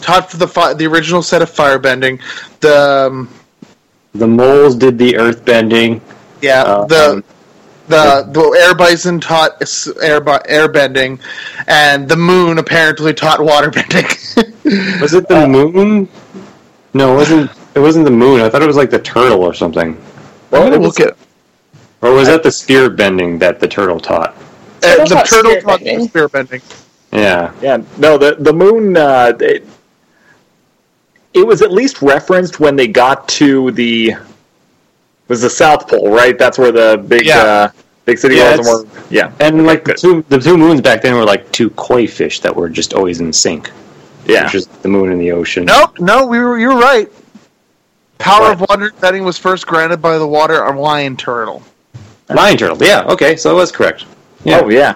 Taught 0.00 0.30
for 0.30 0.36
the 0.36 0.48
fi- 0.48 0.74
the 0.74 0.86
original 0.86 1.22
set 1.22 1.42
of 1.42 1.50
firebending. 1.50 2.20
The 2.60 3.06
um, 3.08 3.28
The 4.14 4.26
moles 4.26 4.74
did 4.76 4.98
the 4.98 5.16
earth 5.16 5.44
bending. 5.44 6.00
yeah 6.42 6.62
Uh, 6.62 6.84
the 6.86 7.10
um, 7.10 7.24
the 7.88 8.28
the 8.32 8.42
air 8.62 8.74
bison 8.74 9.20
taught 9.20 9.60
s- 9.62 9.88
air 10.00 10.68
bending, 10.68 11.18
and 11.66 12.08
the 12.08 12.16
moon 12.16 12.58
apparently 12.58 13.12
taught 13.12 13.40
water 13.42 13.70
bending. 13.78 14.06
Was 15.00 15.12
it 15.14 15.26
the 15.28 15.46
moon? 15.48 16.08
No, 16.94 17.12
it 17.14 17.16
wasn't. 17.16 17.50
It 17.74 17.80
wasn't 17.80 18.04
the 18.04 18.10
moon. 18.10 18.40
I 18.40 18.48
thought 18.48 18.62
it 18.62 18.66
was 18.66 18.76
like 18.76 18.90
the 18.90 18.98
turtle 19.00 19.42
or 19.42 19.54
something. 19.54 19.96
I'm 20.52 20.62
gonna 20.62 20.74
it 20.74 20.78
was- 20.80 20.98
look 20.98 21.08
at 21.08 21.16
Or 22.02 22.12
was 22.12 22.26
that 22.28 22.42
the 22.42 22.50
spear 22.52 22.90
bending 22.90 23.38
that 23.38 23.60
the 23.60 23.68
turtle 23.68 24.00
taught? 24.00 24.34
uh, 24.82 25.04
the 25.04 25.22
turtle 25.28 25.60
taught 25.60 25.80
spear 26.08 26.28
bending. 26.28 26.62
Yeah. 27.12 27.52
Yeah, 27.60 27.82
no, 27.98 28.16
the 28.18 28.36
the 28.38 28.52
moon. 28.52 28.96
Uh, 28.96 29.32
it, 29.40 29.66
it 31.34 31.46
was 31.46 31.62
at 31.62 31.72
least 31.72 32.02
referenced 32.02 32.60
when 32.60 32.76
they 32.76 32.88
got 32.88 33.28
to 33.28 33.70
the 33.72 34.14
was 35.28 35.42
the 35.42 35.50
South 35.50 35.88
Pole, 35.88 36.10
right? 36.10 36.36
That's 36.38 36.58
where 36.58 36.72
the 36.72 36.98
big 37.06 37.24
Yeah. 37.26 37.38
uh, 37.42 37.68
big 38.04 38.18
city 38.18 38.36
Yeah, 38.36 38.56
was. 38.56 38.66
And 38.68 38.88
it's- 38.90 39.04
yeah, 39.10 39.30
And 39.38 39.64
like 39.66 39.84
the 39.84 39.94
two, 39.94 40.24
the 40.28 40.38
two 40.38 40.56
moons 40.56 40.80
back 40.80 41.02
then 41.02 41.14
were 41.14 41.24
like 41.24 41.50
two 41.52 41.70
koi 41.70 42.06
fish 42.08 42.40
that 42.40 42.54
were 42.54 42.68
just 42.68 42.94
always 42.94 43.20
in 43.20 43.32
sync. 43.32 43.70
yeah. 44.26 44.44
Which 44.44 44.54
is 44.56 44.66
the 44.82 44.88
moon 44.88 45.10
and 45.12 45.20
the 45.20 45.30
ocean. 45.32 45.64
Nope, 45.66 45.98
no, 46.00 46.26
we 46.26 46.38
were 46.40 46.58
you're 46.58 46.76
right. 46.78 47.08
Power 48.18 48.42
What? 48.42 48.52
of 48.52 48.60
water 48.68 48.92
setting 49.00 49.24
was 49.24 49.38
first 49.38 49.66
granted 49.66 50.02
by 50.02 50.18
the 50.18 50.26
water 50.26 50.62
or 50.62 50.74
lion 50.76 51.16
turtle. 51.16 51.62
Lion 52.28 52.56
turtle. 52.56 52.76
Yeah. 52.80 53.02
Okay. 53.04 53.34
So 53.36 53.50
it 53.50 53.54
was 53.54 53.72
correct. 53.72 54.04
Yeah. 54.44 54.60
Oh 54.62 54.68
yeah. 54.68 54.94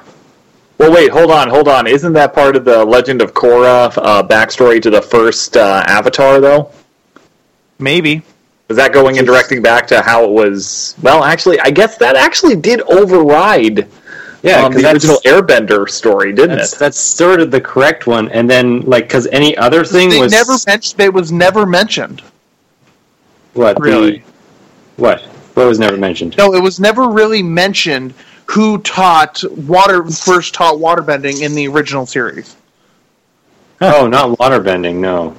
Well, 0.79 0.93
wait, 0.93 1.11
hold 1.11 1.31
on, 1.31 1.49
hold 1.49 1.69
on. 1.69 1.87
Isn't 1.87 2.13
that 2.15 2.35
part 2.35 2.57
of 2.57 2.65
the 2.65 2.85
Legend 2.85 3.23
of 3.23 3.33
Korra 3.33 3.93
uh, 3.99 4.23
backstory 4.27 4.83
to 4.83 4.91
the 4.91 5.01
first 5.01 5.57
uh, 5.57 5.85
Avatar, 5.87 6.41
though? 6.41 6.71
Maybe. 7.79 8.23
Is 8.69 8.77
that 8.77 8.93
going 8.93 9.19
and 9.19 9.27
directing 9.27 9.63
back 9.63 9.87
to 9.89 10.01
how 10.03 10.25
it 10.25 10.31
was? 10.31 10.97
Well, 11.03 11.23
actually, 11.23 11.61
I 11.61 11.71
guess 11.71 11.97
that 11.99 12.17
actually 12.17 12.57
did 12.57 12.81
override 12.83 13.87
Yeah. 14.43 14.63
um, 14.65 14.73
'cause 14.73 14.83
the 14.83 14.93
original 14.93 15.17
Airbender 15.25 15.89
story, 15.89 16.33
didn't 16.33 16.59
it? 16.59 16.75
that's 16.79 16.99
sort 16.99 17.41
of 17.41 17.51
the 17.51 17.61
correct 17.61 18.07
one. 18.07 18.29
And 18.31 18.49
then 18.51 18.81
like 18.81 19.05
because 19.05 19.27
any 19.29 19.57
other 19.57 19.85
thing 19.85 20.09
They 20.09 20.19
was 20.21 20.33
never 20.33 20.57
mentioned. 20.67 21.01
It 21.01 21.13
was 21.13 21.31
never 21.31 21.67
mentioned. 21.67 22.23
what 23.53 23.79
Really? 23.81 24.19
the- 24.19 24.23
what 25.03 25.21
what 25.55 25.67
was 25.67 25.79
never 25.79 25.97
mentioned. 25.97 26.37
No, 26.37 26.53
it 26.55 26.63
was 26.63 26.81
never 26.81 27.07
really 27.09 27.43
mentioned 27.43 28.13
who 28.47 28.79
taught 28.79 29.43
water 29.67 30.05
first 30.05 30.55
taught 30.55 30.77
waterbending 30.77 31.43
in 31.43 31.55
the 31.55 31.67
original 31.69 32.07
series. 32.07 32.57
Oh, 33.81 34.07
not 34.07 34.39
water 34.39 34.61
bending. 34.61 35.01
No, 35.01 35.35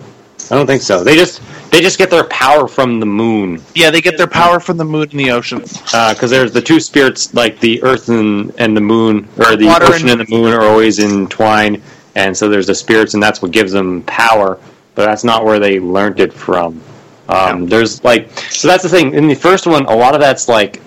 I 0.52 0.56
don't 0.56 0.68
think 0.68 0.82
so. 0.82 1.04
They 1.04 1.16
just 1.16 1.42
they 1.72 1.82
just 1.82 1.98
get 1.98 2.10
their 2.10 2.26
power 2.26 2.68
from 2.68 3.00
the 3.00 3.06
moon. 3.06 3.62
Yeah, 3.74 3.90
they 3.92 4.02
get 4.02 4.18
their 4.18 4.28
power 4.28 4.60
from 4.60 4.78
the 4.78 4.86
moon 4.86 5.10
and 5.10 5.20
the 5.20 5.32
ocean. 5.32 5.60
because 5.62 6.30
there's 6.30 6.52
the 6.52 6.62
two 6.62 6.80
spirits, 6.80 7.34
like 7.34 7.60
the 7.60 7.82
earth 7.84 8.10
and, 8.10 8.54
and 8.58 8.76
the 8.76 8.82
moon, 8.82 9.28
or 9.38 9.56
the 9.56 9.66
Water 9.66 9.86
ocean 9.86 10.10
and- 10.10 10.22
and, 10.22 10.28
the 10.30 10.36
moon 10.36 10.54
are 10.54 10.64
always 10.64 11.00
entwined, 11.00 11.82
and 12.16 12.36
so 12.36 12.50
there's 12.50 12.68
the 12.68 12.76
spirits, 12.76 13.14
and 13.14 13.22
that's 13.24 13.42
what 13.42 13.52
gives 13.52 13.72
them 13.72 14.02
power. 14.04 14.60
But 14.96 15.06
that's 15.06 15.24
not 15.26 15.44
where 15.44 15.60
they 15.60 15.80
learned 15.80 16.22
it 16.22 16.32
from. 16.32 16.82
Um, 17.28 17.66
There's 17.66 18.02
like, 18.04 18.30
so 18.52 18.68
that's 18.68 18.84
the 18.84 18.90
thing. 18.90 19.14
In 19.14 19.28
the 19.28 19.34
first 19.36 19.68
one, 19.68 19.86
a 19.88 19.96
lot 19.96 20.14
of 20.14 20.22
that's 20.22 20.48
like 20.48 20.82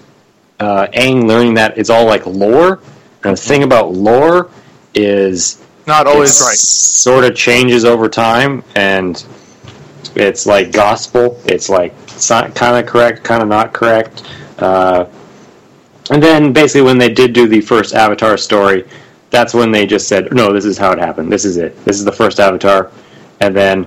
uh, 0.61 0.87
Aang 0.89 1.27
learning 1.27 1.55
that 1.55 1.79
it's 1.79 1.91
all 1.91 2.05
like 2.05 2.27
lore. 2.27 2.81
And 3.25 3.37
the 3.37 3.41
thing 3.41 3.63
about 3.63 3.93
lore 3.93 4.51
is 4.95 5.63
Not 5.87 6.07
always 6.07 6.41
right. 6.41 6.57
Sort 6.57 7.25
of 7.25 7.35
changes 7.35 7.85
over 7.85 8.09
time, 8.09 8.63
and 8.75 9.25
it's 10.15 10.47
like 10.47 10.73
gospel. 10.73 11.41
It's 11.45 11.69
like 11.69 11.95
kind 12.55 12.77
of 12.77 12.87
correct, 12.87 13.25
kind 13.25 13.43
of 13.43 13.49
not 13.49 13.73
correct. 13.73 14.29
Uh, 14.59 15.07
and 16.11 16.23
then 16.23 16.53
basically, 16.53 16.83
when 16.83 16.99
they 16.99 17.13
did 17.13 17.33
do 17.33 17.47
the 17.49 17.61
first 17.61 17.95
Avatar 17.95 18.37
story, 18.37 18.85
that's 19.31 19.53
when 19.53 19.71
they 19.71 19.87
just 19.87 20.09
said, 20.09 20.33
"No, 20.33 20.53
this 20.53 20.65
is 20.65 20.79
how 20.79 20.93
it 20.93 20.99
happened. 20.99 21.31
This 21.31 21.45
is 21.45 21.57
it. 21.57 21.85
This 21.85 21.99
is 21.99 22.05
the 22.05 22.13
first 22.13 22.41
Avatar." 22.41 22.91
And 23.41 23.55
then, 23.55 23.87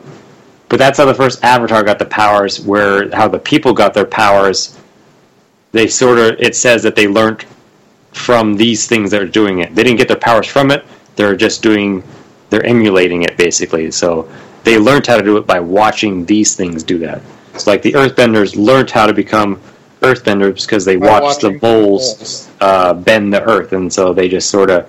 but 0.69 0.77
that's 0.77 0.97
how 0.97 1.05
the 1.05 1.13
first 1.13 1.43
Avatar 1.43 1.83
got 1.83 1.99
the 1.99 2.05
powers. 2.05 2.59
Where 2.59 3.13
how 3.15 3.27
the 3.27 3.39
people 3.39 3.73
got 3.73 3.93
their 3.93 4.05
powers. 4.05 4.77
They 5.71 5.87
sort 5.87 6.19
of 6.19 6.39
it 6.39 6.55
says 6.55 6.83
that 6.83 6.95
they 6.95 7.07
learned 7.07 7.45
from 8.11 8.55
these 8.55 8.87
things 8.87 9.11
that 9.11 9.21
are 9.21 9.27
doing 9.27 9.59
it. 9.59 9.73
They 9.73 9.83
didn't 9.83 9.97
get 9.97 10.07
their 10.07 10.17
powers 10.17 10.47
from 10.47 10.71
it. 10.71 10.85
They're 11.15 11.35
just 11.35 11.61
doing, 11.61 12.03
they're 12.49 12.65
emulating 12.65 13.23
it 13.23 13.37
basically. 13.37 13.89
So 13.91 14.29
they 14.63 14.77
learned 14.77 15.07
how 15.07 15.17
to 15.17 15.23
do 15.23 15.37
it 15.37 15.47
by 15.47 15.59
watching 15.59 16.25
these 16.25 16.55
things 16.55 16.83
do 16.83 16.97
that. 16.99 17.21
It's 17.53 17.67
like 17.67 17.81
the 17.81 17.93
Earthbenders 17.93 18.55
learned 18.55 18.89
how 18.89 19.05
to 19.07 19.13
become 19.13 19.61
Earthbenders 20.01 20.65
because 20.65 20.83
they 20.83 20.95
By 20.95 21.19
watched 21.19 21.41
the 21.41 21.59
moles. 21.61 22.49
uh, 22.59 22.93
bend 22.93 23.33
the 23.33 23.41
Earth, 23.43 23.73
and 23.73 23.91
so 23.91 24.13
they 24.13 24.27
just 24.27 24.49
sort 24.49 24.69
of 24.69 24.87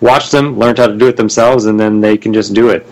watched 0.00 0.32
them, 0.32 0.58
learned 0.58 0.78
how 0.78 0.86
to 0.86 0.96
do 0.96 1.08
it 1.08 1.16
themselves, 1.16 1.64
and 1.66 1.78
then 1.80 2.00
they 2.00 2.16
can 2.18 2.32
just 2.32 2.52
do 2.52 2.68
it. 2.68 2.86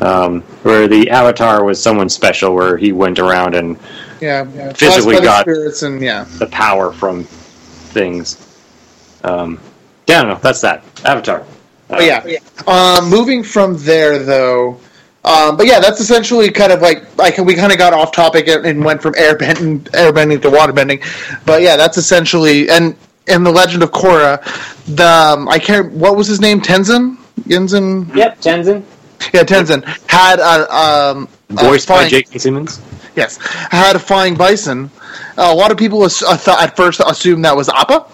Um, 0.00 0.42
where 0.62 0.88
the 0.88 1.10
Avatar 1.10 1.64
was 1.64 1.82
someone 1.82 2.08
special, 2.08 2.54
where 2.54 2.76
he 2.76 2.92
went 2.92 3.18
around 3.18 3.54
and 3.54 3.78
Yeah, 4.20 4.46
yeah. 4.54 4.72
Physically 4.72 4.76
Blessed 4.76 5.06
by 5.06 5.14
the 5.14 5.22
got- 5.22 5.40
spirits 5.42 5.82
and 5.82 6.00
yeah. 6.00 6.24
the 6.38 6.46
power 6.46 6.92
from 6.92 7.24
things. 7.24 8.42
Um, 9.24 9.60
yeah, 10.06 10.20
I 10.20 10.22
don't 10.22 10.30
know. 10.34 10.38
That's 10.42 10.60
that 10.60 10.84
Avatar. 11.04 11.40
Uh, 11.40 11.44
But 11.88 12.04
yeah. 12.04 12.38
Um, 12.66 13.08
moving 13.10 13.42
from 13.42 13.76
there, 13.78 14.18
though. 14.18 14.80
Um, 15.24 15.56
but 15.56 15.66
yeah, 15.66 15.80
that's 15.80 15.98
essentially 16.00 16.50
kind 16.52 16.70
of 16.72 16.80
like 16.82 17.16
like 17.18 17.36
we 17.38 17.54
kind 17.54 17.72
of 17.72 17.78
got 17.78 17.92
off 17.92 18.12
topic 18.12 18.46
and, 18.46 18.64
and 18.64 18.84
went 18.84 19.02
from 19.02 19.12
airbending, 19.14 19.80
airbending 19.90 20.40
to 20.42 20.48
waterbending. 20.50 21.02
But 21.44 21.62
yeah, 21.62 21.76
that's 21.76 21.96
essentially 21.98 22.70
and 22.70 22.94
in 23.26 23.42
the 23.42 23.50
Legend 23.50 23.82
of 23.82 23.90
Korra, 23.90 24.40
the 24.94 25.04
um, 25.04 25.48
I 25.48 25.58
can't 25.58 25.90
what 25.92 26.16
was 26.16 26.28
his 26.28 26.40
name 26.40 26.60
Tenzin 26.60 27.16
Yinzin 27.40 28.14
Yep, 28.14 28.40
Tenzin. 28.40 28.84
yeah 29.34 29.42
Tenzin 29.42 29.82
had 30.08 30.38
a 30.38 30.72
um 30.72 31.28
a 31.50 31.54
Voiced 31.64 31.88
by 31.88 32.06
J.K. 32.08 32.38
Simmons. 32.38 32.80
Yes 33.16 33.38
had 33.70 33.96
a 33.96 33.98
flying 33.98 34.34
bison. 34.34 34.90
a 35.38 35.54
lot 35.54 35.70
of 35.72 35.76
people 35.78 36.02
uh, 36.02 36.08
thought 36.08 36.62
at 36.62 36.76
first 36.76 37.00
assumed 37.06 37.44
that 37.44 37.56
was 37.56 37.68
Appa. 37.68 38.06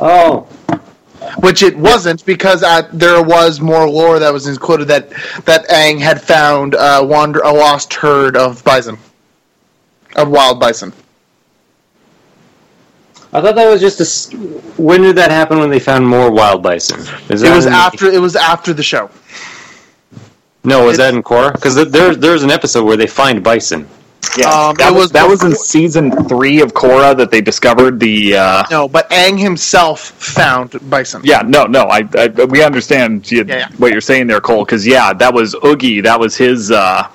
Oh, 0.00 0.46
which 1.40 1.62
it 1.62 1.76
wasn't 1.76 2.24
because 2.26 2.62
uh, 2.62 2.88
there 2.92 3.22
was 3.22 3.60
more 3.60 3.88
lore 3.88 4.18
that 4.18 4.32
was 4.32 4.46
included 4.46 4.86
that 4.88 5.10
that 5.44 5.66
Aang 5.68 5.98
had 6.00 6.20
found 6.20 6.74
uh, 6.74 7.02
wander 7.04 7.40
a 7.40 7.52
lost 7.52 7.92
herd 7.94 8.36
of 8.36 8.62
bison, 8.64 8.98
of 10.16 10.28
wild 10.28 10.60
bison. 10.60 10.92
I 13.32 13.40
thought 13.42 13.54
that 13.56 13.68
was 13.70 13.80
just 13.80 14.00
a. 14.00 14.04
s- 14.04 14.32
When 14.78 15.02
did 15.02 15.16
that 15.16 15.30
happen? 15.30 15.58
When 15.58 15.70
they 15.70 15.80
found 15.80 16.06
more 16.06 16.30
wild 16.30 16.62
bison? 16.62 17.00
Is 17.30 17.42
It 17.42 17.54
was 17.54 17.66
after. 17.66 18.06
It 18.06 18.20
was 18.20 18.36
after 18.36 18.72
the 18.72 18.82
show. 18.82 19.10
No, 20.66 20.84
was 20.84 20.94
it- 20.94 20.98
that 20.98 21.14
in 21.14 21.22
Korra? 21.22 21.52
Because 21.52 21.74
there's 21.90 22.18
there's 22.18 22.42
an 22.42 22.50
episode 22.50 22.84
where 22.84 22.96
they 22.96 23.06
find 23.06 23.42
bison. 23.42 23.86
Yeah, 24.36 24.48
Um, 24.50 24.74
that 24.76 24.92
was, 24.92 25.04
was 25.04 25.12
that 25.12 25.28
was 25.28 25.44
in 25.44 25.54
season 25.54 26.10
three 26.26 26.60
of 26.60 26.74
Korra 26.74 27.16
that 27.16 27.30
they 27.30 27.40
discovered 27.40 28.00
the. 28.00 28.36
Uh, 28.36 28.64
No, 28.70 28.88
but 28.88 29.08
Aang 29.10 29.38
himself 29.38 30.00
found 30.00 30.74
bison. 30.90 31.20
yeah, 31.24 31.42
no, 31.46 31.64
no, 31.64 31.82
I, 31.84 32.06
I 32.18 32.26
we 32.46 32.62
understand 32.62 33.30
you, 33.30 33.44
Yeah, 33.46 33.56
yeah. 33.58 33.68
what 33.78 33.92
you're 33.92 34.00
saying 34.00 34.26
there, 34.26 34.40
Cole. 34.40 34.64
Because 34.64 34.84
yeah, 34.86 35.12
that 35.14 35.32
was 35.32 35.54
Oogi. 35.56 36.02
That 36.02 36.18
was 36.18 36.36
his. 36.36 36.70
Uh, 36.72 37.06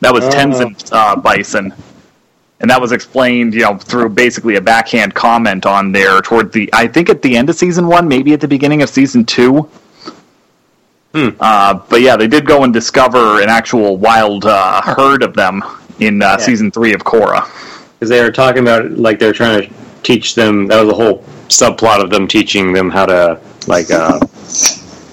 that 0.00 0.12
was 0.12 0.24
Oh. 0.24 0.30
Tenzin 0.30 0.74
uh, 0.92 1.16
bison, 1.16 1.72
and 2.60 2.68
that 2.70 2.80
was 2.80 2.92
explained, 2.92 3.54
you 3.54 3.62
know, 3.62 3.76
through 3.78 4.08
basically 4.10 4.56
a 4.56 4.60
backhand 4.60 5.14
comment 5.14 5.64
on 5.66 5.92
there 5.92 6.20
toward 6.20 6.52
the. 6.52 6.68
I 6.72 6.86
think 6.88 7.08
at 7.08 7.22
the 7.22 7.36
end 7.36 7.48
of 7.48 7.56
season 7.56 7.86
one, 7.86 8.08
maybe 8.08 8.32
at 8.32 8.40
the 8.40 8.48
beginning 8.48 8.82
of 8.82 8.90
season 8.90 9.24
two. 9.24 9.68
Hmm. 11.14 11.28
Uh, 11.40 11.74
but 11.88 12.00
yeah, 12.02 12.16
they 12.16 12.28
did 12.28 12.46
go 12.46 12.64
and 12.64 12.72
discover 12.72 13.40
an 13.42 13.48
actual 13.48 13.96
wild 13.96 14.44
uh, 14.44 14.82
herd 14.82 15.22
of 15.22 15.34
them 15.34 15.62
in 16.00 16.22
uh, 16.22 16.32
Yeah. 16.32 16.36
season 16.36 16.70
three 16.70 16.92
of 16.92 17.02
Korra. 17.04 17.46
Because 17.94 18.10
they 18.10 18.20
were 18.22 18.32
talking 18.32 18.62
about 18.62 18.90
like 18.92 19.18
they're 19.18 19.32
trying 19.32 19.62
to 19.68 19.74
teach 20.02 20.34
them. 20.34 20.66
That 20.66 20.80
was 20.82 20.88
the 20.90 20.94
whole 21.02 21.24
subplot 21.48 22.02
of 22.02 22.10
them 22.10 22.28
teaching 22.28 22.72
them 22.72 22.90
how 22.90 23.06
to 23.06 23.40
like 23.66 23.90
uh, 23.90 24.20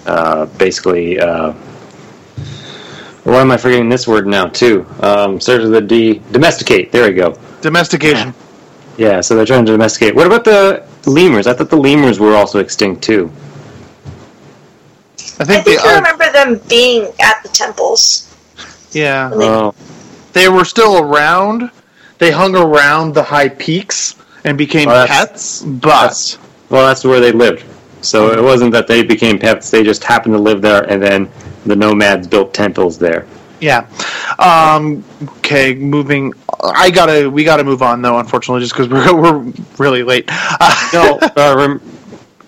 uh, 0.06 0.46
basically. 0.58 1.20
Uh, 1.20 1.54
why 3.24 3.40
am 3.40 3.52
I 3.52 3.58
forgetting 3.58 3.88
this 3.88 4.06
word 4.06 4.28
now 4.28 4.48
too? 4.48 4.86
Um, 5.00 5.40
starts 5.40 5.64
with 5.64 5.74
a 5.76 5.82
D. 5.82 6.22
Domesticate. 6.34 6.92
There 6.92 7.08
we 7.08 7.14
go. 7.14 7.38
Domestication. 7.62 8.34
Yeah, 8.98 9.22
so 9.22 9.36
they're 9.36 9.46
trying 9.46 9.66
to 9.66 9.72
domesticate. 9.72 10.14
What 10.14 10.28
about 10.28 10.44
the 10.44 10.86
lemurs? 11.06 11.48
I 11.48 11.54
thought 11.54 11.70
the 11.70 11.78
lemurs 11.78 12.20
were 12.20 12.36
also 12.36 12.60
extinct 12.60 13.02
too. 13.02 13.32
I 15.50 15.54
I 15.54 15.62
think 15.62 15.66
they 15.66 15.78
I 15.90 15.96
remember 15.96 16.32
them 16.32 16.60
being 16.68 17.12
at 17.20 17.42
the 17.44 17.50
temples. 17.50 18.30
Yeah, 18.92 19.32
Oh, 19.34 19.74
they 20.34 20.50
were 20.50 20.66
still 20.66 20.98
around. 21.00 21.72
They 22.20 22.32
hung 22.32 22.56
around 22.56 23.14
the 23.16 23.24
high 23.24 23.50
peaks 23.50 24.16
and 24.44 24.58
became 24.58 24.88
that's- 24.90 25.10
pets. 25.10 25.62
But 25.64 26.38
well, 26.70 26.86
that's 26.88 27.04
where 27.04 27.20
they 27.20 27.32
lived. 27.32 27.66
So 28.02 28.32
it 28.32 28.42
wasn't 28.42 28.72
that 28.74 28.88
they 28.88 29.02
became 29.04 29.40
pets; 29.40 29.70
they 29.72 29.82
just 29.84 30.04
happened 30.04 30.36
to 30.36 30.40
live 30.42 30.62
there, 30.62 30.84
and 30.92 31.02
then 31.02 31.30
the 31.66 31.76
nomads 31.76 32.28
built 32.28 32.54
temples 32.54 32.98
there. 33.00 33.26
yeah. 33.62 33.88
Um, 34.40 35.04
okay, 35.38 35.74
moving. 35.74 36.34
I 36.62 36.90
gotta. 36.92 37.30
We 37.30 37.46
gotta 37.46 37.64
move 37.64 37.82
on 37.82 38.02
though. 38.02 38.18
Unfortunately, 38.20 38.60
just 38.62 38.74
because 38.74 38.90
we're 38.90 39.16
we're 39.22 39.54
really 39.80 40.04
late. 40.04 40.26
Uh, 40.30 40.90
No, 40.94 41.18
uh, 41.38 41.56
rem- 41.58 41.82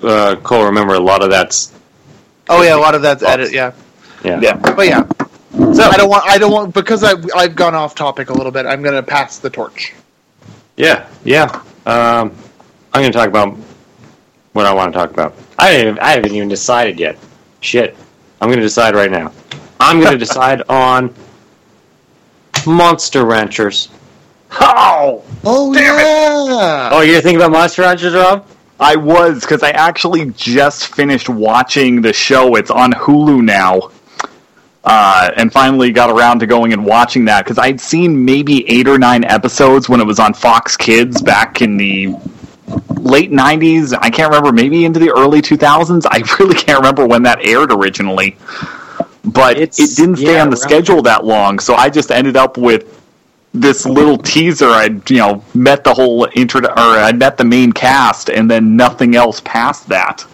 uh, 0.03 0.35
Cole, 0.43 0.65
remember 0.65 0.93
a 0.95 0.99
lot 0.99 1.23
of 1.23 1.29
that's 1.29 1.71
oh 2.49 2.61
yeah, 2.61 2.75
a 2.75 2.77
lot 2.77 2.95
of 2.95 3.01
that's 3.01 3.23
edit. 3.23 3.51
Yeah, 3.51 3.73
yeah. 4.23 4.39
Yeah. 4.41 4.55
but 4.57 4.87
yeah. 4.87 5.03
So 5.73 5.83
I 5.83 5.97
don't 5.97 6.09
want. 6.09 6.25
I 6.27 6.37
don't 6.37 6.51
want 6.51 6.73
because 6.73 7.03
I 7.03 7.13
I've 7.35 7.55
gone 7.55 7.75
off 7.75 7.95
topic 7.95 8.29
a 8.29 8.33
little 8.33 8.51
bit. 8.51 8.65
I'm 8.65 8.81
gonna 8.81 9.03
pass 9.03 9.39
the 9.39 9.49
torch. 9.49 9.93
Yeah, 10.77 11.07
yeah. 11.23 11.45
Um, 11.85 12.35
I'm 12.93 13.01
going 13.01 13.11
to 13.11 13.17
talk 13.17 13.27
about 13.27 13.57
what 14.53 14.65
I 14.65 14.73
want 14.73 14.91
to 14.91 14.97
talk 14.97 15.11
about. 15.11 15.33
I 15.59 15.69
haven't, 15.71 15.99
I 15.99 16.11
haven't 16.11 16.33
even 16.33 16.47
decided 16.49 16.99
yet. 16.99 17.17
Shit. 17.61 17.95
I'm 18.41 18.47
going 18.49 18.57
to 18.59 18.63
decide 18.65 18.95
right 18.95 19.11
now. 19.11 19.31
I'm 19.79 19.99
going 19.99 20.11
to 20.13 20.17
decide 20.17 20.61
on 20.67 21.13
Monster 22.65 23.25
Ranchers. 23.25 23.89
Oh, 24.51 25.23
Oh 25.43 25.73
Damn 25.73 25.95
it. 25.95 26.51
yeah. 26.51 26.89
Oh, 26.91 27.01
you're 27.01 27.21
thinking 27.21 27.37
about 27.41 27.51
Monster 27.51 27.83
Ranchers, 27.83 28.13
Rob? 28.13 28.45
I 28.79 28.95
was 28.97 29.41
because 29.41 29.63
I 29.63 29.69
actually 29.69 30.31
just 30.31 30.87
finished 30.87 31.29
watching 31.29 32.01
the 32.01 32.11
show. 32.13 32.55
It's 32.55 32.69
on 32.71 32.91
Hulu 32.91 33.41
now, 33.43 33.91
uh, 34.83 35.31
and 35.37 35.51
finally 35.51 35.91
got 35.91 36.09
around 36.09 36.39
to 36.39 36.47
going 36.47 36.73
and 36.73 36.85
watching 36.85 37.25
that 37.25 37.45
because 37.45 37.57
I'd 37.57 37.79
seen 37.79 38.25
maybe 38.25 38.69
eight 38.69 38.87
or 38.87 38.97
nine 38.97 39.23
episodes 39.23 39.87
when 39.87 40.01
it 40.01 40.05
was 40.05 40.19
on 40.19 40.33
Fox 40.33 40.75
Kids 40.75 41.21
back 41.21 41.61
in 41.61 41.77
the 41.77 42.15
late 42.97 43.31
'90s. 43.31 43.97
I 44.01 44.09
can't 44.09 44.29
remember, 44.29 44.51
maybe 44.51 44.83
into 44.83 44.99
the 44.99 45.11
early 45.11 45.41
2000s. 45.41 46.03
I 46.11 46.21
really 46.39 46.55
can't 46.55 46.79
remember 46.79 47.07
when 47.07 47.23
that 47.23 47.45
aired 47.45 47.71
originally, 47.71 48.35
but 49.23 49.57
It's- 49.57 49.79
it 49.79 49.95
didn't 49.95 50.17
stay 50.17 50.33
yeah, 50.35 50.41
on 50.41 50.49
the 50.49 50.57
schedule 50.57 51.01
that 51.03 51.23
long. 51.23 51.59
So 51.59 51.75
I 51.75 51.89
just 51.89 52.11
ended 52.11 52.35
up 52.35 52.57
with 52.57 52.91
this 53.61 53.85
little 53.85 54.17
teaser 54.17 54.67
i'd 54.67 55.09
you 55.09 55.17
know 55.17 55.43
met 55.53 55.83
the 55.83 55.93
whole 55.93 56.27
intro 56.35 56.61
or 56.61 56.69
i'd 56.77 57.17
met 57.17 57.37
the 57.37 57.43
main 57.45 57.71
cast 57.71 58.29
and 58.29 58.49
then 58.51 58.75
nothing 58.75 59.15
else 59.15 59.41
past 59.45 59.87
that 59.89 60.25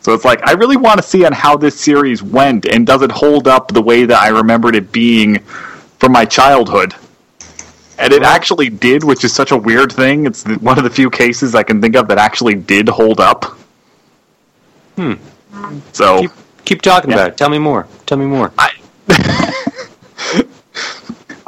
so 0.00 0.12
it's 0.14 0.24
like 0.24 0.42
i 0.46 0.52
really 0.52 0.76
want 0.76 0.98
to 1.00 1.02
see 1.06 1.24
on 1.24 1.32
how 1.32 1.56
this 1.56 1.78
series 1.78 2.22
went 2.22 2.66
and 2.66 2.86
does 2.86 3.02
it 3.02 3.10
hold 3.10 3.46
up 3.46 3.68
the 3.72 3.82
way 3.82 4.04
that 4.04 4.20
i 4.20 4.28
remembered 4.28 4.74
it 4.74 4.90
being 4.92 5.38
from 5.98 6.12
my 6.12 6.24
childhood 6.24 6.94
and 7.98 8.12
it 8.12 8.22
actually 8.22 8.68
did 8.70 9.04
which 9.04 9.24
is 9.24 9.32
such 9.32 9.52
a 9.52 9.56
weird 9.56 9.92
thing 9.92 10.26
it's 10.26 10.44
one 10.60 10.76
of 10.78 10.84
the 10.84 10.90
few 10.90 11.08
cases 11.10 11.54
i 11.54 11.62
can 11.62 11.80
think 11.80 11.94
of 11.94 12.08
that 12.08 12.18
actually 12.18 12.54
did 12.54 12.88
hold 12.88 13.20
up 13.20 13.56
Hmm. 14.96 15.14
so 15.92 16.20
Keep, 16.20 16.30
keep 16.64 16.82
talking 16.82 17.10
Yeah. 17.10 17.16
about 17.16 17.28
it. 17.28 17.36
Tell 17.36 17.48
me 17.48 17.58
more. 17.58 17.86
Tell 18.06 18.18
me 18.18 18.26
more. 18.26 18.52
I 18.58 18.70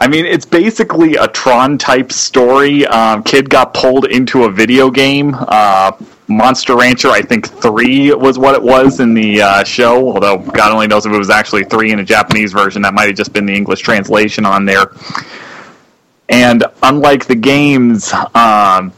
mean, 0.09 0.27
it's 0.27 0.47
basically 0.47 1.17
a 1.17 1.29
Tron 1.29 1.79
type 1.79 2.13
story. 2.13 2.87
Um, 2.87 3.23
kid 3.23 3.49
got 3.49 3.75
pulled 3.75 4.07
into 4.07 4.45
a 4.45 4.51
video 4.51 4.91
game. 4.91 5.35
Uh, 5.37 5.93
Monster 6.29 6.77
Rancher, 6.77 7.11
I 7.11 7.21
think 7.21 7.49
three 7.49 8.13
was 8.13 8.39
what 8.39 8.55
it 8.55 8.63
was 8.63 9.01
in 9.01 9.15
the 9.15 9.43
uh, 9.43 9.65
show. 9.65 10.13
Although 10.13 10.39
God 10.39 10.73
only 10.73 10.87
knows 10.87 11.05
if 11.07 11.13
it 11.13 11.19
was 11.19 11.31
actually 11.31 11.65
three 11.65 11.93
in 11.93 11.99
a 11.99 12.05
Japanese 12.05 12.53
version. 12.53 12.83
That 12.83 12.95
might 12.95 13.07
have 13.07 13.17
just 13.17 13.33
been 13.33 13.47
the 13.47 13.55
English 13.55 13.81
translation 13.81 14.47
on 14.47 14.65
there. 14.65 14.87
And 16.29 16.65
unlike 16.83 17.27
the 17.27 17.35
games, 17.35 18.13
um, 18.35 18.93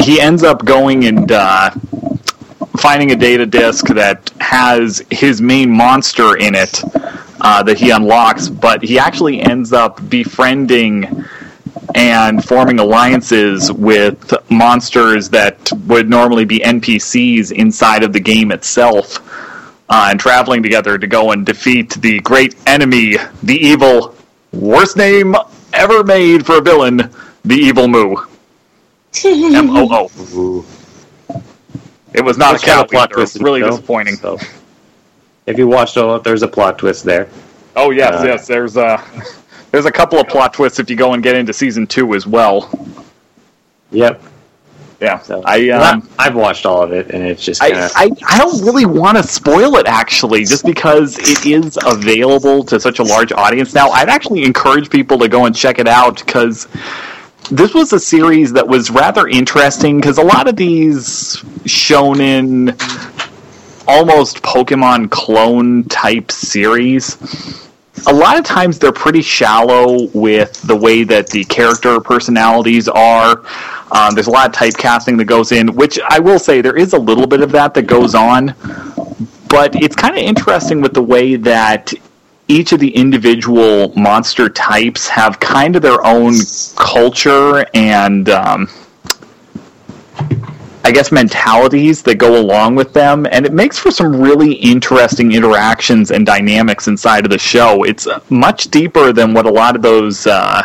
he 0.00 0.20
ends 0.20 0.42
up 0.42 0.64
going 0.64 1.04
and 1.04 1.30
uh, 1.30 1.70
finding 2.78 3.12
a 3.12 3.16
data 3.16 3.44
disk 3.44 3.86
that 3.88 4.30
has 4.40 5.02
his 5.10 5.42
main 5.42 5.70
monster 5.70 6.38
in 6.38 6.54
it 6.54 6.82
uh, 7.40 7.62
that 7.62 7.78
he 7.78 7.90
unlocks, 7.90 8.48
but 8.48 8.82
he 8.82 8.98
actually 8.98 9.40
ends 9.40 9.72
up 9.72 10.08
befriending 10.08 11.24
and 11.94 12.44
forming 12.44 12.78
alliances 12.78 13.72
with 13.72 14.32
monsters 14.50 15.28
that 15.30 15.70
would 15.86 16.08
normally 16.08 16.44
be 16.44 16.60
NPCs 16.60 17.52
inside 17.52 18.02
of 18.02 18.12
the 18.12 18.20
game 18.20 18.52
itself, 18.52 19.18
uh, 19.88 20.08
and 20.10 20.20
traveling 20.20 20.62
together 20.62 20.98
to 20.98 21.06
go 21.06 21.32
and 21.32 21.44
defeat 21.44 21.90
the 22.00 22.20
great 22.20 22.54
enemy, 22.66 23.16
the 23.42 23.56
evil, 23.56 24.14
worst 24.52 24.96
name 24.96 25.34
ever 25.72 26.04
made 26.04 26.46
for 26.46 26.58
a 26.58 26.62
villain, 26.62 27.10
the 27.44 27.54
evil 27.54 27.88
Moo. 27.88 28.16
M 29.24 29.70
O 29.70 29.88
O. 29.90 30.66
It 32.12 32.24
was 32.24 32.36
not 32.36 32.56
a 32.56 32.58
cow 32.58 32.82
plot 32.84 33.10
either. 33.12 33.18
It 33.18 33.20
was 33.20 33.32
twist, 33.32 33.44
really 33.44 33.62
disappointing. 33.62 34.16
So, 34.16 34.36
if 35.46 35.58
you 35.58 35.66
watched 35.66 35.96
all, 35.96 36.14
of 36.14 36.20
it, 36.20 36.24
there's 36.24 36.42
a 36.42 36.48
plot 36.48 36.78
twist 36.78 37.04
there. 37.04 37.28
Oh 37.76 37.90
yes, 37.90 38.20
Uh, 38.20 38.24
yes. 38.26 38.46
There's 38.46 38.76
a 38.76 39.02
there's 39.70 39.86
a 39.86 39.92
couple 39.92 40.18
of 40.18 40.28
plot 40.28 40.54
twists 40.54 40.78
if 40.78 40.90
you 40.90 40.96
go 40.96 41.14
and 41.14 41.22
get 41.22 41.36
into 41.36 41.52
season 41.52 41.86
two 41.86 42.14
as 42.14 42.26
well. 42.26 42.70
Yep. 43.90 44.22
Yeah, 45.00 45.18
So 45.20 45.42
I 45.46 45.70
um, 45.70 46.06
I've 46.18 46.34
watched 46.34 46.66
all 46.66 46.82
of 46.82 46.92
it, 46.92 47.10
and 47.10 47.26
it's 47.26 47.42
just 47.42 47.62
kind 47.62 47.74
I, 47.74 47.88
I 47.96 48.10
I 48.28 48.38
don't 48.38 48.62
really 48.62 48.84
want 48.84 49.16
to 49.16 49.22
spoil 49.22 49.76
it 49.76 49.86
actually, 49.86 50.44
just 50.44 50.66
because 50.66 51.16
it 51.18 51.46
is 51.46 51.78
available 51.86 52.62
to 52.64 52.78
such 52.78 52.98
a 52.98 53.02
large 53.02 53.32
audience 53.32 53.72
now. 53.74 53.88
I'd 53.88 54.10
actually 54.10 54.42
encourage 54.44 54.90
people 54.90 55.18
to 55.20 55.28
go 55.28 55.46
and 55.46 55.56
check 55.56 55.78
it 55.78 55.88
out 55.88 56.18
because 56.18 56.68
this 57.50 57.72
was 57.72 57.94
a 57.94 57.98
series 57.98 58.52
that 58.52 58.68
was 58.68 58.90
rather 58.90 59.26
interesting 59.26 59.96
because 59.96 60.18
a 60.18 60.22
lot 60.22 60.46
of 60.48 60.56
these 60.56 61.36
shonen 61.64 62.78
almost 63.90 64.42
Pokemon 64.42 65.10
clone 65.10 65.84
type 65.84 66.30
series 66.30 67.16
a 68.06 68.12
lot 68.12 68.38
of 68.38 68.44
times 68.44 68.78
they're 68.78 68.92
pretty 68.92 69.22
shallow 69.22 70.06
with 70.14 70.60
the 70.62 70.76
way 70.76 71.04
that 71.04 71.28
the 71.28 71.44
character 71.44 72.00
personalities 72.00 72.88
are. 72.88 73.42
Um, 73.92 74.14
there's 74.14 74.28
a 74.28 74.30
lot 74.30 74.48
of 74.48 74.54
typecasting 74.54 75.18
that 75.18 75.24
goes 75.24 75.52
in, 75.52 75.74
which 75.74 75.98
I 76.08 76.18
will 76.18 76.38
say 76.38 76.60
there 76.60 76.76
is 76.76 76.92
a 76.92 76.98
little 76.98 77.26
bit 77.26 77.40
of 77.40 77.50
that 77.52 77.74
that 77.74 77.82
goes 77.82 78.14
on. 78.14 78.54
But 79.48 79.74
it's 79.82 79.96
kind 79.96 80.16
of 80.16 80.22
interesting 80.22 80.80
with 80.80 80.94
the 80.94 81.02
way 81.02 81.36
that 81.36 81.92
each 82.46 82.72
of 82.72 82.80
the 82.80 82.90
individual 82.90 83.92
monster 83.96 84.48
types 84.48 85.08
have 85.08 85.40
kind 85.40 85.76
of 85.76 85.82
their 85.82 86.04
own 86.06 86.34
culture 86.76 87.66
and 87.74 88.28
um, 88.28 88.68
I 90.82 90.92
guess 90.92 91.12
mentalities 91.12 92.02
that 92.02 92.16
go 92.16 92.40
along 92.40 92.74
with 92.74 92.92
them, 92.92 93.26
and 93.30 93.44
it 93.44 93.52
makes 93.52 93.78
for 93.78 93.90
some 93.90 94.20
really 94.20 94.54
interesting 94.54 95.32
interactions 95.32 96.10
and 96.10 96.24
dynamics 96.24 96.88
inside 96.88 97.24
of 97.24 97.30
the 97.30 97.38
show. 97.38 97.84
It's 97.84 98.06
uh, 98.06 98.20
much 98.30 98.68
deeper 98.70 99.12
than 99.12 99.34
what 99.34 99.44
a 99.44 99.50
lot 99.50 99.76
of 99.76 99.82
those 99.82 100.26
uh, 100.26 100.62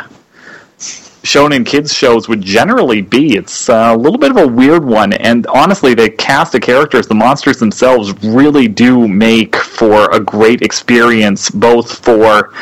shonen 0.77 1.65
kids 1.65 1.93
shows 1.93 2.29
would 2.29 2.41
generally 2.41 3.01
be. 3.01 3.35
It's 3.35 3.67
uh, 3.67 3.91
a 3.93 3.97
little 3.97 4.17
bit 4.17 4.31
of 4.31 4.37
a 4.37 4.47
weird 4.47 4.85
one, 4.85 5.11
and 5.13 5.45
honestly, 5.47 5.93
the 5.93 6.09
cast 6.09 6.55
of 6.55 6.61
characters, 6.61 7.07
the 7.07 7.15
monsters 7.15 7.57
themselves, 7.57 8.13
really 8.23 8.67
do 8.69 9.07
make 9.07 9.55
for 9.55 10.09
a 10.11 10.19
great 10.19 10.61
experience, 10.61 11.49
both 11.49 12.03
for 12.05 12.53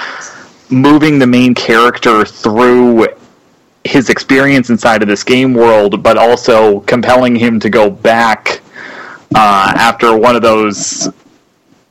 moving 0.69 1.19
the 1.19 1.27
main 1.27 1.53
character 1.53 2.25
through 2.25 3.07
his 3.85 4.09
experience 4.09 4.69
inside 4.69 5.01
of 5.01 5.07
this 5.07 5.23
game 5.23 5.53
world, 5.53 6.03
but 6.03 6.17
also 6.17 6.81
compelling 6.81 7.35
him 7.35 7.59
to 7.59 7.69
go 7.69 7.89
back 7.89 8.61
uh, 9.35 9.73
after 9.75 10.17
one 10.17 10.35
of 10.35 10.41
those 10.41 11.09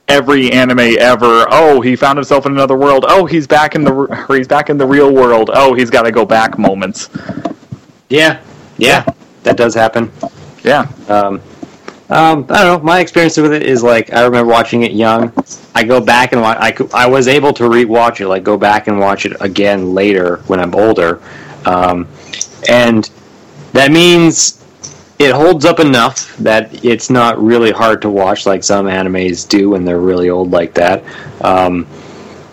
every 0.08 0.50
anime 0.52 0.96
ever. 0.98 1.46
Oh, 1.50 1.80
he 1.80 1.96
found 1.96 2.18
himself 2.18 2.46
in 2.46 2.52
another 2.52 2.76
world. 2.76 3.04
Oh, 3.08 3.26
he's 3.26 3.46
back 3.46 3.74
in 3.74 3.84
the 3.84 4.24
he's 4.28 4.48
back 4.48 4.70
in 4.70 4.78
the 4.78 4.86
real 4.86 5.12
world. 5.12 5.50
Oh, 5.52 5.74
he's 5.74 5.90
got 5.90 6.02
to 6.02 6.12
go 6.12 6.24
back 6.24 6.58
moments. 6.58 7.10
Yeah, 8.08 8.42
yeah, 8.78 9.04
that 9.42 9.56
does 9.56 9.74
happen. 9.74 10.10
Yeah. 10.62 10.90
Um, 11.08 11.40
um, 12.10 12.44
I 12.50 12.62
don't 12.62 12.78
know. 12.78 12.84
My 12.84 13.00
experience 13.00 13.38
with 13.38 13.54
it 13.54 13.62
is 13.62 13.82
like 13.82 14.12
I 14.12 14.22
remember 14.22 14.50
watching 14.50 14.82
it 14.82 14.92
young. 14.92 15.32
I 15.74 15.82
go 15.82 15.98
back 15.98 16.32
and 16.32 16.42
watch. 16.42 16.58
I 16.60 16.76
I 16.92 17.06
was 17.06 17.26
able 17.26 17.54
to 17.54 17.64
rewatch 17.64 18.20
it, 18.20 18.28
like 18.28 18.44
go 18.44 18.58
back 18.58 18.86
and 18.86 18.98
watch 18.98 19.24
it 19.24 19.34
again 19.40 19.94
later 19.94 20.36
when 20.46 20.60
I'm 20.60 20.74
older, 20.74 21.22
um, 21.66 22.08
and 22.68 23.10
that 23.72 23.90
means 23.90 24.64
it 25.18 25.32
holds 25.32 25.64
up 25.64 25.78
enough 25.80 26.36
that 26.38 26.84
it's 26.84 27.10
not 27.10 27.40
really 27.42 27.70
hard 27.70 28.02
to 28.02 28.10
watch 28.10 28.46
like 28.46 28.62
some 28.64 28.86
animes 28.86 29.48
do 29.48 29.70
when 29.70 29.84
they're 29.84 30.00
really 30.00 30.30
old 30.30 30.50
like 30.50 30.74
that. 30.74 31.04
Um, 31.42 31.86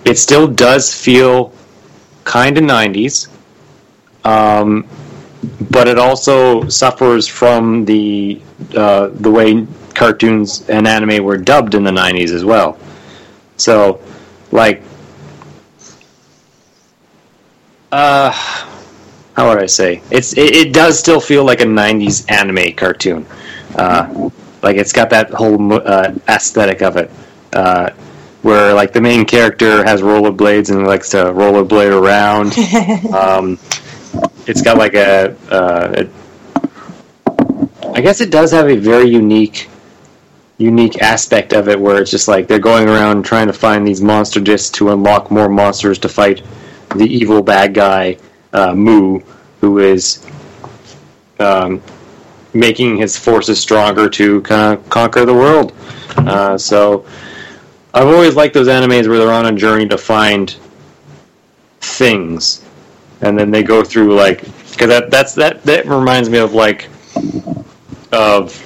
it 0.05 0.17
still 0.17 0.47
does 0.47 0.93
feel 0.93 1.51
kind 2.23 2.57
of 2.57 2.63
90s, 2.63 3.27
um, 4.23 4.87
but 5.71 5.87
it 5.87 5.97
also 5.97 6.67
suffers 6.67 7.27
from 7.27 7.85
the 7.85 8.41
uh, 8.75 9.09
the 9.15 9.31
way 9.31 9.65
cartoons 9.95 10.67
and 10.69 10.87
anime 10.87 11.23
were 11.23 11.37
dubbed 11.37 11.75
in 11.75 11.83
the 11.83 11.91
90s 11.91 12.31
as 12.31 12.43
well. 12.45 12.77
So, 13.57 14.01
like, 14.51 14.83
uh, 17.91 18.31
how 19.39 19.47
would 19.47 19.63
I 19.63 19.67
say? 19.67 20.01
It's 20.11 20.33
it, 20.33 20.53
it, 20.53 20.73
does 20.73 20.99
still 20.99 21.21
feel 21.21 21.45
like 21.45 21.61
a 21.61 21.65
'90s 21.65 22.29
anime 22.29 22.75
cartoon. 22.75 23.25
Uh, 23.73 24.29
like 24.61 24.75
it's 24.75 24.91
got 24.91 25.09
that 25.11 25.29
whole 25.29 25.73
uh, 25.75 26.13
aesthetic 26.27 26.81
of 26.81 26.97
it, 26.97 27.09
uh, 27.53 27.91
where 28.41 28.73
like 28.73 28.91
the 28.91 28.99
main 28.99 29.23
character 29.23 29.81
has 29.85 30.01
rollerblades 30.01 30.71
and 30.71 30.85
likes 30.85 31.11
to 31.11 31.17
rollerblade 31.17 31.97
around. 31.97 32.47
um, 33.15 33.57
it's 34.45 34.61
got 34.61 34.77
like 34.77 34.93
a, 34.93 35.33
uh, 35.49 36.03
a, 36.03 37.91
I 37.93 38.01
guess 38.01 38.19
it 38.19 38.31
does 38.31 38.51
have 38.51 38.67
a 38.67 38.75
very 38.75 39.09
unique 39.09 39.69
unique 40.57 41.01
aspect 41.01 41.53
of 41.53 41.69
it 41.69 41.79
where 41.79 42.01
it's 42.01 42.11
just 42.11 42.27
like 42.27 42.45
they're 42.49 42.59
going 42.59 42.89
around 42.89 43.23
trying 43.23 43.47
to 43.47 43.53
find 43.53 43.87
these 43.87 44.01
monster 44.01 44.41
discs 44.41 44.69
to 44.71 44.89
unlock 44.89 45.31
more 45.31 45.47
monsters 45.47 45.97
to 45.97 46.09
fight 46.09 46.41
the 46.97 47.05
evil 47.05 47.41
bad 47.41 47.73
guy 47.73 48.17
uh, 48.53 48.73
Moo, 48.73 49.19
who 49.61 49.79
is 49.79 50.25
um, 51.39 51.81
making 52.53 52.97
his 52.97 53.17
forces 53.17 53.59
stronger 53.59 54.09
to 54.09 54.41
kind 54.41 54.77
of 54.77 54.89
conquer 54.89 55.25
the 55.25 55.33
world. 55.33 55.73
Uh, 56.17 56.57
so 56.57 57.05
I've 57.93 58.07
always 58.07 58.35
liked 58.35 58.53
those 58.53 58.67
animes 58.67 59.07
where 59.07 59.17
they're 59.17 59.31
on 59.31 59.45
a 59.45 59.53
journey 59.53 59.87
to 59.87 59.97
find 59.97 60.55
things, 61.81 62.65
and 63.21 63.37
then 63.37 63.51
they 63.51 63.63
go 63.63 63.83
through 63.83 64.15
like 64.15 64.41
because 64.71 64.87
that 64.87 65.11
that's 65.11 65.33
that 65.35 65.63
that 65.63 65.85
reminds 65.85 66.29
me 66.29 66.37
of 66.37 66.53
like 66.53 66.87
of 68.11 68.65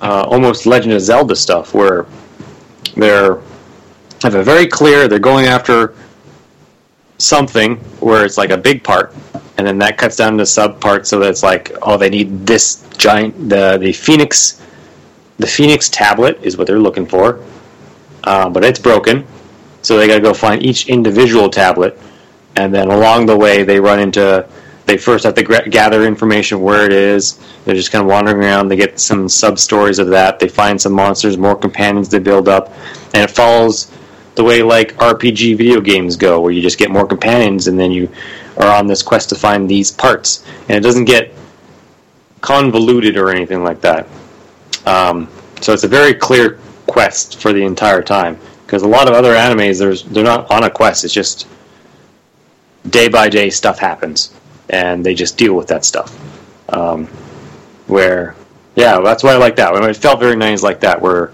uh, 0.00 0.22
almost 0.28 0.66
Legend 0.66 0.94
of 0.94 1.00
Zelda 1.00 1.36
stuff 1.36 1.74
where 1.74 2.06
they're 2.96 3.40
have 4.22 4.34
a 4.34 4.42
very 4.42 4.66
clear 4.66 5.06
they're 5.06 5.18
going 5.18 5.46
after 5.46 5.94
something 7.18 7.76
where 8.00 8.24
it's 8.24 8.38
like 8.38 8.50
a 8.50 8.56
big 8.56 8.82
part, 8.82 9.14
and 9.58 9.66
then 9.66 9.78
that 9.78 9.98
cuts 9.98 10.16
down 10.16 10.38
to 10.38 10.46
sub 10.46 10.80
parts 10.80 11.10
so 11.10 11.18
that 11.18 11.28
it's 11.30 11.42
like, 11.42 11.72
oh, 11.82 11.96
they 11.96 12.08
need 12.08 12.46
this 12.46 12.86
giant 12.96 13.48
the 13.48 13.76
the 13.78 13.92
Phoenix, 13.92 14.62
the 15.38 15.46
Phoenix 15.46 15.88
tablet 15.88 16.38
is 16.42 16.56
what 16.56 16.66
they're 16.66 16.78
looking 16.78 17.06
for, 17.06 17.44
uh, 18.24 18.48
but 18.48 18.64
it's 18.64 18.78
broken, 18.78 19.26
so 19.82 19.96
they 19.98 20.06
got 20.06 20.14
to 20.14 20.20
go 20.20 20.32
find 20.32 20.62
each 20.62 20.88
individual 20.88 21.50
tablet, 21.50 21.98
and 22.56 22.72
then 22.74 22.88
along 22.90 23.26
the 23.26 23.36
way 23.36 23.62
they 23.62 23.78
run 23.78 24.00
into. 24.00 24.48
They 24.86 24.96
first 24.96 25.24
have 25.24 25.34
to 25.34 25.42
gather 25.68 26.06
information 26.06 26.62
where 26.62 26.86
it 26.86 26.94
is. 26.94 27.38
They're 27.66 27.74
just 27.74 27.92
kind 27.92 28.00
of 28.00 28.08
wandering 28.08 28.38
around. 28.38 28.68
They 28.68 28.76
get 28.76 28.98
some 28.98 29.28
sub 29.28 29.58
stories 29.58 29.98
of 29.98 30.08
that. 30.08 30.38
They 30.38 30.48
find 30.48 30.80
some 30.80 30.94
monsters, 30.94 31.36
more 31.36 31.54
companions 31.54 32.08
they 32.08 32.18
build 32.18 32.48
up, 32.48 32.72
and 33.12 33.22
it 33.22 33.30
follows 33.30 33.92
the 34.38 34.44
way 34.44 34.62
like 34.62 34.94
RPG 34.94 35.58
video 35.58 35.80
games 35.80 36.16
go, 36.16 36.40
where 36.40 36.52
you 36.52 36.62
just 36.62 36.78
get 36.78 36.90
more 36.90 37.06
companions 37.06 37.66
and 37.66 37.78
then 37.78 37.90
you 37.90 38.08
are 38.56 38.72
on 38.74 38.86
this 38.86 39.02
quest 39.02 39.28
to 39.30 39.34
find 39.34 39.68
these 39.68 39.90
parts, 39.90 40.44
and 40.68 40.78
it 40.78 40.80
doesn't 40.80 41.04
get 41.04 41.34
convoluted 42.40 43.18
or 43.18 43.30
anything 43.30 43.64
like 43.64 43.80
that. 43.80 44.06
Um, 44.86 45.28
so 45.60 45.72
it's 45.72 45.82
a 45.82 45.88
very 45.88 46.14
clear 46.14 46.58
quest 46.86 47.40
for 47.40 47.52
the 47.52 47.62
entire 47.62 48.00
time. 48.00 48.38
Because 48.64 48.82
a 48.82 48.88
lot 48.88 49.08
of 49.08 49.14
other 49.14 49.34
animes, 49.34 49.78
there's 49.78 50.04
they're 50.04 50.22
not 50.22 50.50
on 50.50 50.62
a 50.64 50.70
quest. 50.70 51.04
It's 51.04 51.12
just 51.12 51.48
day 52.90 53.08
by 53.08 53.28
day 53.28 53.50
stuff 53.50 53.78
happens, 53.78 54.32
and 54.70 55.04
they 55.04 55.14
just 55.14 55.36
deal 55.36 55.54
with 55.54 55.66
that 55.68 55.84
stuff. 55.84 56.16
Um, 56.68 57.06
where, 57.86 58.36
yeah, 58.76 59.00
that's 59.00 59.24
why 59.24 59.32
I 59.32 59.36
like 59.36 59.56
that. 59.56 59.74
it 59.74 59.96
felt 59.96 60.20
very 60.20 60.36
nice 60.36 60.62
like 60.62 60.80
that, 60.80 61.00
where 61.00 61.32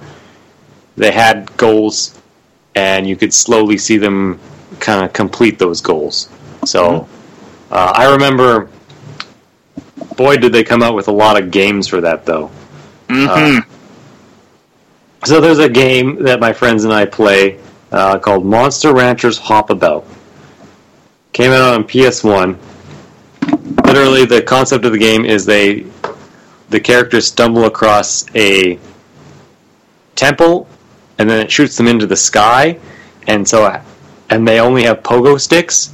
they 0.97 1.11
had 1.11 1.55
goals 1.57 2.21
and 2.75 3.07
you 3.07 3.17
could 3.17 3.33
slowly 3.33 3.79
see 3.79 3.97
them 3.97 4.39
kind 4.81 5.05
of 5.05 5.13
complete 5.13 5.59
those 5.59 5.81
goals. 5.81 6.29
So 6.65 6.91
mm-hmm. 6.91 7.73
uh, 7.73 7.93
I 7.95 8.13
remember, 8.13 8.69
boy, 10.17 10.37
did 10.37 10.53
they 10.53 10.65
come 10.65 10.83
out 10.83 10.95
with 10.95 11.09
a 11.09 11.13
lot 11.13 11.41
of 11.41 11.51
games 11.51 11.87
for 11.87 12.01
that, 12.01 12.25
though. 12.25 12.51
Mm-hmm. 13.09 13.59
Uh, 13.59 15.27
so 15.27 15.41
there's 15.41 15.59
a 15.59 15.69
game 15.69 16.23
that 16.25 16.41
my 16.41 16.53
friends 16.53 16.85
and 16.85 16.93
I 16.93 17.07
play 17.07 17.61
uh, 17.93 18.19
called 18.19 18.45
Monster 18.45 18.93
Ranchers 18.93 19.39
Hop-A-Bout. 19.39 20.07
Came 21.33 21.53
out 21.53 21.75
on 21.75 21.85
PS1. 21.85 22.59
Literally, 23.87 24.25
the 24.25 24.43
concept 24.43 24.85
of 24.85 24.93
the 24.93 24.99
game 24.99 25.25
is 25.25 25.45
they 25.45 25.87
the 26.71 26.81
characters 26.81 27.27
stumble 27.27 27.67
across 27.67 28.27
a 28.35 28.79
temple 30.17 30.69
and 31.19 31.29
then 31.29 31.41
it 31.41 31.51
shoots 31.51 31.77
them 31.77 31.87
into 31.87 32.07
the 32.07 32.17
sky, 32.17 32.79
and 33.27 33.47
so 33.47 33.81
and 34.31 34.47
they 34.47 34.61
only 34.61 34.85
have 34.85 35.03
pogo 35.03 35.41
sticks, 35.41 35.93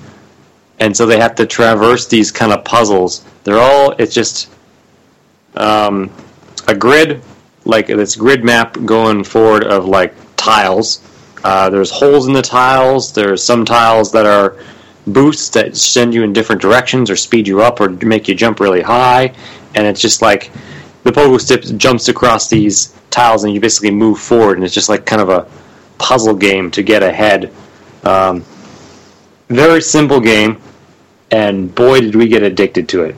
and 0.79 0.97
so 0.97 1.07
they 1.07 1.19
have 1.19 1.35
to 1.37 1.47
traverse 1.47 2.07
these 2.07 2.31
kind 2.31 2.53
of 2.53 2.65
puzzles. 2.65 3.25
They're 3.45 3.59
all 3.59 3.93
it's 3.99 4.15
just 4.15 4.51
um, 5.57 6.11
a 6.69 6.75
grid 6.75 7.23
like 7.65 7.87
this 7.87 8.17
grid 8.17 8.45
map 8.45 8.77
going 8.85 9.25
forward 9.25 9.65
of 9.65 9.85
like 9.85 10.15
tiles. 10.37 11.03
Uh, 11.45 11.71
there's 11.71 11.91
holes 11.91 12.27
in 12.27 12.33
the 12.33 12.43
tiles. 12.43 13.13
There's 13.13 13.43
some 13.43 13.65
tiles 13.65 14.13
that 14.13 14.27
are 14.27 14.57
boosts 15.07 15.49
that 15.51 15.77
send 15.77 16.15
you 16.15 16.23
in 16.23 16.33
different 16.33 16.61
directions 16.61 17.11
or 17.11 17.17
speed 17.17 17.49
you 17.49 17.63
up 17.63 17.81
or 17.81 17.89
make 17.89 18.29
you 18.29 18.35
jump 18.35 18.61
really 18.61 18.83
high, 18.83 19.35
and 19.75 19.87
it's 19.87 20.01
just 20.01 20.23
like 20.23 20.51
the 21.03 21.11
pogo 21.11 21.41
stick 21.41 21.63
jumps 21.79 22.09
across 22.09 22.49
these 22.49 22.95
tiles 23.11 23.45
and 23.45 23.53
you 23.53 23.61
basically 23.61 23.91
move 23.91 24.19
forward, 24.19 24.57
and 24.59 24.65
it's 24.65 24.75
just 24.75 24.89
like 24.89 25.07
kind 25.07 25.23
of 25.23 25.29
a 25.29 25.49
puzzle 25.99 26.35
game 26.35 26.71
to 26.71 26.83
get 26.83 27.03
ahead. 27.03 27.53
Um, 28.05 28.45
very 29.49 29.83
simple 29.83 30.21
game, 30.21 30.61
and 31.31 31.75
boy, 31.75 32.01
did 32.01 32.15
we 32.15 32.29
get 32.29 32.43
addicted 32.43 32.89
to 32.91 33.05
it. 33.05 33.17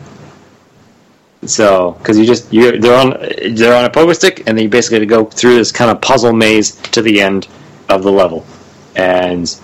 So, 1.44 1.92
because 1.98 2.18
you 2.18 2.24
just 2.24 2.52
you 2.52 2.78
they're 2.78 2.98
on 2.98 3.10
they're 3.54 3.76
on 3.76 3.84
a 3.84 3.90
pogo 3.90 4.14
stick, 4.14 4.44
and 4.46 4.56
then 4.56 4.64
you 4.64 4.68
basically 4.68 5.04
go 5.06 5.24
through 5.24 5.56
this 5.56 5.72
kind 5.72 5.90
of 5.90 6.00
puzzle 6.00 6.32
maze 6.32 6.76
to 6.92 7.02
the 7.02 7.20
end 7.20 7.48
of 7.88 8.02
the 8.02 8.12
level, 8.12 8.46
and 8.94 9.58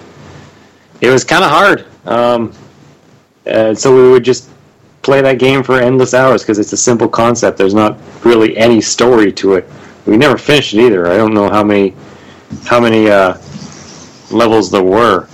it 1.00 1.10
was 1.10 1.24
kind 1.24 1.44
of 1.44 1.50
hard. 1.50 1.86
Um, 2.04 2.52
and 3.46 3.78
so 3.78 3.94
we 3.94 4.10
would 4.10 4.24
just 4.24 4.50
play 5.08 5.22
that 5.22 5.38
game 5.38 5.62
for 5.62 5.80
endless 5.80 6.12
hours 6.12 6.42
because 6.42 6.58
it's 6.58 6.72
a 6.72 6.76
simple 6.76 7.08
concept. 7.08 7.56
There's 7.56 7.74
not 7.74 7.98
really 8.24 8.56
any 8.56 8.80
story 8.80 9.32
to 9.32 9.54
it 9.54 9.68
we 10.08 10.16
never 10.16 10.38
finished 10.38 10.72
it 10.72 10.80
either. 10.80 11.06
I 11.06 11.16
don't 11.16 11.34
know 11.34 11.48
how 11.48 11.62
many 11.62 11.94
how 12.64 12.80
many 12.80 13.08
uh, 13.10 13.36
levels 14.30 14.70
there 14.70 14.82
were. 14.82 15.28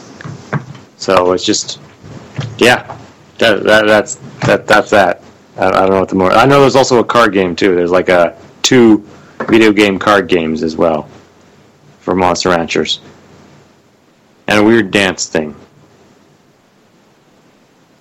So 0.96 1.32
it's 1.32 1.44
just 1.44 1.80
yeah, 2.58 2.98
that, 3.38 3.62
that 3.62 3.86
that's 3.86 4.16
that 4.46 4.66
that's 4.66 4.90
that. 4.90 5.22
I, 5.56 5.68
I 5.68 5.70
don't 5.70 5.90
know 5.90 6.00
what 6.00 6.08
the 6.08 6.16
more. 6.16 6.32
I 6.32 6.44
know 6.44 6.60
there's 6.60 6.76
also 6.76 6.98
a 6.98 7.04
card 7.04 7.32
game 7.32 7.54
too. 7.54 7.76
There's 7.76 7.92
like 7.92 8.08
a 8.08 8.36
two 8.62 9.06
video 9.48 9.72
game 9.72 9.98
card 9.98 10.28
games 10.28 10.62
as 10.64 10.76
well 10.76 11.08
for 12.00 12.16
Monster 12.16 12.50
Ranchers, 12.50 12.98
and 14.48 14.58
a 14.58 14.64
weird 14.64 14.90
dance 14.90 15.28
thing. 15.28 15.54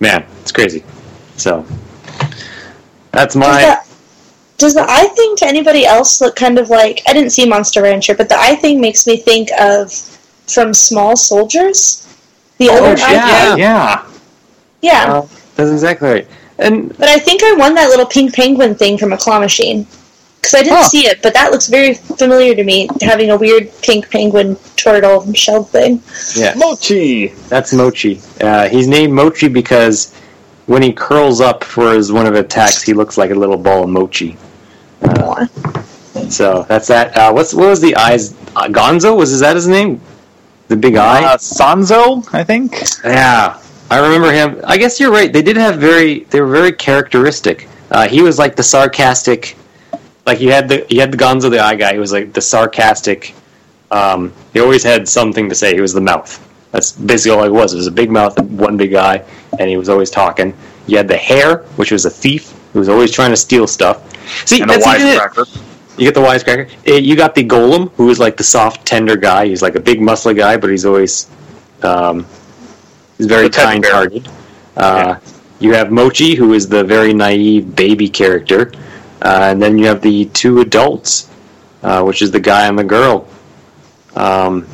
man, 0.00 0.26
it's 0.40 0.52
crazy. 0.52 0.82
So 1.36 1.64
that's 3.12 3.34
Does 3.34 3.36
my 3.36 3.62
the, 3.62 3.78
does 4.58 4.74
the 4.74 4.84
eye 4.88 5.08
thing 5.08 5.36
to 5.36 5.46
anybody 5.46 5.84
else 5.84 6.20
look 6.20 6.36
kind 6.36 6.58
of 6.58 6.70
like 6.70 7.02
I 7.08 7.12
didn't 7.12 7.30
see 7.30 7.46
Monster 7.46 7.82
Rancher, 7.82 8.14
but 8.14 8.28
the 8.28 8.38
eye 8.38 8.56
thing 8.56 8.80
makes 8.80 9.06
me 9.06 9.16
think 9.16 9.50
of 9.58 9.92
from 10.46 10.72
Small 10.74 11.16
Soldiers. 11.16 12.00
The 12.58 12.68
Oh, 12.70 12.76
other 12.92 13.02
eye 13.02 13.12
yeah, 13.12 13.56
yeah. 13.56 14.06
Yeah. 14.80 15.12
uh, 15.14 15.26
that's 15.56 15.70
exactly 15.70 16.08
right. 16.08 16.28
And 16.58 16.96
But 16.96 17.08
I 17.08 17.18
think 17.18 17.42
I 17.42 17.54
won 17.54 17.74
that 17.74 17.88
little 17.88 18.06
pink 18.06 18.32
penguin 18.34 18.74
thing 18.76 18.96
from 18.96 19.12
a 19.12 19.16
claw 19.18 19.40
machine. 19.40 19.86
Because 20.40 20.54
I 20.54 20.62
didn't 20.62 20.76
Huh. 20.76 20.84
see 20.88 21.06
it, 21.06 21.20
but 21.22 21.32
that 21.34 21.50
looks 21.50 21.66
very 21.68 21.94
familiar 21.94 22.54
to 22.54 22.62
me, 22.62 22.86
having 23.00 23.30
a 23.30 23.36
weird 23.36 23.70
pink 23.82 24.08
penguin 24.10 24.56
turtle 24.76 25.32
shell 25.32 25.64
thing. 25.64 26.00
yeah, 26.36 26.52
Mochi. 26.54 27.28
that's 27.48 27.72
Mochi. 27.72 28.20
Uh, 28.40 28.68
he's 28.68 28.86
named 28.86 29.14
Mochi 29.14 29.48
because 29.48 30.14
when 30.66 30.82
he 30.82 30.92
curls 30.92 31.40
up 31.40 31.62
for 31.64 31.92
his 31.92 32.12
one 32.12 32.26
of 32.26 32.34
his 32.34 32.44
attacks, 32.44 32.82
he 32.82 32.94
looks 32.94 33.18
like 33.18 33.30
a 33.30 33.34
little 33.34 33.56
ball 33.56 33.84
of 33.84 33.90
mochi. 33.90 34.36
Aw. 35.02 35.46
So 36.28 36.64
that's 36.68 36.88
that. 36.88 37.16
Uh, 37.16 37.32
what's 37.32 37.52
what 37.54 37.68
was 37.68 37.80
the 37.80 37.94
eyes? 37.96 38.32
Uh, 38.56 38.68
Gonzo 38.68 39.16
was 39.16 39.32
is 39.32 39.40
that 39.40 39.56
his 39.56 39.68
name? 39.68 40.00
The 40.68 40.76
big 40.76 40.96
eye. 40.96 41.24
Uh, 41.24 41.36
Sanzo, 41.36 42.26
I 42.32 42.42
think. 42.42 42.82
Yeah, 43.04 43.60
I 43.90 43.98
remember 43.98 44.32
him. 44.32 44.60
I 44.64 44.78
guess 44.78 44.98
you're 44.98 45.12
right. 45.12 45.32
They 45.32 45.42
did 45.42 45.56
have 45.56 45.76
very. 45.76 46.20
They 46.24 46.40
were 46.40 46.50
very 46.50 46.72
characteristic. 46.72 47.68
Uh, 47.90 48.08
he 48.08 48.22
was 48.22 48.38
like 48.38 48.56
the 48.56 48.62
sarcastic. 48.62 49.56
Like 50.26 50.40
you 50.40 50.50
had 50.50 50.68
the 50.68 50.86
you 50.88 51.00
had 51.00 51.12
the 51.12 51.18
Gonzo 51.18 51.50
the 51.50 51.60
eye 51.60 51.74
guy. 51.74 51.92
He 51.92 51.98
was 51.98 52.12
like 52.12 52.32
the 52.32 52.40
sarcastic. 52.40 53.34
Um, 53.90 54.32
he 54.52 54.60
always 54.60 54.82
had 54.82 55.06
something 55.08 55.48
to 55.48 55.54
say. 55.54 55.74
He 55.74 55.80
was 55.80 55.92
the 55.92 56.00
mouth. 56.00 56.40
That's 56.74 56.90
basically 56.90 57.38
all 57.38 57.44
he 57.44 57.50
was. 57.50 57.72
It 57.72 57.76
was 57.76 57.86
a 57.86 57.92
big 57.92 58.10
mouth, 58.10 58.36
one 58.50 58.76
big 58.76 58.94
eye, 58.94 59.22
and 59.60 59.70
he 59.70 59.76
was 59.76 59.88
always 59.88 60.10
talking. 60.10 60.52
You 60.88 60.96
had 60.96 61.06
the 61.06 61.16
hare, 61.16 61.58
which 61.76 61.92
was 61.92 62.04
a 62.04 62.10
thief 62.10 62.52
who 62.72 62.80
was 62.80 62.88
always 62.88 63.12
trying 63.12 63.30
to 63.30 63.36
steal 63.36 63.68
stuff. 63.68 64.02
See, 64.44 64.60
And 64.60 64.68
that's 64.68 64.84
it. 64.84 64.90
wisecracker. 65.00 65.62
You 65.96 66.04
get 66.10 66.14
the 66.14 66.20
wisecracker. 66.20 66.68
Uh, 66.88 66.94
You 66.94 67.14
got 67.14 67.36
the 67.36 67.44
golem, 67.44 67.92
who 67.92 68.10
is 68.10 68.18
like 68.18 68.36
the 68.36 68.42
soft, 68.42 68.84
tender 68.84 69.16
guy. 69.16 69.46
He's 69.46 69.62
like 69.62 69.76
a 69.76 69.80
big, 69.80 70.00
muscly 70.00 70.34
guy, 70.36 70.56
but 70.56 70.68
he's 70.68 70.84
always 70.84 71.28
um, 71.84 72.26
he's 73.18 73.26
very 73.26 73.44
The 73.44 73.50
teddy 73.50 73.78
bear. 73.80 73.90
kind-hearted. 73.92 74.28
Uh, 74.76 75.14
You 75.60 75.74
have 75.74 75.92
Mochi, 75.92 76.34
who 76.34 76.54
is 76.54 76.68
the 76.68 76.82
very 76.82 77.14
naive 77.14 77.76
baby 77.76 78.08
character, 78.08 78.72
uh, 79.22 79.46
and 79.50 79.62
then 79.62 79.78
you 79.78 79.86
have 79.86 80.00
the 80.02 80.24
two 80.26 80.58
adults, 80.60 81.28
uh, 81.84 82.02
which 82.02 82.20
is 82.20 82.32
the 82.32 82.40
guy 82.40 82.66
and 82.66 82.76
the 82.76 82.82
girl. 82.84 83.28
Um, 84.16 84.66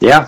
yeah, 0.00 0.22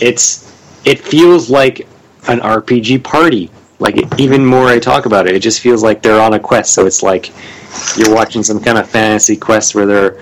it's 0.00 0.50
it 0.84 0.98
feels 0.98 1.50
like 1.50 1.80
an 2.28 2.40
RPG 2.40 3.02
party. 3.04 3.50
Like 3.78 3.96
even 4.20 4.44
more 4.44 4.66
I 4.66 4.78
talk 4.78 5.06
about 5.06 5.26
it, 5.26 5.34
it 5.34 5.40
just 5.40 5.60
feels 5.60 5.82
like 5.82 6.02
they're 6.02 6.20
on 6.20 6.34
a 6.34 6.40
quest. 6.40 6.72
So 6.74 6.86
it's 6.86 7.02
like 7.02 7.32
you're 7.96 8.14
watching 8.14 8.42
some 8.42 8.60
kind 8.60 8.78
of 8.78 8.88
fantasy 8.88 9.36
quest 9.36 9.74
where 9.74 9.86
they're. 9.86 10.20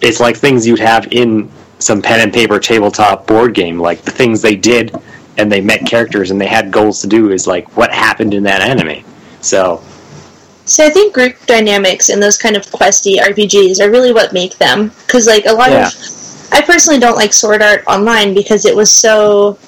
It's 0.00 0.20
like 0.20 0.36
things 0.36 0.64
you'd 0.66 0.78
have 0.78 1.12
in 1.12 1.50
some 1.80 2.00
pen 2.02 2.20
and 2.20 2.32
paper 2.32 2.60
tabletop 2.60 3.26
board 3.26 3.52
game, 3.54 3.78
like 3.80 4.02
the 4.02 4.12
things 4.12 4.40
they 4.40 4.54
did, 4.54 4.94
and 5.38 5.50
they 5.50 5.60
met 5.60 5.86
characters 5.86 6.30
and 6.30 6.40
they 6.40 6.46
had 6.46 6.70
goals 6.70 7.00
to 7.00 7.08
do. 7.08 7.30
Is 7.32 7.46
like 7.48 7.76
what 7.76 7.92
happened 7.92 8.32
in 8.34 8.44
that 8.44 8.62
anime. 8.62 9.04
So 9.40 9.82
So 10.66 10.84
I 10.86 10.90
think 10.90 11.14
group 11.14 11.34
dynamics 11.46 12.10
and 12.10 12.22
those 12.22 12.38
kind 12.38 12.56
of 12.56 12.64
questy 12.66 13.18
RPGs 13.18 13.80
are 13.80 13.90
really 13.90 14.12
what 14.12 14.32
make 14.32 14.56
them. 14.58 14.92
Because 15.06 15.26
like 15.26 15.46
a 15.46 15.52
lot 15.52 15.70
Yeah. 15.70 15.88
of, 15.88 15.94
I 16.50 16.62
personally 16.62 16.98
don't 16.98 17.16
like 17.16 17.32
Sword 17.32 17.62
Art 17.62 17.84
Online 17.86 18.34
because 18.34 18.64
it 18.64 18.74
was 18.74 18.92
so 18.92 19.58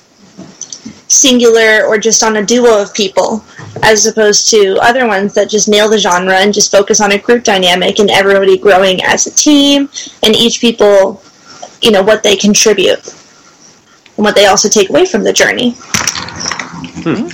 singular 1.08 1.84
or 1.86 1.98
just 1.98 2.22
on 2.22 2.36
a 2.36 2.44
duo 2.44 2.80
of 2.80 2.94
people, 2.94 3.44
as 3.82 4.06
opposed 4.06 4.48
to 4.50 4.78
other 4.80 5.06
ones 5.06 5.34
that 5.34 5.50
just 5.50 5.68
nail 5.68 5.90
the 5.90 5.98
genre 5.98 6.36
and 6.36 6.54
just 6.54 6.70
focus 6.70 7.00
on 7.00 7.12
a 7.12 7.18
group 7.18 7.42
dynamic 7.44 7.98
and 7.98 8.10
everybody 8.10 8.56
growing 8.56 9.02
as 9.02 9.26
a 9.26 9.30
team 9.34 9.88
and 10.22 10.36
each 10.36 10.60
people, 10.60 11.22
you 11.82 11.90
know, 11.90 12.02
what 12.02 12.22
they 12.22 12.36
contribute 12.36 13.06
and 14.16 14.24
what 14.24 14.34
they 14.34 14.46
also 14.46 14.68
take 14.68 14.88
away 14.90 15.04
from 15.04 15.24
the 15.24 15.32
journey. 15.32 15.74
Hmm. 17.02 17.26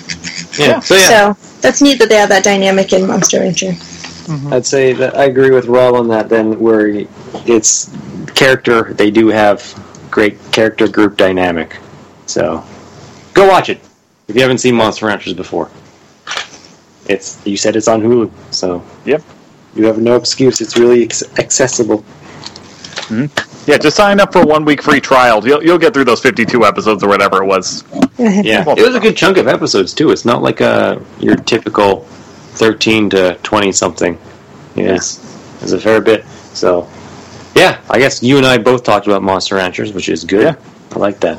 yeah, 0.60 0.80
so 0.80 0.94
yeah, 0.94 1.34
So 1.34 1.60
that's 1.60 1.82
neat 1.82 1.98
that 1.98 2.08
they 2.08 2.16
have 2.16 2.28
that 2.30 2.44
dynamic 2.44 2.92
in 2.92 3.06
Monster 3.06 3.40
Rancher. 3.40 3.72
Mm-hmm. 4.26 4.52
I'd 4.52 4.66
say 4.66 4.92
that 4.94 5.16
I 5.16 5.24
agree 5.24 5.50
with 5.50 5.66
Rob 5.66 5.94
on 5.94 6.08
that. 6.08 6.28
Then 6.28 6.58
where 6.60 6.88
it's 7.46 7.94
character, 8.34 8.92
they 8.94 9.10
do 9.10 9.28
have 9.28 9.62
great 10.10 10.38
character 10.52 10.88
group 10.88 11.16
dynamic. 11.16 11.76
So 12.26 12.64
go 13.34 13.48
watch 13.48 13.68
it 13.68 13.80
if 14.28 14.34
you 14.34 14.42
haven't 14.42 14.58
seen 14.58 14.74
Monster 14.74 15.06
Ranchers 15.06 15.34
before. 15.34 15.70
It's 17.08 17.44
you 17.46 17.56
said 17.56 17.76
it's 17.76 17.86
on 17.88 18.00
Hulu, 18.02 18.30
so 18.50 18.82
Yep. 19.04 19.22
you 19.76 19.86
have 19.86 19.98
no 19.98 20.16
excuse. 20.16 20.60
It's 20.60 20.76
really 20.76 21.04
ex- 21.04 21.22
accessible. 21.38 22.04
Mm-hmm. 23.08 23.70
Yeah, 23.70 23.78
just 23.78 23.96
sign 23.96 24.18
up 24.20 24.32
for 24.32 24.42
a 24.42 24.46
one 24.46 24.64
week 24.64 24.82
free 24.82 25.00
trial. 25.00 25.46
You'll, 25.46 25.62
you'll 25.62 25.78
get 25.78 25.92
through 25.94 26.04
those 26.04 26.20
52 26.20 26.64
episodes 26.64 27.02
or 27.04 27.08
whatever 27.08 27.42
it 27.42 27.46
was. 27.46 27.84
Yeah, 28.18 28.64
it 28.66 28.82
was 28.82 28.94
a 28.94 29.00
good 29.00 29.14
chunk 29.14 29.36
of 29.36 29.46
episodes 29.46 29.92
too. 29.92 30.10
It's 30.10 30.24
not 30.24 30.40
like 30.42 30.62
a 30.62 31.04
your 31.20 31.36
typical 31.36 32.08
thirteen 32.56 33.08
to 33.10 33.34
twenty 33.42 33.72
something. 33.72 34.18
Yes, 34.74 35.20
it's 35.62 35.72
a 35.72 35.80
fair 35.80 36.00
bit. 36.00 36.24
So, 36.26 36.88
yeah, 37.54 37.80
I 37.90 37.98
guess 37.98 38.22
you 38.22 38.36
and 38.36 38.46
I 38.46 38.58
both 38.58 38.82
talked 38.84 39.06
about 39.06 39.22
Monster 39.22 39.56
Ranchers, 39.56 39.92
which 39.92 40.08
is 40.08 40.24
good. 40.24 40.42
Yeah. 40.42 40.56
I 40.94 40.98
like 40.98 41.20
that. 41.20 41.38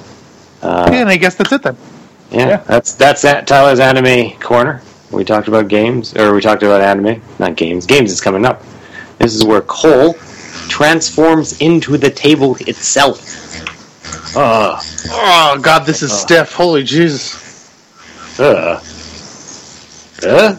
Uh, 0.62 0.90
Yeah, 0.92 1.02
and 1.02 1.10
I 1.10 1.18
guess 1.18 1.36
that's 1.36 1.52
it 1.52 1.62
then. 1.64 1.78
yeah, 2.32 2.48
Yeah. 2.48 2.58
that's 2.68 2.94
that's 2.94 3.22
that 3.24 3.48
Tyler's 3.48 3.80
anime 3.80 4.38
corner. 4.40 4.82
We 5.12 5.24
talked 5.24 5.48
about 5.48 5.68
games, 5.70 6.16
or 6.16 6.34
we 6.34 6.42
talked 6.42 6.64
about 6.64 6.82
anime, 6.82 7.22
not 7.40 7.56
games. 7.56 7.86
Games 7.86 8.12
is 8.12 8.20
coming 8.22 8.46
up. 8.46 8.62
This 9.20 9.34
is 9.36 9.44
where 9.44 9.62
Cole 9.62 10.14
transforms 10.68 11.60
into 11.62 11.98
the 11.98 12.10
table 12.10 12.58
itself. 12.62 13.24
Uh, 14.36 14.80
Oh 15.10 15.58
god, 15.62 15.86
this 15.86 16.02
is 16.04 16.12
stiff. 16.12 16.52
Holy 16.54 16.84
Jesus! 16.84 17.70
uh, 18.40 18.82
uh. 20.24 20.56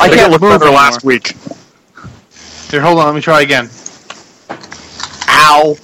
I 0.00 0.08
can't 0.08 0.30
move 0.30 0.40
better 0.40 0.54
anymore. 0.54 0.72
last 0.72 1.04
week. 1.04 1.36
Here, 2.70 2.80
hold 2.80 2.98
on. 2.98 3.06
Let 3.06 3.14
me 3.14 3.20
try 3.20 3.42
again. 3.42 3.68
Ow. 5.28 5.76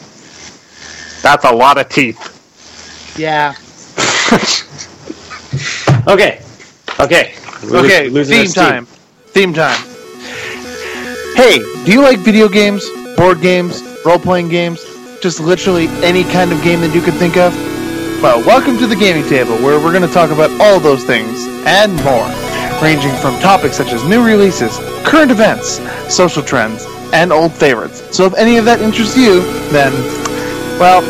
That's 1.23 1.45
a 1.45 1.53
lot 1.53 1.79
of 1.79 1.89
teeth. 1.89 2.19
Yeah. 3.19 3.55
Okay. 6.09 6.41
Okay. 6.99 7.35
Okay. 7.65 8.09
Lo- 8.09 8.13
losing 8.13 8.45
Theme 8.45 8.53
time. 8.53 8.87
Theme 8.87 9.53
time. 9.53 9.79
Hey, 11.37 11.59
do 11.85 11.93
you 11.93 12.01
like 12.01 12.19
video 12.21 12.49
games, 12.49 12.89
board 13.17 13.41
games, 13.43 13.83
role-playing 14.05 14.49
games, 14.49 14.83
just 15.21 15.41
literally 15.41 15.89
any 16.03 16.25
kind 16.25 16.53
of 16.53 16.63
game 16.63 16.81
that 16.81 16.95
you 16.95 17.03
could 17.03 17.15
think 17.15 17.37
of? 17.37 17.55
Well, 18.23 18.41
welcome 18.47 18.79
to 18.79 18.87
the 18.87 18.97
gaming 18.97 19.29
table, 19.29 19.57
where 19.59 19.79
we're 19.79 19.93
going 19.93 20.07
to 20.07 20.13
talk 20.13 20.31
about 20.31 20.51
all 20.61 20.81
those 20.81 21.05
things 21.05 21.47
and 21.67 21.95
more, 21.97 22.27
ranging 22.83 23.15
from 23.17 23.39
topics 23.41 23.77
such 23.77 23.93
as 23.93 24.03
new 24.05 24.25
releases, 24.25 24.77
current 25.07 25.31
events, 25.31 25.81
social 26.13 26.43
trends, 26.43 26.87
and 27.13 27.33
old 27.33 27.53
favorites. 27.53 28.15
So 28.17 28.25
if 28.25 28.35
any 28.35 28.57
of 28.57 28.65
that 28.65 28.81
interests 28.81 29.17
you, 29.17 29.41
then, 29.71 29.93
well, 30.79 31.03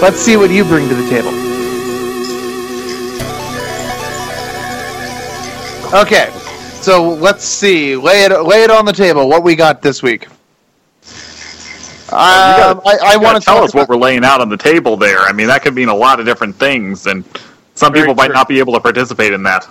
let's 0.00 0.18
see 0.18 0.36
what 0.36 0.50
you 0.50 0.64
bring 0.64 0.88
to 0.88 0.94
the 0.94 1.08
table. 1.08 1.32
Okay, 5.94 6.28
so 6.82 7.08
let's 7.14 7.44
see. 7.44 7.96
Lay 7.96 8.24
it, 8.24 8.42
lay 8.42 8.62
it 8.62 8.70
on 8.70 8.84
the 8.84 8.92
table. 8.92 9.26
What 9.26 9.42
we 9.42 9.56
got 9.56 9.80
this 9.80 10.02
week? 10.02 10.26
Um, 12.10 12.18
gotta- 12.18 12.80
I, 12.86 13.14
I 13.14 13.16
want 13.16 13.34
gotta 13.36 13.40
tell 13.44 13.64
us 13.64 13.74
what 13.74 13.88
we're 13.88 13.96
laying 13.96 14.22
out 14.24 14.40
on 14.42 14.50
the 14.50 14.56
table 14.56 14.96
there. 14.98 15.20
I 15.20 15.32
mean, 15.32 15.46
that 15.46 15.62
could 15.62 15.74
mean 15.74 15.88
a 15.88 15.94
lot 15.94 16.20
of 16.20 16.26
different 16.26 16.56
things, 16.56 17.06
and 17.06 17.24
some 17.74 17.92
Very 17.92 18.04
people 18.04 18.14
might 18.16 18.26
true. 18.26 18.34
not 18.34 18.48
be 18.48 18.58
able 18.58 18.74
to 18.74 18.80
participate 18.80 19.32
in 19.32 19.42
that. 19.44 19.66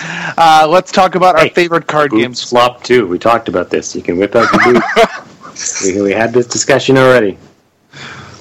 Uh, 0.00 0.66
let's 0.68 0.92
talk 0.92 1.14
about 1.14 1.36
our 1.36 1.48
favorite 1.50 1.86
card 1.86 2.10
Boots 2.10 2.22
games. 2.22 2.42
flop 2.44 2.84
too. 2.84 3.06
We 3.06 3.18
talked 3.18 3.48
about 3.48 3.70
this. 3.70 3.94
You 3.96 4.02
can 4.02 4.18
whip 4.18 4.34
out 4.36 4.50
the 4.52 4.58
boot. 5.82 5.94
we, 5.96 6.02
we 6.02 6.12
had 6.12 6.32
this 6.32 6.46
discussion 6.46 6.96
already. 6.96 7.38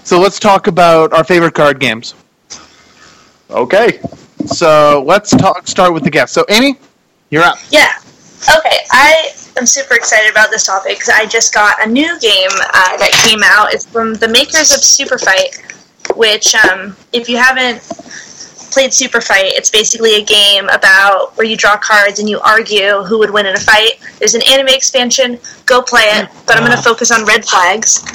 So 0.03 0.19
let's 0.19 0.39
talk 0.39 0.67
about 0.67 1.13
our 1.13 1.23
favorite 1.23 1.53
card 1.53 1.79
games. 1.79 2.13
Okay. 3.49 3.99
So 4.45 5.03
let's 5.05 5.31
talk. 5.31 5.67
Start 5.67 5.93
with 5.93 6.03
the 6.03 6.11
guest. 6.11 6.33
So 6.33 6.45
Amy, 6.49 6.77
you're 7.29 7.43
up. 7.43 7.57
Yeah. 7.69 7.91
Okay, 8.57 8.77
I 8.91 9.31
am 9.57 9.65
super 9.65 9.95
excited 9.95 10.31
about 10.31 10.51
this 10.51 10.65
topic 10.65 10.99
because 10.99 11.09
I 11.09 11.25
just 11.25 11.53
got 11.53 11.83
a 11.85 11.89
new 11.89 12.19
game 12.19 12.49
uh, 12.51 12.97
that 12.97 13.11
came 13.25 13.39
out. 13.43 13.73
It's 13.73 13.85
from 13.85 14.13
the 14.13 14.27
makers 14.27 14.71
of 14.73 14.83
Super 14.83 15.17
Fight, 15.17 15.57
which, 16.15 16.53
um, 16.55 16.95
if 17.11 17.27
you 17.27 17.37
haven't 17.37 17.81
played 18.77 18.93
Super 18.93 19.21
Fight, 19.21 19.53
it's 19.55 19.71
basically 19.71 20.17
a 20.17 20.23
game 20.23 20.69
about 20.69 21.35
where 21.35 21.47
you 21.47 21.57
draw 21.57 21.77
cards 21.77 22.19
and 22.19 22.29
you 22.29 22.39
argue 22.41 23.01
who 23.01 23.17
would 23.17 23.31
win 23.31 23.47
in 23.47 23.55
a 23.55 23.59
fight. 23.59 23.93
There's 24.19 24.35
an 24.35 24.43
anime 24.47 24.67
expansion. 24.67 25.39
Go 25.65 25.81
play 25.81 26.03
it, 26.03 26.29
but 26.45 26.57
I'm 26.57 26.63
going 26.63 26.77
to 26.77 26.83
focus 26.83 27.09
on 27.09 27.25
red 27.25 27.43
flags. 27.43 28.05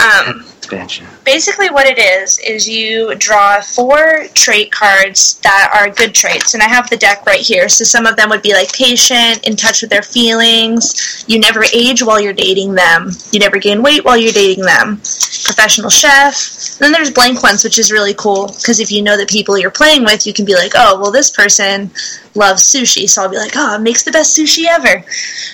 Um, 0.00 0.46
expansion. 0.68 1.06
Basically, 1.24 1.70
what 1.70 1.86
it 1.86 1.98
is 1.98 2.38
is 2.40 2.68
you 2.68 3.14
draw 3.16 3.60
four 3.60 4.26
trait 4.34 4.70
cards 4.70 5.38
that 5.40 5.70
are 5.74 5.90
good 5.90 6.14
traits, 6.14 6.54
and 6.54 6.62
I 6.62 6.68
have 6.68 6.90
the 6.90 6.96
deck 6.96 7.24
right 7.26 7.40
here. 7.40 7.68
So 7.68 7.84
some 7.84 8.06
of 8.06 8.16
them 8.16 8.28
would 8.28 8.42
be 8.42 8.52
like 8.52 8.72
patient, 8.72 9.46
in 9.46 9.56
touch 9.56 9.80
with 9.80 9.90
their 9.90 10.02
feelings. 10.02 11.24
You 11.26 11.40
never 11.40 11.64
age 11.72 12.02
while 12.02 12.20
you're 12.20 12.32
dating 12.32 12.74
them. 12.74 13.10
You 13.32 13.40
never 13.40 13.58
gain 13.58 13.82
weight 13.82 14.04
while 14.04 14.16
you're 14.16 14.32
dating 14.32 14.64
them. 14.64 14.96
Professional 15.44 15.90
chef. 15.90 16.78
And 16.78 16.84
then 16.84 16.92
there's 16.92 17.10
blank 17.10 17.42
ones, 17.42 17.64
which 17.64 17.78
is 17.78 17.90
really 17.90 18.14
cool 18.14 18.48
because 18.48 18.80
if 18.80 18.92
you 18.92 19.02
know 19.02 19.16
the 19.16 19.26
people 19.26 19.58
you're 19.58 19.70
playing 19.70 20.04
with, 20.04 20.26
you 20.26 20.32
can 20.32 20.44
be 20.44 20.54
like, 20.54 20.72
oh, 20.74 21.00
well, 21.00 21.10
this 21.10 21.30
person 21.30 21.90
loves 22.34 22.62
sushi, 22.62 23.08
so 23.08 23.22
I'll 23.22 23.28
be 23.28 23.36
like, 23.36 23.52
oh, 23.56 23.76
it 23.76 23.80
makes 23.80 24.02
the 24.04 24.12
best 24.12 24.38
sushi 24.38 24.66
ever. 24.68 25.02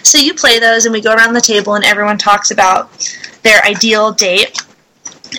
So 0.02 0.18
you 0.18 0.34
play 0.34 0.58
those, 0.58 0.84
and 0.84 0.92
we 0.92 1.00
go 1.00 1.14
around 1.14 1.34
the 1.34 1.40
table, 1.40 1.74
and 1.74 1.84
everyone 1.84 2.18
talks 2.18 2.50
about 2.50 2.90
their 3.42 3.62
ideal 3.64 4.12
date. 4.12 4.60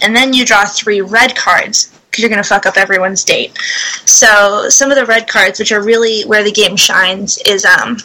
And 0.02 0.16
then 0.16 0.34
you 0.34 0.46
draw 0.46 0.66
three 0.66 1.02
red 1.02 1.36
cards 1.36 1.92
because 2.10 2.22
you're 2.22 2.30
going 2.30 2.42
to 2.42 2.48
fuck 2.48 2.66
up 2.66 2.78
everyone's 2.78 3.24
date. 3.24 3.58
So 4.06 4.70
some 4.70 4.92
of 4.92 4.98
the 4.98 5.06
red 5.06 5.28
cards, 5.28 5.60
which 5.60 5.72
are 5.72 5.84
really 5.84 6.24
where 6.24 6.44
the 6.44 6.52
game 6.52 6.76
shines, 6.76 7.38
is 7.46 7.66
um, 7.66 7.98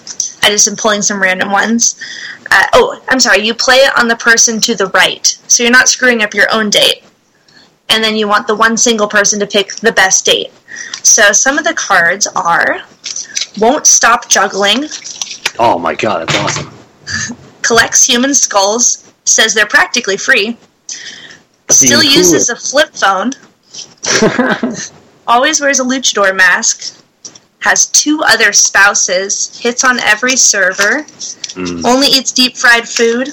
I 0.42 0.50
just 0.50 0.68
am 0.68 0.76
pulling 0.76 1.02
some 1.02 1.22
random 1.22 1.50
ones. 1.50 2.00
Uh, 2.50 2.66
oh, 2.74 3.02
I'm 3.08 3.20
sorry. 3.20 3.44
You 3.44 3.54
play 3.54 3.76
it 3.76 3.96
on 3.98 4.08
the 4.08 4.16
person 4.16 4.60
to 4.62 4.74
the 4.74 4.88
right, 4.88 5.26
so 5.46 5.62
you're 5.62 5.72
not 5.72 5.88
screwing 5.88 6.22
up 6.22 6.34
your 6.34 6.52
own 6.52 6.70
date. 6.70 7.04
And 7.88 8.02
then 8.02 8.16
you 8.16 8.28
want 8.28 8.46
the 8.46 8.54
one 8.54 8.76
single 8.76 9.08
person 9.08 9.40
to 9.40 9.46
pick 9.46 9.74
the 9.76 9.92
best 9.92 10.24
date. 10.24 10.52
So 11.02 11.32
some 11.32 11.58
of 11.58 11.64
the 11.64 11.74
cards 11.74 12.26
are 12.28 12.82
won't 13.58 13.86
stop 13.86 14.28
juggling, 14.28 14.84
Oh 15.58 15.78
my 15.78 15.94
god, 15.94 16.26
that's 16.26 16.38
awesome. 16.38 17.36
collects 17.62 18.06
human 18.06 18.32
skulls, 18.32 19.12
says 19.24 19.52
they're 19.52 19.66
practically 19.66 20.16
free, 20.16 20.56
still 21.70 22.02
even 22.02 22.18
uses 22.18 22.48
a 22.48 22.56
flip 22.56 22.90
phone, 22.94 23.32
always 25.26 25.60
wears 25.60 25.80
a 25.80 25.84
luchador 25.84 26.34
mask, 26.36 27.02
has 27.60 27.86
two 27.86 28.20
other 28.26 28.52
spouses, 28.52 29.58
hits 29.60 29.84
on 29.84 30.00
every 30.00 30.36
server, 30.36 31.04
Mm. 31.50 31.84
only 31.84 32.06
eats 32.06 32.30
deep 32.30 32.56
fried 32.56 32.88
food, 32.88 33.28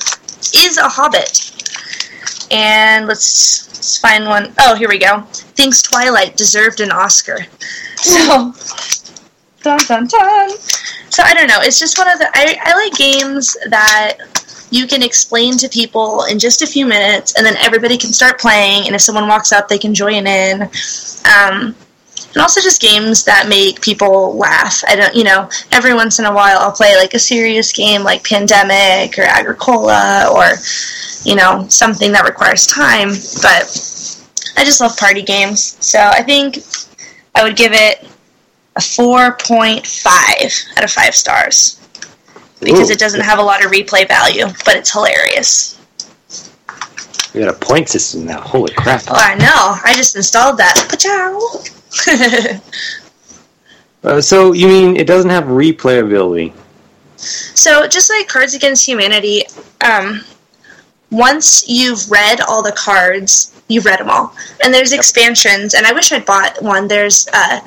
is 0.55 0.77
a 0.79 0.89
hobbit. 0.89 1.51
And 2.49 3.05
let's, 3.05 3.67
let's 3.67 3.97
find 3.99 4.25
one. 4.25 4.53
Oh, 4.59 4.73
here 4.75 4.89
we 4.89 4.97
go. 4.97 5.21
Thinks 5.55 5.83
Twilight 5.83 6.35
deserved 6.35 6.79
an 6.79 6.91
Oscar. 6.91 7.39
So, 7.97 8.53
dun 9.63 9.79
dun 9.87 10.07
dun. 10.07 10.49
So 11.09 11.23
I 11.23 11.33
don't 11.33 11.47
know. 11.47 11.59
It's 11.61 11.79
just 11.79 11.97
one 11.97 12.07
of 12.07 12.19
the. 12.19 12.29
I, 12.35 12.57
I 12.63 12.75
like 12.75 12.93
games 12.93 13.57
that 13.69 14.17
you 14.69 14.87
can 14.87 15.03
explain 15.03 15.57
to 15.57 15.69
people 15.69 16.25
in 16.25 16.39
just 16.39 16.61
a 16.61 16.67
few 16.67 16.85
minutes, 16.85 17.33
and 17.35 17.45
then 17.45 17.55
everybody 17.57 17.97
can 17.97 18.11
start 18.11 18.39
playing. 18.39 18.85
And 18.85 18.95
if 18.95 19.01
someone 19.01 19.27
walks 19.27 19.51
up, 19.51 19.67
they 19.67 19.77
can 19.77 19.93
join 19.93 20.27
in. 20.27 20.63
Um, 20.63 21.75
and 22.33 22.41
also 22.41 22.61
just 22.61 22.81
games 22.81 23.23
that 23.23 23.47
make 23.47 23.81
people 23.81 24.35
laugh. 24.37 24.83
I 24.87 24.95
don't, 24.95 25.15
you 25.15 25.23
know, 25.23 25.49
every 25.71 25.93
once 25.93 26.19
in 26.19 26.25
a 26.25 26.33
while 26.33 26.59
I'll 26.59 26.71
play 26.71 26.95
like 26.95 27.13
a 27.13 27.19
serious 27.19 27.71
game 27.71 28.03
like 28.03 28.23
Pandemic 28.23 29.17
or 29.17 29.23
Agricola 29.23 30.31
or, 30.35 30.55
you 31.23 31.35
know, 31.35 31.65
something 31.69 32.11
that 32.11 32.25
requires 32.25 32.67
time. 32.67 33.09
But 33.41 33.65
I 34.57 34.63
just 34.65 34.81
love 34.81 34.97
party 34.97 35.23
games. 35.23 35.77
So 35.83 35.99
I 35.99 36.21
think 36.21 36.59
I 37.33 37.43
would 37.43 37.55
give 37.55 37.71
it 37.73 38.03
a 38.75 38.79
4.5 38.79 40.77
out 40.77 40.83
of 40.83 40.91
5 40.91 41.15
stars 41.15 41.86
because 42.59 42.89
Ooh. 42.89 42.93
it 42.93 42.99
doesn't 42.99 43.21
have 43.21 43.39
a 43.39 43.43
lot 43.43 43.63
of 43.63 43.71
replay 43.71 44.07
value, 44.07 44.45
but 44.65 44.75
it's 44.75 44.91
hilarious. 44.91 45.79
We 47.33 47.41
got 47.41 47.53
a 47.53 47.57
point 47.57 47.89
system 47.89 48.25
now. 48.25 48.41
Holy 48.41 48.73
crap. 48.73 49.03
Oh, 49.07 49.13
I 49.15 49.35
know. 49.35 49.77
I 49.83 49.93
just 49.95 50.15
installed 50.15 50.57
that. 50.57 50.75
Pachow. 50.89 52.61
Uh, 54.03 54.21
so 54.21 54.53
you 54.53 54.67
mean 54.67 54.95
it 54.95 55.07
doesn't 55.07 55.29
have 55.29 55.45
replayability? 55.45 56.53
So, 57.17 57.87
just 57.87 58.09
like 58.09 58.27
Cards 58.27 58.53
Against 58.53 58.87
Humanity, 58.87 59.43
um, 59.81 60.23
once 61.11 61.67
you've 61.67 62.09
read 62.09 62.39
all 62.41 62.61
the 62.61 62.71
cards, 62.71 63.59
you've 63.67 63.85
read 63.85 63.99
them 63.99 64.09
all. 64.09 64.35
And 64.63 64.73
there's 64.73 64.91
expansions, 64.91 65.73
and 65.73 65.85
I 65.85 65.93
wish 65.93 66.11
I'd 66.11 66.25
bought 66.25 66.61
one. 66.61 66.87
There's 66.87 67.27
uh, 67.33 67.59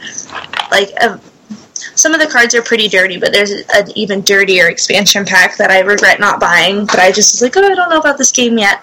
like 0.71 0.91
a, 1.01 1.21
some 1.75 2.15
of 2.15 2.21
the 2.21 2.27
cards 2.27 2.55
are 2.55 2.63
pretty 2.63 2.89
dirty, 2.89 3.19
but 3.19 3.33
there's 3.33 3.51
an 3.51 3.91
even 3.95 4.23
dirtier 4.23 4.69
expansion 4.69 5.25
pack 5.25 5.57
that 5.57 5.71
I 5.71 5.81
regret 5.81 6.21
not 6.21 6.41
buying. 6.41 6.87
But 6.87 6.99
I 6.99 7.11
just 7.13 7.35
was 7.35 7.43
like, 7.43 7.57
oh, 7.57 7.65
I 7.67 7.75
don't 7.75 7.91
know 7.91 7.99
about 8.01 8.19
this 8.19 8.33
game 8.33 8.59
yet. 8.59 8.83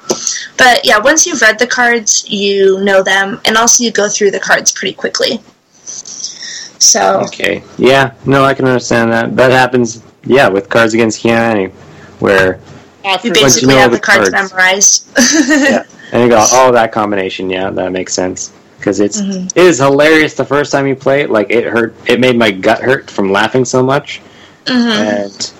But 0.58 0.86
yeah, 0.86 0.98
once 0.98 1.26
you've 1.26 1.42
read 1.42 1.60
the 1.60 1.68
cards, 1.68 2.26
you 2.30 2.84
know 2.84 3.04
them, 3.04 3.40
and 3.46 3.58
also 3.58 3.84
you 3.84 3.92
go 3.92 4.08
through 4.10 4.32
the 4.32 4.40
cards 4.40 4.72
pretty 4.72 4.94
quickly. 4.94 5.40
So 5.84 7.22
Okay. 7.26 7.64
Yeah. 7.78 8.14
No, 8.26 8.44
I 8.44 8.54
can 8.54 8.66
understand 8.66 9.12
that. 9.12 9.36
That 9.36 9.52
happens. 9.52 10.04
Yeah, 10.24 10.50
with 10.50 10.70
Cards 10.70 10.94
Against 10.94 11.22
Humanity, 11.22 11.74
where 12.20 12.56
you 12.56 12.60
Once 13.04 13.24
you 13.24 13.32
basically 13.34 13.76
know 13.76 13.82
have 13.82 13.92
the 13.92 13.98
the 13.98 14.02
cards, 14.04 14.30
cards. 14.30 14.52
memorized. 14.52 15.08
yeah, 15.50 15.84
and 16.12 16.24
you 16.24 16.30
go, 16.30 16.46
oh, 16.52 16.72
that 16.74 16.92
combination. 16.92 17.50
Yeah, 17.50 17.70
that 17.70 17.92
makes 17.94 18.14
sense 18.14 18.52
because 18.88 19.02
it's 19.02 19.22
Mhm. 19.22 19.52
it 19.54 19.64
is 19.64 19.80
hilarious 19.80 20.34
the 20.36 20.46
first 20.46 20.72
time 20.72 20.88
you 20.88 20.96
play 20.96 21.22
it. 21.22 21.30
Like 21.30 21.50
it 21.50 21.66
hurt. 21.66 21.94
It 22.06 22.22
made 22.22 22.38
my 22.38 22.52
gut 22.52 22.80
hurt 22.80 23.12
from 23.12 23.32
laughing 23.32 23.66
so 23.66 23.84
much. 23.84 24.22
Mhm. 24.66 24.90
and 24.90 25.52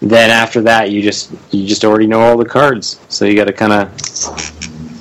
then 0.00 0.30
after 0.30 0.60
that 0.62 0.90
you 0.92 1.02
just 1.02 1.30
you 1.50 1.66
just 1.66 1.84
already 1.84 2.06
know 2.06 2.20
all 2.20 2.36
the 2.36 2.44
cards 2.44 2.98
so 3.08 3.24
you 3.24 3.34
got 3.34 3.46
to 3.48 3.52
kind 3.52 3.72
of 3.72 3.88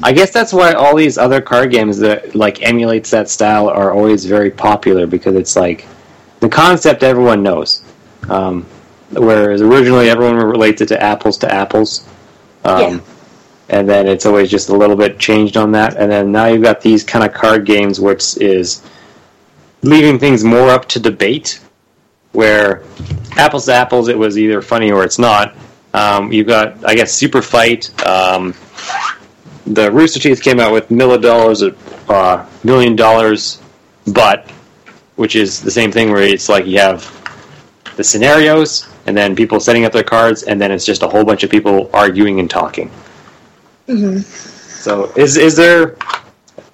i 0.01 0.11
guess 0.11 0.31
that's 0.31 0.51
why 0.51 0.71
all 0.73 0.95
these 0.95 1.15
other 1.19 1.39
card 1.41 1.69
games 1.71 1.99
that 1.99 2.33
like 2.33 2.63
emulates 2.63 3.11
that 3.11 3.29
style 3.29 3.67
are 3.69 3.91
always 3.93 4.25
very 4.25 4.49
popular 4.49 5.05
because 5.05 5.35
it's 5.35 5.55
like 5.55 5.85
the 6.39 6.49
concept 6.49 7.03
everyone 7.03 7.43
knows 7.43 7.83
um, 8.29 8.65
whereas 9.11 9.61
originally 9.61 10.09
everyone 10.09 10.37
relates 10.37 10.81
it 10.81 10.87
to 10.87 10.99
apples 10.99 11.37
to 11.37 11.47
apples 11.53 12.01
um, 12.65 12.81
Yeah. 12.81 12.97
And 13.71 13.89
then 13.89 14.07
it's 14.07 14.25
always 14.25 14.51
just 14.51 14.69
a 14.69 14.75
little 14.75 14.95
bit 14.95 15.17
changed 15.17 15.57
on 15.57 15.71
that 15.71 15.97
and 15.97 16.11
then 16.11 16.31
now 16.31 16.45
you've 16.45 16.61
got 16.61 16.81
these 16.81 17.03
kind 17.03 17.25
of 17.25 17.33
card 17.33 17.65
games 17.65 17.99
which 17.99 18.37
is 18.37 18.83
leaving 19.81 20.19
things 20.19 20.43
more 20.43 20.69
up 20.69 20.87
to 20.87 20.99
debate 20.99 21.59
where 22.31 22.83
apples 23.37 23.65
to 23.65 23.73
apples, 23.73 24.07
it 24.07 24.17
was 24.17 24.37
either 24.37 24.61
funny 24.61 24.91
or 24.91 25.03
it's 25.03 25.19
not. 25.19 25.55
Um, 25.93 26.31
you 26.31 26.43
got, 26.43 26.83
I 26.85 26.95
guess, 26.95 27.13
Super 27.13 27.41
Fight. 27.41 27.89
Um, 28.05 28.53
the 29.67 29.91
Rooster 29.91 30.19
Teeth 30.19 30.41
came 30.41 30.59
out 30.59 30.71
with 30.71 30.89
million 30.89 31.21
dollars, 31.21 31.63
uh, 31.63 32.45
million 32.63 32.95
dollars, 32.95 33.61
but 34.07 34.49
which 35.15 35.35
is 35.35 35.61
the 35.61 35.71
same 35.71 35.91
thing 35.91 36.11
where 36.11 36.23
it's 36.23 36.49
like 36.49 36.65
you 36.65 36.79
have 36.79 37.05
the 37.97 38.03
scenarios 38.03 38.87
and 39.05 39.15
then 39.15 39.35
people 39.35 39.59
setting 39.59 39.83
up 39.85 39.91
their 39.91 40.03
cards, 40.03 40.43
and 40.43 40.61
then 40.61 40.71
it's 40.71 40.85
just 40.85 41.03
a 41.03 41.07
whole 41.07 41.25
bunch 41.25 41.43
of 41.43 41.49
people 41.49 41.89
arguing 41.93 42.39
and 42.39 42.49
talking. 42.49 42.89
Mhm. 43.91 44.23
So, 44.83 45.11
is 45.15 45.37
is 45.37 45.55
there? 45.55 45.95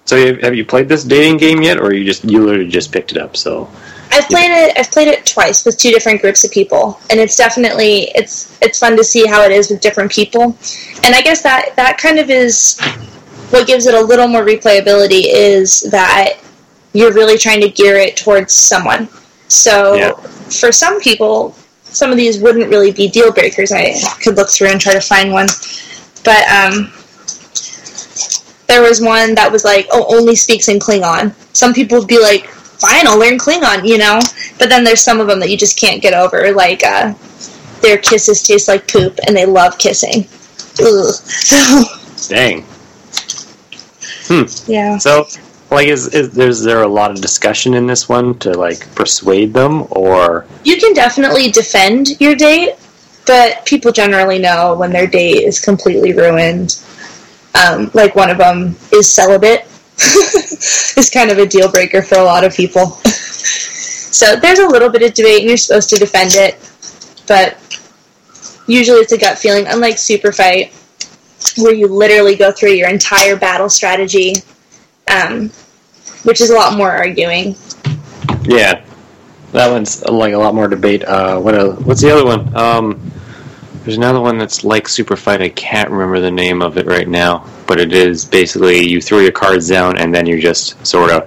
So, 0.06 0.16
have 0.26 0.42
have 0.42 0.56
you 0.56 0.64
played 0.66 0.88
this 0.88 1.04
dating 1.04 1.38
game 1.38 1.62
yet, 1.62 1.80
or 1.80 1.94
you 1.94 2.06
just 2.06 2.24
you 2.24 2.46
literally 2.46 2.70
just 2.70 2.92
picked 2.92 3.12
it 3.12 3.18
up? 3.18 3.36
So, 3.36 3.68
I've 4.12 4.28
played 4.28 4.52
it. 4.52 4.78
I've 4.78 4.92
played 4.92 5.08
it 5.10 5.26
twice 5.26 5.66
with 5.66 5.78
two 5.78 5.92
different 5.92 6.22
groups 6.22 6.44
of 6.46 6.52
people, 6.52 7.00
and 7.10 7.20
it's 7.20 7.36
definitely 7.36 8.12
it's 8.16 8.58
it's 8.62 8.80
fun 8.80 8.96
to 8.98 9.04
see 9.04 9.26
how 9.26 9.44
it 9.44 9.52
is 9.52 9.70
with 9.70 9.82
different 9.82 10.12
people. 10.12 10.56
And 11.04 11.14
I 11.16 11.22
guess 11.22 11.42
that 11.42 11.76
that 11.76 11.98
kind 11.98 12.20
of 12.20 12.30
is 12.30 12.80
what 13.50 13.68
gives 13.68 13.86
it 13.88 13.94
a 13.96 14.02
little 14.02 14.28
more 14.28 14.44
replayability 14.46 15.24
is 15.26 15.82
that 15.92 16.34
you're 16.94 17.14
really 17.14 17.38
trying 17.38 17.62
to 17.62 17.70
gear 17.70 17.96
it 17.98 18.16
towards 18.18 18.54
someone. 18.54 19.08
So 19.48 19.96
Yeah. 19.96 20.12
for 20.50 20.72
some 20.72 21.00
people, 21.00 21.56
some 21.90 22.12
of 22.12 22.18
these 22.18 22.40
wouldn't 22.40 22.70
really 22.70 22.92
be 22.92 23.08
deal 23.08 23.32
breakers. 23.32 23.72
I 23.72 23.96
could 24.22 24.36
look 24.36 24.50
through 24.50 24.70
and 24.70 24.80
try 24.82 24.94
to 24.94 25.00
find 25.02 25.32
one, 25.32 25.48
but 26.24 26.44
um, 26.50 26.92
there 28.68 28.82
was 28.82 29.02
one 29.02 29.36
that 29.36 29.52
was 29.52 29.64
like, 29.64 29.88
oh, 29.92 30.06
only 30.16 30.36
speaks 30.36 30.68
in 30.68 30.80
Klingon. 30.80 31.34
Some 31.56 31.74
people 31.74 32.00
would 32.00 32.08
be 32.08 32.22
like, 32.22 32.48
fine, 32.48 33.08
I'll 33.08 33.20
learn 33.20 33.38
Klingon, 33.38 33.88
you 33.88 33.98
know. 33.98 34.20
But 34.60 34.70
then 34.70 34.84
there's 34.84 35.02
some 35.02 35.20
of 35.20 35.28
them 35.28 35.40
that 35.40 35.50
you 35.50 35.58
just 35.58 35.80
can't 35.80 36.02
get 36.02 36.14
over, 36.14 36.52
like 36.52 36.84
uh, 36.84 37.14
their 37.82 37.98
kisses 37.98 38.46
taste 38.46 38.68
like 38.68 38.88
poop, 38.88 39.20
and 39.26 39.36
they 39.36 39.46
love 39.46 39.78
kissing. 39.78 40.28
Ugh. 40.80 41.14
So 41.14 41.84
dang. 42.28 42.66
yeah, 44.68 44.98
So, 44.98 45.26
like, 45.72 45.88
is, 45.88 46.14
is 46.14 46.32
there's 46.32 46.62
there 46.62 46.82
a 46.82 46.88
lot 46.88 47.12
of 47.12 47.22
discussion 47.22 47.74
in 47.74 47.88
this 47.88 48.10
one 48.10 48.38
to 48.40 48.52
like 48.52 48.94
persuade 48.96 49.54
them, 49.54 49.88
or 49.92 50.46
you 50.64 50.78
can 50.78 50.94
definitely 50.94 51.52
defend 51.52 52.20
your 52.20 52.36
date, 52.36 52.76
but 53.26 53.66
people 53.66 53.92
generally 53.92 54.40
know 54.40 54.76
when 54.76 54.92
their 54.92 55.08
date 55.08 55.44
is 55.44 55.60
completely 55.60 56.14
ruined. 56.14 56.82
Um, 57.56 57.90
like 57.94 58.16
one 58.16 58.30
of 58.30 58.38
them 58.38 58.76
is 58.92 59.12
celibate. 59.12 59.66
is 59.98 61.10
kind 61.12 61.32
of 61.32 61.40
a 61.40 61.46
deal 61.46 61.72
breaker 61.72 62.02
for 62.02 62.20
a 62.20 62.24
lot 62.24 62.44
of 62.44 62.54
people. 62.54 62.88
so 63.02 64.36
there's 64.36 64.60
a 64.60 64.68
little 64.68 64.90
bit 64.90 65.02
of 65.02 65.14
debate, 65.14 65.40
and 65.40 65.48
you're 65.48 65.58
supposed 65.58 65.90
to 65.90 65.98
defend 65.98 66.34
it, 66.34 66.56
but 67.28 67.58
usually 68.68 69.00
it's 69.00 69.12
a 69.12 69.18
gut 69.18 69.38
feeling. 69.38 69.66
Unlike 69.68 69.98
Super 69.98 70.32
Fight, 70.32 70.74
where 71.58 71.74
you 71.74 71.88
literally 71.88 72.36
go 72.36 72.52
through 72.52 72.74
your 72.74 72.90
entire 72.90 73.36
battle 73.36 73.70
strategy, 73.70 74.36
um, 75.08 75.50
which 76.24 76.42
is 76.42 76.50
a 76.50 76.56
lot 76.56 76.78
more 76.78 76.92
arguing. 76.92 77.56
Yeah, 78.44 78.84
that 79.52 79.72
one's 79.72 80.04
like 80.06 80.34
a 80.34 80.38
lot 80.38 80.54
more 80.54 80.68
debate. 80.68 81.04
Uh, 81.04 81.40
what 81.40 81.56
a, 81.56 81.72
what's 81.72 82.02
the 82.02 82.12
other 82.12 82.26
one? 82.26 82.56
Um, 82.56 83.12
there's 83.88 83.96
another 83.96 84.20
one 84.20 84.38
that's 84.38 84.66
like 84.66 84.86
Super 84.86 85.16
Fight. 85.16 85.42
I 85.42 85.48
can't 85.48 85.90
remember 85.90 86.20
the 86.20 86.30
name 86.30 86.62
of 86.62 86.78
it 86.78 86.88
right 86.88 87.08
now, 87.08 87.50
but 87.68 87.80
it 87.80 87.94
is 87.94 88.26
basically 88.26 88.86
you 88.86 89.02
throw 89.02 89.20
your 89.20 89.32
cards 89.32 89.70
down 89.70 89.98
and 89.98 90.14
then 90.14 90.26
you 90.26 90.42
just 90.42 90.86
sort 90.86 91.10
of 91.10 91.24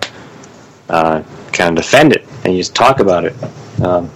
uh, 0.90 1.22
kind 1.52 1.70
of 1.70 1.82
defend 1.82 2.12
it 2.12 2.28
and 2.44 2.52
you 2.52 2.60
just 2.60 2.74
talk 2.74 3.00
about 3.00 3.24
it. 3.24 3.34
Um, 3.82 4.10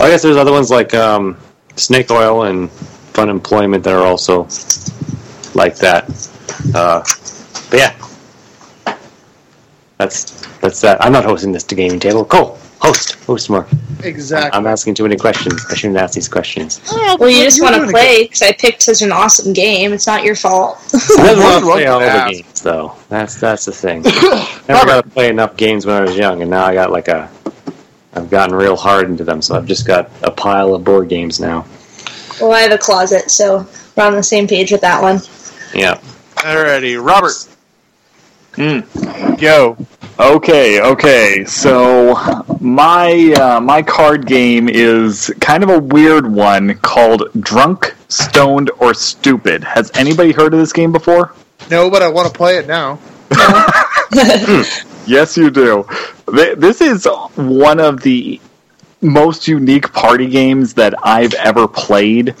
I 0.00 0.08
guess 0.08 0.22
there's 0.22 0.38
other 0.38 0.52
ones 0.52 0.70
like 0.70 0.94
um, 0.94 1.36
Snake 1.76 2.10
Oil 2.10 2.44
and 2.44 2.70
Fun 2.70 3.28
Employment 3.28 3.84
that 3.84 3.94
are 3.94 4.06
also 4.06 4.44
like 5.54 5.76
that. 5.76 6.08
Uh, 6.74 7.04
but 7.68 7.78
yeah, 7.78 8.96
that's 9.98 10.46
that's 10.60 10.80
that. 10.80 10.96
I'm 11.04 11.12
not 11.12 11.26
hosting 11.26 11.52
this 11.52 11.64
to 11.64 11.74
gaming 11.74 12.00
table. 12.00 12.24
Cole, 12.24 12.58
host, 12.80 13.14
host 13.24 13.50
more. 13.50 13.66
Exactly. 14.02 14.56
I'm 14.56 14.66
asking 14.66 14.94
too 14.94 15.02
many 15.02 15.16
questions. 15.16 15.64
I 15.70 15.74
shouldn't 15.74 15.98
ask 15.98 16.14
these 16.14 16.28
questions. 16.28 16.80
Oh, 16.90 17.16
well, 17.20 17.28
you 17.28 17.44
just 17.44 17.60
want 17.62 17.74
to 17.76 17.90
play 17.90 18.24
because 18.24 18.42
I 18.42 18.52
picked 18.52 18.82
such 18.82 19.02
an 19.02 19.12
awesome 19.12 19.52
game. 19.52 19.92
It's 19.92 20.06
not 20.06 20.24
your 20.24 20.34
fault. 20.34 20.78
I 21.18 21.34
don't 21.34 21.38
want 21.38 21.64
to 21.64 21.70
play 21.70 21.86
all 21.86 22.00
the 22.00 22.32
games, 22.32 22.62
though. 22.62 22.94
That's 23.08 23.38
that's 23.38 23.64
the 23.66 23.72
thing. 23.72 24.02
I 24.06 24.60
never 24.68 24.86
got 24.86 25.04
to 25.04 25.10
play 25.10 25.28
enough 25.28 25.56
games 25.56 25.86
when 25.86 25.96
I 25.96 26.00
was 26.00 26.16
young, 26.16 26.42
and 26.42 26.50
now 26.50 26.64
I 26.64 26.74
got 26.74 26.90
like 26.90 27.08
a. 27.08 27.30
I've 28.12 28.28
gotten 28.28 28.56
real 28.56 28.76
hard 28.76 29.08
into 29.08 29.22
them, 29.22 29.40
so 29.40 29.54
I've 29.54 29.66
just 29.66 29.86
got 29.86 30.10
a 30.22 30.32
pile 30.32 30.74
of 30.74 30.82
board 30.82 31.08
games 31.08 31.38
now. 31.38 31.64
well, 32.40 32.52
I 32.52 32.62
have 32.62 32.72
a 32.72 32.78
closet, 32.78 33.30
so 33.30 33.68
we're 33.96 34.04
on 34.04 34.14
the 34.14 34.22
same 34.22 34.48
page 34.48 34.72
with 34.72 34.80
that 34.80 35.00
one. 35.00 35.20
Yeah. 35.72 36.00
Alrighty, 36.34 37.00
Robert. 37.04 37.34
Hmm. 38.60 39.34
Go. 39.36 39.76
Okay, 40.18 40.82
okay. 40.82 41.44
So 41.44 42.14
my 42.60 43.32
uh, 43.32 43.60
my 43.60 43.80
card 43.80 44.26
game 44.26 44.68
is 44.68 45.32
kind 45.40 45.62
of 45.62 45.70
a 45.70 45.78
weird 45.78 46.30
one 46.30 46.74
called 46.80 47.24
Drunk, 47.40 47.94
Stoned, 48.08 48.70
or 48.78 48.92
Stupid. 48.92 49.64
Has 49.64 49.90
anybody 49.94 50.32
heard 50.32 50.52
of 50.52 50.60
this 50.60 50.74
game 50.74 50.92
before? 50.92 51.32
No, 51.70 51.90
but 51.90 52.02
I 52.02 52.08
want 52.08 52.30
to 52.30 52.36
play 52.36 52.58
it 52.58 52.66
now. 52.66 52.98
Yes, 55.06 55.36
you 55.36 55.50
do. 55.50 55.86
This 56.28 56.80
is 56.80 57.08
one 57.34 57.80
of 57.80 58.02
the 58.02 58.40
most 59.00 59.48
unique 59.48 59.92
party 59.92 60.28
games 60.28 60.74
that 60.74 60.94
I've 61.02 61.34
ever 61.34 61.66
played. 61.66 62.34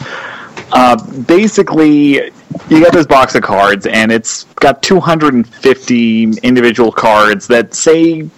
Uh, 0.70 0.96
basically, 1.22 2.30
you 2.68 2.82
got 2.82 2.92
this 2.92 3.06
box 3.06 3.34
of 3.34 3.42
cards, 3.42 3.86
and 3.86 4.12
it's 4.12 4.44
got 4.56 4.82
250 4.82 6.22
individual 6.42 6.92
cards 6.92 7.46
that 7.48 7.74
say 7.74 8.28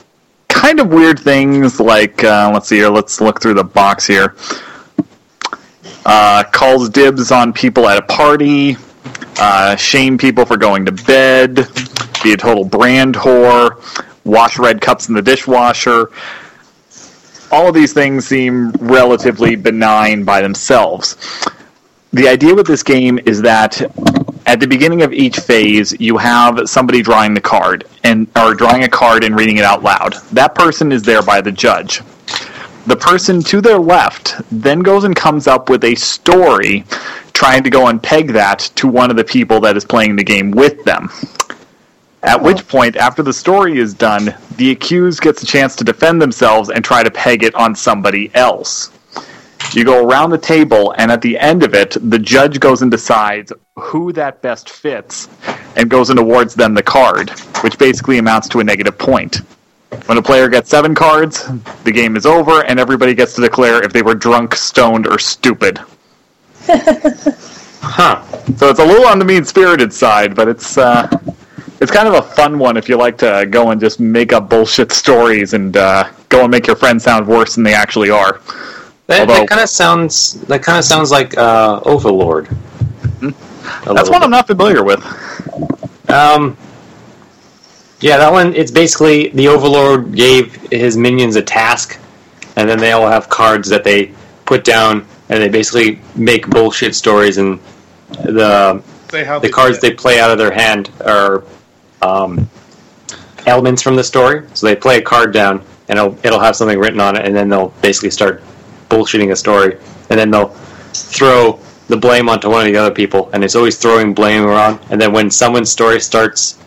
kind 0.49 0.81
of 0.81 0.89
weird 0.89 1.19
things 1.19 1.81
like, 1.81 2.23
uh, 2.25 2.51
let's 2.53 2.69
see 2.69 2.77
here, 2.77 2.89
let's 2.89 3.21
look 3.21 3.41
through 3.41 3.55
the 3.55 3.65
box 3.65 4.07
here. 4.07 4.35
Uh, 6.05 6.45
calls 6.53 6.89
dibs 6.89 7.31
on 7.31 7.53
people 7.53 7.89
at 7.89 7.99
a 7.99 8.03
party, 8.03 8.77
uh, 9.39 9.77
shame 9.77 10.19
people 10.19 10.45
for 10.45 10.57
going 10.57 10.85
to 10.85 10.93
bed, 10.93 11.69
be 12.23 12.33
a 12.33 12.37
total 12.37 12.65
brand 12.65 13.15
whore, 13.15 13.83
wash 14.25 14.59
red 14.59 14.81
cups 14.81 15.09
in 15.09 15.15
the 15.15 15.23
dishwasher. 15.23 16.11
All 17.51 17.69
of 17.69 17.75
these 17.75 17.93
things 17.93 18.27
seem 18.27 18.71
relatively 18.73 19.57
benign 19.57 20.25
by 20.25 20.41
themselves. 20.41 21.17
The 22.15 22.29
idea 22.29 22.55
with 22.55 22.67
this 22.67 22.83
game 22.83 23.19
is 23.25 23.41
that 23.41 23.81
at 24.45 24.61
the 24.61 24.67
beginning 24.67 25.01
of 25.01 25.15
each 25.15 25.39
phase, 25.39 25.99
you 25.99 26.19
have 26.19 26.69
somebody 26.69 27.01
drawing 27.01 27.33
the 27.33 27.41
card 27.41 27.85
and 28.05 28.27
or 28.37 28.53
drawing 28.55 28.85
a 28.85 28.89
card 28.89 29.25
and 29.25 29.35
reading 29.35 29.57
it 29.57 29.65
out 29.65 29.83
loud. 29.83 30.15
That 30.31 30.55
person 30.55 30.93
is 30.93 31.03
there 31.03 31.23
by 31.23 31.41
the 31.41 31.51
judge. 31.51 32.03
The 32.87 32.97
person 32.97 33.43
to 33.45 33.63
their 33.63 33.79
left 33.79 34.35
then 34.51 34.81
goes 34.81 35.05
and 35.05 35.17
comes 35.17 35.47
up 35.47 35.71
with 35.71 35.85
a 35.85 35.95
story 35.95 36.85
trying 37.33 37.63
to 37.63 37.71
go 37.71 37.87
and 37.87 38.03
peg 38.03 38.33
that 38.33 38.59
to 38.75 38.89
one 38.89 39.11
of 39.11 39.17
the 39.17 39.25
people 39.25 39.59
that 39.61 39.77
is 39.77 39.85
playing 39.85 40.17
the 40.17 40.25
game 40.25 40.51
with 40.51 40.85
them. 40.85 41.09
At 42.25 42.43
which 42.43 42.69
point, 42.69 42.97
after 42.97 43.23
the 43.23 43.33
story 43.33 43.79
is 43.79 43.95
done, 43.95 44.35
the 44.57 44.71
accused 44.71 45.23
gets 45.23 45.43
a 45.43 45.47
chance 45.47 45.75
to 45.77 45.85
defend 45.85 46.21
themselves 46.21 46.69
and 46.69 46.85
try 46.85 47.03
to 47.03 47.11
peg 47.11 47.43
it 47.43 47.55
on 47.55 47.75
somebody 47.75 48.31
else. 48.35 48.91
You 49.75 49.85
go 49.85 50.07
around 50.07 50.31
the 50.31 50.39
table, 50.39 50.95
and 50.99 51.11
at 51.11 51.23
the 51.23 51.39
end 51.39 51.63
of 51.63 51.75
it, 51.75 51.97
the 52.11 52.19
judge 52.19 52.61
goes 52.61 52.83
and 52.83 52.91
decides 52.91 53.53
who 53.77 54.13
that 54.13 54.43
best 54.43 54.71
fits 54.71 55.29
and 55.77 55.89
goes 55.89 56.11
and 56.11 56.19
awards 56.19 56.55
them 56.55 56.75
the 56.75 56.83
card, 56.83 57.31
which 57.63 57.79
basically 57.79 58.19
amounts 58.19 58.49
to 58.49 58.61
a 58.61 58.65
negative 58.65 58.99
point. 58.99 59.41
When 60.07 60.19
a 60.19 60.23
player 60.23 60.49
gets 60.49 60.71
seven 60.71 60.95
cards, 60.95 61.49
the 61.85 61.93
game 61.93 62.17
is 62.17 62.27
over, 62.27 62.65
and 62.65 62.79
everybody 62.79 63.15
gets 63.15 63.35
to 63.35 63.41
declare 63.41 63.83
if 63.83 63.93
they 63.93 64.03
were 64.03 64.15
drunk, 64.15 64.55
stoned, 64.55 65.07
or 65.07 65.19
stupid. 65.19 65.81
Huh. 67.83 68.23
So 68.57 68.71
it's 68.71 68.79
a 68.79 68.85
little 68.85 69.07
on 69.07 69.19
the 69.19 69.25
mean 69.25 69.45
spirited 69.45 69.93
side, 69.93 70.37
but 70.37 70.47
it's 70.47 70.79
uh, 70.79 71.09
it's 71.81 71.91
kind 71.91 72.07
of 72.07 72.15
a 72.15 72.23
fun 72.23 72.59
one 72.59 72.77
if 72.77 72.89
you 72.89 72.97
like 72.97 73.19
to 73.19 73.45
go 73.51 73.71
and 73.71 73.81
just 73.81 73.99
make 73.99 74.33
up 74.33 74.49
bullshit 74.49 74.93
stories 74.93 75.53
and 75.53 75.77
uh, 75.77 76.09
go 76.29 76.43
and 76.43 76.51
make 76.51 76.69
your 76.69 76.77
friends 76.77 77.03
sound 77.03 77.27
worse 77.27 77.57
than 77.57 77.65
they 77.65 77.75
actually 77.75 78.09
are. 78.09 78.41
That, 79.13 79.29
Although- 79.29 79.41
that 79.41 79.49
kind 79.49 79.61
of 79.61 79.69
sounds. 79.69 80.41
That 80.43 80.63
kind 80.63 80.79
of 80.79 80.85
sounds 80.85 81.11
like 81.11 81.37
uh, 81.37 81.81
Overlord. 81.85 82.49
That's 83.21 83.87
little 83.87 84.11
one 84.11 84.23
I'm 84.23 84.31
not 84.31 84.47
familiar 84.47 84.83
with. 84.83 85.01
Um, 86.09 86.57
yeah, 88.01 88.17
that 88.17 88.33
one. 88.33 88.55
It's 88.55 88.71
basically 88.71 89.29
the 89.29 89.49
Overlord 89.49 90.15
gave 90.15 90.55
his 90.73 90.97
minions 90.97 91.37
a 91.37 91.43
task, 91.43 92.01
and 92.57 92.67
then 92.69 92.79
they 92.79 92.93
all 92.93 93.07
have 93.07 93.29
cards 93.29 93.69
that 93.69 93.85
they 93.85 94.13
put 94.47 94.65
down, 94.65 95.07
and 95.29 95.43
they 95.43 95.49
basically 95.49 96.01
make 96.17 96.49
bullshit 96.49 96.95
stories, 96.95 97.37
and 97.37 97.61
the 98.25 98.83
the 99.09 99.51
cards 99.53 99.79
they 99.79 99.93
play 99.93 100.21
out 100.21 100.31
of 100.31 100.39
their 100.39 100.53
hand 100.53 100.91
are 101.05 101.45
um, 102.01 102.49
elements 103.47 103.83
from 103.83 103.95
the 103.95 104.05
story. 104.05 104.49
So 104.55 104.67
they 104.67 104.75
play 104.75 104.99
a 104.99 105.03
card 105.03 105.35
down, 105.35 105.63
and 105.89 105.99
it'll, 105.99 106.19
it'll 106.25 106.41
have 106.41 106.57
something 106.57 106.79
written 106.79 106.99
on 107.01 107.17
it, 107.17 107.27
and 107.27 107.37
then 107.37 107.51
they'll 107.51 107.69
basically 107.83 108.11
start 108.11 108.43
bullshitting 108.93 109.33
a 109.33 109.37
story, 109.37 109.79
and 110.11 110.19
then 110.19 110.31
they'll 110.31 110.55
throw 110.93 111.59
the 111.89 111.97
blame 111.97 112.29
onto 112.29 112.49
one 112.51 112.67
of 112.67 112.73
the 112.73 112.79
other 112.79 112.95
people, 112.95 113.31
and 113.33 113.43
it's 113.43 113.55
always 113.55 113.79
throwing 113.79 114.15
blame 114.15 114.45
around. 114.45 114.79
And 114.91 115.01
then 115.01 115.13
when 115.13 115.31
someone's 115.31 115.71
story 115.71 116.01
starts 116.01 116.59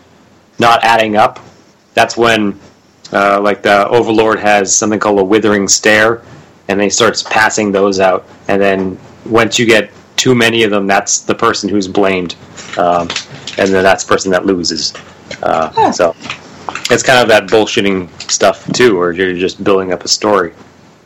not 0.58 0.82
adding 0.84 1.16
up, 1.16 1.38
that's 1.94 2.16
when 2.16 2.58
uh, 3.12 3.40
like 3.40 3.62
the 3.62 3.88
Overlord 3.88 4.38
has 4.40 4.74
something 4.76 4.98
called 4.98 5.18
a 5.18 5.24
withering 5.24 5.68
stare, 5.68 6.22
and 6.68 6.78
then 6.78 6.84
he 6.86 6.90
starts 6.90 7.22
passing 7.22 7.72
those 7.72 8.00
out. 8.00 8.26
And 8.48 8.60
then 8.60 8.98
once 9.24 9.58
you 9.58 9.66
get 9.66 9.90
too 10.16 10.34
many 10.34 10.62
of 10.64 10.70
them, 10.70 10.86
that's 10.86 11.20
the 11.20 11.34
person 11.34 11.68
who's 11.68 11.88
blamed, 11.88 12.34
um, 12.78 13.08
and 13.58 13.68
then 13.72 13.82
that's 13.82 14.04
the 14.04 14.08
person 14.08 14.30
that 14.32 14.46
loses. 14.46 14.92
Uh, 15.42 15.70
Huh. 15.74 15.92
So 15.92 16.16
it's 16.90 17.02
kind 17.02 17.20
of 17.20 17.28
that 17.28 17.44
bullshitting 17.48 18.08
stuff 18.30 18.70
too, 18.72 18.96
where 18.98 19.12
you're 19.12 19.34
just 19.34 19.62
building 19.62 19.92
up 19.92 20.04
a 20.04 20.08
story. 20.08 20.52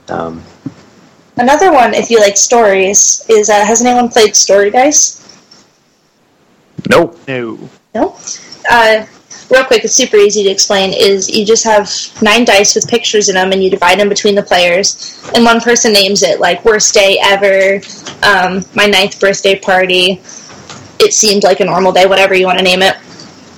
Um, 0.09 0.43
Another 1.41 1.73
one, 1.73 1.95
if 1.95 2.11
you 2.11 2.21
like 2.21 2.37
stories, 2.37 3.25
is 3.31 3.49
uh, 3.49 3.65
has 3.65 3.83
anyone 3.83 4.11
played 4.11 4.37
Story 4.37 4.71
Dice? 4.71 5.27
Nope. 6.91 7.19
No. 7.27 7.59
No. 7.95 8.15
Uh, 8.71 9.07
real 9.51 9.65
quick, 9.65 9.83
it's 9.83 9.95
super 9.95 10.19
easy 10.19 10.43
to 10.43 10.51
explain. 10.51 10.93
Is 10.93 11.31
you 11.31 11.47
just 11.47 11.65
have 11.65 11.91
nine 12.21 12.45
dice 12.45 12.75
with 12.75 12.87
pictures 12.89 13.31
in 13.31 13.37
them, 13.37 13.53
and 13.53 13.65
you 13.65 13.71
divide 13.71 13.99
them 13.99 14.11
between 14.11 14.35
the 14.35 14.43
players, 14.43 15.19
and 15.35 15.43
one 15.43 15.63
person 15.63 15.95
names 15.95 16.23
it 16.23 16.41
like 16.41 16.63
worst 16.63 16.93
day 16.93 17.19
ever, 17.23 17.81
um, 18.23 18.63
my 18.75 18.85
ninth 18.85 19.19
birthday 19.19 19.59
party. 19.59 20.21
It 21.01 21.15
seemed 21.15 21.43
like 21.43 21.61
a 21.61 21.65
normal 21.65 21.91
day, 21.91 22.05
whatever 22.05 22.35
you 22.35 22.45
want 22.45 22.59
to 22.59 22.65
name 22.65 22.83
it. 22.83 22.97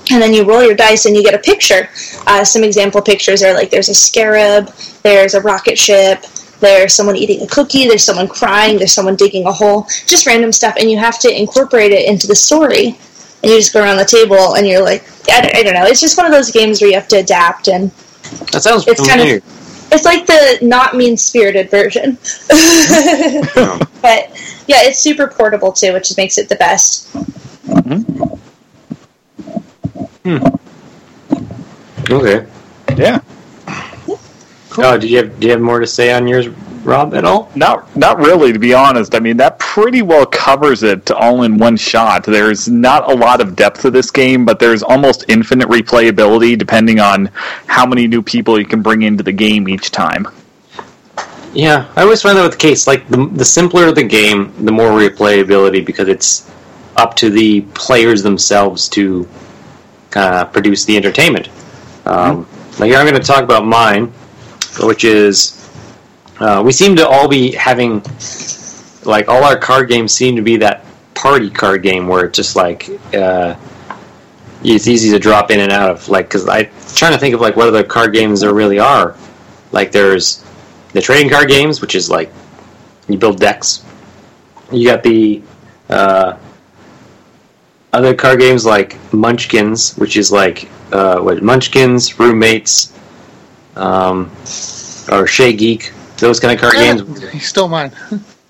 And 0.09 0.21
then 0.21 0.33
you 0.33 0.45
roll 0.45 0.63
your 0.63 0.75
dice, 0.75 1.05
and 1.05 1.17
you 1.17 1.21
get 1.21 1.33
a 1.33 1.39
picture. 1.39 1.89
Uh, 2.27 2.45
some 2.45 2.63
example 2.63 3.01
pictures 3.01 3.43
are 3.43 3.53
like 3.53 3.71
there's 3.71 3.89
a 3.89 3.93
scarab, 3.93 4.67
there's 5.03 5.33
a 5.33 5.41
rocket 5.41 5.77
ship, 5.77 6.23
there's 6.63 6.93
someone 6.93 7.15
eating 7.15 7.41
a 7.41 7.47
cookie, 7.47 7.87
there's 7.87 8.03
someone 8.03 8.27
crying, 8.27 8.77
there's 8.77 8.93
someone 8.93 9.15
digging 9.15 9.45
a 9.45 9.51
hole, 9.51 9.85
just 10.07 10.25
random 10.25 10.51
stuff, 10.51 10.75
and 10.79 10.89
you 10.89 10.97
have 10.97 11.19
to 11.19 11.29
incorporate 11.39 11.91
it 11.91 12.07
into 12.09 12.27
the 12.27 12.35
story 12.35 12.97
and 13.43 13.51
you 13.51 13.57
just 13.59 13.73
go 13.73 13.81
around 13.81 13.97
the 13.97 14.05
table 14.05 14.55
and 14.55 14.65
you're 14.65 14.81
like, 14.83 15.03
I 15.31 15.41
don't, 15.41 15.55
I 15.55 15.63
don't 15.63 15.73
know. 15.73 15.85
It's 15.85 15.99
just 16.01 16.17
one 16.17 16.25
of 16.25 16.31
those 16.31 16.49
games 16.51 16.81
where 16.81 16.89
you 16.89 16.95
have 16.95 17.07
to 17.09 17.17
adapt, 17.17 17.67
and 17.67 17.91
that 18.51 18.63
sounds 18.63 18.87
It's 18.87 19.05
kind 19.07 19.19
of- 19.21 19.27
familiar. 19.27 19.41
it's 19.91 20.05
like 20.05 20.25
the 20.25 20.59
not 20.61 20.95
mean 20.95 21.17
spirited 21.17 21.69
version. 21.69 22.17
but 24.01 24.29
yeah, 24.67 24.81
it's 24.83 24.99
super 24.99 25.27
portable 25.27 25.73
too, 25.73 25.91
which 25.93 26.15
makes 26.17 26.37
it 26.37 26.47
the 26.49 26.55
best. 26.55 27.11
Mm-hmm. 27.13 28.23
Hmm. 30.23 30.37
Okay. 32.09 32.45
Yeah. 32.95 33.19
Oh, 34.77 34.97
do 34.97 35.07
you 35.07 35.17
have 35.17 35.39
do 35.39 35.47
you 35.47 35.51
have 35.51 35.61
more 35.61 35.79
to 35.79 35.87
say 35.87 36.11
on 36.13 36.27
yours, 36.27 36.47
Rob, 36.83 37.13
at 37.13 37.25
all? 37.25 37.51
Not, 37.55 37.95
not 37.95 38.17
really, 38.17 38.51
to 38.53 38.59
be 38.59 38.73
honest. 38.73 39.15
I 39.15 39.19
mean, 39.19 39.37
that 39.37 39.59
pretty 39.59 40.01
well 40.01 40.25
covers 40.25 40.83
it 40.83 41.11
all 41.11 41.43
in 41.43 41.57
one 41.57 41.77
shot. 41.77 42.23
There's 42.23 42.67
not 42.67 43.11
a 43.11 43.15
lot 43.15 43.41
of 43.41 43.55
depth 43.55 43.81
to 43.81 43.91
this 43.91 44.09
game, 44.11 44.45
but 44.45 44.59
there's 44.59 44.83
almost 44.83 45.25
infinite 45.27 45.67
replayability 45.67 46.57
depending 46.57 46.99
on 46.99 47.29
how 47.67 47.85
many 47.85 48.07
new 48.07 48.21
people 48.21 48.59
you 48.59 48.65
can 48.65 48.81
bring 48.81 49.03
into 49.03 49.23
the 49.23 49.31
game 49.31 49.69
each 49.69 49.91
time. 49.91 50.27
Yeah, 51.53 51.91
I 51.95 52.01
always 52.01 52.21
find 52.21 52.37
that 52.37 52.43
with 52.43 52.53
the 52.53 52.57
case. 52.57 52.87
Like 52.87 53.07
the 53.09 53.27
the 53.27 53.45
simpler 53.45 53.91
the 53.91 54.03
game, 54.03 54.53
the 54.65 54.71
more 54.71 54.89
replayability 54.89 55.85
because 55.85 56.07
it's 56.07 56.49
up 56.95 57.15
to 57.17 57.29
the 57.29 57.61
players 57.73 58.23
themselves 58.23 58.89
to 58.89 59.27
kind 60.09 60.35
of 60.35 60.51
produce 60.51 60.85
the 60.85 60.97
entertainment. 60.97 61.49
Um, 62.05 62.45
mm-hmm. 62.45 62.79
Now 62.79 62.85
here 62.87 62.97
I'm 62.97 63.07
going 63.07 63.19
to 63.19 63.25
talk 63.25 63.43
about 63.43 63.65
mine, 63.65 64.11
which 64.81 65.03
is 65.03 65.59
uh, 66.39 66.61
we 66.65 66.71
seem 66.71 66.95
to 66.95 67.07
all 67.07 67.27
be 67.27 67.51
having 67.51 68.01
like 69.05 69.27
all 69.27 69.43
our 69.43 69.57
card 69.57 69.89
games 69.89 70.13
seem 70.13 70.35
to 70.35 70.41
be 70.41 70.57
that 70.57 70.85
party 71.13 71.49
card 71.49 71.83
game 71.83 72.07
where 72.07 72.25
it's 72.25 72.35
just 72.35 72.55
like 72.55 72.89
uh, 73.13 73.55
it's 74.63 74.87
easy 74.87 75.11
to 75.11 75.19
drop 75.19 75.51
in 75.51 75.59
and 75.59 75.71
out 75.71 75.89
of. 75.89 76.09
Like 76.09 76.27
because 76.27 76.47
I'm 76.47 76.69
trying 76.95 77.13
to 77.13 77.19
think 77.19 77.35
of 77.35 77.41
like 77.41 77.55
what 77.55 77.67
other 77.67 77.83
card 77.83 78.13
games 78.13 78.41
there 78.41 78.53
really 78.53 78.79
are. 78.79 79.15
Like 79.71 79.91
there's 79.91 80.43
the 80.93 81.01
trading 81.01 81.29
card 81.29 81.49
games, 81.49 81.81
which 81.81 81.95
is 81.95 82.09
like 82.09 82.31
you 83.07 83.17
build 83.17 83.39
decks. 83.39 83.85
You 84.71 84.87
got 84.87 85.03
the 85.03 85.41
uh, 85.89 86.37
other 87.91 88.15
card 88.15 88.39
games 88.39 88.65
like 88.65 88.97
Munchkins, 89.13 89.95
which 89.97 90.17
is 90.17 90.31
like 90.31 90.69
uh, 90.91 91.19
what 91.19 91.43
Munchkins, 91.43 92.19
roommates, 92.19 92.97
um, 93.75 94.31
or 95.11 95.27
Chez 95.27 95.53
Geek, 95.53 95.91
those 96.17 96.39
kind 96.39 96.53
of 96.53 96.59
card 96.61 96.73
yeah, 96.75 96.95
games. 96.95 97.29
He's 97.31 97.47
still 97.47 97.67
mine. 97.67 97.91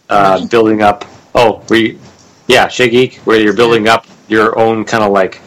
uh, 0.09 0.45
building 0.51 0.81
up. 0.81 1.05
Oh, 1.35 1.63
we, 1.69 1.99
yeah, 2.47 2.67
Chez 2.67 2.89
Geek, 2.89 3.15
where 3.25 3.39
you're 3.39 3.55
building 3.55 3.87
up 3.87 4.05
your 4.27 4.57
own 4.57 4.85
kind 4.85 5.03
of 5.03 5.11
like 5.11 5.41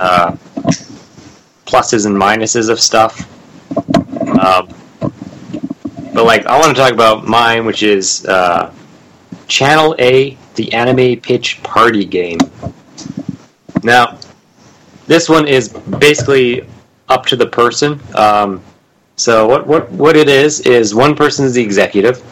uh, 0.00 0.36
pluses 1.66 2.06
and 2.06 2.16
minuses 2.16 2.68
of 2.70 2.80
stuff. 2.80 3.32
Um, 4.38 4.68
but 6.14 6.24
like, 6.24 6.46
I 6.46 6.58
want 6.58 6.74
to 6.74 6.80
talk 6.80 6.92
about 6.92 7.26
mine, 7.26 7.66
which 7.66 7.82
is 7.82 8.24
uh, 8.26 8.72
Channel 9.48 9.94
A, 9.98 10.36
the 10.54 10.72
anime 10.72 11.20
pitch 11.20 11.62
party 11.62 12.04
game. 12.04 12.38
Now, 13.82 14.18
this 15.06 15.28
one 15.28 15.46
is 15.46 15.68
basically 15.68 16.66
up 17.08 17.26
to 17.26 17.36
the 17.36 17.46
person. 17.46 18.00
Um, 18.14 18.62
so 19.16 19.46
what 19.46 19.66
what 19.66 19.90
what 19.90 20.16
it 20.16 20.28
is 20.28 20.60
is 20.60 20.94
one 20.94 21.14
person 21.14 21.46
is 21.46 21.54
the 21.54 21.62
executive, 21.62 22.22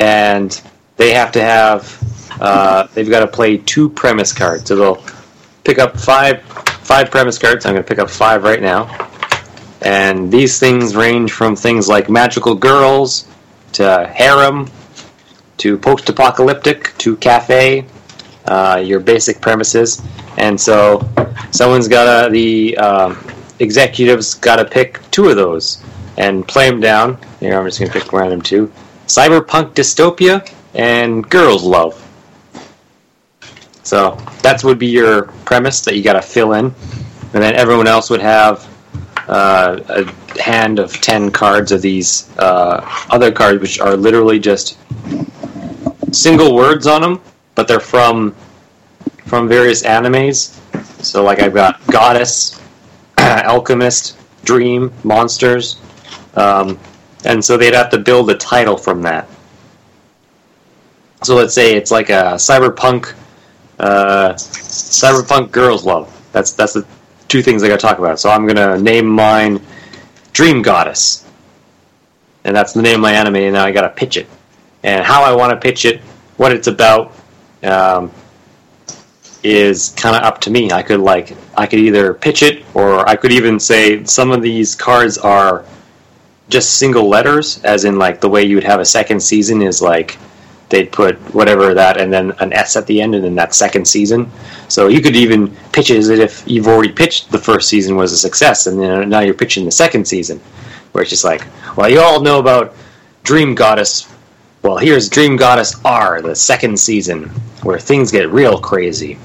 and 0.00 0.60
they 0.96 1.12
have 1.12 1.32
to 1.32 1.42
have 1.42 2.38
uh, 2.40 2.86
they've 2.94 3.10
got 3.10 3.20
to 3.20 3.26
play 3.26 3.58
two 3.58 3.88
premise 3.90 4.32
cards. 4.32 4.68
So 4.68 4.76
they'll 4.76 5.04
pick 5.64 5.78
up 5.78 5.98
five 5.98 6.42
five 6.42 7.10
premise 7.10 7.38
cards. 7.38 7.66
I'm 7.66 7.74
going 7.74 7.84
to 7.84 7.88
pick 7.88 7.98
up 7.98 8.10
five 8.10 8.44
right 8.44 8.62
now. 8.62 9.10
And 9.82 10.32
these 10.32 10.58
things 10.58 10.96
range 10.96 11.32
from 11.32 11.56
things 11.56 11.88
like 11.88 12.08
magical 12.08 12.54
girls 12.54 13.28
to 13.72 14.10
harem 14.14 14.70
to 15.58 15.76
post 15.76 16.08
apocalyptic 16.08 16.96
to 16.98 17.16
cafe, 17.16 17.86
uh, 18.46 18.82
your 18.84 19.00
basic 19.00 19.40
premises. 19.40 20.02
And 20.38 20.58
so 20.58 21.06
someone's 21.50 21.88
got 21.88 22.32
the 22.32 22.76
um, 22.78 23.33
executives 23.58 24.34
got 24.34 24.56
to 24.56 24.64
pick 24.64 25.00
two 25.10 25.28
of 25.28 25.36
those 25.36 25.82
and 26.16 26.46
play 26.46 26.70
them 26.70 26.80
down. 26.80 27.18
Here, 27.40 27.58
I'm 27.58 27.66
just 27.66 27.78
going 27.78 27.90
to 27.90 27.98
pick 27.98 28.12
random 28.12 28.40
two 28.42 28.72
Cyberpunk 29.06 29.74
Dystopia 29.74 30.50
and 30.74 31.28
Girls 31.28 31.62
Love. 31.62 32.00
So 33.82 34.16
that 34.42 34.64
would 34.64 34.78
be 34.78 34.86
your 34.86 35.24
premise 35.44 35.82
that 35.82 35.94
you 35.96 36.02
got 36.02 36.14
to 36.14 36.22
fill 36.22 36.54
in. 36.54 36.66
And 37.34 37.42
then 37.42 37.54
everyone 37.54 37.86
else 37.86 38.10
would 38.10 38.22
have 38.22 38.68
uh, 39.28 39.80
a 39.88 40.40
hand 40.40 40.78
of 40.78 40.92
10 41.00 41.30
cards 41.30 41.72
of 41.72 41.82
these 41.82 42.30
uh, 42.38 42.80
other 43.10 43.30
cards, 43.30 43.60
which 43.60 43.80
are 43.80 43.96
literally 43.96 44.38
just 44.38 44.78
single 46.12 46.54
words 46.54 46.86
on 46.86 47.02
them, 47.02 47.20
but 47.54 47.68
they're 47.68 47.80
from 47.80 48.34
from 49.26 49.48
various 49.48 49.82
animes. 49.82 50.60
So, 51.02 51.24
like, 51.24 51.40
I've 51.40 51.54
got 51.54 51.84
Goddess, 51.86 52.60
Alchemist, 53.46 54.16
Dream, 54.44 54.92
Monsters. 55.02 55.80
Um, 56.34 56.78
and 57.24 57.44
so 57.44 57.56
they'd 57.56 57.74
have 57.74 57.90
to 57.90 57.98
build 57.98 58.30
a 58.30 58.36
title 58.36 58.76
from 58.76 59.02
that. 59.02 59.28
So 61.22 61.36
let's 61.36 61.54
say 61.54 61.74
it's 61.74 61.90
like 61.90 62.10
a 62.10 62.34
cyberpunk, 62.36 63.14
uh, 63.78 64.34
cyberpunk 64.34 65.52
girls 65.52 65.84
love. 65.84 66.10
That's 66.32 66.52
that's 66.52 66.74
the 66.74 66.86
two 67.28 67.40
things 67.40 67.62
I 67.62 67.68
got 67.68 67.80
to 67.80 67.86
talk 67.86 67.98
about. 67.98 68.20
So 68.20 68.28
I'm 68.28 68.46
gonna 68.46 68.78
name 68.78 69.06
mine 69.06 69.60
Dream 70.34 70.60
Goddess, 70.60 71.26
and 72.44 72.54
that's 72.54 72.74
the 72.74 72.82
name 72.82 72.96
of 72.96 73.00
my 73.00 73.12
anime. 73.12 73.36
And 73.36 73.54
now 73.54 73.64
I 73.64 73.72
got 73.72 73.82
to 73.82 73.88
pitch 73.88 74.18
it, 74.18 74.26
and 74.82 75.02
how 75.02 75.22
I 75.22 75.34
want 75.34 75.52
to 75.52 75.56
pitch 75.56 75.86
it, 75.86 76.00
what 76.36 76.52
it's 76.52 76.66
about, 76.66 77.14
um, 77.62 78.12
is 79.42 79.94
kind 79.96 80.14
of 80.14 80.22
up 80.24 80.42
to 80.42 80.50
me. 80.50 80.72
I 80.72 80.82
could 80.82 81.00
like 81.00 81.34
I 81.56 81.66
could 81.66 81.78
either 81.78 82.14
pitch 82.14 82.42
it, 82.42 82.64
or 82.74 83.08
I 83.08 83.16
could 83.16 83.32
even 83.32 83.58
say 83.60 84.04
some 84.04 84.30
of 84.30 84.42
these 84.42 84.74
cards 84.74 85.18
are 85.18 85.64
just 86.48 86.78
single 86.78 87.08
letters, 87.08 87.62
as 87.64 87.84
in 87.84 87.98
like 87.98 88.20
the 88.20 88.28
way 88.28 88.42
you 88.44 88.56
would 88.56 88.64
have 88.64 88.80
a 88.80 88.84
second 88.84 89.20
season 89.20 89.62
is 89.62 89.80
like 89.80 90.18
they'd 90.68 90.90
put 90.90 91.16
whatever 91.34 91.74
that 91.74 92.00
and 92.00 92.12
then 92.12 92.32
an 92.40 92.52
S 92.52 92.76
at 92.76 92.86
the 92.86 93.00
end 93.00 93.14
and 93.14 93.24
then 93.24 93.34
that 93.34 93.54
second 93.54 93.86
season. 93.86 94.30
So 94.68 94.88
you 94.88 95.00
could 95.00 95.16
even 95.16 95.54
pitch 95.72 95.90
it 95.90 95.98
as 95.98 96.08
if 96.08 96.42
you've 96.46 96.66
already 96.66 96.92
pitched 96.92 97.30
the 97.30 97.38
first 97.38 97.68
season 97.68 97.96
was 97.96 98.12
a 98.12 98.18
success 98.18 98.66
and 98.66 98.80
then 98.80 99.08
now 99.08 99.20
you're 99.20 99.34
pitching 99.34 99.64
the 99.64 99.70
second 99.70 100.06
season. 100.06 100.40
Where 100.92 101.02
it's 101.02 101.10
just 101.10 101.24
like, 101.24 101.44
well, 101.76 101.88
you 101.88 102.00
all 102.00 102.20
know 102.20 102.38
about 102.38 102.74
Dream 103.24 103.54
Goddess. 103.54 104.12
Well, 104.62 104.76
here's 104.76 105.08
Dream 105.08 105.36
Goddess 105.36 105.74
R, 105.84 106.22
the 106.22 106.34
second 106.34 106.78
season, 106.78 107.24
where 107.62 107.78
things 107.78 108.10
get 108.10 108.30
real 108.30 108.58
crazy. 108.58 109.18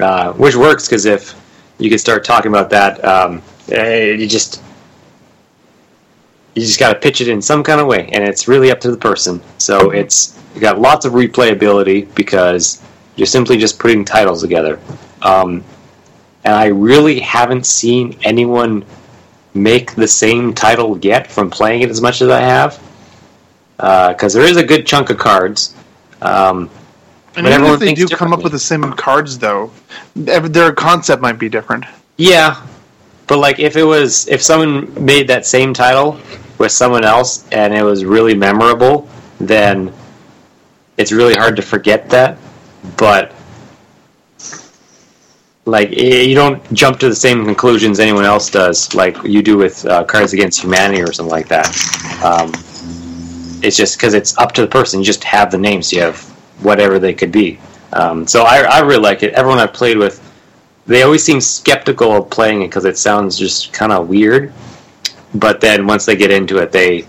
Uh, 0.00 0.32
which 0.34 0.54
works 0.54 0.86
because 0.86 1.06
if 1.06 1.34
you 1.78 1.90
could 1.90 2.00
start 2.00 2.24
talking 2.24 2.50
about 2.50 2.70
that, 2.70 3.04
um, 3.04 3.42
eh, 3.70 4.12
you 4.12 4.26
just 4.26 4.62
you 6.54 6.62
just 6.62 6.80
got 6.80 6.92
to 6.92 6.98
pitch 6.98 7.20
it 7.20 7.28
in 7.28 7.40
some 7.40 7.62
kind 7.62 7.80
of 7.80 7.86
way, 7.86 8.08
and 8.12 8.24
it's 8.24 8.48
really 8.48 8.70
up 8.70 8.80
to 8.80 8.90
the 8.90 8.96
person. 8.96 9.40
So 9.58 9.90
it's 9.90 10.38
you 10.54 10.60
got 10.60 10.80
lots 10.80 11.04
of 11.04 11.12
replayability 11.12 12.12
because 12.14 12.82
you're 13.16 13.26
simply 13.26 13.56
just 13.58 13.78
putting 13.78 14.04
titles 14.04 14.42
together. 14.42 14.80
Um, 15.22 15.64
and 16.44 16.54
I 16.54 16.66
really 16.66 17.20
haven't 17.20 17.66
seen 17.66 18.16
anyone 18.22 18.84
make 19.54 19.94
the 19.94 20.08
same 20.08 20.54
title 20.54 20.98
yet 20.98 21.30
from 21.30 21.50
playing 21.50 21.82
it 21.82 21.90
as 21.90 22.00
much 22.00 22.22
as 22.22 22.28
I 22.28 22.40
have. 22.40 22.82
Because 23.76 24.34
uh, 24.34 24.40
there 24.40 24.48
is 24.48 24.56
a 24.56 24.64
good 24.64 24.86
chunk 24.86 25.10
of 25.10 25.18
cards. 25.18 25.74
Um, 26.22 26.70
and 27.36 27.46
even 27.46 27.64
if 27.64 27.80
they 27.80 27.94
do 27.94 28.08
come 28.08 28.32
up 28.32 28.42
with 28.42 28.52
the 28.52 28.58
same 28.58 28.92
cards, 28.94 29.38
though, 29.38 29.70
their 30.14 30.72
concept 30.72 31.22
might 31.22 31.38
be 31.38 31.48
different. 31.48 31.84
Yeah, 32.16 32.66
but 33.26 33.38
like 33.38 33.58
if 33.60 33.76
it 33.76 33.84
was 33.84 34.26
if 34.28 34.42
someone 34.42 34.92
made 35.04 35.28
that 35.28 35.46
same 35.46 35.72
title 35.72 36.18
with 36.58 36.72
someone 36.72 37.04
else 37.04 37.48
and 37.52 37.72
it 37.72 37.82
was 37.82 38.04
really 38.04 38.34
memorable, 38.34 39.08
then 39.38 39.92
it's 40.96 41.12
really 41.12 41.34
hard 41.34 41.54
to 41.56 41.62
forget 41.62 42.10
that. 42.10 42.38
But 42.96 43.32
like 45.64 45.90
you 45.90 46.34
don't 46.34 46.60
jump 46.72 46.98
to 47.00 47.08
the 47.08 47.14
same 47.14 47.44
conclusions 47.44 48.00
anyone 48.00 48.24
else 48.24 48.50
does, 48.50 48.94
like 48.94 49.22
you 49.22 49.42
do 49.42 49.58
with 49.58 49.84
uh, 49.84 50.04
Cards 50.04 50.32
Against 50.32 50.62
Humanity 50.62 51.02
or 51.02 51.12
something 51.12 51.30
like 51.30 51.48
that. 51.48 51.68
Um, 52.24 52.50
it's 53.62 53.76
just 53.76 53.98
because 53.98 54.14
it's 54.14 54.36
up 54.38 54.52
to 54.52 54.62
the 54.62 54.68
person. 54.68 55.00
You 55.00 55.06
just 55.06 55.22
have 55.24 55.50
the 55.50 55.58
names. 55.58 55.92
You 55.92 56.00
have 56.00 56.37
whatever 56.60 56.98
they 56.98 57.14
could 57.14 57.32
be. 57.32 57.58
Um, 57.92 58.26
so 58.26 58.42
I, 58.42 58.62
I 58.62 58.80
really 58.80 59.00
like 59.00 59.22
it. 59.22 59.34
Everyone 59.34 59.58
I've 59.58 59.72
played 59.72 59.96
with, 59.96 60.22
they 60.86 61.02
always 61.02 61.24
seem 61.24 61.40
skeptical 61.40 62.12
of 62.12 62.30
playing 62.30 62.62
it 62.62 62.68
because 62.68 62.84
it 62.84 62.98
sounds 62.98 63.38
just 63.38 63.72
kind 63.72 63.92
of 63.92 64.08
weird. 64.08 64.52
But 65.34 65.60
then 65.60 65.86
once 65.86 66.06
they 66.06 66.16
get 66.16 66.30
into 66.30 66.58
it, 66.58 66.72
they 66.72 67.06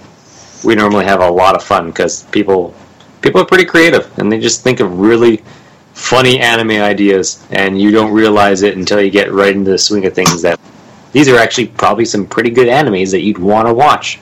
we 0.63 0.75
normally 0.75 1.05
have 1.05 1.21
a 1.21 1.29
lot 1.29 1.55
of 1.55 1.63
fun 1.63 1.87
because 1.87 2.23
people 2.25 2.73
people 3.21 3.41
are 3.41 3.45
pretty 3.45 3.65
creative 3.65 4.17
and 4.19 4.31
they 4.31 4.39
just 4.39 4.63
think 4.63 4.79
of 4.79 4.99
really 4.99 5.43
funny 5.93 6.39
anime 6.39 6.71
ideas 6.71 7.45
and 7.51 7.79
you 7.79 7.91
don't 7.91 8.11
realize 8.11 8.61
it 8.61 8.77
until 8.77 9.01
you 9.01 9.09
get 9.09 9.31
right 9.31 9.55
into 9.55 9.71
the 9.71 9.77
swing 9.77 10.05
of 10.05 10.13
things 10.13 10.41
that 10.41 10.59
these 11.11 11.27
are 11.27 11.37
actually 11.37 11.67
probably 11.67 12.05
some 12.05 12.25
pretty 12.25 12.49
good 12.49 12.67
animes 12.67 13.11
that 13.11 13.21
you'd 13.21 13.37
want 13.37 13.67
to 13.67 13.73
watch 13.73 14.19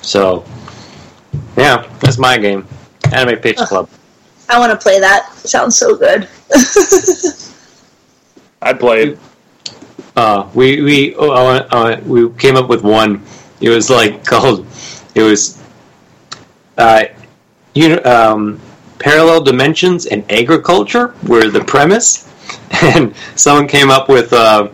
so 0.00 0.44
yeah 1.56 1.86
that's 2.00 2.18
my 2.18 2.38
game 2.38 2.66
anime 3.12 3.38
pitch 3.38 3.58
club 3.58 3.88
i 4.48 4.58
want 4.58 4.72
to 4.72 4.78
play 4.78 5.00
that. 5.00 5.30
It 5.44 5.48
sounds 5.48 5.76
so 5.76 5.96
good. 5.96 6.28
I 8.62 8.72
played 8.72 9.18
uh, 10.16 10.48
we 10.54 10.82
we 10.82 11.14
oh, 11.16 11.32
uh, 11.32 11.68
uh, 11.70 12.00
we 12.06 12.30
came 12.34 12.56
up 12.56 12.68
with 12.68 12.82
one. 12.82 13.22
It 13.60 13.68
was 13.68 13.90
like 13.90 14.24
called 14.24 14.66
it 15.14 15.22
was 15.22 15.62
uh, 16.78 17.04
you 17.74 18.00
um, 18.04 18.60
parallel 18.98 19.42
dimensions 19.42 20.06
and 20.06 20.30
agriculture 20.30 21.14
were 21.26 21.50
the 21.50 21.64
premise, 21.64 22.30
and 22.82 23.14
someone 23.36 23.66
came 23.66 23.90
up 23.90 24.08
with 24.08 24.32
uh, 24.32 24.68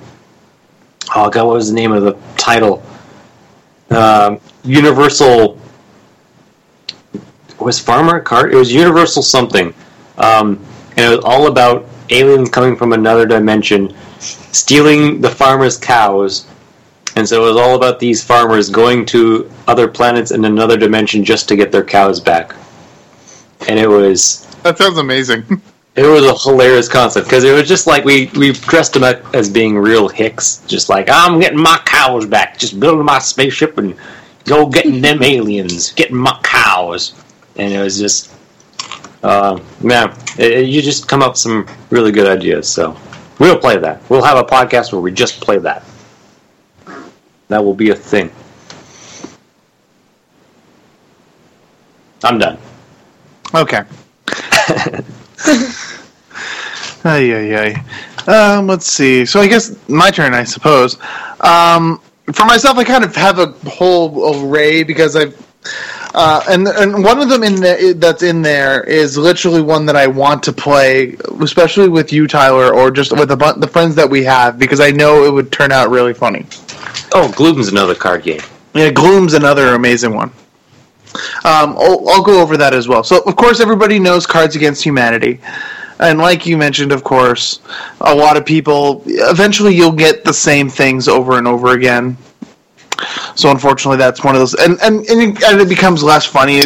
oh 1.17 1.31
god, 1.31 1.47
what 1.47 1.55
was 1.55 1.69
the 1.69 1.75
name 1.75 1.93
of 1.93 2.03
the 2.03 2.19
title? 2.37 2.83
Um, 3.91 4.41
Universal 4.63 5.59
was 7.61 7.79
Farmer 7.79 8.21
Cart. 8.21 8.53
It 8.53 8.57
was 8.57 8.73
Universal 8.73 9.23
something, 9.23 9.75
um, 10.19 10.59
and 10.97 11.13
it 11.13 11.17
was 11.17 11.25
all 11.25 11.47
about 11.47 11.87
aliens 12.11 12.51
coming 12.51 12.77
from 12.77 12.93
another 12.93 13.27
dimension, 13.27 13.95
stealing 14.19 15.21
the 15.21 15.31
farmers' 15.31 15.77
cows. 15.77 16.47
And 17.17 17.29
so 17.29 17.43
it 17.43 17.49
was 17.49 17.57
all 17.57 17.75
about 17.75 17.99
these 17.99 18.23
farmers 18.23 18.71
going 18.71 19.05
to 19.07 19.51
other 19.67 19.89
planets 19.89 20.31
in 20.31 20.45
another 20.45 20.77
dimension 20.77 21.25
just 21.25 21.49
to 21.49 21.57
get 21.57 21.73
their 21.73 21.85
cows 21.85 22.21
back. 22.21 22.55
And 23.69 23.79
it 23.79 23.89
was 23.89 24.47
That 24.63 24.79
sounds 24.79 24.99
amazing. 24.99 25.45
it 25.97 26.07
was 26.07 26.25
a 26.25 26.35
hilarious 26.49 26.89
concept 26.89 27.27
because 27.27 27.45
it 27.45 27.53
was 27.53 27.69
just 27.69 27.87
like 27.87 28.05
we 28.05 28.27
we 28.37 28.53
dressed 28.53 28.95
them 28.95 29.03
up 29.03 29.35
as 29.35 29.49
being 29.49 29.77
real 29.77 30.09
hicks, 30.09 30.63
just 30.67 30.89
like 30.89 31.09
I'm 31.11 31.41
getting 31.41 31.61
my 31.61 31.81
cows 31.85 32.27
back, 32.27 32.59
just 32.59 32.79
building 32.79 33.05
my 33.05 33.19
spaceship 33.19 33.77
and 33.79 33.97
go 34.45 34.67
getting 34.67 35.01
them 35.01 35.23
aliens, 35.23 35.93
getting 35.93 36.17
my 36.17 36.39
cows, 36.43 37.20
and 37.57 37.73
it 37.73 37.83
was 37.83 37.99
just, 37.99 38.33
uh, 39.23 39.61
man, 39.81 40.15
it, 40.39 40.67
you 40.67 40.83
just 40.83 41.09
come 41.09 41.23
up 41.23 41.33
with 41.33 41.39
some 41.39 41.67
really 41.91 42.13
good 42.13 42.27
ideas. 42.27 42.69
So 42.69 42.97
we'll 43.39 43.59
play 43.59 43.77
that. 43.79 44.09
We'll 44.11 44.23
have 44.23 44.39
a 44.39 44.45
podcast 44.45 44.93
where 44.93 45.01
we 45.01 45.13
just 45.13 45.41
play 45.41 45.59
that. 45.59 45.85
That 47.49 47.65
will 47.65 47.75
be 47.75 47.91
a 47.91 47.97
thing. 47.97 48.31
I'm 52.23 52.39
done. 52.39 52.59
Okay. 53.55 53.83
Ay, 57.03 57.33
ay, 57.33 57.57
ay. 57.57 58.31
Um, 58.31 58.67
let's 58.67 58.87
see. 58.87 59.25
So 59.25 59.41
I 59.41 59.47
guess 59.47 59.75
my 59.89 60.11
turn, 60.11 60.35
I 60.35 60.45
suppose. 60.45 60.99
Um, 61.41 62.01
for 62.33 62.45
myself, 62.45 62.77
I 62.77 62.85
kind 62.85 63.05
of 63.05 63.17
have 63.17 63.39
a 63.39 63.47
whole 63.69 64.45
array 64.45 64.83
because 64.83 65.17
I've, 65.17 65.35
uh, 66.15 66.43
and 66.49 66.67
and 66.67 67.05
one 67.05 67.21
of 67.21 67.29
them 67.29 67.43
in 67.43 67.99
that's 67.99 68.23
in 68.23 68.43
there 68.43 68.83
is 68.85 69.17
literally 69.17 69.63
one 69.63 69.87
that 69.87 69.97
I 69.97 70.07
want 70.07 70.43
to 70.45 70.53
play, 70.53 71.17
especially 71.41 71.89
with 71.89 72.13
you, 72.13 72.27
Tyler, 72.27 72.75
or 72.75 72.91
just 72.91 73.13
with 73.13 73.31
a 73.31 73.37
bu- 73.37 73.61
the 73.61 73.69
friends 73.69 73.95
that 73.95 74.09
we 74.09 74.25
have, 74.25 74.59
because 74.59 74.81
I 74.81 74.91
know 74.91 75.25
it 75.25 75.33
would 75.33 75.53
turn 75.53 75.73
out 75.73 75.91
really 75.91 76.15
funny. 76.15 76.47
Oh, 77.13 77.33
Gloom's 77.37 77.69
another 77.69 77.95
card 77.95 78.23
game. 78.23 78.41
Yeah, 78.75 78.91
Gloom's 78.91 79.35
another 79.35 79.75
amazing 79.75 80.15
one. 80.15 80.31
Um, 81.45 81.77
I'll, 81.77 82.09
I'll 82.09 82.23
go 82.23 82.41
over 82.41 82.57
that 82.57 82.73
as 82.73 82.87
well. 82.87 83.03
So, 83.03 83.21
of 83.23 83.35
course, 83.37 83.61
everybody 83.61 83.99
knows 83.99 84.27
Cards 84.27 84.55
Against 84.55 84.85
Humanity. 84.85 85.41
And 85.99 86.19
like 86.19 86.47
you 86.47 86.57
mentioned, 86.57 86.93
of 86.93 87.05
course, 87.05 87.61
a 88.01 88.15
lot 88.15 88.37
of 88.37 88.47
people, 88.47 89.03
eventually 89.07 89.75
you'll 89.75 89.93
get 89.93 90.25
the 90.25 90.33
same 90.33 90.69
things 90.69 91.09
over 91.09 91.37
and 91.37 91.47
over 91.47 91.73
again. 91.73 92.17
So, 93.41 93.51
unfortunately, 93.51 93.97
that's 93.99 94.23
one 94.23 94.35
of 94.35 94.41
those. 94.41 94.55
And, 94.55 94.79
and, 94.83 95.05
and, 95.09 95.21
it, 95.37 95.43
and 95.45 95.61
it 95.61 95.69
becomes 95.69 96.03
less 96.03 96.27
funny, 96.27 96.61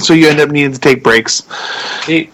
so 0.00 0.12
you 0.14 0.28
end 0.28 0.40
up 0.40 0.50
needing 0.50 0.72
to 0.72 0.78
take 0.80 1.02
breaks. 1.02 1.42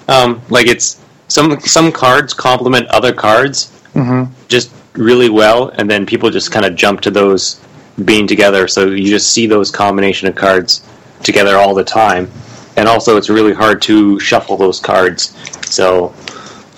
Um, 0.09 0.41
like 0.49 0.67
it's 0.67 1.01
some 1.29 1.59
some 1.61 1.93
cards 1.93 2.35
complement 2.35 2.87
other 2.89 3.13
cards 3.13 3.69
Mm-hmm. 3.95 4.33
just 4.49 4.71
really 4.95 5.29
well, 5.29 5.69
and 5.77 5.91
then 5.91 6.07
people 6.07 6.31
just 6.31 6.51
kind 6.51 6.65
of 6.65 6.75
jump 6.75 7.03
to 7.03 7.11
those 7.11 7.61
being 8.07 8.27
together. 8.27 8.67
So 8.67 8.87
you 8.87 9.09
just 9.11 9.31
see 9.31 9.47
those 9.47 9.71
combination 9.71 10.29
of 10.29 10.35
cards 10.35 10.83
together 11.23 11.57
all 11.59 11.75
the 11.75 11.85
time, 11.85 12.31
and 12.79 12.89
also 12.89 13.19
it's 13.19 13.29
really 13.29 13.53
hard 13.53 13.83
to 13.83 14.19
shuffle 14.19 14.57
those 14.57 14.81
cards. 14.81 15.37
So 15.71 16.15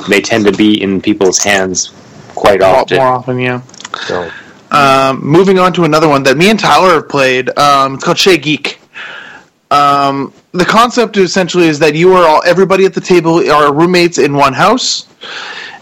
they 0.09 0.21
tend 0.21 0.45
to 0.47 0.53
be 0.53 0.83
in 0.83 1.01
people's 1.01 1.39
hands 1.39 1.93
quite 2.35 2.61
A 2.63 2.65
lot 2.67 2.77
often. 2.83 2.97
more 2.99 3.07
often, 3.07 3.39
yeah. 3.39 3.61
So 4.09 4.29
Um, 4.75 5.25
moving 5.25 5.61
on 5.61 5.73
to 5.75 5.85
another 5.85 6.09
one 6.09 6.25
that 6.25 6.37
me 6.37 6.51
and 6.51 6.59
Tyler 6.59 6.95
have 6.95 7.09
played. 7.09 7.57
Um, 7.57 7.95
it's 7.95 8.03
called 8.03 8.19
Chez 8.19 8.39
Geek. 8.39 8.81
Um, 9.71 10.33
the 10.51 10.65
concept 10.65 11.17
essentially 11.17 11.69
is 11.69 11.79
that 11.79 11.95
you 11.95 12.13
are 12.13 12.27
all 12.27 12.43
everybody 12.45 12.85
at 12.85 12.93
the 12.93 13.01
table 13.01 13.49
are 13.51 13.73
roommates 13.73 14.19
in 14.19 14.35
one 14.35 14.53
house, 14.53 15.07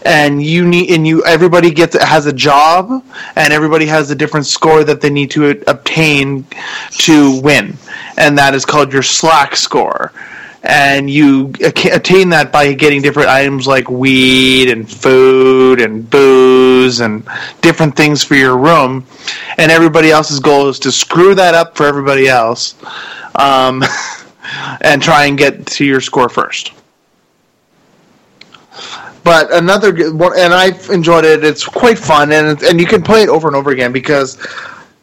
and 0.05 0.43
you 0.43 0.67
need 0.67 0.91
and 0.91 1.07
you 1.07 1.23
everybody 1.25 1.71
gets 1.71 1.99
has 2.03 2.27
a 2.27 2.33
job, 2.33 3.03
and 3.35 3.51
everybody 3.51 3.87
has 3.87 4.11
a 4.11 4.15
different 4.15 4.45
score 4.45 4.83
that 4.83 5.01
they 5.01 5.09
need 5.09 5.31
to 5.31 5.63
obtain 5.65 6.45
to 6.91 7.41
win, 7.41 7.75
and 8.17 8.37
that 8.37 8.53
is 8.53 8.63
called 8.63 8.93
your 8.93 9.03
Slack 9.03 9.55
score. 9.55 10.11
And 10.65 11.09
you 11.09 11.51
attain 11.61 12.29
that 12.29 12.51
by 12.53 12.71
getting 12.73 13.01
different 13.01 13.27
items 13.27 13.67
like 13.67 13.89
weed 13.89 14.69
and 14.69 14.89
food 14.89 15.81
and 15.81 16.09
booze 16.09 17.01
and 17.01 17.27
different 17.61 17.97
things 17.97 18.23
for 18.23 18.35
your 18.35 18.57
room. 18.57 19.05
And 19.57 19.71
everybody 19.71 20.09
else's 20.09 20.39
goal 20.39 20.69
is 20.69 20.79
to 20.79 20.91
screw 20.91 21.35
that 21.35 21.53
up 21.53 21.75
for 21.75 21.85
everybody 21.85 22.29
else 22.29 22.75
um, 23.35 23.83
and 24.81 25.01
try 25.01 25.25
and 25.25 25.37
get 25.37 25.65
to 25.65 25.85
your 25.85 25.99
score 25.99 26.29
first. 26.29 26.71
But 29.23 29.53
another 29.53 29.95
and 29.95 30.53
I've 30.53 30.89
enjoyed 30.89 31.23
it. 31.23 31.43
It's 31.45 31.63
quite 31.63 31.97
fun, 31.97 32.33
and 32.33 32.61
and 32.63 32.79
you 32.79 32.85
can 32.85 33.01
play 33.01 33.23
it 33.23 33.29
over 33.29 33.47
and 33.47 33.55
over 33.55 33.71
again 33.71 33.93
because 33.93 34.37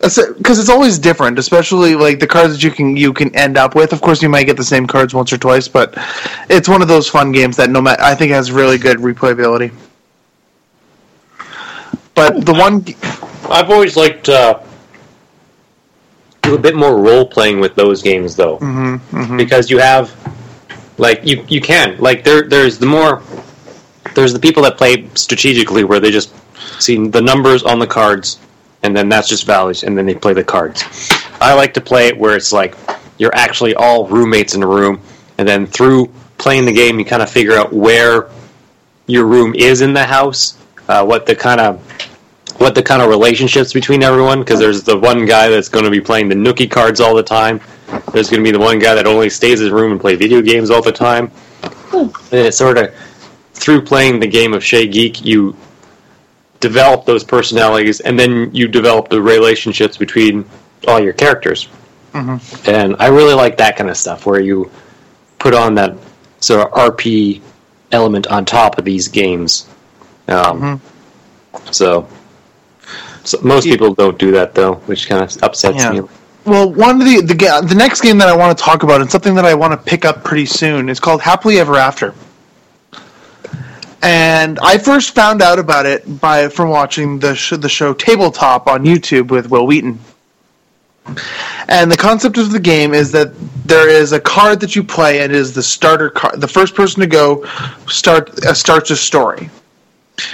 because 0.01 0.59
it's 0.59 0.70
always 0.70 0.98
different, 0.98 1.39
especially 1.39 1.94
like 1.94 2.20
the 2.20 2.27
cards 2.27 2.55
that 2.55 2.62
you 2.62 2.70
can 2.70 2.97
you 2.97 3.12
can 3.12 3.35
end 3.36 3.59
up 3.59 3.74
with. 3.74 3.93
Of 3.93 4.01
course, 4.01 4.22
you 4.22 4.28
might 4.31 4.44
get 4.44 4.56
the 4.56 4.64
same 4.64 4.86
cards 4.86 5.12
once 5.12 5.32
or 5.32 5.39
twice, 5.39 5.68
but 5.68 5.94
it's 6.48 6.68
one 6.68 6.81
of 6.81 6.89
those 6.89 7.09
fun 7.09 7.32
games 7.32 7.56
that 7.56 7.68
no 7.70 7.82
matter 7.82 8.02
I 8.02 8.14
think 8.14 8.32
has 8.32 8.51
really 8.51 8.78
good 8.78 8.98
replayability. 8.98 9.72
But 12.14 12.44
the 12.47 12.55
one, 12.55 12.85
I've 13.51 13.70
always 13.70 13.97
liked 13.97 14.28
uh, 14.28 14.60
do 16.43 16.55
a 16.55 16.59
bit 16.59 16.74
more 16.74 16.97
role 16.98 17.27
playing 17.27 17.60
with 17.60 17.74
those 17.74 18.02
games, 18.02 18.36
though. 18.36 18.59
mhm, 18.59 18.98
mhm. 19.10 19.36
because 19.36 19.70
you 19.70 19.78
have 19.78 20.10
like 20.97 21.27
you 21.27 21.44
you 21.48 21.60
can 21.60 21.97
like 21.98 22.24
there 22.24 22.43
there's 22.43 22.78
the 22.78 22.86
more 22.86 23.22
there's 24.14 24.32
the 24.32 24.39
people 24.39 24.62
that 24.62 24.77
play 24.77 25.09
strategically 25.14 25.85
where 25.85 26.01
they 26.01 26.10
just 26.10 26.35
see 26.81 27.06
the 27.09 27.20
numbers 27.20 27.62
on 27.62 27.78
the 27.78 27.86
cards 27.86 28.39
and 28.82 28.97
then 28.97 29.09
that's 29.09 29.28
just 29.28 29.44
values 29.44 29.82
and 29.82 29.97
then 29.97 30.07
they 30.07 30.15
play 30.15 30.32
the 30.32 30.44
cards. 30.44 30.85
I 31.40 31.55
like 31.55 31.74
to 31.74 31.81
play 31.81 32.09
it 32.09 32.19
where 32.19 32.36
it's 32.36 32.52
like 32.52 32.77
you're 33.19 33.35
actually 33.35 33.74
all 33.74 34.07
roommates 34.07 34.55
in 34.55 34.62
a 34.62 34.66
room 34.66 35.01
and 35.39 35.47
then 35.47 35.66
through 35.66 36.12
playing 36.39 36.65
the 36.65 36.73
game 36.73 36.98
you 36.98 37.05
kind 37.05 37.23
of 37.23 37.31
figure 37.31 37.55
out 37.55 37.73
where 37.73 38.28
your 39.07 39.27
room 39.27 39.55
is 39.55 39.81
in 39.81 39.93
the 39.93 40.05
house 40.05 40.57
uh, 40.89 41.05
what 41.05 41.27
the 41.27 41.35
kind 41.35 41.61
of 41.61 41.81
what 42.61 42.74
the 42.74 42.82
kind 42.82 43.01
of 43.01 43.09
relationships 43.09 43.73
between 43.73 44.02
everyone 44.02 44.40
because 44.40 44.59
there's 44.59 44.82
the 44.82 44.98
one 44.98 45.24
guy 45.24 45.48
that's 45.48 45.69
going 45.69 45.85
to 45.85 45.90
be 45.90 46.01
playing 46.01 46.28
the 46.28 46.35
nookie 46.35 46.70
cards 46.70 47.01
all 47.01 47.15
the 47.15 47.23
time. 47.23 47.59
There's 48.12 48.28
going 48.28 48.44
to 48.44 48.44
be 48.44 48.51
the 48.51 48.59
one 48.59 48.78
guy 48.78 48.94
that 48.94 49.07
only 49.07 49.31
stays 49.31 49.61
in 49.61 49.66
his 49.66 49.73
room 49.73 49.93
and 49.93 50.01
play 50.01 50.15
video 50.15 50.43
games 50.43 50.69
all 50.69 50.82
the 50.82 50.93
time. 50.93 51.31
And 51.93 52.12
it's 52.32 52.59
sort 52.59 52.77
of 52.77 52.94
through 53.55 53.82
playing 53.82 54.20
the 54.20 54.27
game 54.27 54.52
of 54.52 54.62
Chez 54.62 54.89
Geek, 54.89 55.24
you 55.24 55.57
develop 56.60 57.04
those 57.06 57.24
personalities, 57.24 58.00
and 58.00 58.18
then 58.18 58.50
you 58.54 58.68
develop 58.68 59.08
the 59.08 59.20
relationships 59.20 59.96
between 59.96 60.44
all 60.86 61.00
your 61.00 61.12
characters. 61.12 61.68
Mhm. 62.14 62.68
And 62.68 62.96
I 62.98 63.06
really 63.08 63.34
like 63.34 63.56
that 63.58 63.76
kind 63.76 63.88
of 63.90 63.96
stuff 63.96 64.26
where 64.26 64.40
you 64.40 64.70
put 65.38 65.54
on 65.54 65.74
that 65.76 65.94
sort 66.40 66.66
of 66.66 66.72
RP 66.72 67.40
element 67.92 68.26
on 68.28 68.44
top 68.44 68.78
of 68.78 68.84
these 68.84 69.08
games. 69.08 69.66
Um, 70.28 70.80
So, 71.72 72.06
so 73.24 73.38
most 73.42 73.64
people 73.64 73.92
don't 73.94 74.16
do 74.18 74.30
that 74.32 74.54
though, 74.54 74.74
which 74.86 75.08
kind 75.08 75.22
of 75.22 75.36
upsets 75.42 75.78
Yeah. 75.78 75.90
me. 75.92 76.00
Well, 76.44 76.72
one 76.72 77.00
of 77.00 77.06
the 77.06 77.20
the 77.22 77.34
the 77.68 77.74
next 77.74 78.00
game 78.00 78.18
that 78.18 78.28
I 78.28 78.36
want 78.36 78.56
to 78.56 78.64
talk 78.64 78.82
about 78.82 79.00
and 79.00 79.10
something 79.10 79.34
that 79.34 79.44
I 79.44 79.54
want 79.54 79.72
to 79.72 79.76
pick 79.76 80.04
up 80.04 80.24
pretty 80.24 80.46
soon 80.46 80.88
is 80.88 80.98
called 81.00 81.20
Happily 81.20 81.58
Ever 81.60 81.76
After. 81.76 82.14
And 84.02 84.59
I 84.62 84.78
first 84.78 85.14
found 85.14 85.43
out 85.43 85.59
about 85.59 85.86
it 85.86 86.20
by 86.20 86.48
from 86.48 86.70
watching 86.70 87.18
the 87.18 87.35
sh- 87.35 87.55
the 87.59 87.68
show 87.68 87.93
Tabletop 87.93 88.66
on 88.66 88.85
YouTube 88.85 89.28
with 89.28 89.51
Wil 89.51 89.66
Wheaton. 89.66 89.98
And 91.68 91.90
the 91.90 91.97
concept 91.97 92.39
of 92.39 92.51
the 92.51 92.60
game 92.60 92.94
is 92.94 93.12
that 93.12 93.32
there 93.66 93.89
is 93.89 94.12
a 94.12 94.20
card 94.20 94.60
that 94.60 94.74
you 94.74 94.82
play, 94.82 95.22
and 95.22 95.32
it 95.32 95.36
is 95.36 95.52
the 95.52 95.62
starter 95.62 96.10
card. 96.10 96.40
The 96.40 96.48
first 96.48 96.74
person 96.74 97.01
to 97.01 97.06
go 97.06 97.44
start 97.86 98.44
uh, 98.44 98.55
starts 98.55 98.90
a 98.90 98.97
story 98.97 99.51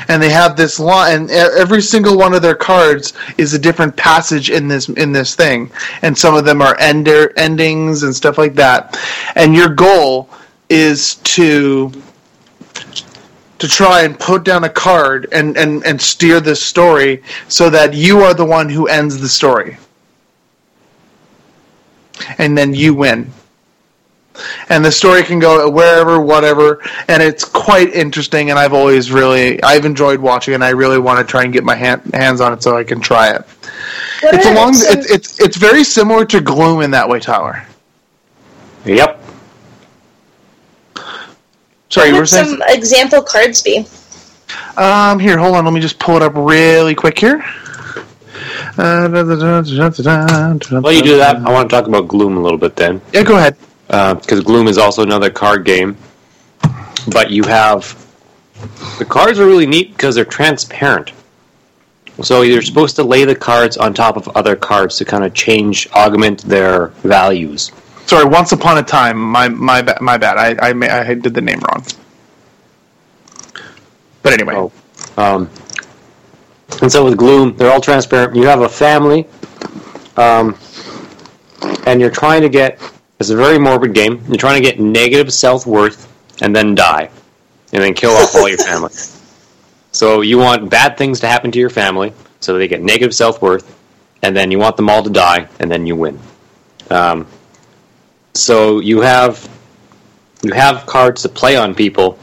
and 0.08 0.22
they 0.22 0.30
have 0.30 0.56
this 0.56 0.80
line 0.80 1.22
and 1.22 1.30
every 1.30 1.82
single 1.82 2.16
one 2.16 2.34
of 2.34 2.42
their 2.42 2.54
cards 2.54 3.12
is 3.38 3.54
a 3.54 3.58
different 3.58 3.96
passage 3.96 4.50
in 4.50 4.68
this 4.68 4.88
in 4.88 5.12
this 5.12 5.34
thing 5.34 5.70
and 6.02 6.16
some 6.16 6.34
of 6.34 6.44
them 6.44 6.60
are 6.60 6.76
ender 6.78 7.32
endings 7.36 8.02
and 8.02 8.14
stuff 8.14 8.38
like 8.38 8.54
that 8.54 8.98
and 9.34 9.54
your 9.54 9.68
goal 9.68 10.28
is 10.68 11.16
to 11.16 11.90
to 13.58 13.68
try 13.68 14.02
and 14.02 14.18
put 14.18 14.44
down 14.44 14.64
a 14.64 14.68
card 14.68 15.28
and 15.32 15.56
and 15.56 15.84
and 15.84 16.00
steer 16.00 16.40
this 16.40 16.62
story 16.62 17.22
so 17.48 17.70
that 17.70 17.94
you 17.94 18.20
are 18.20 18.34
the 18.34 18.44
one 18.44 18.68
who 18.68 18.86
ends 18.88 19.20
the 19.20 19.28
story 19.28 19.76
and 22.38 22.56
then 22.56 22.74
you 22.74 22.94
win 22.94 23.30
and 24.68 24.84
the 24.84 24.92
story 24.92 25.22
can 25.22 25.38
go 25.38 25.68
wherever, 25.68 26.20
whatever, 26.20 26.82
and 27.08 27.22
it's 27.22 27.44
quite 27.44 27.92
interesting. 27.94 28.50
And 28.50 28.58
I've 28.58 28.72
always 28.72 29.10
really, 29.10 29.62
I've 29.62 29.84
enjoyed 29.84 30.20
watching, 30.20 30.52
it, 30.52 30.56
and 30.56 30.64
I 30.64 30.70
really 30.70 30.98
want 30.98 31.26
to 31.26 31.30
try 31.30 31.44
and 31.44 31.52
get 31.52 31.64
my 31.64 31.74
hand, 31.74 32.02
hands 32.14 32.40
on 32.40 32.52
it 32.52 32.62
so 32.62 32.76
I 32.76 32.84
can 32.84 33.00
try 33.00 33.34
it. 33.34 33.42
What 34.22 34.34
it's 34.34 34.46
along, 34.46 34.70
it's, 34.74 35.10
it's 35.10 35.40
it's 35.40 35.56
very 35.56 35.84
similar 35.84 36.24
to 36.26 36.40
Gloom 36.40 36.82
in 36.82 36.90
that 36.90 37.08
way, 37.08 37.20
Tyler. 37.20 37.64
Yep. 38.84 39.15
Sorry, 41.96 42.12
what 42.12 42.20
would 42.20 42.28
some 42.28 42.62
example 42.68 43.22
cards 43.22 43.62
be? 43.62 43.86
Um, 44.76 45.18
here, 45.18 45.38
hold 45.38 45.56
on. 45.56 45.64
Let 45.64 45.72
me 45.72 45.80
just 45.80 45.98
pull 45.98 46.16
it 46.16 46.22
up 46.22 46.34
really 46.34 46.94
quick 46.94 47.18
here. 47.18 47.42
Uh, 48.76 49.08
While 49.08 50.92
you 50.92 51.02
do 51.02 51.16
that, 51.16 51.36
I 51.42 51.50
want 51.50 51.70
to 51.70 51.74
talk 51.74 51.86
about 51.86 52.06
Gloom 52.06 52.36
a 52.36 52.40
little 52.40 52.58
bit 52.58 52.76
then. 52.76 53.00
Yeah, 53.14 53.22
go 53.22 53.38
ahead. 53.38 53.56
Because 53.86 54.40
uh, 54.40 54.42
Gloom 54.42 54.68
is 54.68 54.76
also 54.76 55.02
another 55.04 55.30
card 55.30 55.64
game, 55.64 55.96
but 57.08 57.30
you 57.30 57.44
have 57.44 58.06
the 58.98 59.06
cards 59.06 59.38
are 59.38 59.46
really 59.46 59.66
neat 59.66 59.92
because 59.92 60.16
they're 60.16 60.26
transparent. 60.26 61.12
So 62.22 62.42
you're 62.42 62.60
supposed 62.60 62.96
to 62.96 63.04
lay 63.04 63.24
the 63.24 63.34
cards 63.34 63.78
on 63.78 63.94
top 63.94 64.18
of 64.18 64.28
other 64.36 64.54
cards 64.54 64.98
to 64.98 65.06
kind 65.06 65.24
of 65.24 65.32
change, 65.32 65.88
augment 65.92 66.42
their 66.42 66.88
values. 67.04 67.72
Sorry, 68.06 68.24
once 68.24 68.52
upon 68.52 68.78
a 68.78 68.82
time, 68.82 69.18
my 69.18 69.48
my 69.48 69.82
my 70.00 70.16
bad. 70.16 70.38
I 70.38 70.70
I, 70.70 71.08
I 71.10 71.14
did 71.14 71.34
the 71.34 71.40
name 71.40 71.60
wrong. 71.60 71.84
But 74.22 74.32
anyway. 74.32 74.54
Oh, 74.56 74.72
um, 75.16 75.50
and 76.82 76.90
so 76.90 77.04
with 77.04 77.16
Gloom, 77.16 77.56
they're 77.56 77.70
all 77.70 77.80
transparent. 77.80 78.36
You 78.36 78.46
have 78.46 78.60
a 78.60 78.68
family, 78.68 79.26
um, 80.16 80.56
and 81.86 82.00
you're 82.00 82.10
trying 82.10 82.42
to 82.42 82.48
get. 82.48 82.80
It's 83.18 83.30
a 83.30 83.36
very 83.36 83.58
morbid 83.58 83.94
game. 83.94 84.22
You're 84.28 84.36
trying 84.36 84.62
to 84.62 84.68
get 84.68 84.78
negative 84.78 85.32
self 85.32 85.66
worth 85.66 86.12
and 86.42 86.54
then 86.54 86.74
die, 86.74 87.10
and 87.72 87.82
then 87.82 87.94
kill 87.94 88.12
off 88.12 88.34
all 88.34 88.48
your 88.48 88.58
family. 88.70 88.92
So 89.92 90.20
you 90.20 90.38
want 90.38 90.70
bad 90.70 90.96
things 90.96 91.20
to 91.20 91.26
happen 91.26 91.50
to 91.52 91.58
your 91.58 91.70
family, 91.70 92.12
so 92.40 92.56
they 92.56 92.68
get 92.68 92.82
negative 92.82 93.14
self 93.14 93.40
worth, 93.42 93.76
and 94.22 94.36
then 94.36 94.50
you 94.50 94.58
want 94.58 94.76
them 94.76 94.88
all 94.88 95.02
to 95.02 95.10
die, 95.10 95.48
and 95.58 95.70
then 95.70 95.86
you 95.86 95.96
win. 95.96 96.20
Um, 96.90 97.26
so 98.38 98.80
you 98.80 99.00
have 99.00 99.48
you 100.42 100.52
have 100.52 100.86
cards 100.86 101.22
to 101.22 101.28
play 101.28 101.56
on 101.56 101.74
people, 101.74 102.18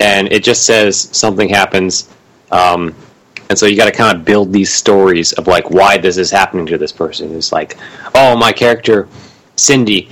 and 0.00 0.32
it 0.32 0.42
just 0.42 0.66
says 0.66 1.08
something 1.16 1.48
happens. 1.48 2.08
Um, 2.50 2.94
and 3.48 3.58
so 3.58 3.66
you 3.66 3.76
got 3.76 3.86
to 3.86 3.92
kind 3.92 4.16
of 4.16 4.24
build 4.24 4.52
these 4.52 4.72
stories 4.72 5.32
of 5.34 5.46
like 5.46 5.70
why 5.70 5.98
this 5.98 6.16
is 6.16 6.30
happening 6.30 6.66
to 6.66 6.78
this 6.78 6.92
person. 6.92 7.34
It's 7.34 7.52
like, 7.52 7.76
oh, 8.14 8.36
my 8.36 8.52
character 8.52 9.08
Cindy, 9.56 10.08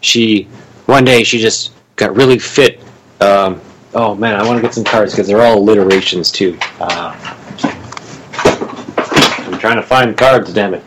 she 0.00 0.44
one 0.86 1.04
day 1.04 1.22
she 1.24 1.38
just 1.38 1.72
got 1.96 2.14
really 2.14 2.38
fit. 2.38 2.80
Um, 3.20 3.60
oh 3.94 4.14
man, 4.14 4.34
I 4.38 4.46
want 4.46 4.58
to 4.58 4.62
get 4.62 4.74
some 4.74 4.84
cards 4.84 5.12
because 5.12 5.26
they're 5.26 5.40
all 5.40 5.58
alliterations 5.58 6.30
too. 6.30 6.58
Uh, 6.80 7.14
I'm 9.46 9.58
trying 9.58 9.76
to 9.76 9.82
find 9.82 10.16
cards. 10.16 10.52
Damn 10.52 10.74
it. 10.74 10.84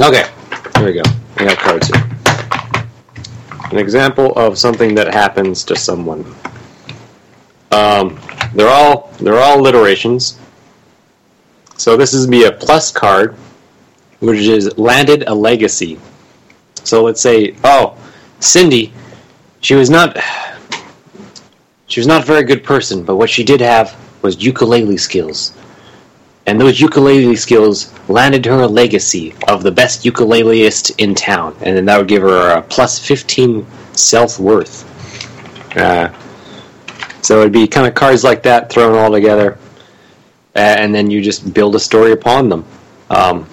Okay. 0.00 0.28
There 0.74 0.84
we 0.84 0.92
go. 0.92 1.02
I 1.36 1.44
got 1.44 1.56
cards 1.56 1.88
here. 1.88 2.08
An 3.70 3.78
example 3.78 4.32
of 4.36 4.58
something 4.58 4.94
that 4.94 5.12
happens 5.12 5.64
to 5.64 5.74
someone. 5.74 6.34
Um, 7.72 8.20
they're 8.54 8.68
all 8.68 9.10
they're 9.20 9.38
all 9.38 9.58
alliterations. 9.58 10.38
So 11.78 11.96
this 11.96 12.12
is 12.12 12.26
be 12.26 12.44
a 12.44 12.52
plus 12.52 12.92
card, 12.92 13.34
which 14.20 14.40
is 14.40 14.76
landed 14.76 15.24
a 15.28 15.34
legacy. 15.34 15.98
So 16.84 17.04
let's 17.04 17.22
say, 17.22 17.56
oh, 17.64 17.96
Cindy, 18.40 18.92
she 19.62 19.74
was 19.74 19.88
not 19.88 20.18
she 21.86 22.00
was 22.00 22.06
not 22.06 22.22
a 22.22 22.26
very 22.26 22.42
good 22.44 22.64
person, 22.64 23.02
but 23.02 23.16
what 23.16 23.30
she 23.30 23.44
did 23.44 23.62
have 23.62 23.96
was 24.22 24.42
ukulele 24.42 24.96
skills 24.96 25.52
and 26.48 26.58
those 26.58 26.80
ukulele 26.80 27.36
skills 27.36 27.92
landed 28.08 28.46
her 28.46 28.60
a 28.60 28.66
legacy 28.66 29.34
of 29.48 29.62
the 29.62 29.70
best 29.70 30.02
ukuleleist 30.04 30.94
in 30.96 31.14
town, 31.14 31.54
and 31.60 31.76
then 31.76 31.84
that 31.84 31.98
would 31.98 32.08
give 32.08 32.22
her 32.22 32.56
a 32.56 32.62
plus 32.62 32.98
15 32.98 33.66
self 33.92 34.38
worth. 34.38 34.86
Uh, 35.76 36.10
so 37.20 37.40
it'd 37.40 37.52
be 37.52 37.68
kind 37.68 37.86
of 37.86 37.94
cards 37.94 38.24
like 38.24 38.42
that 38.44 38.70
thrown 38.70 38.96
all 38.96 39.12
together, 39.12 39.58
and 40.54 40.94
then 40.94 41.10
you 41.10 41.20
just 41.20 41.52
build 41.52 41.74
a 41.74 41.78
story 41.78 42.12
upon 42.12 42.48
them. 42.48 42.64
Um, 43.10 43.46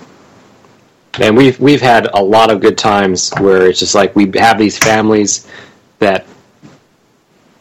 and 1.19 1.35
we've 1.35 1.59
we've 1.59 1.81
had 1.81 2.05
a 2.13 2.23
lot 2.23 2.49
of 2.49 2.61
good 2.61 2.77
times 2.77 3.29
where 3.41 3.67
it's 3.67 3.79
just 3.79 3.93
like 3.93 4.15
we 4.15 4.31
have 4.35 4.57
these 4.57 4.77
families 4.77 5.51
that 5.99 6.25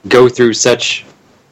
go 0.07 0.29
through 0.29 0.53
such 0.53 1.05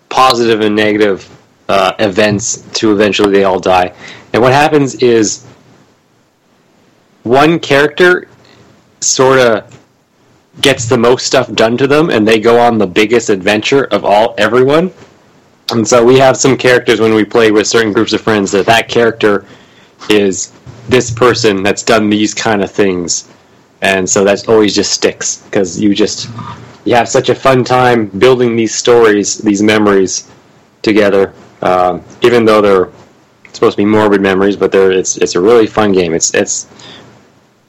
positive 0.09 0.61
and 0.61 0.77
negative 0.77 1.29
uh, 1.69 1.93
events 1.99 2.63
to 2.73 2.93
eventually 2.93 3.31
they 3.33 3.45
all 3.45 3.61
die. 3.61 3.95
And 4.33 4.43
what 4.43 4.53
happens 4.53 4.97
is 4.97 5.47
one 7.23 7.59
character 7.59 8.29
sort 9.01 9.39
of 9.39 9.79
gets 10.61 10.87
the 10.87 10.99
most 10.99 11.27
stuff 11.27 11.53
done 11.55 11.77
to 11.79 11.87
them, 11.87 12.11
and 12.11 12.27
they 12.27 12.39
go 12.39 12.59
on 12.59 12.79
the 12.79 12.87
biggest 12.87 13.31
adventure 13.31 13.85
of 13.85 14.05
all 14.05 14.35
everyone. 14.39 14.93
And 15.71 15.87
so 15.87 16.05
we 16.05 16.19
have 16.19 16.37
some 16.37 16.57
characters 16.57 17.01
when 17.01 17.15
we 17.15 17.25
play 17.25 17.51
with 17.51 17.67
certain 17.67 17.93
groups 17.93 18.13
of 18.13 18.21
friends 18.21 18.51
that 18.53 18.67
that 18.67 18.89
character 18.89 19.47
is 20.11 20.53
this 20.89 21.11
person 21.11 21.63
that's 21.63 21.83
done 21.83 22.11
these 22.11 22.35
kind 22.35 22.63
of 22.63 22.71
things, 22.71 23.29
and 23.81 24.09
so 24.09 24.25
that 24.25 24.49
always 24.49 24.75
just 24.75 24.93
sticks 24.93 25.43
because 25.45 25.81
you 25.81 25.95
just 25.95 26.29
you 26.85 26.95
have 26.95 27.09
such 27.09 27.29
a 27.29 27.35
fun 27.35 27.65
time 27.65 28.07
building 28.07 28.57
these 28.57 28.75
stories, 28.75 29.39
these 29.39 29.63
memories 29.63 30.29
together 30.83 31.33
um, 31.63 32.03
even 32.23 32.45
though 32.45 32.61
they're 32.61 32.91
supposed 33.53 33.77
to 33.77 33.83
be 33.83 33.85
morbid 33.85 34.21
memories, 34.21 34.57
but 34.57 34.73
they're 34.73 34.93
it's 34.93 35.17
it's 35.17 35.35
a 35.35 35.41
really 35.41 35.67
fun 35.67 35.93
game. 35.93 36.15
It's 36.15 36.35
it's 36.35 36.69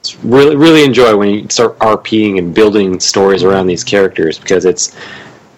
it's 0.00 0.16
really 0.24 0.56
really 0.56 0.84
enjoy 0.84 1.16
when 1.16 1.28
you 1.30 1.48
start 1.48 1.78
RPing 1.78 2.38
and 2.38 2.54
building 2.54 3.00
stories 3.00 3.42
around 3.42 3.66
these 3.66 3.84
characters 3.84 4.38
because 4.38 4.64
it's 4.64 4.96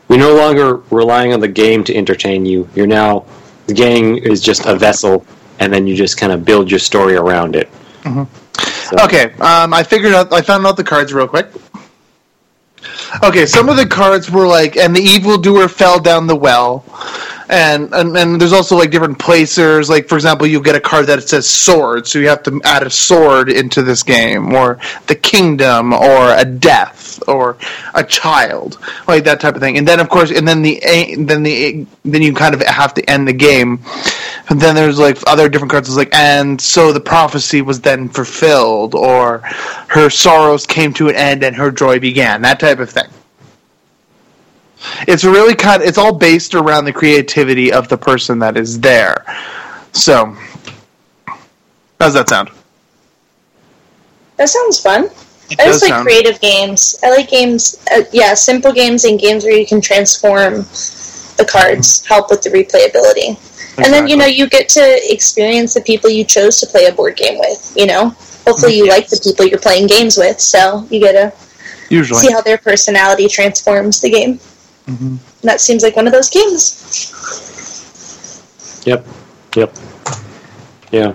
we're 0.08 0.18
no 0.18 0.34
longer 0.34 0.76
relying 0.90 1.32
on 1.32 1.40
the 1.40 1.48
game 1.48 1.82
to 1.84 1.94
entertain 1.96 2.46
you. 2.46 2.68
You're 2.74 2.86
now 2.86 3.24
the 3.66 3.74
game 3.74 4.16
is 4.16 4.40
just 4.40 4.66
a 4.66 4.76
vessel, 4.76 5.26
and 5.58 5.72
then 5.72 5.86
you 5.86 5.96
just 5.96 6.16
kind 6.16 6.32
of 6.32 6.44
build 6.44 6.70
your 6.70 6.78
story 6.78 7.16
around 7.16 7.56
it. 7.56 7.68
Mm-hmm. 8.02 8.24
So. 8.96 9.04
Okay, 9.04 9.32
um, 9.40 9.74
I 9.74 9.82
figured 9.82 10.14
out. 10.14 10.32
I 10.32 10.42
found 10.42 10.66
out 10.66 10.76
the 10.76 10.84
cards 10.84 11.12
real 11.12 11.26
quick. 11.26 11.48
Okay, 13.22 13.46
some 13.46 13.68
of 13.68 13.76
the 13.76 13.86
cards 13.86 14.30
were 14.30 14.46
like, 14.46 14.76
and 14.76 14.94
the 14.94 15.00
evil 15.00 15.38
doer 15.38 15.68
fell 15.68 15.98
down 15.98 16.26
the 16.26 16.36
well 16.36 16.84
and, 17.48 17.92
and 17.94 18.16
and 18.16 18.40
there's 18.40 18.52
also 18.52 18.76
like 18.76 18.90
different 18.90 19.18
placers. 19.18 19.88
Like 19.88 20.08
for 20.08 20.16
example, 20.16 20.46
you 20.46 20.62
get 20.62 20.74
a 20.74 20.80
card 20.80 21.06
that 21.06 21.22
says 21.22 21.48
sword, 21.48 22.06
so 22.06 22.18
you 22.18 22.28
have 22.28 22.42
to 22.44 22.60
add 22.64 22.82
a 22.82 22.90
sword 22.90 23.50
into 23.50 23.82
this 23.82 24.02
game, 24.02 24.52
or 24.52 24.78
the 25.06 25.14
kingdom, 25.14 25.92
or 25.92 26.34
a 26.34 26.44
death, 26.44 27.22
or 27.28 27.56
a 27.94 28.04
child, 28.04 28.78
like 29.06 29.24
that 29.24 29.40
type 29.40 29.54
of 29.54 29.60
thing. 29.60 29.78
And 29.78 29.86
then 29.86 30.00
of 30.00 30.08
course, 30.08 30.30
and 30.30 30.46
then 30.46 30.62
the 30.62 30.80
then 31.18 31.42
the 31.42 31.86
then 32.04 32.22
you 32.22 32.34
kind 32.34 32.54
of 32.54 32.62
have 32.62 32.94
to 32.94 33.10
end 33.10 33.28
the 33.28 33.32
game. 33.32 33.80
And 34.48 34.60
then 34.60 34.76
there's 34.76 34.98
like 34.98 35.18
other 35.26 35.48
different 35.48 35.72
cards. 35.72 35.88
It's 35.88 35.96
like, 35.96 36.14
and 36.14 36.60
so 36.60 36.92
the 36.92 37.00
prophecy 37.00 37.62
was 37.62 37.80
then 37.80 38.08
fulfilled, 38.08 38.94
or 38.94 39.38
her 39.88 40.08
sorrows 40.08 40.66
came 40.66 40.92
to 40.94 41.08
an 41.08 41.16
end 41.16 41.42
and 41.42 41.56
her 41.56 41.70
joy 41.70 41.98
began. 41.98 42.42
That 42.42 42.60
type 42.60 42.78
of 42.78 42.90
thing. 42.90 43.08
It's 45.08 45.24
really 45.24 45.54
kind. 45.54 45.82
Of, 45.82 45.88
it's 45.88 45.98
all 45.98 46.14
based 46.14 46.54
around 46.54 46.84
the 46.84 46.92
creativity 46.92 47.72
of 47.72 47.88
the 47.88 47.96
person 47.96 48.38
that 48.40 48.56
is 48.56 48.78
there. 48.80 49.24
So, 49.92 50.36
how 51.26 51.36
does 51.98 52.14
that 52.14 52.28
sound? 52.28 52.50
That 54.36 54.48
sounds 54.48 54.78
fun. 54.78 55.04
It 55.50 55.60
I 55.60 55.64
just 55.64 55.82
like 55.82 55.90
sound... 55.90 56.06
creative 56.06 56.40
games. 56.40 56.96
I 57.02 57.10
like 57.10 57.30
games, 57.30 57.82
uh, 57.94 58.02
yeah, 58.12 58.34
simple 58.34 58.72
games 58.72 59.04
and 59.04 59.18
games 59.18 59.44
where 59.44 59.56
you 59.56 59.66
can 59.66 59.80
transform 59.80 60.56
the 61.36 61.46
cards, 61.50 62.04
help 62.06 62.30
with 62.30 62.42
the 62.42 62.50
replayability. 62.50 63.30
Exactly. 63.30 63.84
And 63.84 63.92
then, 63.92 64.08
you 64.08 64.16
know, 64.16 64.26
you 64.26 64.48
get 64.48 64.68
to 64.70 65.12
experience 65.12 65.74
the 65.74 65.82
people 65.82 66.10
you 66.10 66.24
chose 66.24 66.60
to 66.60 66.66
play 66.66 66.86
a 66.86 66.92
board 66.92 67.16
game 67.16 67.38
with, 67.38 67.72
you 67.76 67.86
know? 67.86 68.10
Hopefully 68.46 68.76
you 68.76 68.88
like 68.88 69.08
the 69.08 69.20
people 69.22 69.46
you're 69.46 69.58
playing 69.58 69.86
games 69.86 70.16
with, 70.16 70.40
so 70.40 70.86
you 70.90 71.00
get 71.00 71.12
to 71.12 71.32
Usually. 71.90 72.20
see 72.20 72.32
how 72.32 72.40
their 72.40 72.58
personality 72.58 73.28
transforms 73.28 74.00
the 74.00 74.10
game. 74.10 74.40
Mm-hmm. 74.86 75.16
That 75.42 75.60
seems 75.60 75.82
like 75.82 75.96
one 75.96 76.06
of 76.06 76.12
those 76.12 76.30
games. 76.30 77.12
Yep. 78.86 79.04
Yep. 79.56 79.74
Yeah. 80.92 81.14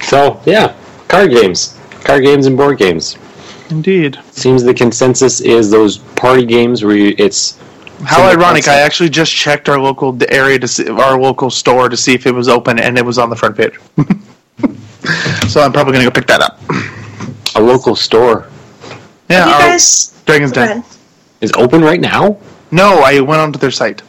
So 0.00 0.40
yeah, 0.46 0.74
card 1.08 1.30
games, 1.30 1.78
card 2.04 2.24
games, 2.24 2.46
and 2.46 2.56
board 2.56 2.78
games. 2.78 3.16
Indeed. 3.68 4.18
Seems 4.32 4.62
the 4.64 4.74
consensus 4.74 5.40
is 5.40 5.70
those 5.70 5.98
party 5.98 6.44
games 6.44 6.82
where 6.82 6.96
you, 6.96 7.14
it's 7.18 7.58
How 8.04 8.16
Similar 8.16 8.32
ironic! 8.44 8.66
I 8.68 8.80
actually 8.80 9.10
just 9.10 9.32
checked 9.32 9.68
our 9.68 9.78
local 9.78 10.16
area 10.32 10.58
to 10.58 10.66
see, 10.66 10.88
our 10.88 11.20
local 11.20 11.50
store 11.50 11.88
to 11.88 11.96
see 11.96 12.14
if 12.14 12.26
it 12.26 12.32
was 12.34 12.48
open, 12.48 12.78
and 12.80 12.96
it 12.98 13.04
was 13.04 13.18
on 13.18 13.28
the 13.30 13.36
front 13.36 13.56
page. 13.56 13.78
so 15.48 15.60
I'm 15.60 15.72
probably 15.72 15.92
gonna 15.92 16.04
go 16.04 16.10
pick 16.10 16.26
that 16.26 16.40
up. 16.40 16.58
A 17.56 17.60
local 17.60 17.94
store 17.94 18.48
Yeah, 19.28 19.40
Have 19.40 19.48
you 19.48 19.54
our- 19.54 19.60
guys? 19.72 20.22
Dragon's 20.26 20.52
Den. 20.52 20.84
is 21.40 21.52
open 21.52 21.80
right 21.82 22.00
now. 22.00 22.38
No, 22.70 23.00
I 23.00 23.20
went 23.20 23.40
onto 23.40 23.58
their 23.58 23.70
site. 23.70 24.02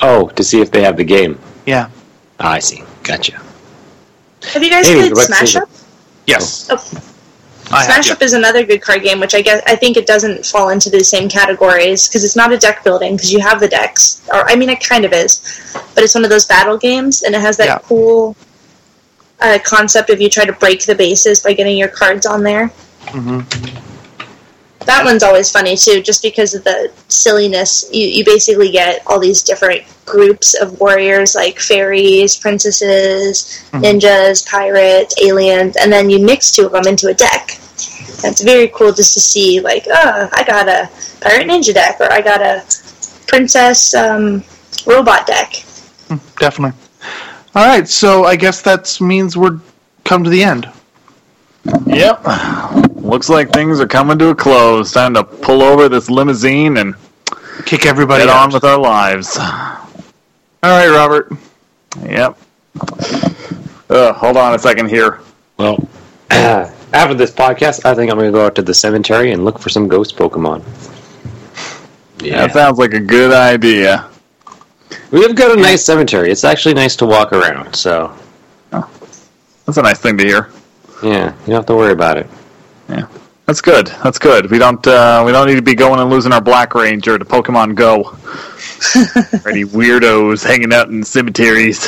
Oh, 0.00 0.28
to 0.30 0.42
see 0.42 0.60
if 0.60 0.70
they 0.70 0.82
have 0.82 0.96
the 0.96 1.04
game. 1.04 1.38
Yeah. 1.66 1.88
Ah, 2.40 2.52
I 2.52 2.58
see. 2.58 2.82
Gotcha. 3.02 3.40
Have 4.52 4.62
you 4.62 4.70
guys 4.70 4.86
Hey, 4.88 4.94
played 4.94 5.12
let's 5.12 5.26
Smash. 5.26 5.56
Up? 5.56 5.68
Yes. 6.26 6.68
Oh, 6.70 6.74
I 7.70 7.84
have, 7.84 7.84
Smash 7.86 8.06
yeah. 8.08 8.12
Up 8.14 8.22
is 8.22 8.32
another 8.32 8.64
good 8.64 8.82
card 8.82 9.02
game, 9.02 9.20
which 9.20 9.34
I 9.34 9.42
guess 9.42 9.62
I 9.66 9.76
think 9.76 9.96
it 9.96 10.06
doesn't 10.06 10.44
fall 10.46 10.70
into 10.70 10.90
the 10.90 11.04
same 11.04 11.28
categories 11.28 12.08
because 12.08 12.24
it's 12.24 12.36
not 12.36 12.52
a 12.52 12.58
deck 12.58 12.82
building 12.84 13.16
because 13.16 13.32
you 13.32 13.40
have 13.40 13.60
the 13.60 13.68
decks, 13.68 14.26
or 14.32 14.48
I 14.50 14.56
mean, 14.56 14.68
it 14.70 14.80
kind 14.82 15.04
of 15.04 15.12
is, 15.12 15.72
but 15.94 16.02
it's 16.02 16.14
one 16.14 16.24
of 16.24 16.30
those 16.30 16.44
battle 16.46 16.76
games, 16.76 17.22
and 17.22 17.34
it 17.34 17.40
has 17.40 17.56
that 17.58 17.66
Yeah. 17.66 17.78
cool 17.84 18.36
uh, 19.40 19.58
concept 19.64 20.10
of 20.10 20.20
you 20.20 20.28
try 20.28 20.44
to 20.44 20.52
break 20.52 20.84
the 20.84 20.94
bases 20.94 21.40
by 21.42 21.52
getting 21.52 21.76
your 21.76 21.88
cards 21.88 22.26
on 22.26 22.42
there. 22.42 22.70
Mhm. 23.06 23.44
That 24.86 25.04
one's 25.04 25.22
always 25.22 25.50
funny 25.50 25.76
too, 25.76 26.02
just 26.02 26.22
because 26.22 26.54
of 26.54 26.64
the 26.64 26.90
silliness. 27.08 27.88
You, 27.92 28.06
you 28.06 28.24
basically 28.24 28.70
get 28.70 29.02
all 29.06 29.18
these 29.20 29.42
different 29.42 29.82
groups 30.04 30.54
of 30.54 30.78
warriors, 30.80 31.34
like 31.34 31.58
fairies, 31.58 32.36
princesses, 32.36 33.64
Mhm. 33.72 33.82
ninjas, 34.00 34.46
pirates, 34.48 35.14
aliens, 35.22 35.76
and 35.76 35.92
then 35.92 36.10
you 36.10 36.18
mix 36.18 36.50
two 36.50 36.66
of 36.66 36.72
them 36.72 36.86
into 36.86 37.08
a 37.08 37.14
deck. 37.14 37.58
That's 38.22 38.42
very 38.42 38.68
cool 38.68 38.92
just 38.92 39.14
to 39.14 39.20
see, 39.20 39.60
like, 39.60 39.86
oh, 39.88 40.28
I 40.32 40.44
got 40.44 40.68
a 40.68 40.88
pirate 41.20 41.46
ninja 41.48 41.74
deck, 41.74 41.96
or 42.00 42.12
I 42.12 42.20
got 42.20 42.40
a 42.40 42.62
princess 43.26 43.94
um, 43.94 44.44
robot 44.86 45.26
deck. 45.26 45.64
Definitely. 46.38 46.78
All 47.54 47.66
right, 47.66 47.88
so 47.88 48.24
I 48.24 48.36
guess 48.36 48.62
that 48.62 48.98
means 49.00 49.36
we're 49.36 49.58
come 50.04 50.24
to 50.24 50.30
the 50.30 50.42
end. 50.42 50.68
Yep. 51.86 52.22
Looks 53.12 53.28
like 53.28 53.52
things 53.52 53.78
are 53.78 53.86
coming 53.86 54.18
to 54.20 54.30
a 54.30 54.34
close. 54.34 54.90
Time 54.90 55.12
to 55.12 55.22
pull 55.22 55.60
over 55.62 55.86
this 55.86 56.08
limousine 56.08 56.78
and 56.78 56.94
Kick 57.66 57.84
everybody 57.84 58.22
get 58.24 58.30
out. 58.30 58.44
on 58.48 58.52
with 58.54 58.64
our 58.64 58.78
lives. 58.78 59.36
All 59.36 59.44
right, 60.62 60.88
Robert. 60.88 61.30
Yep. 62.06 62.38
Uh, 63.90 64.14
hold 64.14 64.38
on 64.38 64.54
a 64.54 64.58
second 64.58 64.88
here. 64.88 65.20
Well, 65.58 65.86
after 66.30 67.12
this 67.12 67.30
podcast, 67.30 67.84
I 67.84 67.94
think 67.94 68.10
I'm 68.10 68.16
going 68.16 68.32
to 68.32 68.36
go 68.36 68.46
out 68.46 68.54
to 68.54 68.62
the 68.62 68.72
cemetery 68.72 69.32
and 69.32 69.44
look 69.44 69.58
for 69.58 69.68
some 69.68 69.88
ghost 69.88 70.16
Pokemon. 70.16 70.62
Yeah, 72.22 72.46
That 72.46 72.54
sounds 72.54 72.78
like 72.78 72.94
a 72.94 73.00
good 73.00 73.30
idea. 73.34 74.08
we've 75.10 75.34
got 75.36 75.58
a 75.58 75.60
nice 75.60 75.84
cemetery. 75.84 76.30
It's 76.30 76.44
actually 76.44 76.72
nice 76.72 76.96
to 76.96 77.04
walk 77.04 77.34
around. 77.34 77.74
So 77.74 78.16
That's 78.70 79.76
a 79.76 79.82
nice 79.82 79.98
thing 79.98 80.16
to 80.16 80.24
hear. 80.24 80.48
yeah, 81.02 81.32
you 81.40 81.46
don't 81.48 81.56
have 81.56 81.66
to 81.66 81.74
worry 81.76 81.92
about 81.92 82.16
it. 82.16 82.26
That's 83.46 83.60
good. 83.60 83.88
That's 84.04 84.18
good. 84.18 84.50
We 84.50 84.58
don't 84.58 84.86
uh, 84.86 85.22
we 85.26 85.32
don't 85.32 85.46
need 85.48 85.56
to 85.56 85.62
be 85.62 85.74
going 85.74 86.00
and 86.00 86.08
losing 86.10 86.32
our 86.32 86.40
Black 86.40 86.74
Ranger 86.74 87.18
to 87.18 87.24
Pokemon 87.24 87.74
Go. 87.74 88.16
Or 89.44 89.50
Any 89.50 89.64
weirdos 89.64 90.44
hanging 90.44 90.72
out 90.72 90.88
in 90.88 91.04
cemeteries. 91.04 91.86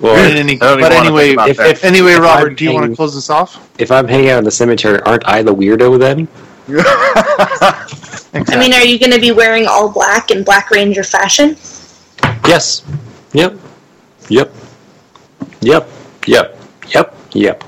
Well, 0.00 0.14
But 0.14 0.36
any- 0.36 0.54
I 0.54 0.56
don't 0.58 0.78
even 0.78 0.80
but 0.80 0.92
anyway, 0.92 1.34
if- 1.50 1.60
if- 1.60 1.84
Anyway, 1.84 2.12
If 2.12 2.20
Robert, 2.20 2.50
I'm 2.50 2.54
do 2.54 2.64
you 2.64 2.72
want 2.72 2.90
to 2.90 2.96
close 2.96 3.14
this 3.14 3.28
off? 3.30 3.68
if 3.78 3.90
I'm 3.90 4.06
hanging 4.08 4.30
out 4.30 4.38
in 4.38 4.44
the 4.44 4.50
cemetery, 4.50 5.00
aren't 5.02 5.26
I 5.28 5.42
the 5.42 5.54
weirdo 5.54 5.98
then? 5.98 6.26
I 8.52 8.58
mean, 8.58 8.72
are 8.72 8.84
you 8.84 8.98
going 8.98 9.12
to 9.12 9.20
be 9.20 9.32
wearing 9.32 9.66
all 9.66 9.90
black 9.90 10.30
in 10.30 10.44
Black 10.44 10.70
Ranger 10.70 11.02
fashion? 11.02 11.56
Yes. 12.46 12.82
Yep. 13.32 13.58
Yep. 14.28 14.52
Yep. 15.60 15.88
Yep. 16.26 16.58
Yep. 16.88 17.16
Yep. 17.32 17.64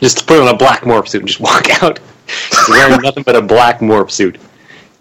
Just 0.00 0.26
put 0.26 0.40
on 0.40 0.48
a 0.48 0.56
black 0.56 0.82
morph 0.82 1.08
suit 1.08 1.22
and 1.22 1.28
just 1.28 1.40
walk 1.40 1.82
out. 1.82 1.98
Wearing 2.68 3.00
nothing 3.02 3.22
but 3.22 3.36
a 3.36 3.42
black 3.42 3.80
morph 3.80 4.10
suit. 4.10 4.38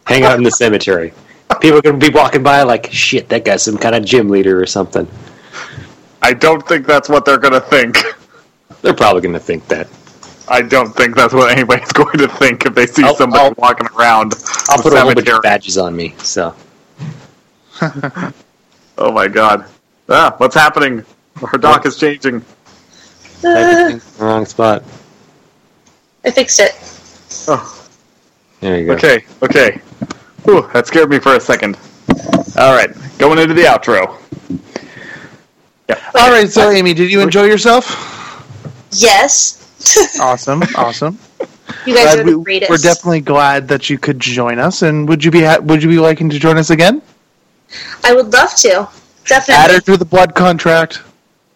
Hang 0.05 0.23
out 0.23 0.37
in 0.37 0.43
the 0.43 0.51
cemetery. 0.51 1.13
People 1.61 1.79
are 1.79 1.81
going 1.81 1.99
to 1.99 2.09
be 2.09 2.13
walking 2.13 2.43
by 2.43 2.61
like, 2.63 2.89
shit, 2.91 3.29
that 3.29 3.45
guy's 3.45 3.63
some 3.63 3.77
kind 3.77 3.95
of 3.95 4.03
gym 4.05 4.29
leader 4.29 4.61
or 4.61 4.65
something. 4.65 5.07
I 6.21 6.33
don't 6.33 6.65
think 6.67 6.85
that's 6.85 7.09
what 7.09 7.25
they're 7.25 7.37
going 7.37 7.53
to 7.53 7.61
think. 7.61 7.97
They're 8.81 8.93
probably 8.93 9.21
going 9.21 9.33
to 9.33 9.39
think 9.39 9.67
that. 9.67 9.87
I 10.49 10.61
don't 10.61 10.93
think 10.95 11.15
that's 11.15 11.33
what 11.33 11.51
anybody's 11.51 11.91
going 11.93 12.17
to 12.19 12.27
think 12.27 12.65
if 12.65 12.73
they 12.73 12.85
see 12.87 13.03
I'll- 13.03 13.15
somebody 13.15 13.43
I'll- 13.43 13.53
walking 13.57 13.87
around 13.97 14.33
I'll 14.69 14.81
put 14.81 14.93
a 14.93 14.97
whole 15.01 15.05
bunch 15.13 15.17
cemetery. 15.19 15.37
of 15.37 15.43
badges 15.43 15.77
on 15.77 15.95
me. 15.95 16.15
So 16.19 16.55
Oh 17.81 19.11
my 19.11 19.27
god. 19.27 19.65
Ah, 20.09 20.33
what's 20.37 20.55
happening? 20.55 21.05
Our 21.41 21.57
doc 21.59 21.85
is 21.85 21.97
changing. 21.97 22.43
Uh, 23.43 23.99
wrong 24.19 24.45
spot. 24.45 24.83
I 26.25 26.31
fixed 26.31 26.59
it. 26.59 26.71
Oh, 27.47 27.87
There 28.59 28.79
you 28.79 28.85
go. 28.87 28.93
okay, 28.93 29.25
okay. 29.43 29.81
Whew, 30.43 30.67
that 30.73 30.87
scared 30.87 31.09
me 31.09 31.19
for 31.19 31.35
a 31.35 31.39
second. 31.39 31.77
All 32.57 32.73
right, 32.73 32.89
going 33.17 33.37
into 33.39 33.53
the 33.53 33.63
outro. 33.63 34.17
Yeah. 35.89 36.11
All 36.15 36.31
right, 36.31 36.49
so 36.49 36.69
Amy, 36.71 36.93
did 36.93 37.11
you 37.11 37.21
enjoy 37.21 37.43
yourself? 37.45 37.85
Yes. 38.91 39.63
Awesome, 40.19 40.63
awesome. 40.75 41.17
You 41.85 41.93
guys 41.93 42.05
Glad 42.15 42.19
are 42.19 42.23
the 42.23 42.37
we, 42.39 42.43
greatest. 42.43 42.69
we're 42.71 42.77
definitely 42.77 43.21
glad 43.21 43.67
that 43.67 43.89
you 43.89 43.97
could 43.99 44.19
join 44.19 44.57
us. 44.57 44.81
And 44.81 45.07
would 45.07 45.23
you 45.23 45.29
be 45.29 45.43
ha- 45.43 45.59
would 45.61 45.83
you 45.83 45.87
be 45.89 45.99
liking 45.99 46.29
to 46.31 46.39
join 46.39 46.57
us 46.57 46.71
again? 46.71 47.01
I 48.03 48.13
would 48.13 48.33
love 48.33 48.53
to. 48.55 48.89
Definitely. 49.25 49.53
Add 49.63 49.71
her 49.71 49.79
to 49.81 49.95
the 49.97 50.03
blood 50.05 50.33
contract. 50.33 51.03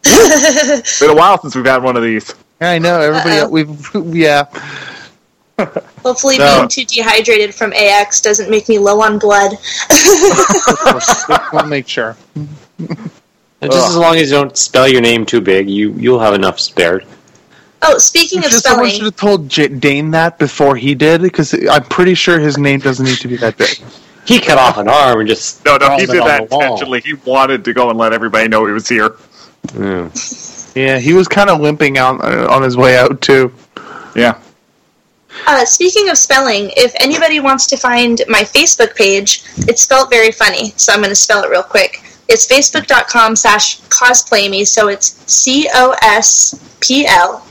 It's 0.04 1.00
been 1.00 1.10
a 1.12 1.16
while 1.16 1.40
since 1.42 1.56
we've 1.56 1.66
had 1.66 1.84
one 1.84 1.96
of 1.98 2.04
these. 2.04 2.34
I 2.60 2.80
know 2.80 3.00
everybody. 3.00 3.38
Uh-oh. 3.40 3.50
We've 3.50 4.16
yeah. 4.16 4.46
Hopefully, 6.04 6.38
No. 6.40 6.58
being 6.58 6.68
too 6.70 6.86
dehydrated 6.86 7.54
from 7.54 7.72
AX 7.74 8.20
doesn't 8.22 8.50
make 8.50 8.68
me 8.68 8.80
low 8.80 9.02
on 9.02 9.20
blood. 9.20 9.58
we'll 11.54 11.66
make 11.68 11.88
sure. 11.88 12.16
And 12.80 13.72
just 13.72 13.90
as 13.90 13.96
long 13.98 14.16
as 14.16 14.32
you 14.32 14.38
don't 14.38 14.58
spell 14.58 14.88
your 14.88 15.02
name 15.02 15.26
too 15.26 15.42
big, 15.42 15.70
you 15.70 15.92
you'll 15.94 16.20
have 16.20 16.34
enough 16.34 16.60
spared. 16.60 17.06
oh, 17.84 17.98
speaking 18.00 18.40
of 18.40 18.46
Just 18.46 18.64
someone 18.64 18.90
should 18.90 19.04
have 19.04 19.16
told 19.16 19.50
J- 19.50 19.68
Dane 19.68 20.10
that 20.12 20.40
before 20.40 20.76
he 20.76 20.96
did, 20.96 21.22
because 21.22 21.54
I'm 21.70 21.84
pretty 21.84 22.16
sure 22.16 22.40
his 22.40 22.58
name 22.58 22.80
doesn't 22.80 23.06
need 23.06 23.20
to 23.20 23.28
be 23.28 23.38
that 23.38 23.58
big. 23.58 23.78
He 24.26 24.40
cut 24.40 24.58
off 24.58 24.78
an 24.78 24.88
arm 24.88 25.20
and 25.20 25.30
just 25.30 25.64
No, 25.66 25.78
no, 25.78 25.98
he 25.98 26.06
did 26.08 26.24
that 26.24 26.44
intentionally. 26.44 27.02
He 27.02 27.14
wanted 27.14 27.64
to 27.66 27.74
go 27.74 27.90
and 27.90 28.00
let 28.00 28.14
everybody 28.14 28.48
know 28.48 28.66
he 28.66 28.72
was 28.72 28.88
here. 28.90 29.16
Yeah. 29.78 30.10
Yeah, 30.76 31.00
he 31.00 31.14
was 31.14 31.28
kind 31.28 31.50
of 31.50 31.60
limping 31.60 31.98
out 31.98 32.24
uh, 32.24 32.48
on 32.50 32.64
his 32.64 32.78
way 32.78 32.98
out 32.98 33.22
too. 33.22 33.54
Yeah. 34.16 34.40
uh, 35.48 35.66
speaking 35.66 36.10
of 36.10 36.18
spelling, 36.18 36.72
if 36.76 36.94
anybody 37.00 37.40
wants 37.40 37.66
to 37.68 37.78
find 37.78 38.22
my 38.28 38.42
Facebook 38.42 38.96
page, 38.96 39.44
it's 39.60 39.82
spelled 39.82 40.10
very 40.10 40.32
funny, 40.32 40.72
so 40.78 40.94
I'm 40.94 41.00
going 41.00 41.10
to 41.10 41.16
spell 41.16 41.44
it 41.44 41.50
real 41.50 41.64
quick. 41.64 42.04
It's 42.28 42.48
facebook.com 42.48 43.36
slash 43.36 43.82
cosplayme, 43.82 44.66
so 44.66 44.88
it's 44.88 45.22
C 45.32 45.68
O 45.74 45.96
S 46.02 46.78
P 46.80 47.06
L 47.06 47.46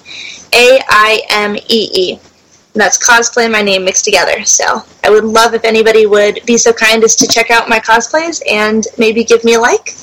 A 0.55 0.81
I 0.89 1.23
M 1.31 1.57
E 1.57 1.91
E. 1.93 2.13
And 2.13 2.81
That's 2.81 3.05
cosplay 3.05 3.51
my 3.51 3.63
name 3.63 3.85
mixed 3.85 4.05
together. 4.05 4.45
So 4.45 4.83
I 5.05 5.11
would 5.11 5.25
love 5.25 5.55
if 5.55 5.65
anybody 5.65 6.07
would 6.07 6.41
be 6.47 6.57
so 6.57 6.73
kind 6.73 7.03
as 7.05 7.17
to 7.17 7.27
check 7.27 7.51
out 7.51 7.69
my 7.69 7.81
cosplays 7.81 8.41
and 8.51 8.87
maybe 8.97 9.25
give 9.25 9.43
me 9.45 9.55
a 9.55 9.61
like. 9.61 9.95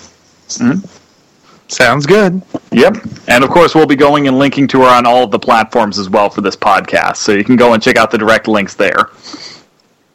Sounds 1.67 2.05
good. 2.05 2.41
Yep. 2.71 2.97
And 3.27 3.43
of 3.43 3.49
course, 3.49 3.75
we'll 3.75 3.85
be 3.85 3.95
going 3.95 4.27
and 4.27 4.39
linking 4.39 4.67
to 4.69 4.81
her 4.81 4.87
on 4.87 5.05
all 5.05 5.23
of 5.23 5.31
the 5.31 5.39
platforms 5.39 5.99
as 5.99 6.09
well 6.09 6.29
for 6.29 6.41
this 6.41 6.55
podcast. 6.55 7.17
So 7.17 7.33
you 7.33 7.43
can 7.43 7.55
go 7.55 7.73
and 7.73 7.83
check 7.83 7.97
out 7.97 8.09
the 8.09 8.17
direct 8.17 8.47
links 8.47 8.73
there. 8.73 9.09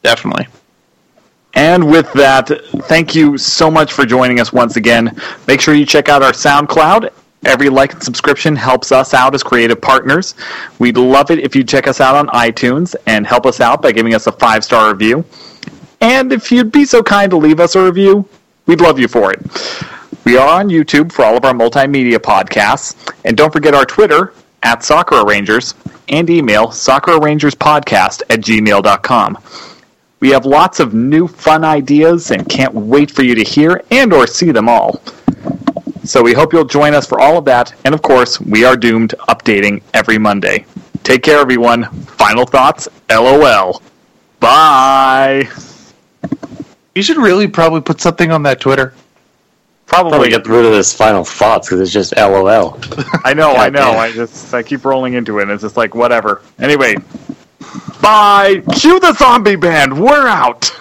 Definitely. 0.01 0.47
And 1.55 1.89
with 1.89 2.11
that, 2.13 2.49
thank 2.85 3.13
you 3.13 3.37
so 3.37 3.69
much 3.69 3.93
for 3.93 4.05
joining 4.05 4.39
us 4.39 4.51
once 4.51 4.75
again. 4.75 5.15
Make 5.47 5.61
sure 5.61 5.75
you 5.75 5.85
check 5.85 6.09
out 6.09 6.23
our 6.23 6.31
SoundCloud. 6.31 7.11
Every 7.45 7.69
like 7.69 7.93
and 7.93 8.01
subscription 8.01 8.55
helps 8.55 8.91
us 8.91 9.13
out 9.13 9.35
as 9.35 9.43
creative 9.43 9.79
partners. 9.79 10.33
We'd 10.79 10.97
love 10.97 11.29
it 11.29 11.39
if 11.39 11.55
you 11.55 11.63
check 11.63 11.87
us 11.87 12.01
out 12.01 12.15
on 12.15 12.27
iTunes 12.29 12.95
and 13.05 13.27
help 13.27 13.45
us 13.45 13.59
out 13.59 13.81
by 13.81 13.91
giving 13.91 14.15
us 14.15 14.27
a 14.27 14.31
five 14.31 14.63
star 14.63 14.91
review. 14.91 15.23
And 16.01 16.31
if 16.31 16.51
you'd 16.51 16.71
be 16.71 16.85
so 16.85 17.03
kind 17.03 17.29
to 17.31 17.37
leave 17.37 17.59
us 17.59 17.75
a 17.75 17.83
review, 17.83 18.27
we'd 18.65 18.81
love 18.81 18.97
you 18.97 19.07
for 19.07 19.31
it. 19.31 19.39
We 20.25 20.37
are 20.37 20.59
on 20.59 20.69
YouTube 20.69 21.11
for 21.11 21.25
all 21.25 21.37
of 21.37 21.45
our 21.45 21.53
multimedia 21.53 22.17
podcasts. 22.17 23.13
And 23.25 23.35
don't 23.35 23.51
forget 23.51 23.73
our 23.73 23.85
Twitter 23.85 24.33
at 24.63 24.83
Soccer 24.83 25.21
Arrangers, 25.21 25.75
and 26.09 26.29
email 26.29 26.67
soccerrangerspodcast 26.67 28.23
at 28.29 28.39
gmail.com. 28.39 29.37
We 30.19 30.29
have 30.29 30.45
lots 30.45 30.79
of 30.79 30.93
new 30.93 31.27
fun 31.27 31.65
ideas 31.65 32.31
and 32.31 32.47
can't 32.47 32.73
wait 32.73 33.11
for 33.11 33.23
you 33.23 33.35
to 33.35 33.43
hear 33.43 33.83
and 33.91 34.13
or 34.13 34.25
see 34.25 34.51
them 34.51 34.69
all. 34.69 35.01
So 36.05 36.21
we 36.21 36.33
hope 36.33 36.53
you'll 36.53 36.65
join 36.65 36.93
us 36.93 37.07
for 37.07 37.19
all 37.19 37.37
of 37.37 37.45
that. 37.45 37.73
And 37.85 37.93
of 37.93 38.01
course, 38.01 38.39
we 38.39 38.63
are 38.63 38.75
doomed 38.75 39.15
updating 39.29 39.81
every 39.93 40.17
Monday. 40.17 40.65
Take 41.03 41.23
care, 41.23 41.39
everyone. 41.39 41.85
Final 42.03 42.45
thoughts? 42.45 42.87
LOL. 43.09 43.81
Bye. 44.39 45.49
You 46.95 47.01
should 47.01 47.17
really 47.17 47.47
probably 47.47 47.81
put 47.81 47.99
something 47.99 48.31
on 48.31 48.43
that 48.43 48.61
Twitter. 48.61 48.93
Probably. 49.85 50.11
Probably 50.11 50.29
get 50.29 50.47
rid 50.47 50.65
of 50.65 50.71
this 50.71 50.93
final 50.93 51.23
thoughts 51.23 51.67
because 51.67 51.81
it's 51.81 51.91
just 51.91 52.15
LOL. 52.15 52.79
I 53.23 53.33
know, 53.33 53.53
I 53.53 53.69
know. 53.69 53.91
I 53.91 54.11
just 54.11 54.53
I 54.53 54.63
keep 54.63 54.85
rolling 54.85 55.13
into 55.13 55.39
it, 55.39 55.43
and 55.43 55.51
it's 55.51 55.61
just 55.61 55.77
like 55.77 55.93
whatever. 55.93 56.41
Anyway, 56.59 56.95
bye. 58.01 58.63
Cue 58.75 58.99
the 58.99 59.13
zombie 59.13 59.55
band. 59.55 60.01
We're 60.01 60.27
out. 60.27 60.71